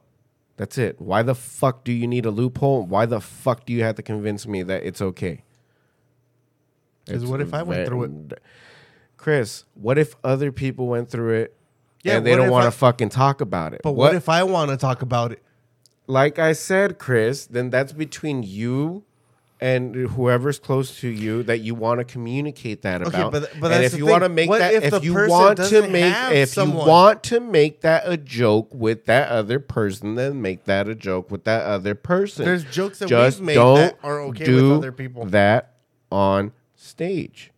That's 0.58 0.76
it. 0.76 1.00
Why 1.00 1.22
the 1.22 1.34
fuck 1.34 1.84
do 1.84 1.92
you 1.92 2.06
need 2.06 2.26
a 2.26 2.30
loophole? 2.30 2.82
Why 2.84 3.06
the 3.06 3.20
fuck 3.20 3.64
do 3.64 3.72
you 3.72 3.84
have 3.84 3.94
to 3.94 4.02
convince 4.02 4.46
me 4.46 4.62
that 4.64 4.82
it's 4.82 5.00
okay? 5.00 5.44
Because 7.06 7.24
what 7.24 7.40
if 7.40 7.54
I 7.54 7.62
went 7.62 7.86
through 7.86 8.02
it? 8.04 8.42
Chris, 9.16 9.64
what 9.74 9.98
if 9.98 10.14
other 10.22 10.52
people 10.52 10.88
went 10.88 11.08
through 11.10 11.34
it 11.34 11.56
Yeah, 12.02 12.18
and 12.18 12.26
they 12.26 12.36
don't 12.36 12.50
want 12.50 12.66
to 12.66 12.70
fucking 12.70 13.08
talk 13.08 13.40
about 13.40 13.72
it? 13.72 13.80
But 13.82 13.92
what, 13.92 14.14
if 14.14 14.28
I 14.28 14.42
want 14.42 14.70
to 14.70 14.76
talk 14.76 15.00
about 15.00 15.32
it? 15.32 15.42
like 16.08 16.38
I 16.38 16.54
said, 16.54 16.98
Chris, 16.98 17.46
then 17.46 17.70
that's 17.70 17.92
between 17.92 18.42
you 18.42 19.04
and 19.60 19.94
whoever's 19.94 20.58
close 20.60 21.00
to 21.00 21.08
you 21.08 21.42
that 21.42 21.58
you 21.58 21.74
want 21.74 21.98
to 21.98 22.04
communicate 22.04 22.82
that 22.82 23.02
Okay, 23.02 23.18
about. 23.18 23.32
but- 23.32 23.50
but 23.60 23.72
and 23.72 23.82
if 23.84 23.92
you 23.94 24.04
thing. 24.04 24.10
want 24.10 24.22
to 24.22 24.28
make 24.28 24.48
What 24.48 24.58
that, 24.60 24.72
if 24.74 24.92
if, 24.92 25.02
you 25.04 25.14
want 25.14 25.56
to 25.58 25.88
make, 25.88 26.14
if 26.32 26.50
someone? 26.50 26.86
you 26.86 26.88
want 26.90 27.22
to 27.24 27.40
make 27.40 27.80
that 27.80 28.04
a 28.06 28.16
joke 28.16 28.68
with 28.72 29.06
that 29.06 29.28
other 29.30 29.58
person, 29.58 30.14
then 30.14 30.40
make 30.40 30.64
that 30.66 30.88
a 30.88 30.94
joke 30.94 31.30
with 31.30 31.42
that 31.44 31.64
other 31.64 31.94
person. 31.96 32.44
There's 32.44 32.64
jokes 32.64 33.00
that 33.00 33.10
we've 33.10 33.40
made 33.40 33.54
don't 33.54 33.74
that 33.76 33.98
are 34.04 34.20
okay 34.20 34.44
with 34.44 34.46
do 34.60 34.74
other 34.76 34.92
people. 34.92 35.24
That 35.26 35.74
on 36.12 36.52
stage. 36.76 37.50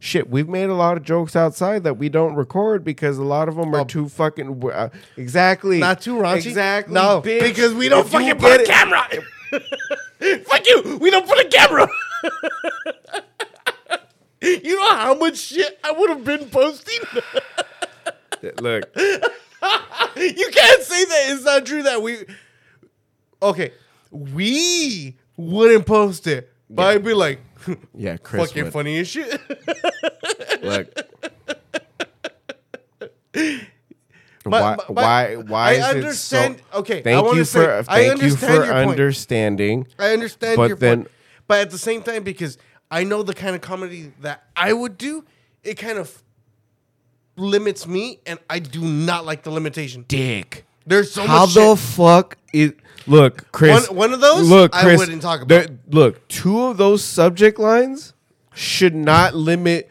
Shit, 0.00 0.30
we've 0.30 0.48
made 0.48 0.68
a 0.70 0.74
lot 0.74 0.96
of 0.96 1.02
jokes 1.02 1.34
outside 1.34 1.82
that 1.82 1.94
we 1.98 2.08
don't 2.08 2.36
record 2.36 2.84
because 2.84 3.18
a 3.18 3.24
lot 3.24 3.48
of 3.48 3.56
them 3.56 3.74
are 3.74 3.84
too 3.84 4.08
fucking 4.08 4.62
uh, 4.72 4.90
exactly 5.16 5.80
Not 5.80 6.00
too 6.00 6.14
raunchy? 6.14 6.46
Exactly. 6.46 6.94
No, 6.94 7.20
bitch. 7.20 7.40
because 7.42 7.74
we 7.74 7.88
don't 7.88 8.06
If 8.06 8.12
fucking 8.12 8.36
put 8.38 8.60
a 8.60 8.64
camera. 8.64 9.08
Fuck 10.20 10.66
you. 10.66 10.98
We 11.00 11.10
don't 11.10 11.26
put 11.26 11.38
a 11.38 11.48
camera. 11.48 11.88
you 14.42 14.76
know 14.76 14.94
how 14.96 15.14
much 15.14 15.36
shit 15.38 15.78
I 15.84 15.92
would 15.92 16.10
have 16.10 16.24
been 16.24 16.48
posting? 16.50 16.98
Look, 18.60 18.90
you 18.96 20.48
can't 20.52 20.82
say 20.82 21.04
that. 21.04 21.24
It's 21.28 21.44
not 21.44 21.66
true 21.66 21.82
that 21.82 22.02
we. 22.02 22.18
Okay, 23.42 23.72
we 24.10 25.16
wouldn't 25.36 25.86
post 25.86 26.26
it, 26.26 26.52
but 26.68 26.82
I'd 26.86 27.04
be 27.04 27.14
like, 27.14 27.40
yeah, 27.94 28.16
Chris. 28.16 28.48
fucking 28.48 28.64
would. 28.64 28.72
funny 28.72 28.98
as 28.98 29.08
shit. 29.08 29.40
Look. 30.62 30.88
But- 34.50 34.62
why, 34.62 34.76
but- 34.76 34.90
why? 34.94 35.34
Why 35.36 35.76
I 35.78 35.90
understand- 35.90 36.62
so? 36.72 36.78
okay, 36.80 36.98
I 36.98 37.02
thank 37.02 37.34
you 37.34 37.44
say- 37.44 37.58
for 37.64 37.82
thank 37.84 38.04
you 38.06 38.10
understand 38.12 38.38
for 38.54 38.64
your 38.64 38.74
point. 38.74 38.90
understanding. 38.90 39.86
I 39.98 40.12
understand 40.12 40.56
But 40.56 40.68
your 40.68 40.76
then- 40.76 40.98
point, 41.02 41.10
but 41.46 41.58
at 41.60 41.70
the 41.70 41.78
same 41.78 42.02
time, 42.02 42.22
because 42.22 42.58
I 42.90 43.04
know 43.04 43.22
the 43.22 43.34
kind 43.34 43.54
of 43.54 43.60
comedy 43.60 44.12
that 44.22 44.44
I 44.56 44.72
would 44.72 44.96
do, 44.98 45.24
it 45.62 45.74
kind 45.74 45.98
of 45.98 46.22
limits 47.36 47.86
me, 47.86 48.20
and 48.26 48.38
I 48.50 48.58
do 48.58 48.80
not 48.80 49.24
like 49.24 49.42
the 49.42 49.50
limitation. 49.50 50.04
Dick. 50.08 50.64
There's 50.86 51.12
so 51.12 51.26
How 51.26 51.44
much 51.44 51.54
the 51.54 51.76
shit. 51.76 51.78
fuck 51.78 52.36
is 52.52 52.72
look, 53.06 53.50
Chris? 53.52 53.88
One- 53.88 53.96
one 53.96 54.12
of 54.14 54.20
those, 54.20 54.48
Look, 54.48 54.72
Chris, 54.72 54.84
I 54.84 54.96
wouldn't 54.96 55.22
talk 55.22 55.46
there- 55.46 55.64
about. 55.64 55.76
look, 55.90 56.28
two 56.28 56.64
of 56.64 56.76
those 56.78 57.04
subject 57.04 57.58
lines 57.58 58.14
should 58.54 58.94
not 58.94 59.34
limit 59.36 59.88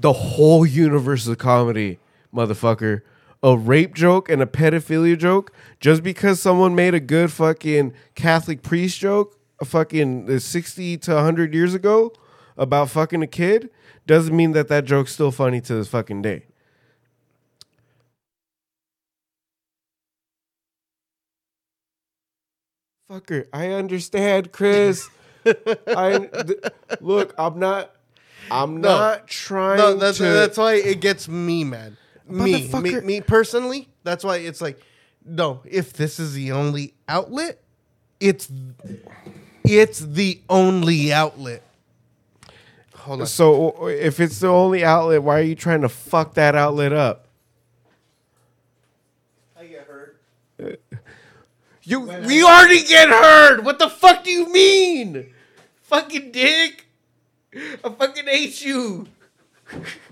the 0.00 0.12
whole 0.12 0.64
universe 0.64 1.26
of 1.26 1.36
comedy, 1.38 1.98
motherfucker. 2.34 3.02
A 3.42 3.56
rape 3.56 3.94
joke 3.94 4.28
and 4.28 4.42
a 4.42 4.46
pedophilia 4.46 5.16
joke, 5.18 5.50
just 5.80 6.02
because 6.02 6.40
someone 6.40 6.74
made 6.74 6.92
a 6.94 7.00
good 7.00 7.32
fucking 7.32 7.94
Catholic 8.14 8.62
priest 8.62 8.98
joke, 8.98 9.38
a 9.60 9.64
fucking 9.64 10.30
uh, 10.30 10.38
sixty 10.38 10.98
to 10.98 11.18
hundred 11.20 11.54
years 11.54 11.72
ago 11.72 12.12
about 12.58 12.90
fucking 12.90 13.22
a 13.22 13.26
kid, 13.26 13.70
doesn't 14.06 14.36
mean 14.36 14.52
that 14.52 14.68
that 14.68 14.84
joke's 14.84 15.12
still 15.14 15.30
funny 15.30 15.60
to 15.62 15.74
this 15.74 15.88
fucking 15.88 16.20
day. 16.20 16.44
Fucker, 23.10 23.46
I 23.52 23.68
understand, 23.68 24.52
Chris. 24.52 25.08
I 25.46 26.28
th- 26.46 26.58
look. 27.00 27.34
I'm 27.38 27.58
not. 27.58 27.94
I'm 28.50 28.80
No. 28.80 28.88
not 28.88 29.26
trying 29.28 29.78
No, 29.78 29.94
that's 29.94 30.18
to. 30.18 30.24
that's 30.24 30.58
why 30.58 30.74
it 30.74 31.00
gets 31.00 31.28
me 31.28 31.64
mad. 31.64 31.96
Me, 32.30 32.68
me, 32.68 33.00
me 33.00 33.20
personally. 33.20 33.88
That's 34.04 34.24
why 34.24 34.36
it's 34.36 34.60
like, 34.60 34.80
no. 35.24 35.60
If 35.64 35.92
this 35.92 36.18
is 36.18 36.34
the 36.34 36.52
only 36.52 36.94
outlet, 37.08 37.60
it's 38.18 38.50
it's 39.64 40.00
the 40.00 40.40
only 40.48 41.12
outlet. 41.12 41.62
Hold 42.94 43.22
on. 43.22 43.26
so 43.26 43.86
if 43.88 44.20
it's 44.20 44.40
the 44.40 44.48
only 44.48 44.84
outlet, 44.84 45.22
why 45.22 45.38
are 45.38 45.42
you 45.42 45.54
trying 45.54 45.80
to 45.82 45.88
fuck 45.88 46.34
that 46.34 46.54
outlet 46.54 46.92
up? 46.92 47.28
I 49.58 49.64
get 49.64 49.86
hurt. 49.86 50.20
Uh, 50.62 50.96
you, 51.82 52.00
we 52.00 52.42
already 52.42 52.84
get 52.84 53.08
hurt. 53.08 53.64
What 53.64 53.78
the 53.78 53.88
fuck 53.88 54.22
do 54.22 54.30
you 54.30 54.52
mean? 54.52 55.32
Fucking 55.82 56.30
dick. 56.30 56.86
I 57.54 57.88
fucking 57.88 58.26
hate 58.26 58.64
you. 58.64 59.08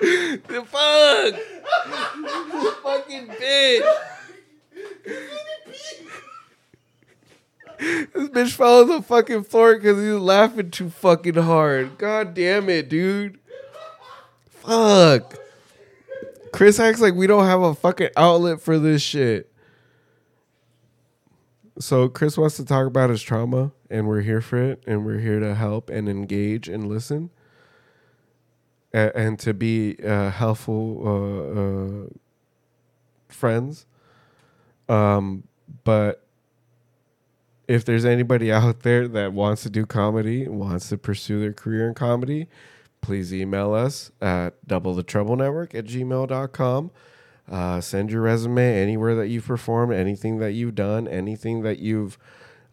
the 0.00 0.64
fuck? 0.66 1.34
fucking 2.82 3.28
bitch. 3.28 3.96
this 7.78 8.28
bitch 8.28 8.52
fell 8.52 8.80
on 8.82 8.88
the 8.88 9.02
fucking 9.02 9.44
floor 9.44 9.74
because 9.74 10.02
he 10.02 10.10
was 10.10 10.22
laughing 10.22 10.70
too 10.70 10.90
fucking 10.90 11.34
hard. 11.34 11.98
God 11.98 12.34
damn 12.34 12.68
it, 12.68 12.88
dude. 12.88 13.38
Fuck. 14.48 15.38
Chris 16.52 16.78
acts 16.78 17.00
like 17.00 17.14
we 17.14 17.26
don't 17.26 17.46
have 17.46 17.62
a 17.62 17.74
fucking 17.74 18.10
outlet 18.16 18.60
for 18.60 18.78
this 18.78 19.02
shit. 19.02 19.50
So 21.78 22.08
Chris 22.08 22.38
wants 22.38 22.56
to 22.56 22.64
talk 22.64 22.86
about 22.86 23.10
his 23.10 23.20
trauma, 23.22 23.72
and 23.90 24.06
we're 24.06 24.20
here 24.20 24.40
for 24.40 24.58
it, 24.58 24.84
and 24.86 25.04
we're 25.04 25.18
here 25.18 25.40
to 25.40 25.56
help 25.56 25.90
and 25.90 26.08
engage 26.08 26.68
and 26.68 26.88
listen, 26.88 27.30
and, 28.94 29.38
to 29.40 29.52
be 29.52 29.96
uh, 30.04 30.30
helpful 30.30 31.02
uh, 31.04 31.60
uh, 31.60 32.08
friends. 33.28 33.86
Um, 34.88 35.44
but 35.82 36.24
if 37.66 37.84
there's 37.84 38.04
anybody 38.04 38.52
out 38.52 38.80
there 38.80 39.08
that 39.08 39.32
wants 39.32 39.62
to 39.64 39.70
do 39.70 39.84
comedy, 39.84 40.46
wants 40.48 40.88
to 40.90 40.98
pursue 40.98 41.40
their 41.40 41.52
career 41.52 41.88
in 41.88 41.94
comedy, 41.94 42.46
please 43.00 43.34
email 43.34 43.74
us 43.74 44.10
at 44.22 44.66
double 44.66 44.94
the 44.94 45.02
trouble 45.02 45.36
network 45.36 45.74
at 45.74 45.86
gmail.com. 45.86 46.90
Uh, 47.50 47.80
send 47.80 48.10
your 48.10 48.22
resume 48.22 48.80
anywhere 48.80 49.14
that 49.14 49.28
you've 49.28 49.46
performed, 49.46 49.92
anything 49.92 50.38
that 50.38 50.52
you've 50.52 50.74
done, 50.74 51.06
anything 51.06 51.62
that 51.62 51.78
you've, 51.78 52.16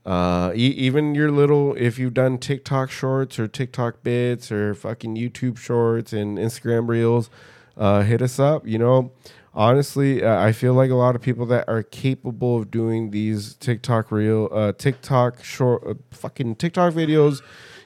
uh, 0.06 0.52
e- 0.56 0.76
even 0.78 1.14
your 1.15 1.32
little, 1.32 1.76
if 1.76 1.99
you've 1.99 2.14
done 2.14 2.38
TikTok 2.38 2.90
shorts 2.90 3.38
or 3.38 3.48
TikTok 3.48 4.03
bits 4.03 4.52
or 4.52 4.73
fucking 4.73 5.15
YouTube 5.15 5.57
shorts 5.57 6.11
and 6.14 6.38
Instagram 6.38 6.88
reels, 6.88 7.30
uh, 7.78 8.02
hit 8.02 8.22
us 8.22 8.40
up. 8.40 8.65
You 8.65 8.80
know, 8.80 9.11
honestly, 9.53 10.23
uh, 10.23 10.40
I 10.40 10.52
feel 10.52 10.73
like 10.73 10.90
a 10.90 10.95
lot 10.95 11.15
of 11.15 11.22
people 11.22 11.45
that 11.48 11.68
are 11.68 11.84
capable 11.84 12.57
of 12.57 12.72
doing 12.72 13.11
these 13.11 13.56
TikTok 13.56 14.11
reel, 14.11 14.49
uh, 14.52 14.73
TikTok 14.73 15.44
short, 15.44 15.84
uh, 15.86 15.94
fucking 16.11 16.56
TikTok 16.56 16.94
videos, 16.94 17.41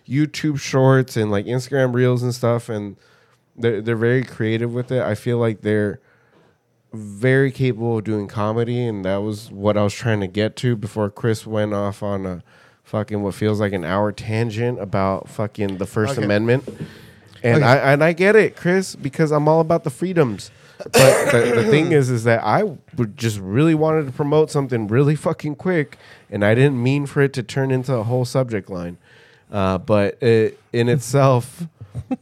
YouTube 0.07 0.59
shorts, 0.59 1.17
and 1.17 1.31
like 1.31 1.45
Instagram 1.45 1.93
reels 1.93 2.23
and 2.23 2.33
stuff, 2.33 2.69
and 2.69 2.95
they're 3.57 3.81
they're 3.81 3.95
very 3.95 4.23
creative 4.23 4.73
with 4.73 4.91
it. 4.91 5.01
I 5.01 5.15
feel 5.15 5.37
like 5.37 5.61
they're 5.61 5.99
very 6.95 7.51
capable 7.51 7.97
of 7.99 8.03
doing 8.03 8.27
comedy, 8.27 8.85
and 8.85 9.05
that 9.05 9.17
was 9.17 9.51
what 9.51 9.77
I 9.77 9.83
was 9.83 9.93
trying 9.93 10.21
to 10.21 10.27
get 10.27 10.55
to 10.57 10.75
before 10.75 11.09
Chris 11.09 11.45
went 11.45 11.73
off 11.73 12.01
on 12.03 12.25
a 12.25 12.43
fucking 12.83 13.21
what 13.23 13.33
feels 13.33 13.59
like 13.59 13.73
an 13.73 13.83
hour 13.83 14.11
tangent 14.11 14.79
about 14.79 15.27
fucking 15.29 15.77
the 15.77 15.85
First 15.85 16.13
Okay. 16.17 16.25
Amendment. 16.25 16.63
And 17.43 17.57
Okay. 17.63 17.65
I 17.65 17.93
and 17.93 18.03
I 18.03 18.13
get 18.13 18.35
it, 18.35 18.55
Chris, 18.55 18.95
because 18.95 19.31
I'm 19.31 19.47
all 19.47 19.59
about 19.59 19.83
the 19.83 19.89
freedoms. 19.89 20.51
But 20.77 20.91
the, 21.31 21.53
the 21.55 21.63
thing 21.69 21.91
is, 21.93 22.09
is 22.09 22.25
that 22.25 22.43
I 22.43 22.63
would 22.97 23.15
just 23.17 23.39
really 23.39 23.75
wanted 23.75 24.07
to 24.07 24.11
promote 24.11 24.51
something 24.51 24.87
really 24.87 25.15
fucking 25.15 25.55
quick, 25.55 25.97
and 26.29 26.43
I 26.43 26.53
didn't 26.53 26.81
mean 26.81 27.05
for 27.05 27.21
it 27.21 27.31
to 27.33 27.43
turn 27.43 27.71
into 27.71 27.93
a 27.95 28.03
whole 28.03 28.25
subject 28.25 28.69
line. 28.69 28.97
Uh, 29.51 29.77
but 29.77 30.21
it, 30.21 30.59
in 30.73 30.89
itself, 30.89 31.67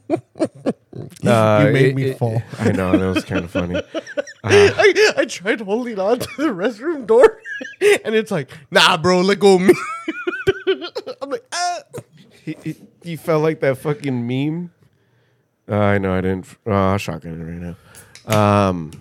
uh, 0.10 1.64
You 1.68 1.74
made 1.74 1.86
it- 1.90 1.96
me 1.96 2.04
it- 2.06 2.18
fall. 2.18 2.42
I 2.60 2.72
know 2.72 2.92
that 2.98 3.14
was 3.16 3.26
kind 3.26 3.46
of 3.46 3.52
funny. 3.52 3.82
I, 4.44 5.14
I 5.18 5.26
tried 5.26 5.62
holding 5.62 5.98
on 6.00 6.20
to 6.20 6.28
the 6.38 6.44
restroom 6.50 7.08
door, 7.08 7.42
and 8.06 8.14
it's 8.14 8.30
like, 8.32 8.50
nah, 8.72 8.98
bro, 8.98 9.22
let 9.22 9.40
go 9.40 9.56
of 9.56 9.62
me. 9.62 9.74
I'm 11.22 11.30
like, 11.30 11.46
ah. 11.54 11.80
he, 12.44 12.58
he, 12.64 12.76
he 13.04 13.16
felt 13.16 13.42
like 13.42 13.62
that 13.62 13.78
fucking 13.78 14.28
meme. 14.28 14.72
Uh, 15.70 15.76
I 15.78 15.98
know 15.98 16.14
I 16.14 16.20
didn't. 16.22 16.46
Oh, 16.66 16.72
I'll 16.74 16.98
shotgun 16.98 17.40
it 17.40 17.46
right 17.46 17.76
now. 18.28 18.68
Um, 18.70 18.92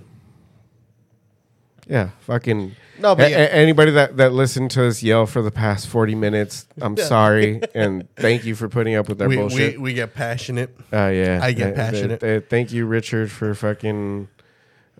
yeah, 1.88 2.10
fucking. 2.20 2.76
No, 3.02 3.14
but 3.16 3.26
a- 3.26 3.30
yeah. 3.30 3.36
anybody 3.36 3.90
that 3.92 4.16
that 4.18 4.32
listened 4.32 4.70
to 4.72 4.86
us 4.86 5.02
yell 5.02 5.26
for 5.26 5.42
the 5.42 5.50
past 5.50 5.88
forty 5.88 6.14
minutes, 6.14 6.66
I'm 6.80 6.96
sorry, 6.96 7.60
and 7.74 8.06
thank 8.16 8.44
you 8.44 8.54
for 8.54 8.68
putting 8.68 8.94
up 8.94 9.08
with 9.08 9.20
our 9.20 9.28
we, 9.28 9.36
bullshit. 9.36 9.74
we 9.76 9.82
we 9.82 9.92
get 9.94 10.14
passionate. 10.14 10.70
Uh, 10.92 11.06
yeah, 11.08 11.40
I 11.42 11.52
get 11.52 11.72
Uh, 11.72 11.76
passionate. 11.76 12.22
uh, 12.22 12.26
uh, 12.26 12.40
thank 12.48 12.72
you, 12.72 12.86
Richard, 12.86 13.30
for 13.30 13.54
fucking 13.54 14.28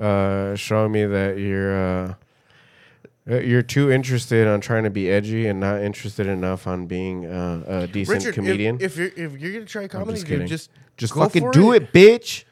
uh, 0.00 0.54
showing 0.56 0.92
me 0.92 1.04
that 1.06 1.38
you're 1.38 1.74
uh, 1.76 2.14
you're 3.26 3.62
too 3.62 3.90
interested 3.92 4.48
on 4.48 4.60
trying 4.60 4.82
to 4.82 4.90
be 4.90 5.08
edgy 5.10 5.46
and 5.46 5.60
not 5.60 5.80
interested 5.80 6.26
enough 6.26 6.66
on 6.66 6.86
being 6.86 7.26
uh, 7.26 7.62
a 7.66 7.86
decent 7.86 8.18
Richard, 8.18 8.34
comedian. 8.34 8.76
If, 8.80 8.98
if 8.98 9.16
you're 9.16 9.26
if 9.26 9.40
you're 9.40 9.52
gonna 9.52 9.64
try 9.64 9.86
comedy, 9.86 10.14
just 10.14 10.26
dude, 10.26 10.34
kidding. 10.34 10.46
just 10.48 10.70
just 10.96 11.14
go 11.14 11.20
fucking 11.20 11.42
for 11.44 11.52
do 11.52 11.72
it, 11.72 11.92
bitch. 11.92 12.44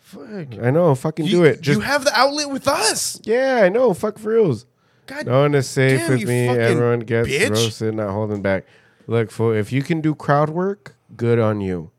Fuck. 0.00 0.58
I 0.62 0.70
know, 0.70 0.94
fucking 0.94 1.26
You, 1.26 1.30
do 1.32 1.44
it. 1.44 1.60
Just 1.60 1.76
you 1.78 1.80
have 1.84 2.02
the 2.04 2.18
outlet 2.18 2.48
with 2.50 2.66
us. 2.66 3.20
yeah, 3.24 3.60
I 3.62 3.68
know. 3.68 3.92
Fuck 3.92 4.18
for 4.18 4.30
reals. 4.32 4.64
God, 5.08 5.26
No 5.26 5.40
one 5.40 5.54
is 5.54 5.68
safe 5.68 6.00
damn, 6.00 6.10
with 6.10 6.28
me. 6.28 6.48
Everyone 6.48 7.00
gets 7.00 7.28
bitch. 7.28 7.50
roasted, 7.50 7.94
not 7.94 8.10
holding 8.10 8.42
back. 8.42 8.64
Look, 9.06 9.30
fool, 9.30 9.52
if 9.52 9.72
you 9.72 9.82
can 9.82 10.00
do 10.00 10.14
crowd 10.14 10.50
work, 10.50 10.94
good 11.16 11.38
on 11.38 11.60
you. 11.60 11.90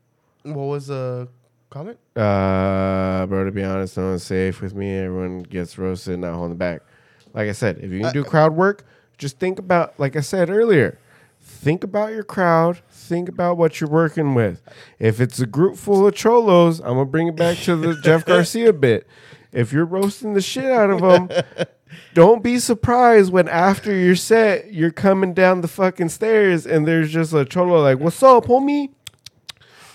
what 0.44 0.54
was 0.56 0.86
the 0.86 1.28
comment? 1.70 1.98
Uh, 2.16 3.26
bro, 3.26 3.44
to 3.44 3.50
be 3.50 3.64
honest, 3.64 3.96
no 3.96 4.10
one's 4.10 4.22
safe 4.22 4.60
with 4.60 4.74
me. 4.74 4.96
Everyone 4.96 5.42
gets 5.42 5.76
roasted, 5.76 6.20
not 6.20 6.34
holding 6.34 6.56
back. 6.56 6.82
Like 7.34 7.48
I 7.48 7.52
said, 7.52 7.78
if 7.78 7.90
you 7.90 8.00
can 8.00 8.12
do 8.12 8.24
crowd 8.24 8.54
work, 8.54 8.84
just 9.18 9.38
think 9.38 9.58
about, 9.58 9.98
like 9.98 10.14
I 10.16 10.20
said 10.20 10.48
earlier, 10.50 10.98
think 11.40 11.82
about 11.84 12.12
your 12.12 12.22
crowd. 12.24 12.80
Think 12.90 13.28
about 13.28 13.56
what 13.56 13.80
you're 13.80 13.90
working 13.90 14.34
with. 14.34 14.62
If 15.00 15.20
it's 15.20 15.40
a 15.40 15.46
group 15.46 15.76
full 15.76 16.06
of 16.06 16.14
cholos, 16.14 16.78
I'm 16.80 16.94
gonna 16.94 17.06
bring 17.06 17.26
it 17.28 17.36
back 17.36 17.58
to 17.58 17.74
the 17.76 18.00
Jeff 18.02 18.24
Garcia 18.26 18.72
bit. 18.72 19.06
If 19.52 19.72
you're 19.72 19.84
roasting 19.84 20.34
the 20.34 20.40
shit 20.40 20.64
out 20.70 20.90
of 20.90 21.00
them, 21.00 21.66
don't 22.14 22.42
be 22.42 22.58
surprised 22.58 23.32
when 23.32 23.48
after 23.48 23.92
your 23.94 24.16
set 24.16 24.72
you're 24.72 24.90
coming 24.90 25.34
down 25.34 25.60
the 25.60 25.68
fucking 25.68 26.08
stairs 26.10 26.66
and 26.66 26.86
there's 26.86 27.12
just 27.12 27.32
a 27.32 27.44
cholo 27.44 27.80
like, 27.82 27.98
"What's 27.98 28.22
up, 28.22 28.46
homie?" 28.46 28.90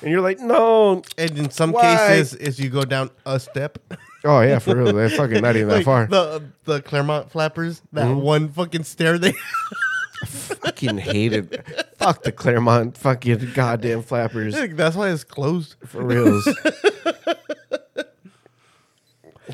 And 0.01 0.11
you're 0.11 0.21
like, 0.21 0.39
"No, 0.39 1.01
And 1.17 1.37
in 1.37 1.49
some 1.49 1.71
Why? 1.71 1.81
cases, 2.07 2.33
is 2.35 2.59
you 2.59 2.69
go 2.69 2.83
down 2.85 3.09
a 3.25 3.39
step. 3.39 3.79
Oh 4.23 4.41
yeah, 4.41 4.59
for 4.59 4.75
real. 4.75 4.91
They're 4.93 5.09
fucking 5.09 5.41
not 5.41 5.55
even 5.55 5.69
that 5.69 5.75
Like 5.77 5.85
far. 5.85 6.07
The 6.07 6.43
the 6.65 6.81
Claremont 6.81 7.31
flappers, 7.31 7.81
that 7.93 8.05
Mm-hmm. 8.05 8.21
one 8.21 8.49
fucking 8.49 8.83
stair 8.83 9.17
they. 9.17 9.33
fucking 10.25 10.97
hated. 10.97 11.63
Fuck 11.97 12.23
the 12.23 12.31
Claremont 12.31 12.97
fucking 12.97 13.51
goddamn 13.53 14.01
flappers 14.01 14.55
That's 14.71 14.95
why 14.95 15.09
it's 15.09 15.23
closed. 15.23 15.75
for 15.85 16.03
reals. 16.03 16.43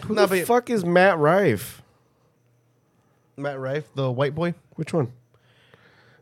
Who 0.06 0.16
Nah, 0.16 0.26
the 0.26 0.44
fuck 0.44 0.70
is 0.70 0.86
Matt 0.86 1.18
Rife? 1.18 1.82
Matt 3.42 3.60
Rife, 3.60 3.90
the 3.96 4.12
white 4.12 4.36
boy. 4.36 4.54
Which 4.76 4.94
one? 4.94 5.12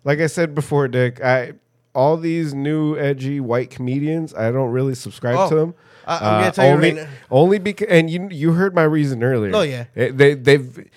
Like 0.04 0.20
I 0.20 0.28
said 0.28 0.56
before, 0.56 0.88
Dick, 0.88 1.22
I 1.24 1.54
all 1.94 2.18
these 2.18 2.54
new 2.54 2.98
edgy 2.98 3.40
white 3.40 3.70
comedians, 3.72 4.34
I 4.34 4.52
don't 4.52 4.72
really 4.72 4.96
subscribe 4.96 5.36
Oh, 5.38 5.50
to 5.50 5.56
them. 5.56 5.74
I- 6.06 6.16
I'm 6.16 6.42
gonna 6.42 6.52
tell 6.52 6.66
you 6.68 6.72
only, 6.74 6.94
right 6.94 7.04
now- 7.04 7.10
only 7.30 7.60
because, 7.60 7.88
and 7.90 8.10
you 8.10 8.28
you 8.32 8.54
heard 8.54 8.74
my 8.74 8.84
reason 8.84 9.24
earlier. 9.24 9.52
Oh, 9.56 9.62
yeah. 9.62 9.86
Eh, 9.96 10.12
they 10.14 10.34
they've. 10.36 10.88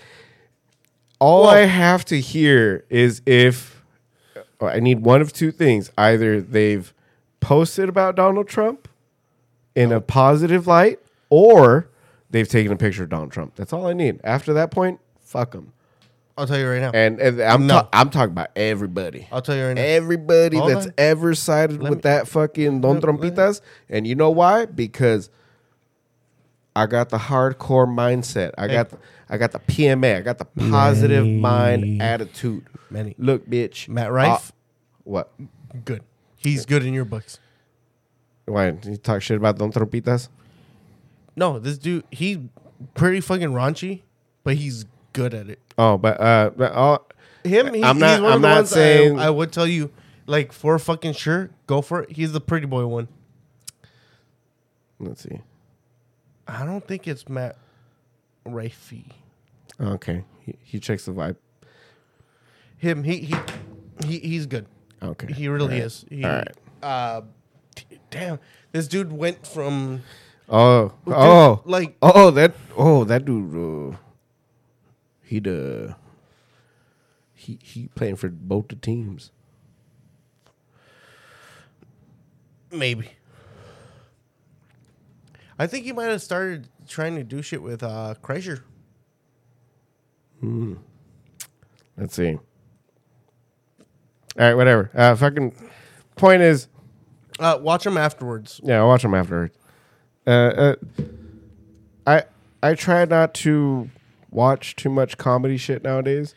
All 1.19 1.47
I 1.47 1.61
have 1.61 2.05
to 2.07 2.21
hear 2.21 2.85
is 2.91 3.23
if 3.27 3.83
oh, 4.61 4.67
I 4.67 4.81
need 4.81 5.01
one 5.01 5.21
of 5.21 5.33
two 5.33 5.51
things: 5.53 5.91
either 5.97 6.41
they've 6.41 6.93
posted 7.41 7.89
about 7.89 8.17
Donald 8.17 8.49
Trump 8.49 8.89
in 9.75 9.93
a 9.93 10.01
positive 10.01 10.67
light, 10.67 10.99
or 11.31 11.89
they've 12.31 12.49
taken 12.49 12.73
a 12.73 12.77
picture 12.77 13.05
of 13.05 13.09
Donald 13.11 13.31
Trump. 13.33 13.55
That's 13.57 13.73
all 13.73 13.87
I 13.87 13.93
need. 13.93 14.21
After 14.25 14.53
that 14.53 14.71
point, 14.71 15.01
fuck 15.21 15.53
them. 15.53 15.73
I'll 16.37 16.47
tell 16.47 16.59
you 16.59 16.69
right 16.69 16.81
now. 16.81 16.91
And, 16.95 17.21
and 17.21 17.41
I'm 17.43 17.67
No. 17.67 17.75
ta- 17.83 17.89
I'm 17.93 18.09
talking 18.11 18.33
about 18.33 18.51
everybody. 18.57 19.29
I'll 19.31 19.43
tell 19.43 19.55
you 19.57 19.67
right 19.67 19.75
now. 19.75 19.83
Everybody 19.83 20.57
Hold 20.57 20.71
that's 20.73 20.87
on. 20.87 20.95
ever 20.97 21.35
sided 21.35 21.83
Let 21.83 21.91
with 21.91 21.99
me- 21.99 22.03
that 22.03 22.27
fucking 22.29 22.81
Don 22.81 22.95
let- 23.01 23.03
Trompitas. 23.03 23.61
And 23.91 24.07
you 24.07 24.15
know 24.15 24.31
why? 24.31 24.65
Because 24.65 25.29
I 26.75 26.87
got 26.87 27.11
the 27.11 27.19
hardcore 27.19 27.87
mindset. 27.87 28.53
I 28.57 28.67
got 28.69 28.89
the, 28.91 28.99
I 29.29 29.37
got 29.37 29.53
the 29.53 29.59
PMA. 29.61 30.17
I 30.17 30.21
got 30.23 30.39
the 30.39 30.47
positive 30.47 31.27
mind 31.27 32.01
attitude. 32.01 32.65
Manny. 32.91 33.15
Look, 33.19 33.47
bitch. 33.49 33.89
Matt 33.89 34.11
Rife, 34.11 34.51
Uh, 34.51 34.55
what? 35.05 35.33
good. 35.85 36.03
He's 36.37 36.65
good 36.67 36.85
in 36.85 36.95
your 36.95 37.05
books. 37.05 37.39
Why? 38.47 38.69
You 38.85 38.97
talk 38.97 39.23
shit 39.23 39.37
about 39.37 39.59
Don 39.59 39.71
Trompitas? 39.71 40.29
No, 41.37 41.59
this 41.59 41.79
dude, 41.79 42.05
he's 42.11 42.39
pretty 42.95 43.21
fucking 43.21 43.51
raunchy, 43.51 44.03
but 44.45 44.57
he's 44.57 44.85
good 45.13 45.35
at 45.35 45.49
it. 45.49 45.59
Oh, 45.79 45.97
but 45.99 46.21
uh, 46.21 46.51
but 46.57 46.73
all, 46.73 47.07
Him, 47.45 47.75
he, 47.75 47.83
I'm 47.85 47.99
not- 47.99 48.11
he's 48.15 48.21
one 48.23 48.31
I'm 48.33 48.37
of 48.37 48.43
the 48.43 48.49
not 48.49 48.55
ones 48.57 48.71
saying- 48.71 49.19
I, 49.19 49.27
I 49.27 49.31
would 49.31 49.53
tell 49.53 49.67
you, 49.67 49.91
like 50.27 50.53
for 50.53 50.79
fucking 50.79 51.13
sure, 51.15 51.51
go 51.67 51.81
for 51.83 52.03
it. 52.03 52.13
He's 52.13 52.33
the 52.33 52.41
pretty 52.41 52.67
boy 52.67 52.87
one. 52.87 53.09
let's 54.99 55.23
see. 55.23 55.41
I 56.47 56.65
don't 56.65 56.87
think 56.87 57.07
it's 57.09 57.29
Matt 57.29 57.57
Rifey. 58.47 59.05
Okay, 59.81 60.25
he, 60.41 60.55
he 60.63 60.81
checks 60.81 61.05
the 61.07 61.13
vibe. 61.13 61.37
Him, 62.79 63.05
he 63.05 63.19
he, 63.19 63.37
he 64.07 64.19
he's 64.19 64.47
good. 64.47 64.67
Okay, 65.03 65.33
He 65.33 65.49
really 65.49 65.65
All 65.65 65.69
right. 65.71 65.83
is. 65.83 66.05
He, 66.09 66.25
All 66.25 66.31
right. 66.31 66.49
Uh, 66.83 67.23
t- 67.75 67.99
damn, 68.11 68.39
this 68.73 68.87
dude 68.89 69.13
went 69.13 69.47
from 69.47 70.03
Oh, 70.49 70.93
oh, 71.07 71.63
like 71.65 71.97
Oh, 72.03 72.31
that 72.33 72.55
oh 72.77 73.05
that 73.05 73.25
dude. 73.25 73.95
Uh, 73.95 73.97
he 75.33 75.41
the 75.41 75.97
he 77.35 77.59
he 77.63 77.89
playing 77.95 78.17
for 78.17 78.29
both 78.29 78.69
the 78.69 78.77
teams. 78.77 79.31
maybe. 82.71 83.09
I 85.59 85.67
think 85.67 85.85
he 85.85 85.93
might 85.93 86.07
have 86.11 86.21
started 86.23 86.69
trying 86.87 87.17
to 87.17 87.25
do 87.25 87.41
shit 87.43 87.63
with 87.63 87.83
uh 87.83 88.15
Kreischer. 88.23 88.61
Let's 91.97 92.15
see. 92.15 92.33
All 92.35 92.41
right, 94.39 94.55
whatever. 94.55 94.91
Uh, 94.95 95.15
fucking 95.15 95.55
point 96.17 96.43
is, 96.43 96.69
Uh, 97.39 97.59
watch 97.61 97.87
him 97.87 97.97
afterwards. 97.97 98.61
yeah, 98.65 98.79
I'll 98.79 98.89
watch 98.89 99.03
them 99.03 99.15
afterwards. 99.15 99.57
Uh, 100.27 100.31
uh, 100.31 100.77
I 102.07 102.25
I 102.63 102.75
try 102.75 103.05
not 103.05 103.35
to 103.35 103.89
watch 104.33 104.75
too 104.75 104.91
much 104.91 105.17
comedy 105.19 105.57
shit 105.57 105.85
nowadays. 105.85 106.35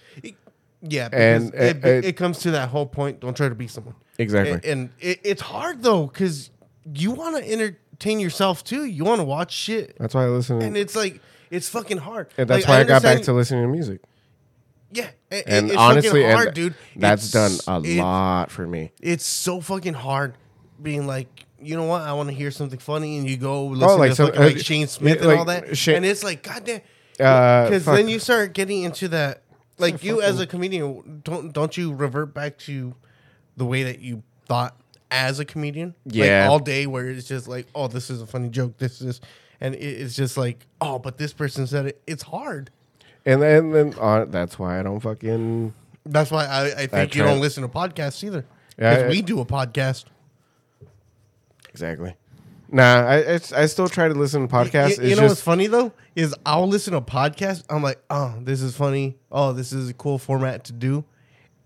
Yeah, 0.82 1.10
because 1.10 1.44
And, 1.52 1.54
uh, 1.56 1.58
it, 1.58 1.86
uh, 1.86 2.08
it 2.08 2.18
comes 2.18 2.40
to 2.40 2.52
that 2.52 2.70
whole 2.70 2.86
point. 2.86 3.20
Don't 3.22 3.36
try 3.36 3.50
to 3.50 3.56
be 3.56 3.68
someone. 3.68 3.96
Exactly. 4.20 4.52
And, 4.54 4.66
and 4.66 4.90
it, 5.00 5.20
it's 5.24 5.42
hard 5.42 5.82
though, 5.82 6.06
because 6.08 6.52
you 6.94 7.12
want 7.12 7.38
to 7.38 7.52
entertain 7.52 8.20
yourself 8.20 8.64
too. 8.64 8.86
You 8.86 9.04
want 9.04 9.20
to 9.20 9.26
watch 9.26 9.52
shit, 9.54 9.98
That's 10.00 10.14
why 10.14 10.26
I 10.26 10.28
listen. 10.28 10.62
and 10.62 10.78
it's 10.78 10.96
like 10.96 11.22
it's 11.50 11.70
fucking 11.70 11.98
hard. 11.98 12.28
and 12.38 12.48
that's 12.50 12.66
Like, 12.68 12.70
why 12.70 12.80
I, 12.82 12.84
got 12.84 13.02
back 13.02 13.22
to 13.24 13.34
listening 13.34 13.64
to 13.64 13.68
music. 13.68 14.02
yeah. 14.92 15.10
it- 15.32 15.46
And 15.48 15.68
it's 15.70 15.78
honestly, 15.78 16.24
hard, 16.24 16.48
and 16.50 16.56
dude. 16.56 16.76
that's 16.96 17.32
done 17.32 17.52
a 17.68 17.80
lot 17.80 18.52
for 18.52 18.68
me. 18.68 18.92
It's 19.02 19.26
so 19.26 19.62
fucking 19.62 19.94
hard 19.96 20.36
being 20.82 21.08
like, 21.08 21.46
you 21.60 21.76
know 21.76 21.86
what? 21.86 22.02
I 22.02 22.14
want 22.14 22.30
to 22.30 22.36
hear 22.36 22.52
something 22.52 22.80
funny, 22.80 23.18
and 23.18 23.28
you 23.28 23.38
go 23.38 23.66
listen 23.68 23.98
like 23.98 24.12
to 24.12 24.16
some- 24.16 24.26
fucking, 24.28 24.42
like 24.42 24.56
uh, 24.58 24.60
Shane 24.60 24.88
Smith 24.88 25.18
yeah, 25.22 25.30
and 25.30 25.40
all 25.40 25.46
that, 25.46 25.76
Shane- 25.78 25.96
and 25.96 26.06
it's 26.06 26.24
like, 26.24 26.44
goddamn. 26.44 26.82
Uh, 27.20 27.66
Because 27.66 27.86
fuck. 27.86 27.96
then 27.96 28.08
you 28.10 28.20
start 28.20 28.54
getting 28.54 28.84
into 28.84 29.08
that, 29.10 29.42
like 29.78 30.04
you 30.04 30.22
as 30.22 30.40
a 30.40 30.48
comedian, 30.48 31.22
don't 31.24 31.54
don't 31.54 31.76
you 31.78 31.94
revert 31.94 32.34
back 32.34 32.58
to 32.60 32.94
the 33.58 33.66
way 33.66 33.84
that 33.84 34.00
you 34.00 34.24
thought 34.48 34.76
as 35.12 35.40
a 35.40 35.46
comedian? 35.46 35.96
Yeah. 36.06 36.42
like 36.44 36.50
all 36.52 36.60
day 36.60 36.88
where 36.88 37.08
it's 37.10 37.28
just 37.28 37.48
like, 37.48 37.68
oh, 37.76 37.88
this 37.88 38.10
is 38.10 38.22
a 38.22 38.26
funny 38.28 38.50
joke, 38.50 38.78
this 38.78 39.02
is, 39.02 39.22
and 39.62 39.76
it's 39.76 40.16
just 40.16 40.36
like, 40.38 40.66
oh, 40.82 41.00
but 41.00 41.18
this 41.18 41.32
person 41.34 41.66
said 41.68 41.86
it. 41.86 42.02
It's 42.06 42.24
hard. 42.24 42.70
and 43.26 43.42
then 43.42 43.72
then 43.72 43.94
uh, 44.00 44.26
that's 44.26 44.60
why 44.60 44.80
I 44.80 44.84
don't 44.84 45.00
fucking 45.00 45.74
That's 46.06 46.32
why 46.32 46.46
I, 46.46 46.82
I 46.84 46.88
think 46.88 47.16
you 47.16 47.24
don't 47.24 47.40
listen 47.42 47.64
to 47.64 47.70
podcasts 47.70 48.24
either. 48.24 48.46
Yeah, 48.78 48.90
Because 48.92 49.04
I- 49.06 49.10
we 49.10 49.22
do 49.22 49.40
a 49.40 49.46
podcast. 49.46 50.06
exactly. 51.70 52.16
Nah, 52.76 53.06
I, 53.08 53.16
I 53.16 53.40
I 53.56 53.66
still 53.68 53.88
try 53.88 54.10
to 54.10 54.14
listen 54.14 54.46
to 54.46 54.54
podcasts. 54.54 54.98
You, 54.98 55.04
you 55.06 55.12
it's 55.12 55.22
know 55.22 55.28
what's 55.28 55.40
funny 55.40 55.68
though 55.68 55.94
is 56.14 56.36
I'll 56.46 56.68
listen 56.68 56.92
to 56.92 56.98
a 56.98 57.02
podcast. 57.02 57.64
I'm 57.70 57.82
like, 57.82 58.00
oh, 58.10 58.36
this 58.42 58.62
is 58.62 58.76
funny. 58.76 59.16
Oh, 59.32 59.54
this 59.54 59.72
is 59.72 59.90
a 59.90 59.94
cool 59.94 60.18
format 60.18 60.66
to 60.66 60.74
do. 60.74 61.06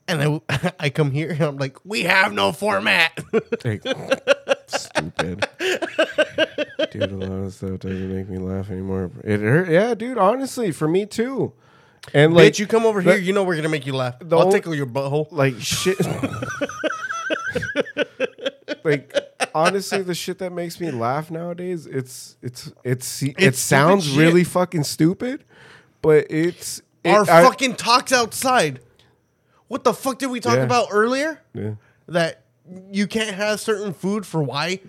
And 0.07 0.41
I, 0.49 0.71
I 0.79 0.89
come 0.91 1.09
here 1.09 1.31
and 1.31 1.41
I'm 1.41 1.57
like, 1.57 1.77
we 1.83 2.03
have 2.03 2.31
no 2.31 2.51
format. 2.51 3.11
like, 3.65 3.81
stupid. 4.67 5.47
dude, 6.91 7.01
a 7.11 7.15
lot 7.15 7.31
of 7.45 7.53
stuff 7.55 7.79
doesn't 7.79 8.15
make 8.15 8.29
me 8.29 8.37
laugh 8.37 8.69
anymore. 8.69 9.09
It 9.23 9.39
hurt. 9.39 9.67
Yeah, 9.69 9.95
dude. 9.95 10.19
Honestly, 10.19 10.71
for 10.71 10.87
me 10.87 11.07
too. 11.07 11.53
And 12.13 12.35
like 12.35 12.53
Bitch, 12.53 12.59
you 12.59 12.67
come 12.67 12.85
over 12.85 13.01
the- 13.01 13.13
here, 13.13 13.19
you 13.19 13.33
know 13.33 13.43
we're 13.43 13.55
gonna 13.55 13.67
make 13.69 13.87
you 13.87 13.95
laugh. 13.95 14.15
the 14.19 14.37
I'll 14.37 14.43
only- 14.45 14.59
tickle 14.59 14.75
your 14.75 14.85
butthole. 14.85 15.27
like 15.31 15.59
shit. 15.59 15.97
like 18.83 19.13
honestly, 19.55 20.01
the 20.01 20.15
shit 20.15 20.39
that 20.39 20.51
makes 20.51 20.79
me 20.79 20.91
laugh 20.91 21.29
nowadays, 21.31 21.85
it's 21.85 22.37
it's 22.41 22.71
it's, 22.83 23.21
it 23.23 23.55
sounds 23.55 24.15
really 24.17 24.43
fucking 24.43 24.83
stupid, 24.83 25.43
but 26.01 26.27
it's 26.29 26.81
it- 27.03 27.09
Our 27.11 27.21
I- 27.29 27.43
fucking 27.43 27.75
talks 27.75 28.11
outside. 28.11 28.81
What 29.67 29.83
the 29.83 29.93
fuck 29.93 30.17
did 30.19 30.31
we 30.31 30.39
talk 30.39 30.55
Yeah. 30.55 30.63
about 30.63 30.87
earlier? 30.91 31.41
Yeah. 31.53 31.75
That 32.07 32.43
you 32.91 33.05
can't 33.07 33.35
have 33.35 33.59
certain 33.59 33.93
food 33.93 34.25
for 34.25 34.41
why? 34.43 34.79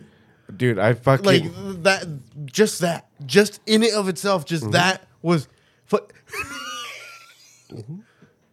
dude. 0.56 0.78
I 0.80 0.94
fucking 0.94 1.24
Like 1.24 1.44
that, 1.84 2.06
just 2.46 2.80
that, 2.80 3.06
just 3.24 3.60
in 3.66 3.82
it 3.84 3.94
of 3.94 4.08
itself, 4.08 4.44
just 4.44 4.64
Mm-hmm. 4.64 4.72
that 4.72 5.06
was, 5.22 5.46
fu- 5.86 5.98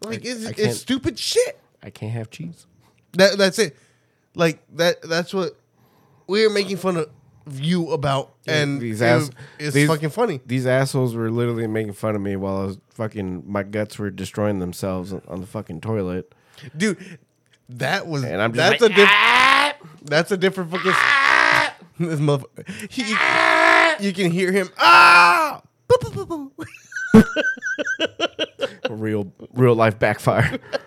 like 0.01 0.23
it's, 0.23 0.45
I 0.45 0.53
it's 0.57 0.77
stupid 0.79 1.17
shit. 1.17 1.59
I 1.81 1.89
can't 1.89 2.11
have 2.13 2.29
cheese. 2.29 2.65
That 3.13 3.37
that's 3.37 3.57
it. 3.59 3.75
Like 4.37 4.63
that. 4.75 5.01
That's 5.01 5.33
what 5.33 5.57
we 6.27 6.45
are 6.45 6.49
making 6.49 6.77
fun 6.77 6.97
of 6.97 7.09
you 7.59 7.91
about, 7.91 8.33
and 8.45 8.79
these 8.81 9.01
it- 9.01 9.05
ass- 9.05 9.29
it's 9.59 9.73
these- 9.73 9.87
fucking 9.87 10.09
funny. 10.09 10.41
These 10.45 10.67
assholes 10.67 11.15
were 11.15 11.31
literally 11.31 11.65
making 11.67 11.93
fun 11.93 12.15
of 12.15 12.21
me 12.21 12.35
while 12.35 12.57
I 12.57 12.65
was 12.65 12.77
fucking 12.91 13.43
my 13.45 13.63
guts 13.63 13.97
were 13.97 14.09
destroying 14.09 14.59
themselves 14.59 15.13
on 15.13 15.41
the 15.41 15.47
fucking 15.47 15.81
toilet. 15.81 16.33
dude. 16.75 17.19
That 17.69 18.07
was 18.07 18.23
And 18.23 18.41
I'm 18.41 18.53
just 18.53 18.79
that's 18.79 18.81
like, 18.81 18.91
a 18.91 18.95
different 18.95 20.05
that's 20.09 20.31
a 20.31 20.37
different 20.37 20.71
fucking 20.71 20.93
this 22.07 22.19
motherfucker. 22.19 22.89
He, 22.89 24.05
you 24.05 24.13
can 24.13 24.31
hear 24.31 24.51
him 24.53 24.69
ah 24.77 25.61
Boop, 25.89 25.99
boop, 26.11 26.27
boop, 26.27 26.51
boop. 27.13 27.25
real 28.89 29.31
real 29.53 29.75
life 29.75 29.99
backfire. 29.99 30.59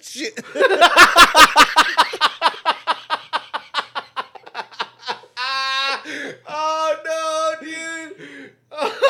Shit. 0.00 0.38
oh 6.48 6.96
no, 7.04 7.54
dude! 7.60 8.52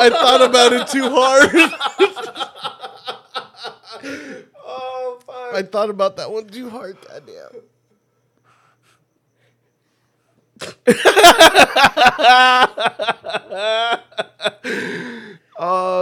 I 0.00 0.08
thought 0.10 0.42
about 0.42 0.72
it 0.72 0.88
too 0.88 1.08
hard. 1.10 1.50
Oh 4.64 5.18
fuck! 5.26 5.54
I 5.54 5.62
thought 5.62 5.90
about 5.90 6.16
that 6.16 6.30
one 6.30 6.46
too 6.48 6.70
hard. 6.70 6.96
Goddamn. 7.06 7.60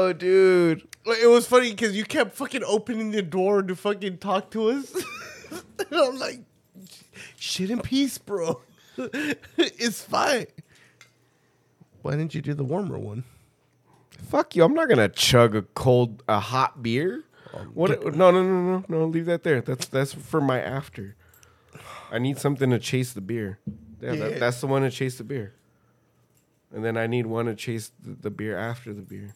Oh, 0.01 0.15
dude. 0.15 0.89
Like, 1.05 1.19
it 1.19 1.27
was 1.27 1.47
funny 1.47 1.71
because 1.71 1.95
you 1.95 2.05
kept 2.05 2.35
fucking 2.35 2.65
opening 2.65 3.11
the 3.11 3.21
door 3.21 3.63
to 3.63 3.77
fucking 3.77 4.17
talk 4.17 4.51
to 4.53 4.71
us. 4.71 4.95
and 5.79 5.93
I'm 5.93 6.19
like, 6.19 6.41
shit 7.37 7.71
in 7.71 7.81
peace, 7.81 8.17
bro. 8.17 8.63
it's 8.97 10.03
fine. 10.03 10.47
Why 12.01 12.13
didn't 12.13 12.35
you 12.35 12.41
do 12.41 12.55
the 12.55 12.65
warmer 12.65 12.99
one? 12.99 13.25
Fuck 14.29 14.57
you! 14.57 14.65
I'm 14.65 14.73
not 14.73 14.89
gonna 14.89 15.09
chug 15.09 15.55
a 15.55 15.63
cold, 15.63 16.23
a 16.29 16.41
hot 16.41 16.83
beer. 16.83 17.25
Um, 17.53 17.71
what? 17.75 17.91
No, 18.17 18.31
no, 18.31 18.43
no, 18.43 18.63
no, 18.79 18.85
no. 18.89 19.05
Leave 19.07 19.27
that 19.27 19.43
there. 19.43 19.61
That's 19.61 19.87
that's 19.87 20.15
for 20.15 20.41
my 20.41 20.61
after. 20.61 21.17
I 22.11 22.19
need 22.19 22.39
something 22.39 22.71
to 22.71 22.79
chase 22.79 23.13
the 23.13 23.21
beer. 23.21 23.59
Yeah, 24.01 24.13
Yeah. 24.13 24.29
That, 24.29 24.41
that's 24.41 24.61
the 24.61 24.67
one 24.67 24.83
to 24.83 24.91
chase 24.91 25.19
the 25.19 25.25
beer. 25.25 25.55
And 26.73 26.85
then 26.85 26.97
I 26.97 27.07
need 27.07 27.27
one 27.27 27.47
to 27.47 27.55
chase 27.55 27.93
the, 28.03 28.15
the 28.15 28.31
beer 28.31 28.57
after 28.57 28.95
the 28.95 29.03
beer. 29.03 29.35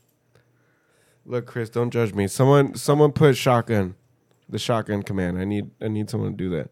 Look, 1.27 1.47
Chris, 1.47 1.71
don't 1.71 1.91
judge 1.91 2.13
me. 2.15 2.29
Someone, 2.29 2.75
someone 2.75 3.13
put 3.13 3.37
shotgun, 3.37 3.95
the 4.49 4.59
shotgun 4.59 5.03
command. 5.03 5.39
I 5.39 5.45
need, 5.45 5.71
I 5.81 5.89
need 5.89 6.11
someone 6.11 6.33
to 6.33 6.37
do 6.37 6.51
that. 6.51 6.71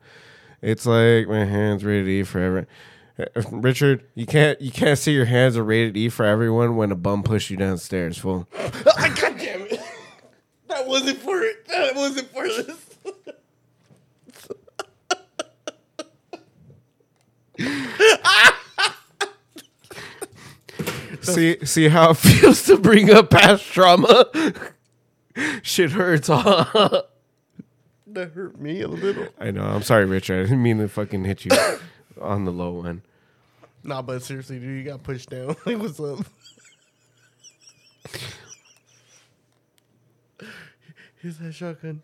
It's 0.60 0.84
like 0.86 1.26
my 1.28 1.44
hands 1.44 1.84
rated 1.84 2.08
E 2.08 2.22
forever. 2.22 2.66
Uh, 3.18 3.24
Richard, 3.50 4.04
you 4.14 4.26
can't, 4.26 4.60
you 4.60 4.70
can't 4.70 4.98
say 4.98 5.12
your 5.12 5.24
hands 5.24 5.56
are 5.56 5.64
rated 5.64 5.96
E 5.96 6.08
for 6.08 6.24
everyone 6.24 6.76
when 6.76 6.92
a 6.92 6.96
bum 6.96 7.22
pushed 7.22 7.50
you 7.50 7.56
downstairs. 7.56 8.18
Fool. 8.18 8.46
Ah, 8.86 9.14
God 9.20 9.38
damn 9.38 9.62
it. 9.62 9.80
That 10.68 10.86
wasn't 10.86 11.18
for 11.18 11.42
it. 11.42 11.66
That 11.68 11.94
wasn't 11.94 12.28
for 12.28 12.46
this. 12.48 12.88
Ah! 18.24 18.61
See 21.22 21.64
see 21.64 21.88
how 21.88 22.10
it 22.10 22.16
feels 22.18 22.64
to 22.66 22.76
bring 22.76 23.10
up 23.10 23.30
past 23.30 23.64
trauma. 23.64 24.26
Shit 25.62 25.92
hurts, 25.92 26.28
huh? 26.28 27.02
That 28.06 28.32
hurt 28.32 28.60
me 28.60 28.82
a 28.82 28.88
little. 28.88 29.28
I 29.38 29.50
know. 29.50 29.62
I'm 29.62 29.82
sorry, 29.82 30.04
Richard. 30.04 30.40
I 30.40 30.42
didn't 30.42 30.62
mean 30.62 30.78
to 30.78 30.88
fucking 30.88 31.24
hit 31.24 31.44
you 31.46 31.52
on 32.20 32.44
the 32.44 32.52
low 32.52 32.72
one. 32.72 33.02
Nah, 33.82 34.02
but 34.02 34.22
seriously, 34.22 34.58
dude, 34.58 34.78
you 34.78 34.84
got 34.84 35.02
pushed 35.02 35.30
down. 35.30 35.56
Like, 35.64 35.78
what's 35.78 35.98
up? 35.98 36.18
Here's 41.16 41.38
that 41.38 41.52
shotgun. 41.54 42.02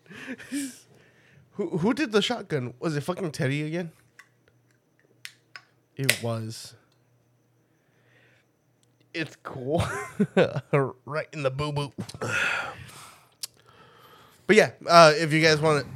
who 1.52 1.78
who 1.78 1.92
did 1.92 2.12
the 2.12 2.22
shotgun? 2.22 2.74
Was 2.78 2.96
it 2.96 3.02
fucking 3.02 3.32
Teddy 3.32 3.64
again? 3.64 3.90
It 5.96 6.22
was. 6.22 6.74
It's 9.14 9.36
cool. 9.42 9.82
right 11.04 11.26
in 11.32 11.42
the 11.42 11.50
boo 11.50 11.72
boo. 11.72 11.92
But 14.46 14.56
yeah, 14.56 14.70
uh, 14.86 15.12
if 15.16 15.32
you 15.32 15.42
guys 15.42 15.60
want 15.60 15.84
to. 15.84 15.90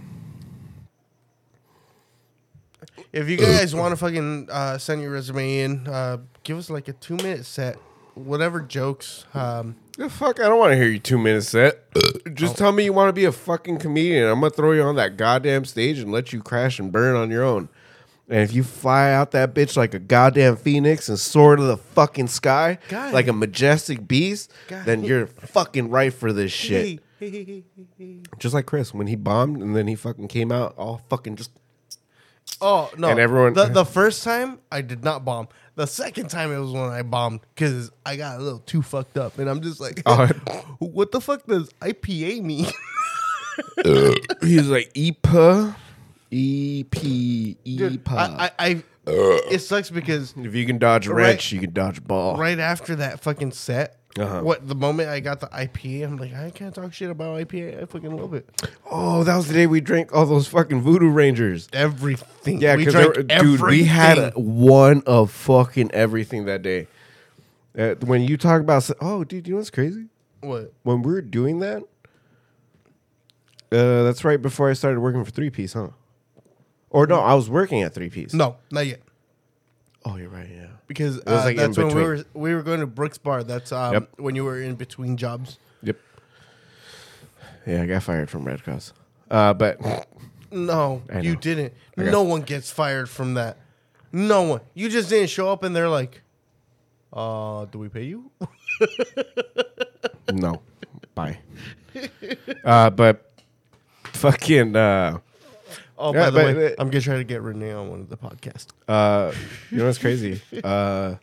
If 3.12 3.28
you 3.28 3.36
guys 3.36 3.74
want 3.74 3.92
to 3.92 3.96
fucking 3.96 4.48
uh, 4.50 4.78
send 4.78 5.02
your 5.02 5.10
resume 5.10 5.58
in, 5.60 5.86
uh, 5.86 6.18
give 6.44 6.56
us 6.56 6.70
like 6.70 6.88
a 6.88 6.94
two 6.94 7.16
minute 7.16 7.44
set, 7.44 7.76
whatever 8.14 8.60
jokes. 8.60 9.26
Um, 9.34 9.76
The 9.98 10.08
fuck, 10.08 10.40
I 10.40 10.44
don't 10.48 10.58
want 10.58 10.72
to 10.72 10.76
hear 10.76 10.88
you 10.88 10.98
two 10.98 11.18
minutes 11.18 11.48
set. 11.48 11.84
Just 12.32 12.56
tell 12.56 12.72
me 12.72 12.84
you 12.84 12.92
want 12.94 13.08
to 13.10 13.12
be 13.12 13.26
a 13.26 13.32
fucking 13.32 13.78
comedian. 13.78 14.26
I'm 14.28 14.40
gonna 14.40 14.50
throw 14.50 14.72
you 14.72 14.82
on 14.82 14.96
that 14.96 15.18
goddamn 15.18 15.66
stage 15.66 15.98
and 15.98 16.10
let 16.10 16.32
you 16.32 16.42
crash 16.42 16.78
and 16.78 16.90
burn 16.90 17.14
on 17.14 17.30
your 17.30 17.44
own. 17.44 17.68
And 18.28 18.38
if 18.40 18.52
you 18.54 18.62
fly 18.62 19.12
out 19.12 19.32
that 19.32 19.54
bitch 19.54 19.76
like 19.76 19.94
a 19.94 19.98
goddamn 19.98 20.56
phoenix 20.56 21.08
and 21.08 21.18
soar 21.18 21.56
to 21.56 21.62
the 21.62 21.76
fucking 21.76 22.28
sky 22.28 22.78
God. 22.88 23.12
like 23.12 23.26
a 23.28 23.32
majestic 23.32 24.06
beast, 24.08 24.50
God. 24.68 24.84
then 24.86 25.04
you're 25.04 25.26
fucking 25.26 25.90
right 25.90 26.12
for 26.14 26.32
this 26.32 26.52
shit. 26.52 27.00
Just 28.38 28.54
like 28.54 28.66
Chris 28.66 28.94
when 28.94 29.06
he 29.06 29.16
bombed 29.16 29.60
and 29.62 29.76
then 29.76 29.86
he 29.86 29.94
fucking 29.94 30.28
came 30.28 30.50
out 30.52 30.74
all 30.78 31.02
fucking 31.10 31.36
just 31.36 31.50
Oh 32.60 32.90
no! 32.96 33.08
And 33.08 33.18
everyone- 33.20 33.54
the, 33.54 33.66
the 33.66 33.84
first 33.84 34.22
time 34.24 34.58
I 34.70 34.82
did 34.82 35.04
not 35.04 35.24
bomb. 35.24 35.48
The 35.74 35.86
second 35.86 36.28
time 36.28 36.52
it 36.52 36.58
was 36.58 36.70
when 36.70 36.82
I 36.90 37.02
bombed 37.02 37.40
because 37.54 37.90
I 38.04 38.16
got 38.16 38.38
a 38.38 38.42
little 38.42 38.58
too 38.60 38.82
fucked 38.82 39.16
up, 39.16 39.38
and 39.38 39.48
I'm 39.48 39.62
just 39.62 39.80
like, 39.80 40.02
Oh. 40.06 40.26
what 40.78 41.12
the 41.12 41.20
fuck 41.20 41.46
does 41.46 41.70
IPA 41.80 42.42
mean? 42.42 42.66
Uh, 43.84 44.14
he 44.42 44.56
was 44.56 44.70
like 44.70 44.90
EPA, 46.32 47.56
EP, 47.66 47.76
Dude, 47.78 48.02
I, 48.08 48.50
I, 48.58 48.66
I 48.66 48.82
it 49.06 49.58
sucks 49.60 49.90
because 49.90 50.34
if 50.36 50.54
you 50.54 50.64
can 50.64 50.78
dodge 50.78 51.06
a 51.08 51.14
Right- 51.14 51.26
wrench, 51.28 51.52
you 51.52 51.60
can 51.60 51.72
dodge 51.72 52.02
ball. 52.02 52.36
right 52.36 52.58
after 52.58 52.96
that 52.96 53.20
fucking 53.20 53.52
set, 53.52 53.98
Uh-huh. 54.18 54.40
what 54.42 54.66
the 54.66 54.74
moment 54.74 55.08
I 55.10 55.20
got 55.20 55.40
the 55.40 55.48
IPA, 55.48 56.04
I'm 56.04 56.16
like, 56.16 56.32
I 56.34 56.50
can't 56.50 56.74
talk 56.74 56.92
shit 56.92 57.10
about 57.10 57.36
IPA. 57.38 57.82
I 57.82 57.84
fucking 57.86 58.16
love 58.16 58.32
it. 58.34 58.48
Oh, 58.90 59.24
that 59.24 59.36
was 59.36 59.48
the 59.48 59.54
day 59.54 59.66
we 59.66 59.80
drank 59.80 60.14
all 60.14 60.24
those 60.26 60.46
fucking 60.48 60.80
Voodoo 60.82 61.08
Rangers. 61.10 61.68
Everything. 61.72 62.60
Yeah, 62.60 62.76
we 62.76 62.84
because 62.86 62.94
drank 63.14 63.28
dude, 63.40 63.60
we 63.60 63.84
had 63.84 64.18
a, 64.18 64.26
everything. 64.28 64.60
one 64.60 65.02
of 65.06 65.30
fucking 65.32 65.90
everything 65.92 66.44
that 66.46 66.62
day. 66.62 66.86
Uh, 67.76 67.94
when 68.04 68.22
you 68.22 68.36
talk 68.36 68.60
about, 68.60 68.88
oh, 69.00 69.24
dude, 69.24 69.46
you 69.48 69.54
know 69.54 69.58
what's 69.58 69.70
crazy? 69.70 70.06
what? 70.42 70.72
When 70.82 71.02
we 71.02 71.12
were 71.12 71.22
doing 71.22 71.60
that, 71.60 71.82
uh, 73.72 74.02
that's 74.02 74.24
right 74.24 74.40
before 74.40 74.68
I 74.70 74.74
started 74.74 75.00
working 75.00 75.24
for 75.24 75.30
Three 75.30 75.50
Piece, 75.50 75.72
huh? 75.72 75.88
Or 76.92 77.06
no, 77.06 77.20
I 77.20 77.34
was 77.34 77.48
working 77.50 77.82
at 77.82 77.94
Three 77.94 78.10
Piece. 78.10 78.32
No, 78.34 78.56
not 78.70 78.86
yet. 78.86 79.00
Oh, 80.04 80.16
you're 80.16 80.28
right. 80.28 80.48
Yeah. 80.48 80.66
Because 80.86 81.16
was 81.16 81.26
uh, 81.26 81.44
like 81.44 81.56
in 81.56 81.56
that's 81.56 81.78
when 81.78 81.88
we 81.94 82.02
were 82.02 82.24
we 82.34 82.54
were 82.54 82.62
going 82.62 82.80
to 82.80 82.86
Brooks 82.86 83.18
Bar. 83.18 83.42
That's 83.44 83.72
um, 83.72 83.92
Yep. 83.94 84.08
when 84.18 84.34
you 84.36 84.44
were 84.44 84.60
in 84.60 84.74
between 84.74 85.16
jobs. 85.16 85.58
Yep. 85.82 85.96
Yeah, 87.66 87.82
I 87.82 87.86
got 87.86 88.02
fired 88.02 88.28
from 88.28 88.44
Red 88.44 88.62
Cross. 88.62 88.92
Uh, 89.30 89.54
but 89.54 89.80
No, 90.50 91.02
I 91.10 91.20
you 91.20 91.32
know. 91.34 91.40
didn't. 91.40 91.72
I 91.96 92.04
got- 92.04 92.10
No 92.12 92.22
one 92.24 92.42
gets 92.42 92.70
fired 92.70 93.08
from 93.08 93.34
that. 93.34 93.56
No 94.12 94.42
one. 94.42 94.60
You 94.74 94.88
just 94.90 95.08
didn't 95.08 95.30
show 95.30 95.50
up, 95.50 95.62
and 95.62 95.74
they're 95.74 95.88
like, 95.88 96.20
"Uh, 97.12 97.64
do 97.66 97.78
we 97.78 97.88
pay 97.88 98.04
you?" 98.04 98.30
no, 100.32 100.60
bye. 101.14 101.38
Uh, 102.64 102.90
but 102.90 103.32
fucking. 104.04 104.76
Uh, 104.76 105.18
Oh, 105.98 106.12
Yeah, 106.14 106.20
by 106.20 106.30
the 106.30 106.38
but- 106.38 106.56
way, 106.56 106.74
I'm 106.78 106.88
gonna 106.90 107.00
try 107.02 107.16
to 107.16 107.24
get 107.24 107.42
Renee 107.42 107.72
on 107.72 107.88
one 107.90 108.00
of 108.00 108.08
the 108.08 108.16
podcasts. 108.16 108.68
Uh, 108.88 109.32
you 109.70 109.78
know 109.78 109.86
what's 109.86 109.98
crazy? 109.98 110.40
Uh, 110.64 111.16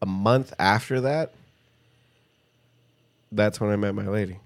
a 0.00 0.06
month 0.06 0.54
after 0.58 1.00
that, 1.02 1.32
that's 3.32 3.60
when 3.60 3.70
I 3.70 3.76
met 3.76 3.94
my 3.94 4.06
lady. 4.06 4.38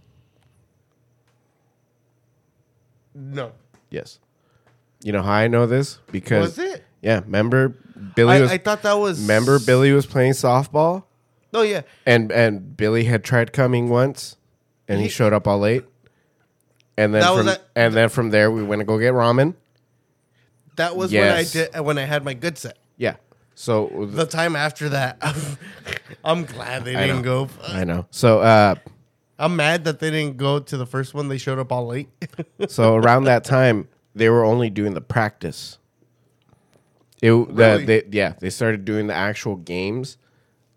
No, 3.15 3.53
Yes. 3.91 4.19
You 5.03 5.13
know 5.13 5.23
how 5.23 5.33
I 5.33 5.49
know 5.49 5.67
this? 5.67 5.99
Because 6.13 6.57
Was 6.57 6.59
it? 6.59 6.85
Yeah, 7.03 7.21
remember 7.21 7.75
Billy 8.15 8.37
I, 8.37 8.41
was 8.41 8.51
I 8.53 8.59
thought 8.59 8.83
that 8.83 8.95
was. 8.95 9.21
remember 9.21 9.59
Billy 9.59 9.93
was 9.93 10.07
playing 10.07 10.33
softball 10.33 11.05
Oh 11.53 11.63
yeah, 11.63 11.83
and 12.07 12.31
and 12.33 12.77
Billy 12.77 13.05
had 13.05 13.23
tried 13.25 13.53
coming 13.53 13.89
once 13.91 14.37
and 14.89 14.99
he, 15.01 15.05
He- 15.07 15.11
showed 15.11 15.33
up 15.33 15.47
all 15.47 15.59
late. 15.59 15.85
And 16.97 17.15
then 17.15 17.23
That 17.23 17.31
was 17.31 17.39
from, 17.41 17.49
at- 17.49 17.63
and 17.75 17.95
then 17.95 18.09
from 18.09 18.31
there 18.31 18.51
we 18.51 18.63
went 18.63 18.81
to 18.81 18.85
go 18.85 18.99
get 18.99 19.15
ramen. 19.15 19.55
that 20.77 20.97
was 20.97 21.13
Yes. 21.13 21.23
when 21.55 21.65
I 21.65 21.67
did 21.75 21.81
when 21.87 21.99
I 21.99 22.03
had 22.05 22.25
my 22.25 22.35
good 22.35 22.59
set. 22.59 22.79
Yeah. 22.97 23.17
So 23.55 24.09
The 24.11 24.27
time 24.27 24.57
after 24.57 24.89
that, 24.91 25.19
I'm 26.25 26.45
glad 26.45 26.85
they 26.85 26.95
I 26.97 27.07
didn't 27.07 27.23
go. 27.23 27.49
I 27.67 27.85
know. 27.85 28.07
So 28.11 28.41
uh 28.41 28.75
I'm 29.39 29.57
mad 29.57 29.85
that 29.85 29.99
they 29.99 30.11
didn't 30.11 30.37
go 30.37 30.61
to 30.61 30.77
the 30.77 30.87
first 30.87 31.15
one. 31.15 31.29
They 31.29 31.39
showed 31.39 31.59
up 31.59 31.73
all 31.73 31.87
late. 31.87 32.09
so 32.69 32.95
around 32.97 33.25
that 33.25 33.45
time 33.45 33.89
they 34.15 34.29
were 34.29 34.45
only 34.45 34.69
doing 34.71 34.95
the 34.95 35.01
practice. 35.01 35.79
It 37.23 37.31
Really? 37.31 37.85
they 37.85 38.03
yeah, 38.11 38.35
they 38.41 38.51
started 38.51 38.85
doing 38.85 39.07
the 39.07 39.15
actual 39.15 39.57
games 39.57 40.17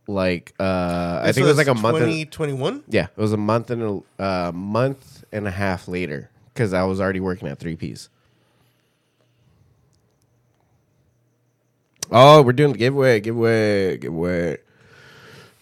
like 0.08 0.54
uh 0.60 1.20
I 1.24 1.32
think 1.32 1.46
it 1.46 1.48
was 1.48 1.58
like 1.58 1.68
a 1.68 1.74
month 1.74 1.98
and, 1.98 2.06
2021. 2.32 2.84
Yeah, 2.88 3.08
it 3.16 3.18
was 3.22 3.34
a 3.34 3.38
month 3.38 3.72
and 3.72 4.04
a 4.20 4.24
uh, 4.24 4.52
month 4.54 5.15
and 5.36 5.48
a 5.48 5.52
half 5.52 5.88
later 5.88 6.30
because 6.54 6.74
I 6.74 6.84
was 6.84 7.00
already 7.02 7.20
working 7.20 7.48
at 7.48 7.60
Three 7.60 7.76
Piece. 7.76 8.10
Oh, 12.12 12.42
we're 12.42 12.54
doing 12.54 12.72
the 12.74 12.78
giveaway, 12.78 13.20
giveaway, 13.20 13.98
giveaway, 13.98 14.58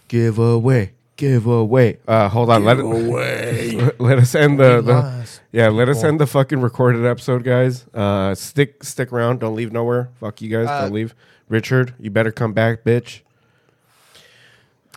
giveaway, 0.09 0.91
giveaway. 1.15 1.97
Uh, 2.07 2.27
hold 2.29 2.49
on, 2.49 2.65
let 2.65 2.77
it 2.79 2.83
let 3.99 4.19
us 4.19 4.35
end 4.35 4.59
the, 4.59 4.81
the 4.81 5.29
yeah, 5.51 5.69
let 5.69 5.87
us 5.87 6.03
end 6.03 6.19
the 6.19 6.27
fucking 6.27 6.59
recorded 6.59 7.05
episode, 7.05 7.43
guys. 7.43 7.85
Uh, 7.93 8.35
stick 8.35 8.83
stick 8.83 9.11
around, 9.13 9.39
don't 9.39 9.55
leave 9.55 9.71
nowhere. 9.71 10.09
Fuck 10.19 10.41
you 10.41 10.49
guys, 10.49 10.67
Uh, 10.67 10.81
don't 10.81 10.93
leave. 10.93 11.15
Richard, 11.47 11.93
you 11.99 12.09
better 12.09 12.31
come 12.31 12.51
back, 12.53 12.83
bitch. 12.83 13.21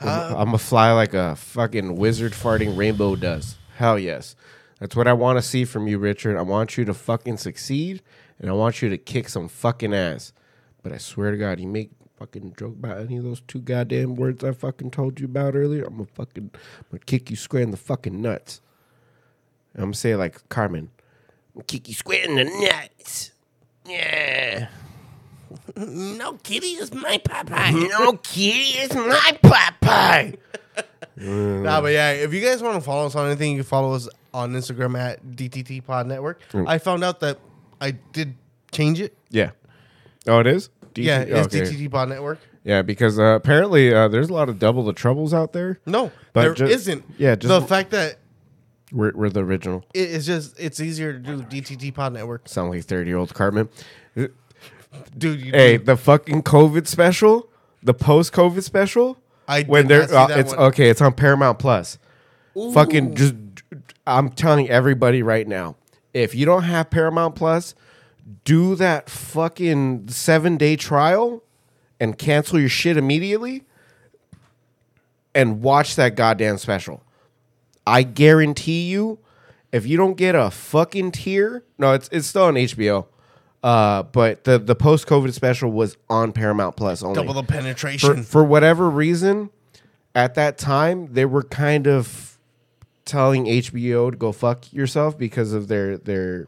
I'm 0.01 0.33
gonna 0.47 0.59
fly 0.59 0.93
like 0.93 1.15
a 1.15 1.37
fucking 1.37 1.97
wizard 1.97 2.33
farting 2.33 2.77
rainbow 2.77 3.17
does. 3.17 3.57
Hell 3.77 3.99
yes. 3.99 4.35
That's 4.81 4.95
what 4.95 5.09
I 5.09 5.13
want 5.15 5.39
to 5.39 5.43
see 5.43 5.65
from 5.65 5.89
you, 5.89 5.99
Richard. 5.99 6.37
I 6.37 6.43
want 6.43 6.77
you 6.77 6.85
to 6.85 6.95
fucking 6.95 7.39
succeed 7.39 8.03
and 8.39 8.51
I 8.51 8.53
want 8.53 8.83
you 8.83 8.89
to 8.91 8.99
kick 8.99 9.29
some 9.29 9.49
fucking 9.49 9.95
ass. 9.95 10.33
But 10.83 10.93
I 10.93 10.99
swear 10.99 11.31
to 11.31 11.37
God, 11.37 11.59
you 11.59 11.67
make 11.67 11.91
fucking 12.19 12.55
joke 12.59 12.75
about 12.75 12.99
any 12.99 13.17
of 13.17 13.25
those 13.25 13.43
two 13.43 13.61
goddamn 13.61 14.17
words 14.17 14.43
I 14.43 14.53
fucking 14.53 14.91
told 14.91 15.21
you 15.21 15.27
about 15.27 15.55
earlier, 15.55 15.85
I'm 15.85 15.97
gonna 15.97 16.09
fucking 16.15 16.51
I'm 16.55 16.85
gonna 16.91 17.05
kick 17.05 17.31
you 17.31 17.37
square 17.37 17.63
in 17.63 17.71
the 17.71 17.77
fucking 17.77 18.21
nuts. 18.21 18.61
I'm 19.75 19.85
gonna 19.85 19.95
say 19.95 20.17
like 20.17 20.49
Carmen. 20.49 20.91
I'm 21.01 21.61
gonna 21.61 21.65
kick 21.65 21.89
you 21.89 21.95
square 21.95 22.25
in 22.25 22.37
the 22.37 22.45
nuts. 22.45 23.33
Yeah. 23.87 24.69
No, 25.77 26.35
Kitty 26.43 26.69
is 26.69 26.93
my 26.95 27.19
Popeye. 27.19 27.89
No 27.91 28.13
kitty 28.15 28.79
is 28.79 28.95
my 28.95 29.39
Popeye. 29.43 30.37
Nah, 31.19 31.81
but 31.81 31.93
yeah, 31.93 32.11
if 32.11 32.35
you 32.35 32.43
guys 32.43 32.63
want 32.63 32.75
to 32.75 32.81
follow 32.83 33.07
us 33.07 33.15
on 33.15 33.27
anything, 33.27 33.53
you 33.53 33.59
can 33.59 33.65
follow 33.65 33.95
us 33.95 34.07
on 34.35 34.53
Instagram 34.53 34.99
at 34.99 35.25
DTT 35.25 35.83
Pod 35.83 36.07
Network. 36.07 36.43
Mm. 36.53 36.69
I 36.69 36.77
found 36.77 37.03
out 37.03 37.21
that 37.21 37.39
I 37.81 37.93
did 38.13 38.35
change 38.71 39.01
it. 39.01 39.17
Yeah. 39.31 39.53
Oh, 40.27 40.41
it 40.41 40.47
is? 40.47 40.69
DT 40.95 41.05
yeah, 41.05 41.21
it's 41.21 41.55
okay. 41.57 41.65
DTT 41.65 41.91
Pod 41.91 42.11
Network. 42.11 42.39
Yeah, 42.65 42.83
because 42.83 43.19
uh, 43.19 43.23
apparently 43.35 43.95
uh, 43.95 44.09
there's 44.09 44.29
a 44.29 44.33
lot 44.35 44.51
of 44.51 44.59
double 44.59 44.85
the 44.85 44.93
troubles 44.93 45.33
out 45.33 45.55
there. 45.55 45.79
No, 45.87 46.13
But 46.35 46.55
there 46.57 46.69
ju- 46.69 46.95
not 46.97 47.03
yeah, 47.17 47.35
just- 47.35 47.49
the 47.49 47.67
fact 47.67 47.93
that 47.93 48.19
We're, 48.93 49.13
we're 49.15 49.31
the 49.31 49.43
original. 49.43 49.85
it- 49.95 50.11
it's 50.11 50.27
just 50.27 50.61
it's 50.61 50.81
easier 50.81 51.15
to 51.15 51.19
do 51.19 51.41
DTT 51.43 51.95
Pod 51.95 52.13
Network, 52.13 52.47
Sound 52.47 52.71
like 52.71 52.85
30 52.85 53.09
year 53.09 53.17
old 53.17 53.33
Cartman. 53.33 53.71
Dude. 55.17 55.41
You 55.41 55.53
Hey, 55.53 55.77
the 55.77 55.97
fucking 55.97 56.43
COVID 56.43 56.87
special, 56.87 57.49
the 57.83 57.95
post 57.95 58.33
COVID 58.33 58.63
special. 58.63 59.19
I 59.49 59.63
when 59.63 59.87
they're 59.87 60.13
uh, 60.13 60.29
it's 60.31 60.55
one. 60.55 60.67
okay, 60.67 60.91
it's 60.91 61.01
on 61.01 61.13
Paramount 61.13 61.59
Plus. 61.59 61.99
Fucking 62.73 63.15
just, 63.15 63.35
I'm 64.07 64.31
telling 64.31 64.69
everybody 64.71 65.23
right 65.23 65.47
now, 65.47 65.77
if 66.15 66.35
you 66.35 66.47
don't 66.47 66.63
have 66.63 66.89
Paramount 66.89 67.35
Plus, 67.35 67.75
do 68.45 68.75
that 68.77 69.11
fucking 69.11 70.09
seven 70.09 70.57
day 70.57 70.75
trial 70.77 71.43
and 72.01 72.19
cancel 72.19 72.59
your 72.59 72.69
shit 72.69 72.97
immediately 72.97 73.65
and 75.35 75.63
watch 75.63 75.97
that 75.97 76.17
goddamn 76.17 76.59
special. 76.59 77.03
I 77.87 78.03
guarantee 78.03 78.89
you, 78.89 79.19
if 79.71 79.87
you 79.87 79.97
don't 79.97 80.17
get 80.17 80.35
a 80.35 80.51
fucking 80.51 81.13
tier, 81.13 81.63
no, 81.79 81.93
it's 81.93 82.09
it's 82.11 82.27
still 82.27 82.45
on 82.45 82.55
HBO. 82.55 83.07
Uh, 83.67 84.05
but 84.05 84.45
the 84.45 84.59
the 84.61 84.77
post 84.77 85.07
COVID 85.09 85.33
special 85.33 85.71
was 85.73 85.97
on 86.09 86.31
Paramount 86.33 86.77
Plus 86.77 87.03
only 87.03 87.17
double 87.17 87.35
the 87.35 87.43
for, 87.43 87.49
penetration. 87.53 88.23
for 88.23 88.45
whatever 88.45 88.89
reason, 88.89 89.51
at 90.15 90.35
that 90.37 90.57
time 90.57 91.13
they 91.13 91.25
were 91.25 91.43
kind 91.43 91.89
of 91.89 92.39
telling 93.05 93.47
HBO 93.47 94.11
to 94.13 94.17
go 94.17 94.31
fuck 94.31 94.73
yourself 94.73 95.19
because 95.19 95.53
of 95.53 95.67
their 95.67 95.99
their 95.99 96.47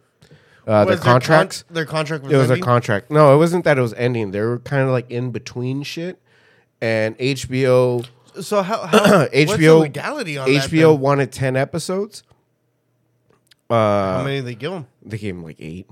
uh, 0.67 0.85
their 0.85 0.95
Was 0.95 1.01
con- 1.01 1.13
contracts. 1.15 1.65
their 1.71 1.87
contract 1.87 2.23
was 2.23 2.33
it 2.33 2.37
was 2.37 2.51
a 2.51 2.61
contract. 2.61 3.11
No, 3.11 3.35
it 3.35 3.39
wasn't 3.39 3.65
that 3.65 3.79
it 3.79 3.83
was 3.83 3.95
ending. 3.95 4.31
They 4.31 4.41
were 4.41 4.61
kind 4.61 4.83
of 4.83 4.91
like 4.91 5.11
in 5.11 5.33
between 5.33 5.83
shit, 5.83 6.21
and 6.81 7.19
HBO 7.19 8.07
So 8.41 8.63
how, 8.63 8.87
how 8.87 9.27
HBO 9.33 9.81
legality 9.81 10.39
on 10.39 10.53
that? 10.53 10.71
HBO 10.71 10.97
wanted 10.97 11.33
ten 11.33 11.57
episodes. 11.57 12.23
How 13.69 14.21
Uh, 14.21 14.23
many 14.25 14.37
did 14.37 14.45
they 14.47 14.55
give 14.55 14.71
them? 14.71 14.87
they 15.05 15.19
gave 15.19 15.35
them 15.35 15.43
like 15.43 15.57
eight. 15.59 15.89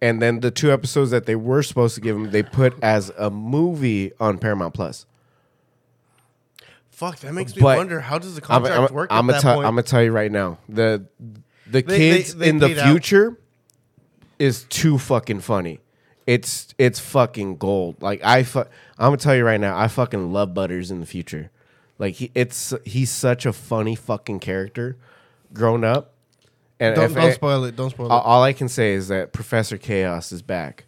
And 0.00 0.22
then 0.22 0.40
the 0.40 0.50
two 0.52 0.72
episodes 0.72 1.10
that 1.10 1.26
they 1.26 1.34
were 1.34 1.62
supposed 1.62 1.94
to 1.96 2.00
give 2.00 2.14
him, 2.16 2.30
they 2.30 2.42
put 2.44 2.74
as 2.82 3.10
a 3.18 3.30
movie 3.30 4.12
on 4.20 4.38
Paramount 4.38 4.72
Plus. 4.74 5.06
Fuck, 6.90 7.18
that 7.20 7.32
makes 7.32 7.54
me 7.54 7.62
But 7.62 7.76
wonder 7.78 8.00
how 8.00 8.18
does 8.18 8.34
the 8.34 8.40
contract 8.40 8.90
I'm, 8.90 8.94
work? 8.94 9.10
At 9.12 9.16
gonna 9.16 9.32
that 9.32 9.42
tell. 9.42 9.54
point? 9.56 9.64
Gonna 9.66 9.82
tell 9.82 10.02
you 10.02 10.12
right 10.12 10.30
now. 10.32 10.58
The 10.68 11.04
the 11.66 11.82
They- 11.82 11.82
kids 11.82 12.34
they- 12.34 12.44
they 12.44 12.48
in 12.50 12.58
the 12.58 12.68
paid 12.68 12.78
out. 12.78 12.90
future 12.90 13.36
is 14.38 14.64
too 14.64 14.98
fucking 14.98 15.40
funny. 15.40 15.80
It's 16.26 16.74
it's 16.76 16.98
fucking 17.00 17.56
gold. 17.56 17.96
Like 18.02 18.20
I, 18.24 18.42
fu- 18.42 18.60
I'm 18.60 18.66
gonna 18.98 19.16
tell 19.16 19.34
you 19.36 19.44
right 19.44 19.60
now. 19.60 19.78
I 19.78 19.88
fucking 19.88 20.32
love 20.32 20.54
Butters 20.54 20.90
in 20.90 21.00
the 21.00 21.06
future. 21.06 21.50
Like 21.98 22.14
he, 22.14 22.30
it's 22.34 22.74
he's 22.84 23.10
such 23.10 23.46
a 23.46 23.52
funny 23.52 23.94
fucking 23.94 24.40
character, 24.40 24.96
grown 25.52 25.84
up. 25.84 26.12
And 26.80 26.94
don't, 26.94 27.04
if 27.06 27.14
don't 27.14 27.24
I- 27.24 27.32
spoil 27.32 27.64
it. 27.64 27.74
Don't 27.76 27.90
spoil 27.90 28.10
all, 28.12 28.20
it. 28.20 28.24
all 28.24 28.42
I 28.42 28.52
can 28.52 28.68
say 28.68 28.92
is 28.92 29.08
that 29.08 29.32
Professor 29.32 29.76
Chaos 29.78 30.30
is 30.32 30.42
back. 30.42 30.84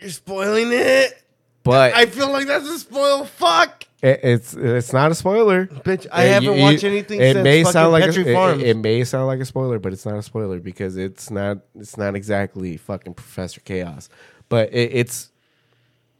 You're 0.00 0.10
spoiling 0.10 0.68
it. 0.72 1.22
But 1.64 1.94
I 1.94 2.06
feel 2.06 2.30
like 2.30 2.46
that's 2.46 2.66
a 2.68 2.78
spoil. 2.78 3.24
Fuck, 3.24 3.84
it, 4.00 4.20
it's 4.22 4.54
it's 4.54 4.92
not 4.92 5.10
a 5.10 5.14
spoiler. 5.14 5.66
bitch. 5.66 6.06
I 6.10 6.26
Uh, 6.28 6.32
haven't 6.34 6.54
you- 6.56 6.62
watched 6.62 6.82
you- 6.82 6.88
anything 6.88 7.20
it 7.20 7.34
since 7.34 7.44
may 7.44 7.64
sound 7.64 7.92
like 7.92 8.04
Petri 8.04 8.22
a, 8.24 8.26
it- 8.30 8.34
Farms. 8.34 8.62
It, 8.62 8.68
it 8.68 8.76
may 8.78 9.04
sound 9.04 9.26
like 9.26 9.40
a 9.40 9.44
spoiler, 9.44 9.78
but 9.78 9.92
it's 9.92 10.06
not 10.06 10.16
a 10.16 10.22
spoiler 10.22 10.60
because 10.60 10.96
it's 10.96 11.30
not 11.30 11.58
it's 11.78 11.96
not 11.98 12.14
exactly 12.14 12.76
fucking 12.76 13.14
Professor 13.14 13.60
Chaos. 13.60 14.08
But 14.48 14.72
it, 14.72 14.92
it's 14.94 15.30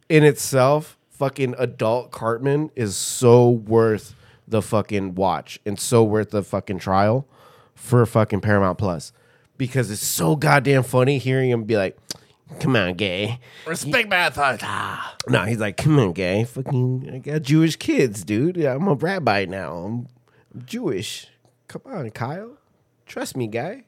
in 0.09 0.23
itself, 0.24 0.99
fucking 1.11 1.55
adult 1.59 2.11
Cartman 2.11 2.70
is 2.77 2.95
so 2.97 3.49
worth 3.49 4.15
the 4.51 4.62
fucking 4.62 5.15
watch 5.15 5.59
and 5.66 5.79
so 5.79 6.03
worth 6.03 6.31
the 6.31 6.43
fucking 6.43 6.79
trial 6.79 7.27
for 7.75 8.05
fucking 8.07 8.41
Paramount 8.41 8.79
Plus 8.79 9.12
because 9.57 9.91
it's 9.91 10.05
so 10.05 10.37
goddamn 10.37 10.83
funny 10.83 11.19
hearing 11.19 11.51
him 11.51 11.65
be 11.65 11.77
like, 11.77 11.99
"Come 12.61 12.77
on, 12.77 12.95
gay." 12.95 13.41
Respect 13.66 14.09
my 14.09 14.27
authority. 14.27 14.66
No, 15.29 15.45
he's 15.45 15.59
like, 15.59 15.77
come 15.77 15.99
on, 15.99 16.12
gay, 16.12 16.45
Fucking, 16.45 17.11
I 17.12 17.19
got 17.19 17.43
Jewish 17.43 17.77
kids, 17.77 18.25
dude. 18.25 18.57
Yeah, 18.57 18.75
I'm 18.75 18.89
a 18.89 18.95
rabbi 18.95 19.45
now. 19.45 19.75
I'm, 19.77 20.09
I'm 20.55 20.65
Jewish. 20.65 21.29
Come 21.66 21.83
on, 21.85 22.11
Kyle. 22.11 22.57
Trust 23.07 23.37
me, 23.37 23.47
guy. 23.47 23.85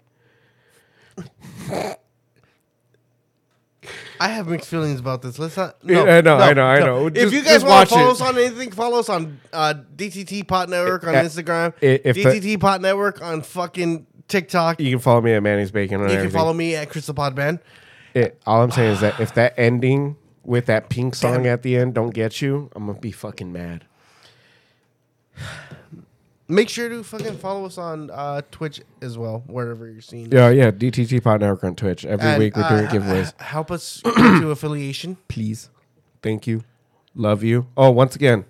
I 4.20 4.28
have 4.28 4.48
mixed 4.48 4.68
feelings 4.68 5.00
about 5.00 5.22
this. 5.22 5.38
Let's 5.38 5.56
not. 5.56 5.82
No, 5.84 6.04
Yeah, 6.04 6.16
I 6.16 6.20
know, 6.20 6.36
no, 6.36 6.42
I 6.44 6.52
know, 6.52 6.66
I 6.66 6.78
no. 6.80 7.08
know. 7.08 7.10
If 7.14 7.32
you 7.32 7.42
guys 7.42 7.64
want 7.64 7.88
to 7.88 7.94
watch 7.94 8.00
follow 8.00 8.08
it. 8.08 8.12
us 8.12 8.20
on 8.20 8.38
anything, 8.38 8.70
follow 8.70 8.98
us 8.98 9.08
on 9.08 9.40
uh, 9.52 9.74
DTT 9.96 10.46
Pod 10.46 10.68
Network 10.68 11.04
on 11.06 11.14
Uh, 11.14 11.22
Instagram. 11.22 11.72
if 11.80 12.14
the- 12.16 12.24
DTT 12.24 12.60
Pod 12.60 12.82
Network 12.82 13.22
on 13.22 13.40
fucking 13.42 14.06
TikTok. 14.28 14.78
You 14.80 14.86
You 14.86 14.92
can 14.96 15.00
follow 15.00 15.20
me 15.22 15.32
at 15.32 15.42
Manny's 15.42 15.70
Bacon. 15.70 16.00
Can 16.00 16.10
everything. 16.10 16.30
follow 16.30 16.52
me 16.52 16.74
at 16.76 16.90
Crystal 16.90 17.14
Pod 17.14 17.34
Band. 17.34 17.60
It, 18.14 18.40
all 18.46 18.62
I'm 18.62 18.70
saying 18.70 18.92
is 18.92 19.00
that 19.00 19.18
if 19.20 19.34
that 19.34 19.54
ending 19.56 20.16
with 20.44 20.66
that 20.66 20.88
pink 20.88 21.14
song 21.14 21.46
at 21.46 21.62
the 21.62 21.76
end 21.76 21.94
don't 21.94 22.10
get 22.10 22.40
you, 22.42 22.70
I'm 22.76 22.86
gonna 22.86 22.98
be 22.98 23.12
fucking 23.12 23.52
mad. 23.52 23.84
Make 26.51 26.68
sure 26.68 26.89
to 26.89 27.02
fucking 27.05 27.36
follow 27.39 27.64
us 27.64 27.78
on 27.78 28.10
uh, 28.10 28.43
Twitch 28.51 28.81
as 29.01 29.16
well, 29.16 29.44
wherever 29.47 29.89
you're 29.89 30.01
seeing. 30.01 30.31
Yeah, 30.32 30.51
yeah. 30.51 30.70
DTT 30.72 31.22
Pod 31.22 31.40
Network 31.40 31.62
on 31.64 31.77
Twitch 31.77 32.05
every 32.05 32.27
And, 32.27 32.39
week. 32.40 32.56
We're 32.56 32.68
doing 32.68 32.86
uh, 32.86 32.90
giveaways. 32.90 33.28
h- 33.28 33.35
Help 33.39 33.70
us 33.70 34.01
get 34.05 34.14
to 34.40 34.51
affiliation. 34.51 35.16
Please, 35.28 35.70
thank 36.22 36.47
you, 36.47 36.64
love 37.14 37.43
you. 37.44 37.66
Oh, 37.77 37.90
once 37.90 38.16
again, 38.16 38.44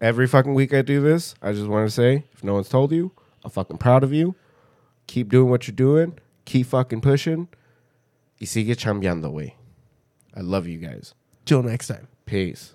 every 0.00 0.26
fucking 0.28 0.54
week 0.54 0.72
I 0.72 0.82
do 0.82 1.00
this. 1.00 1.34
I 1.42 1.52
just 1.52 1.66
want 1.66 1.86
to 1.88 1.90
say, 1.94 2.24
if 2.32 2.44
no 2.44 2.54
one's 2.54 2.68
told 2.68 2.92
you, 2.92 3.10
I'm 3.44 3.50
fucking 3.50 3.78
proud 3.78 4.04
of 4.04 4.12
you. 4.12 4.36
Keep 5.08 5.28
doing 5.30 5.50
what 5.50 5.66
you're 5.66 5.74
doing. 5.74 6.18
Keep 6.44 6.66
fucking 6.68 7.00
pushing. 7.00 7.48
Y 8.40 8.46
sigue 8.46 8.76
chambeando, 8.76 9.30
way. 9.32 9.56
I 10.34 10.40
love 10.40 10.66
you 10.68 10.78
guys. 10.78 11.14
Till 11.44 11.62
next 11.62 11.88
time. 11.88 12.06
Peace. 12.24 12.74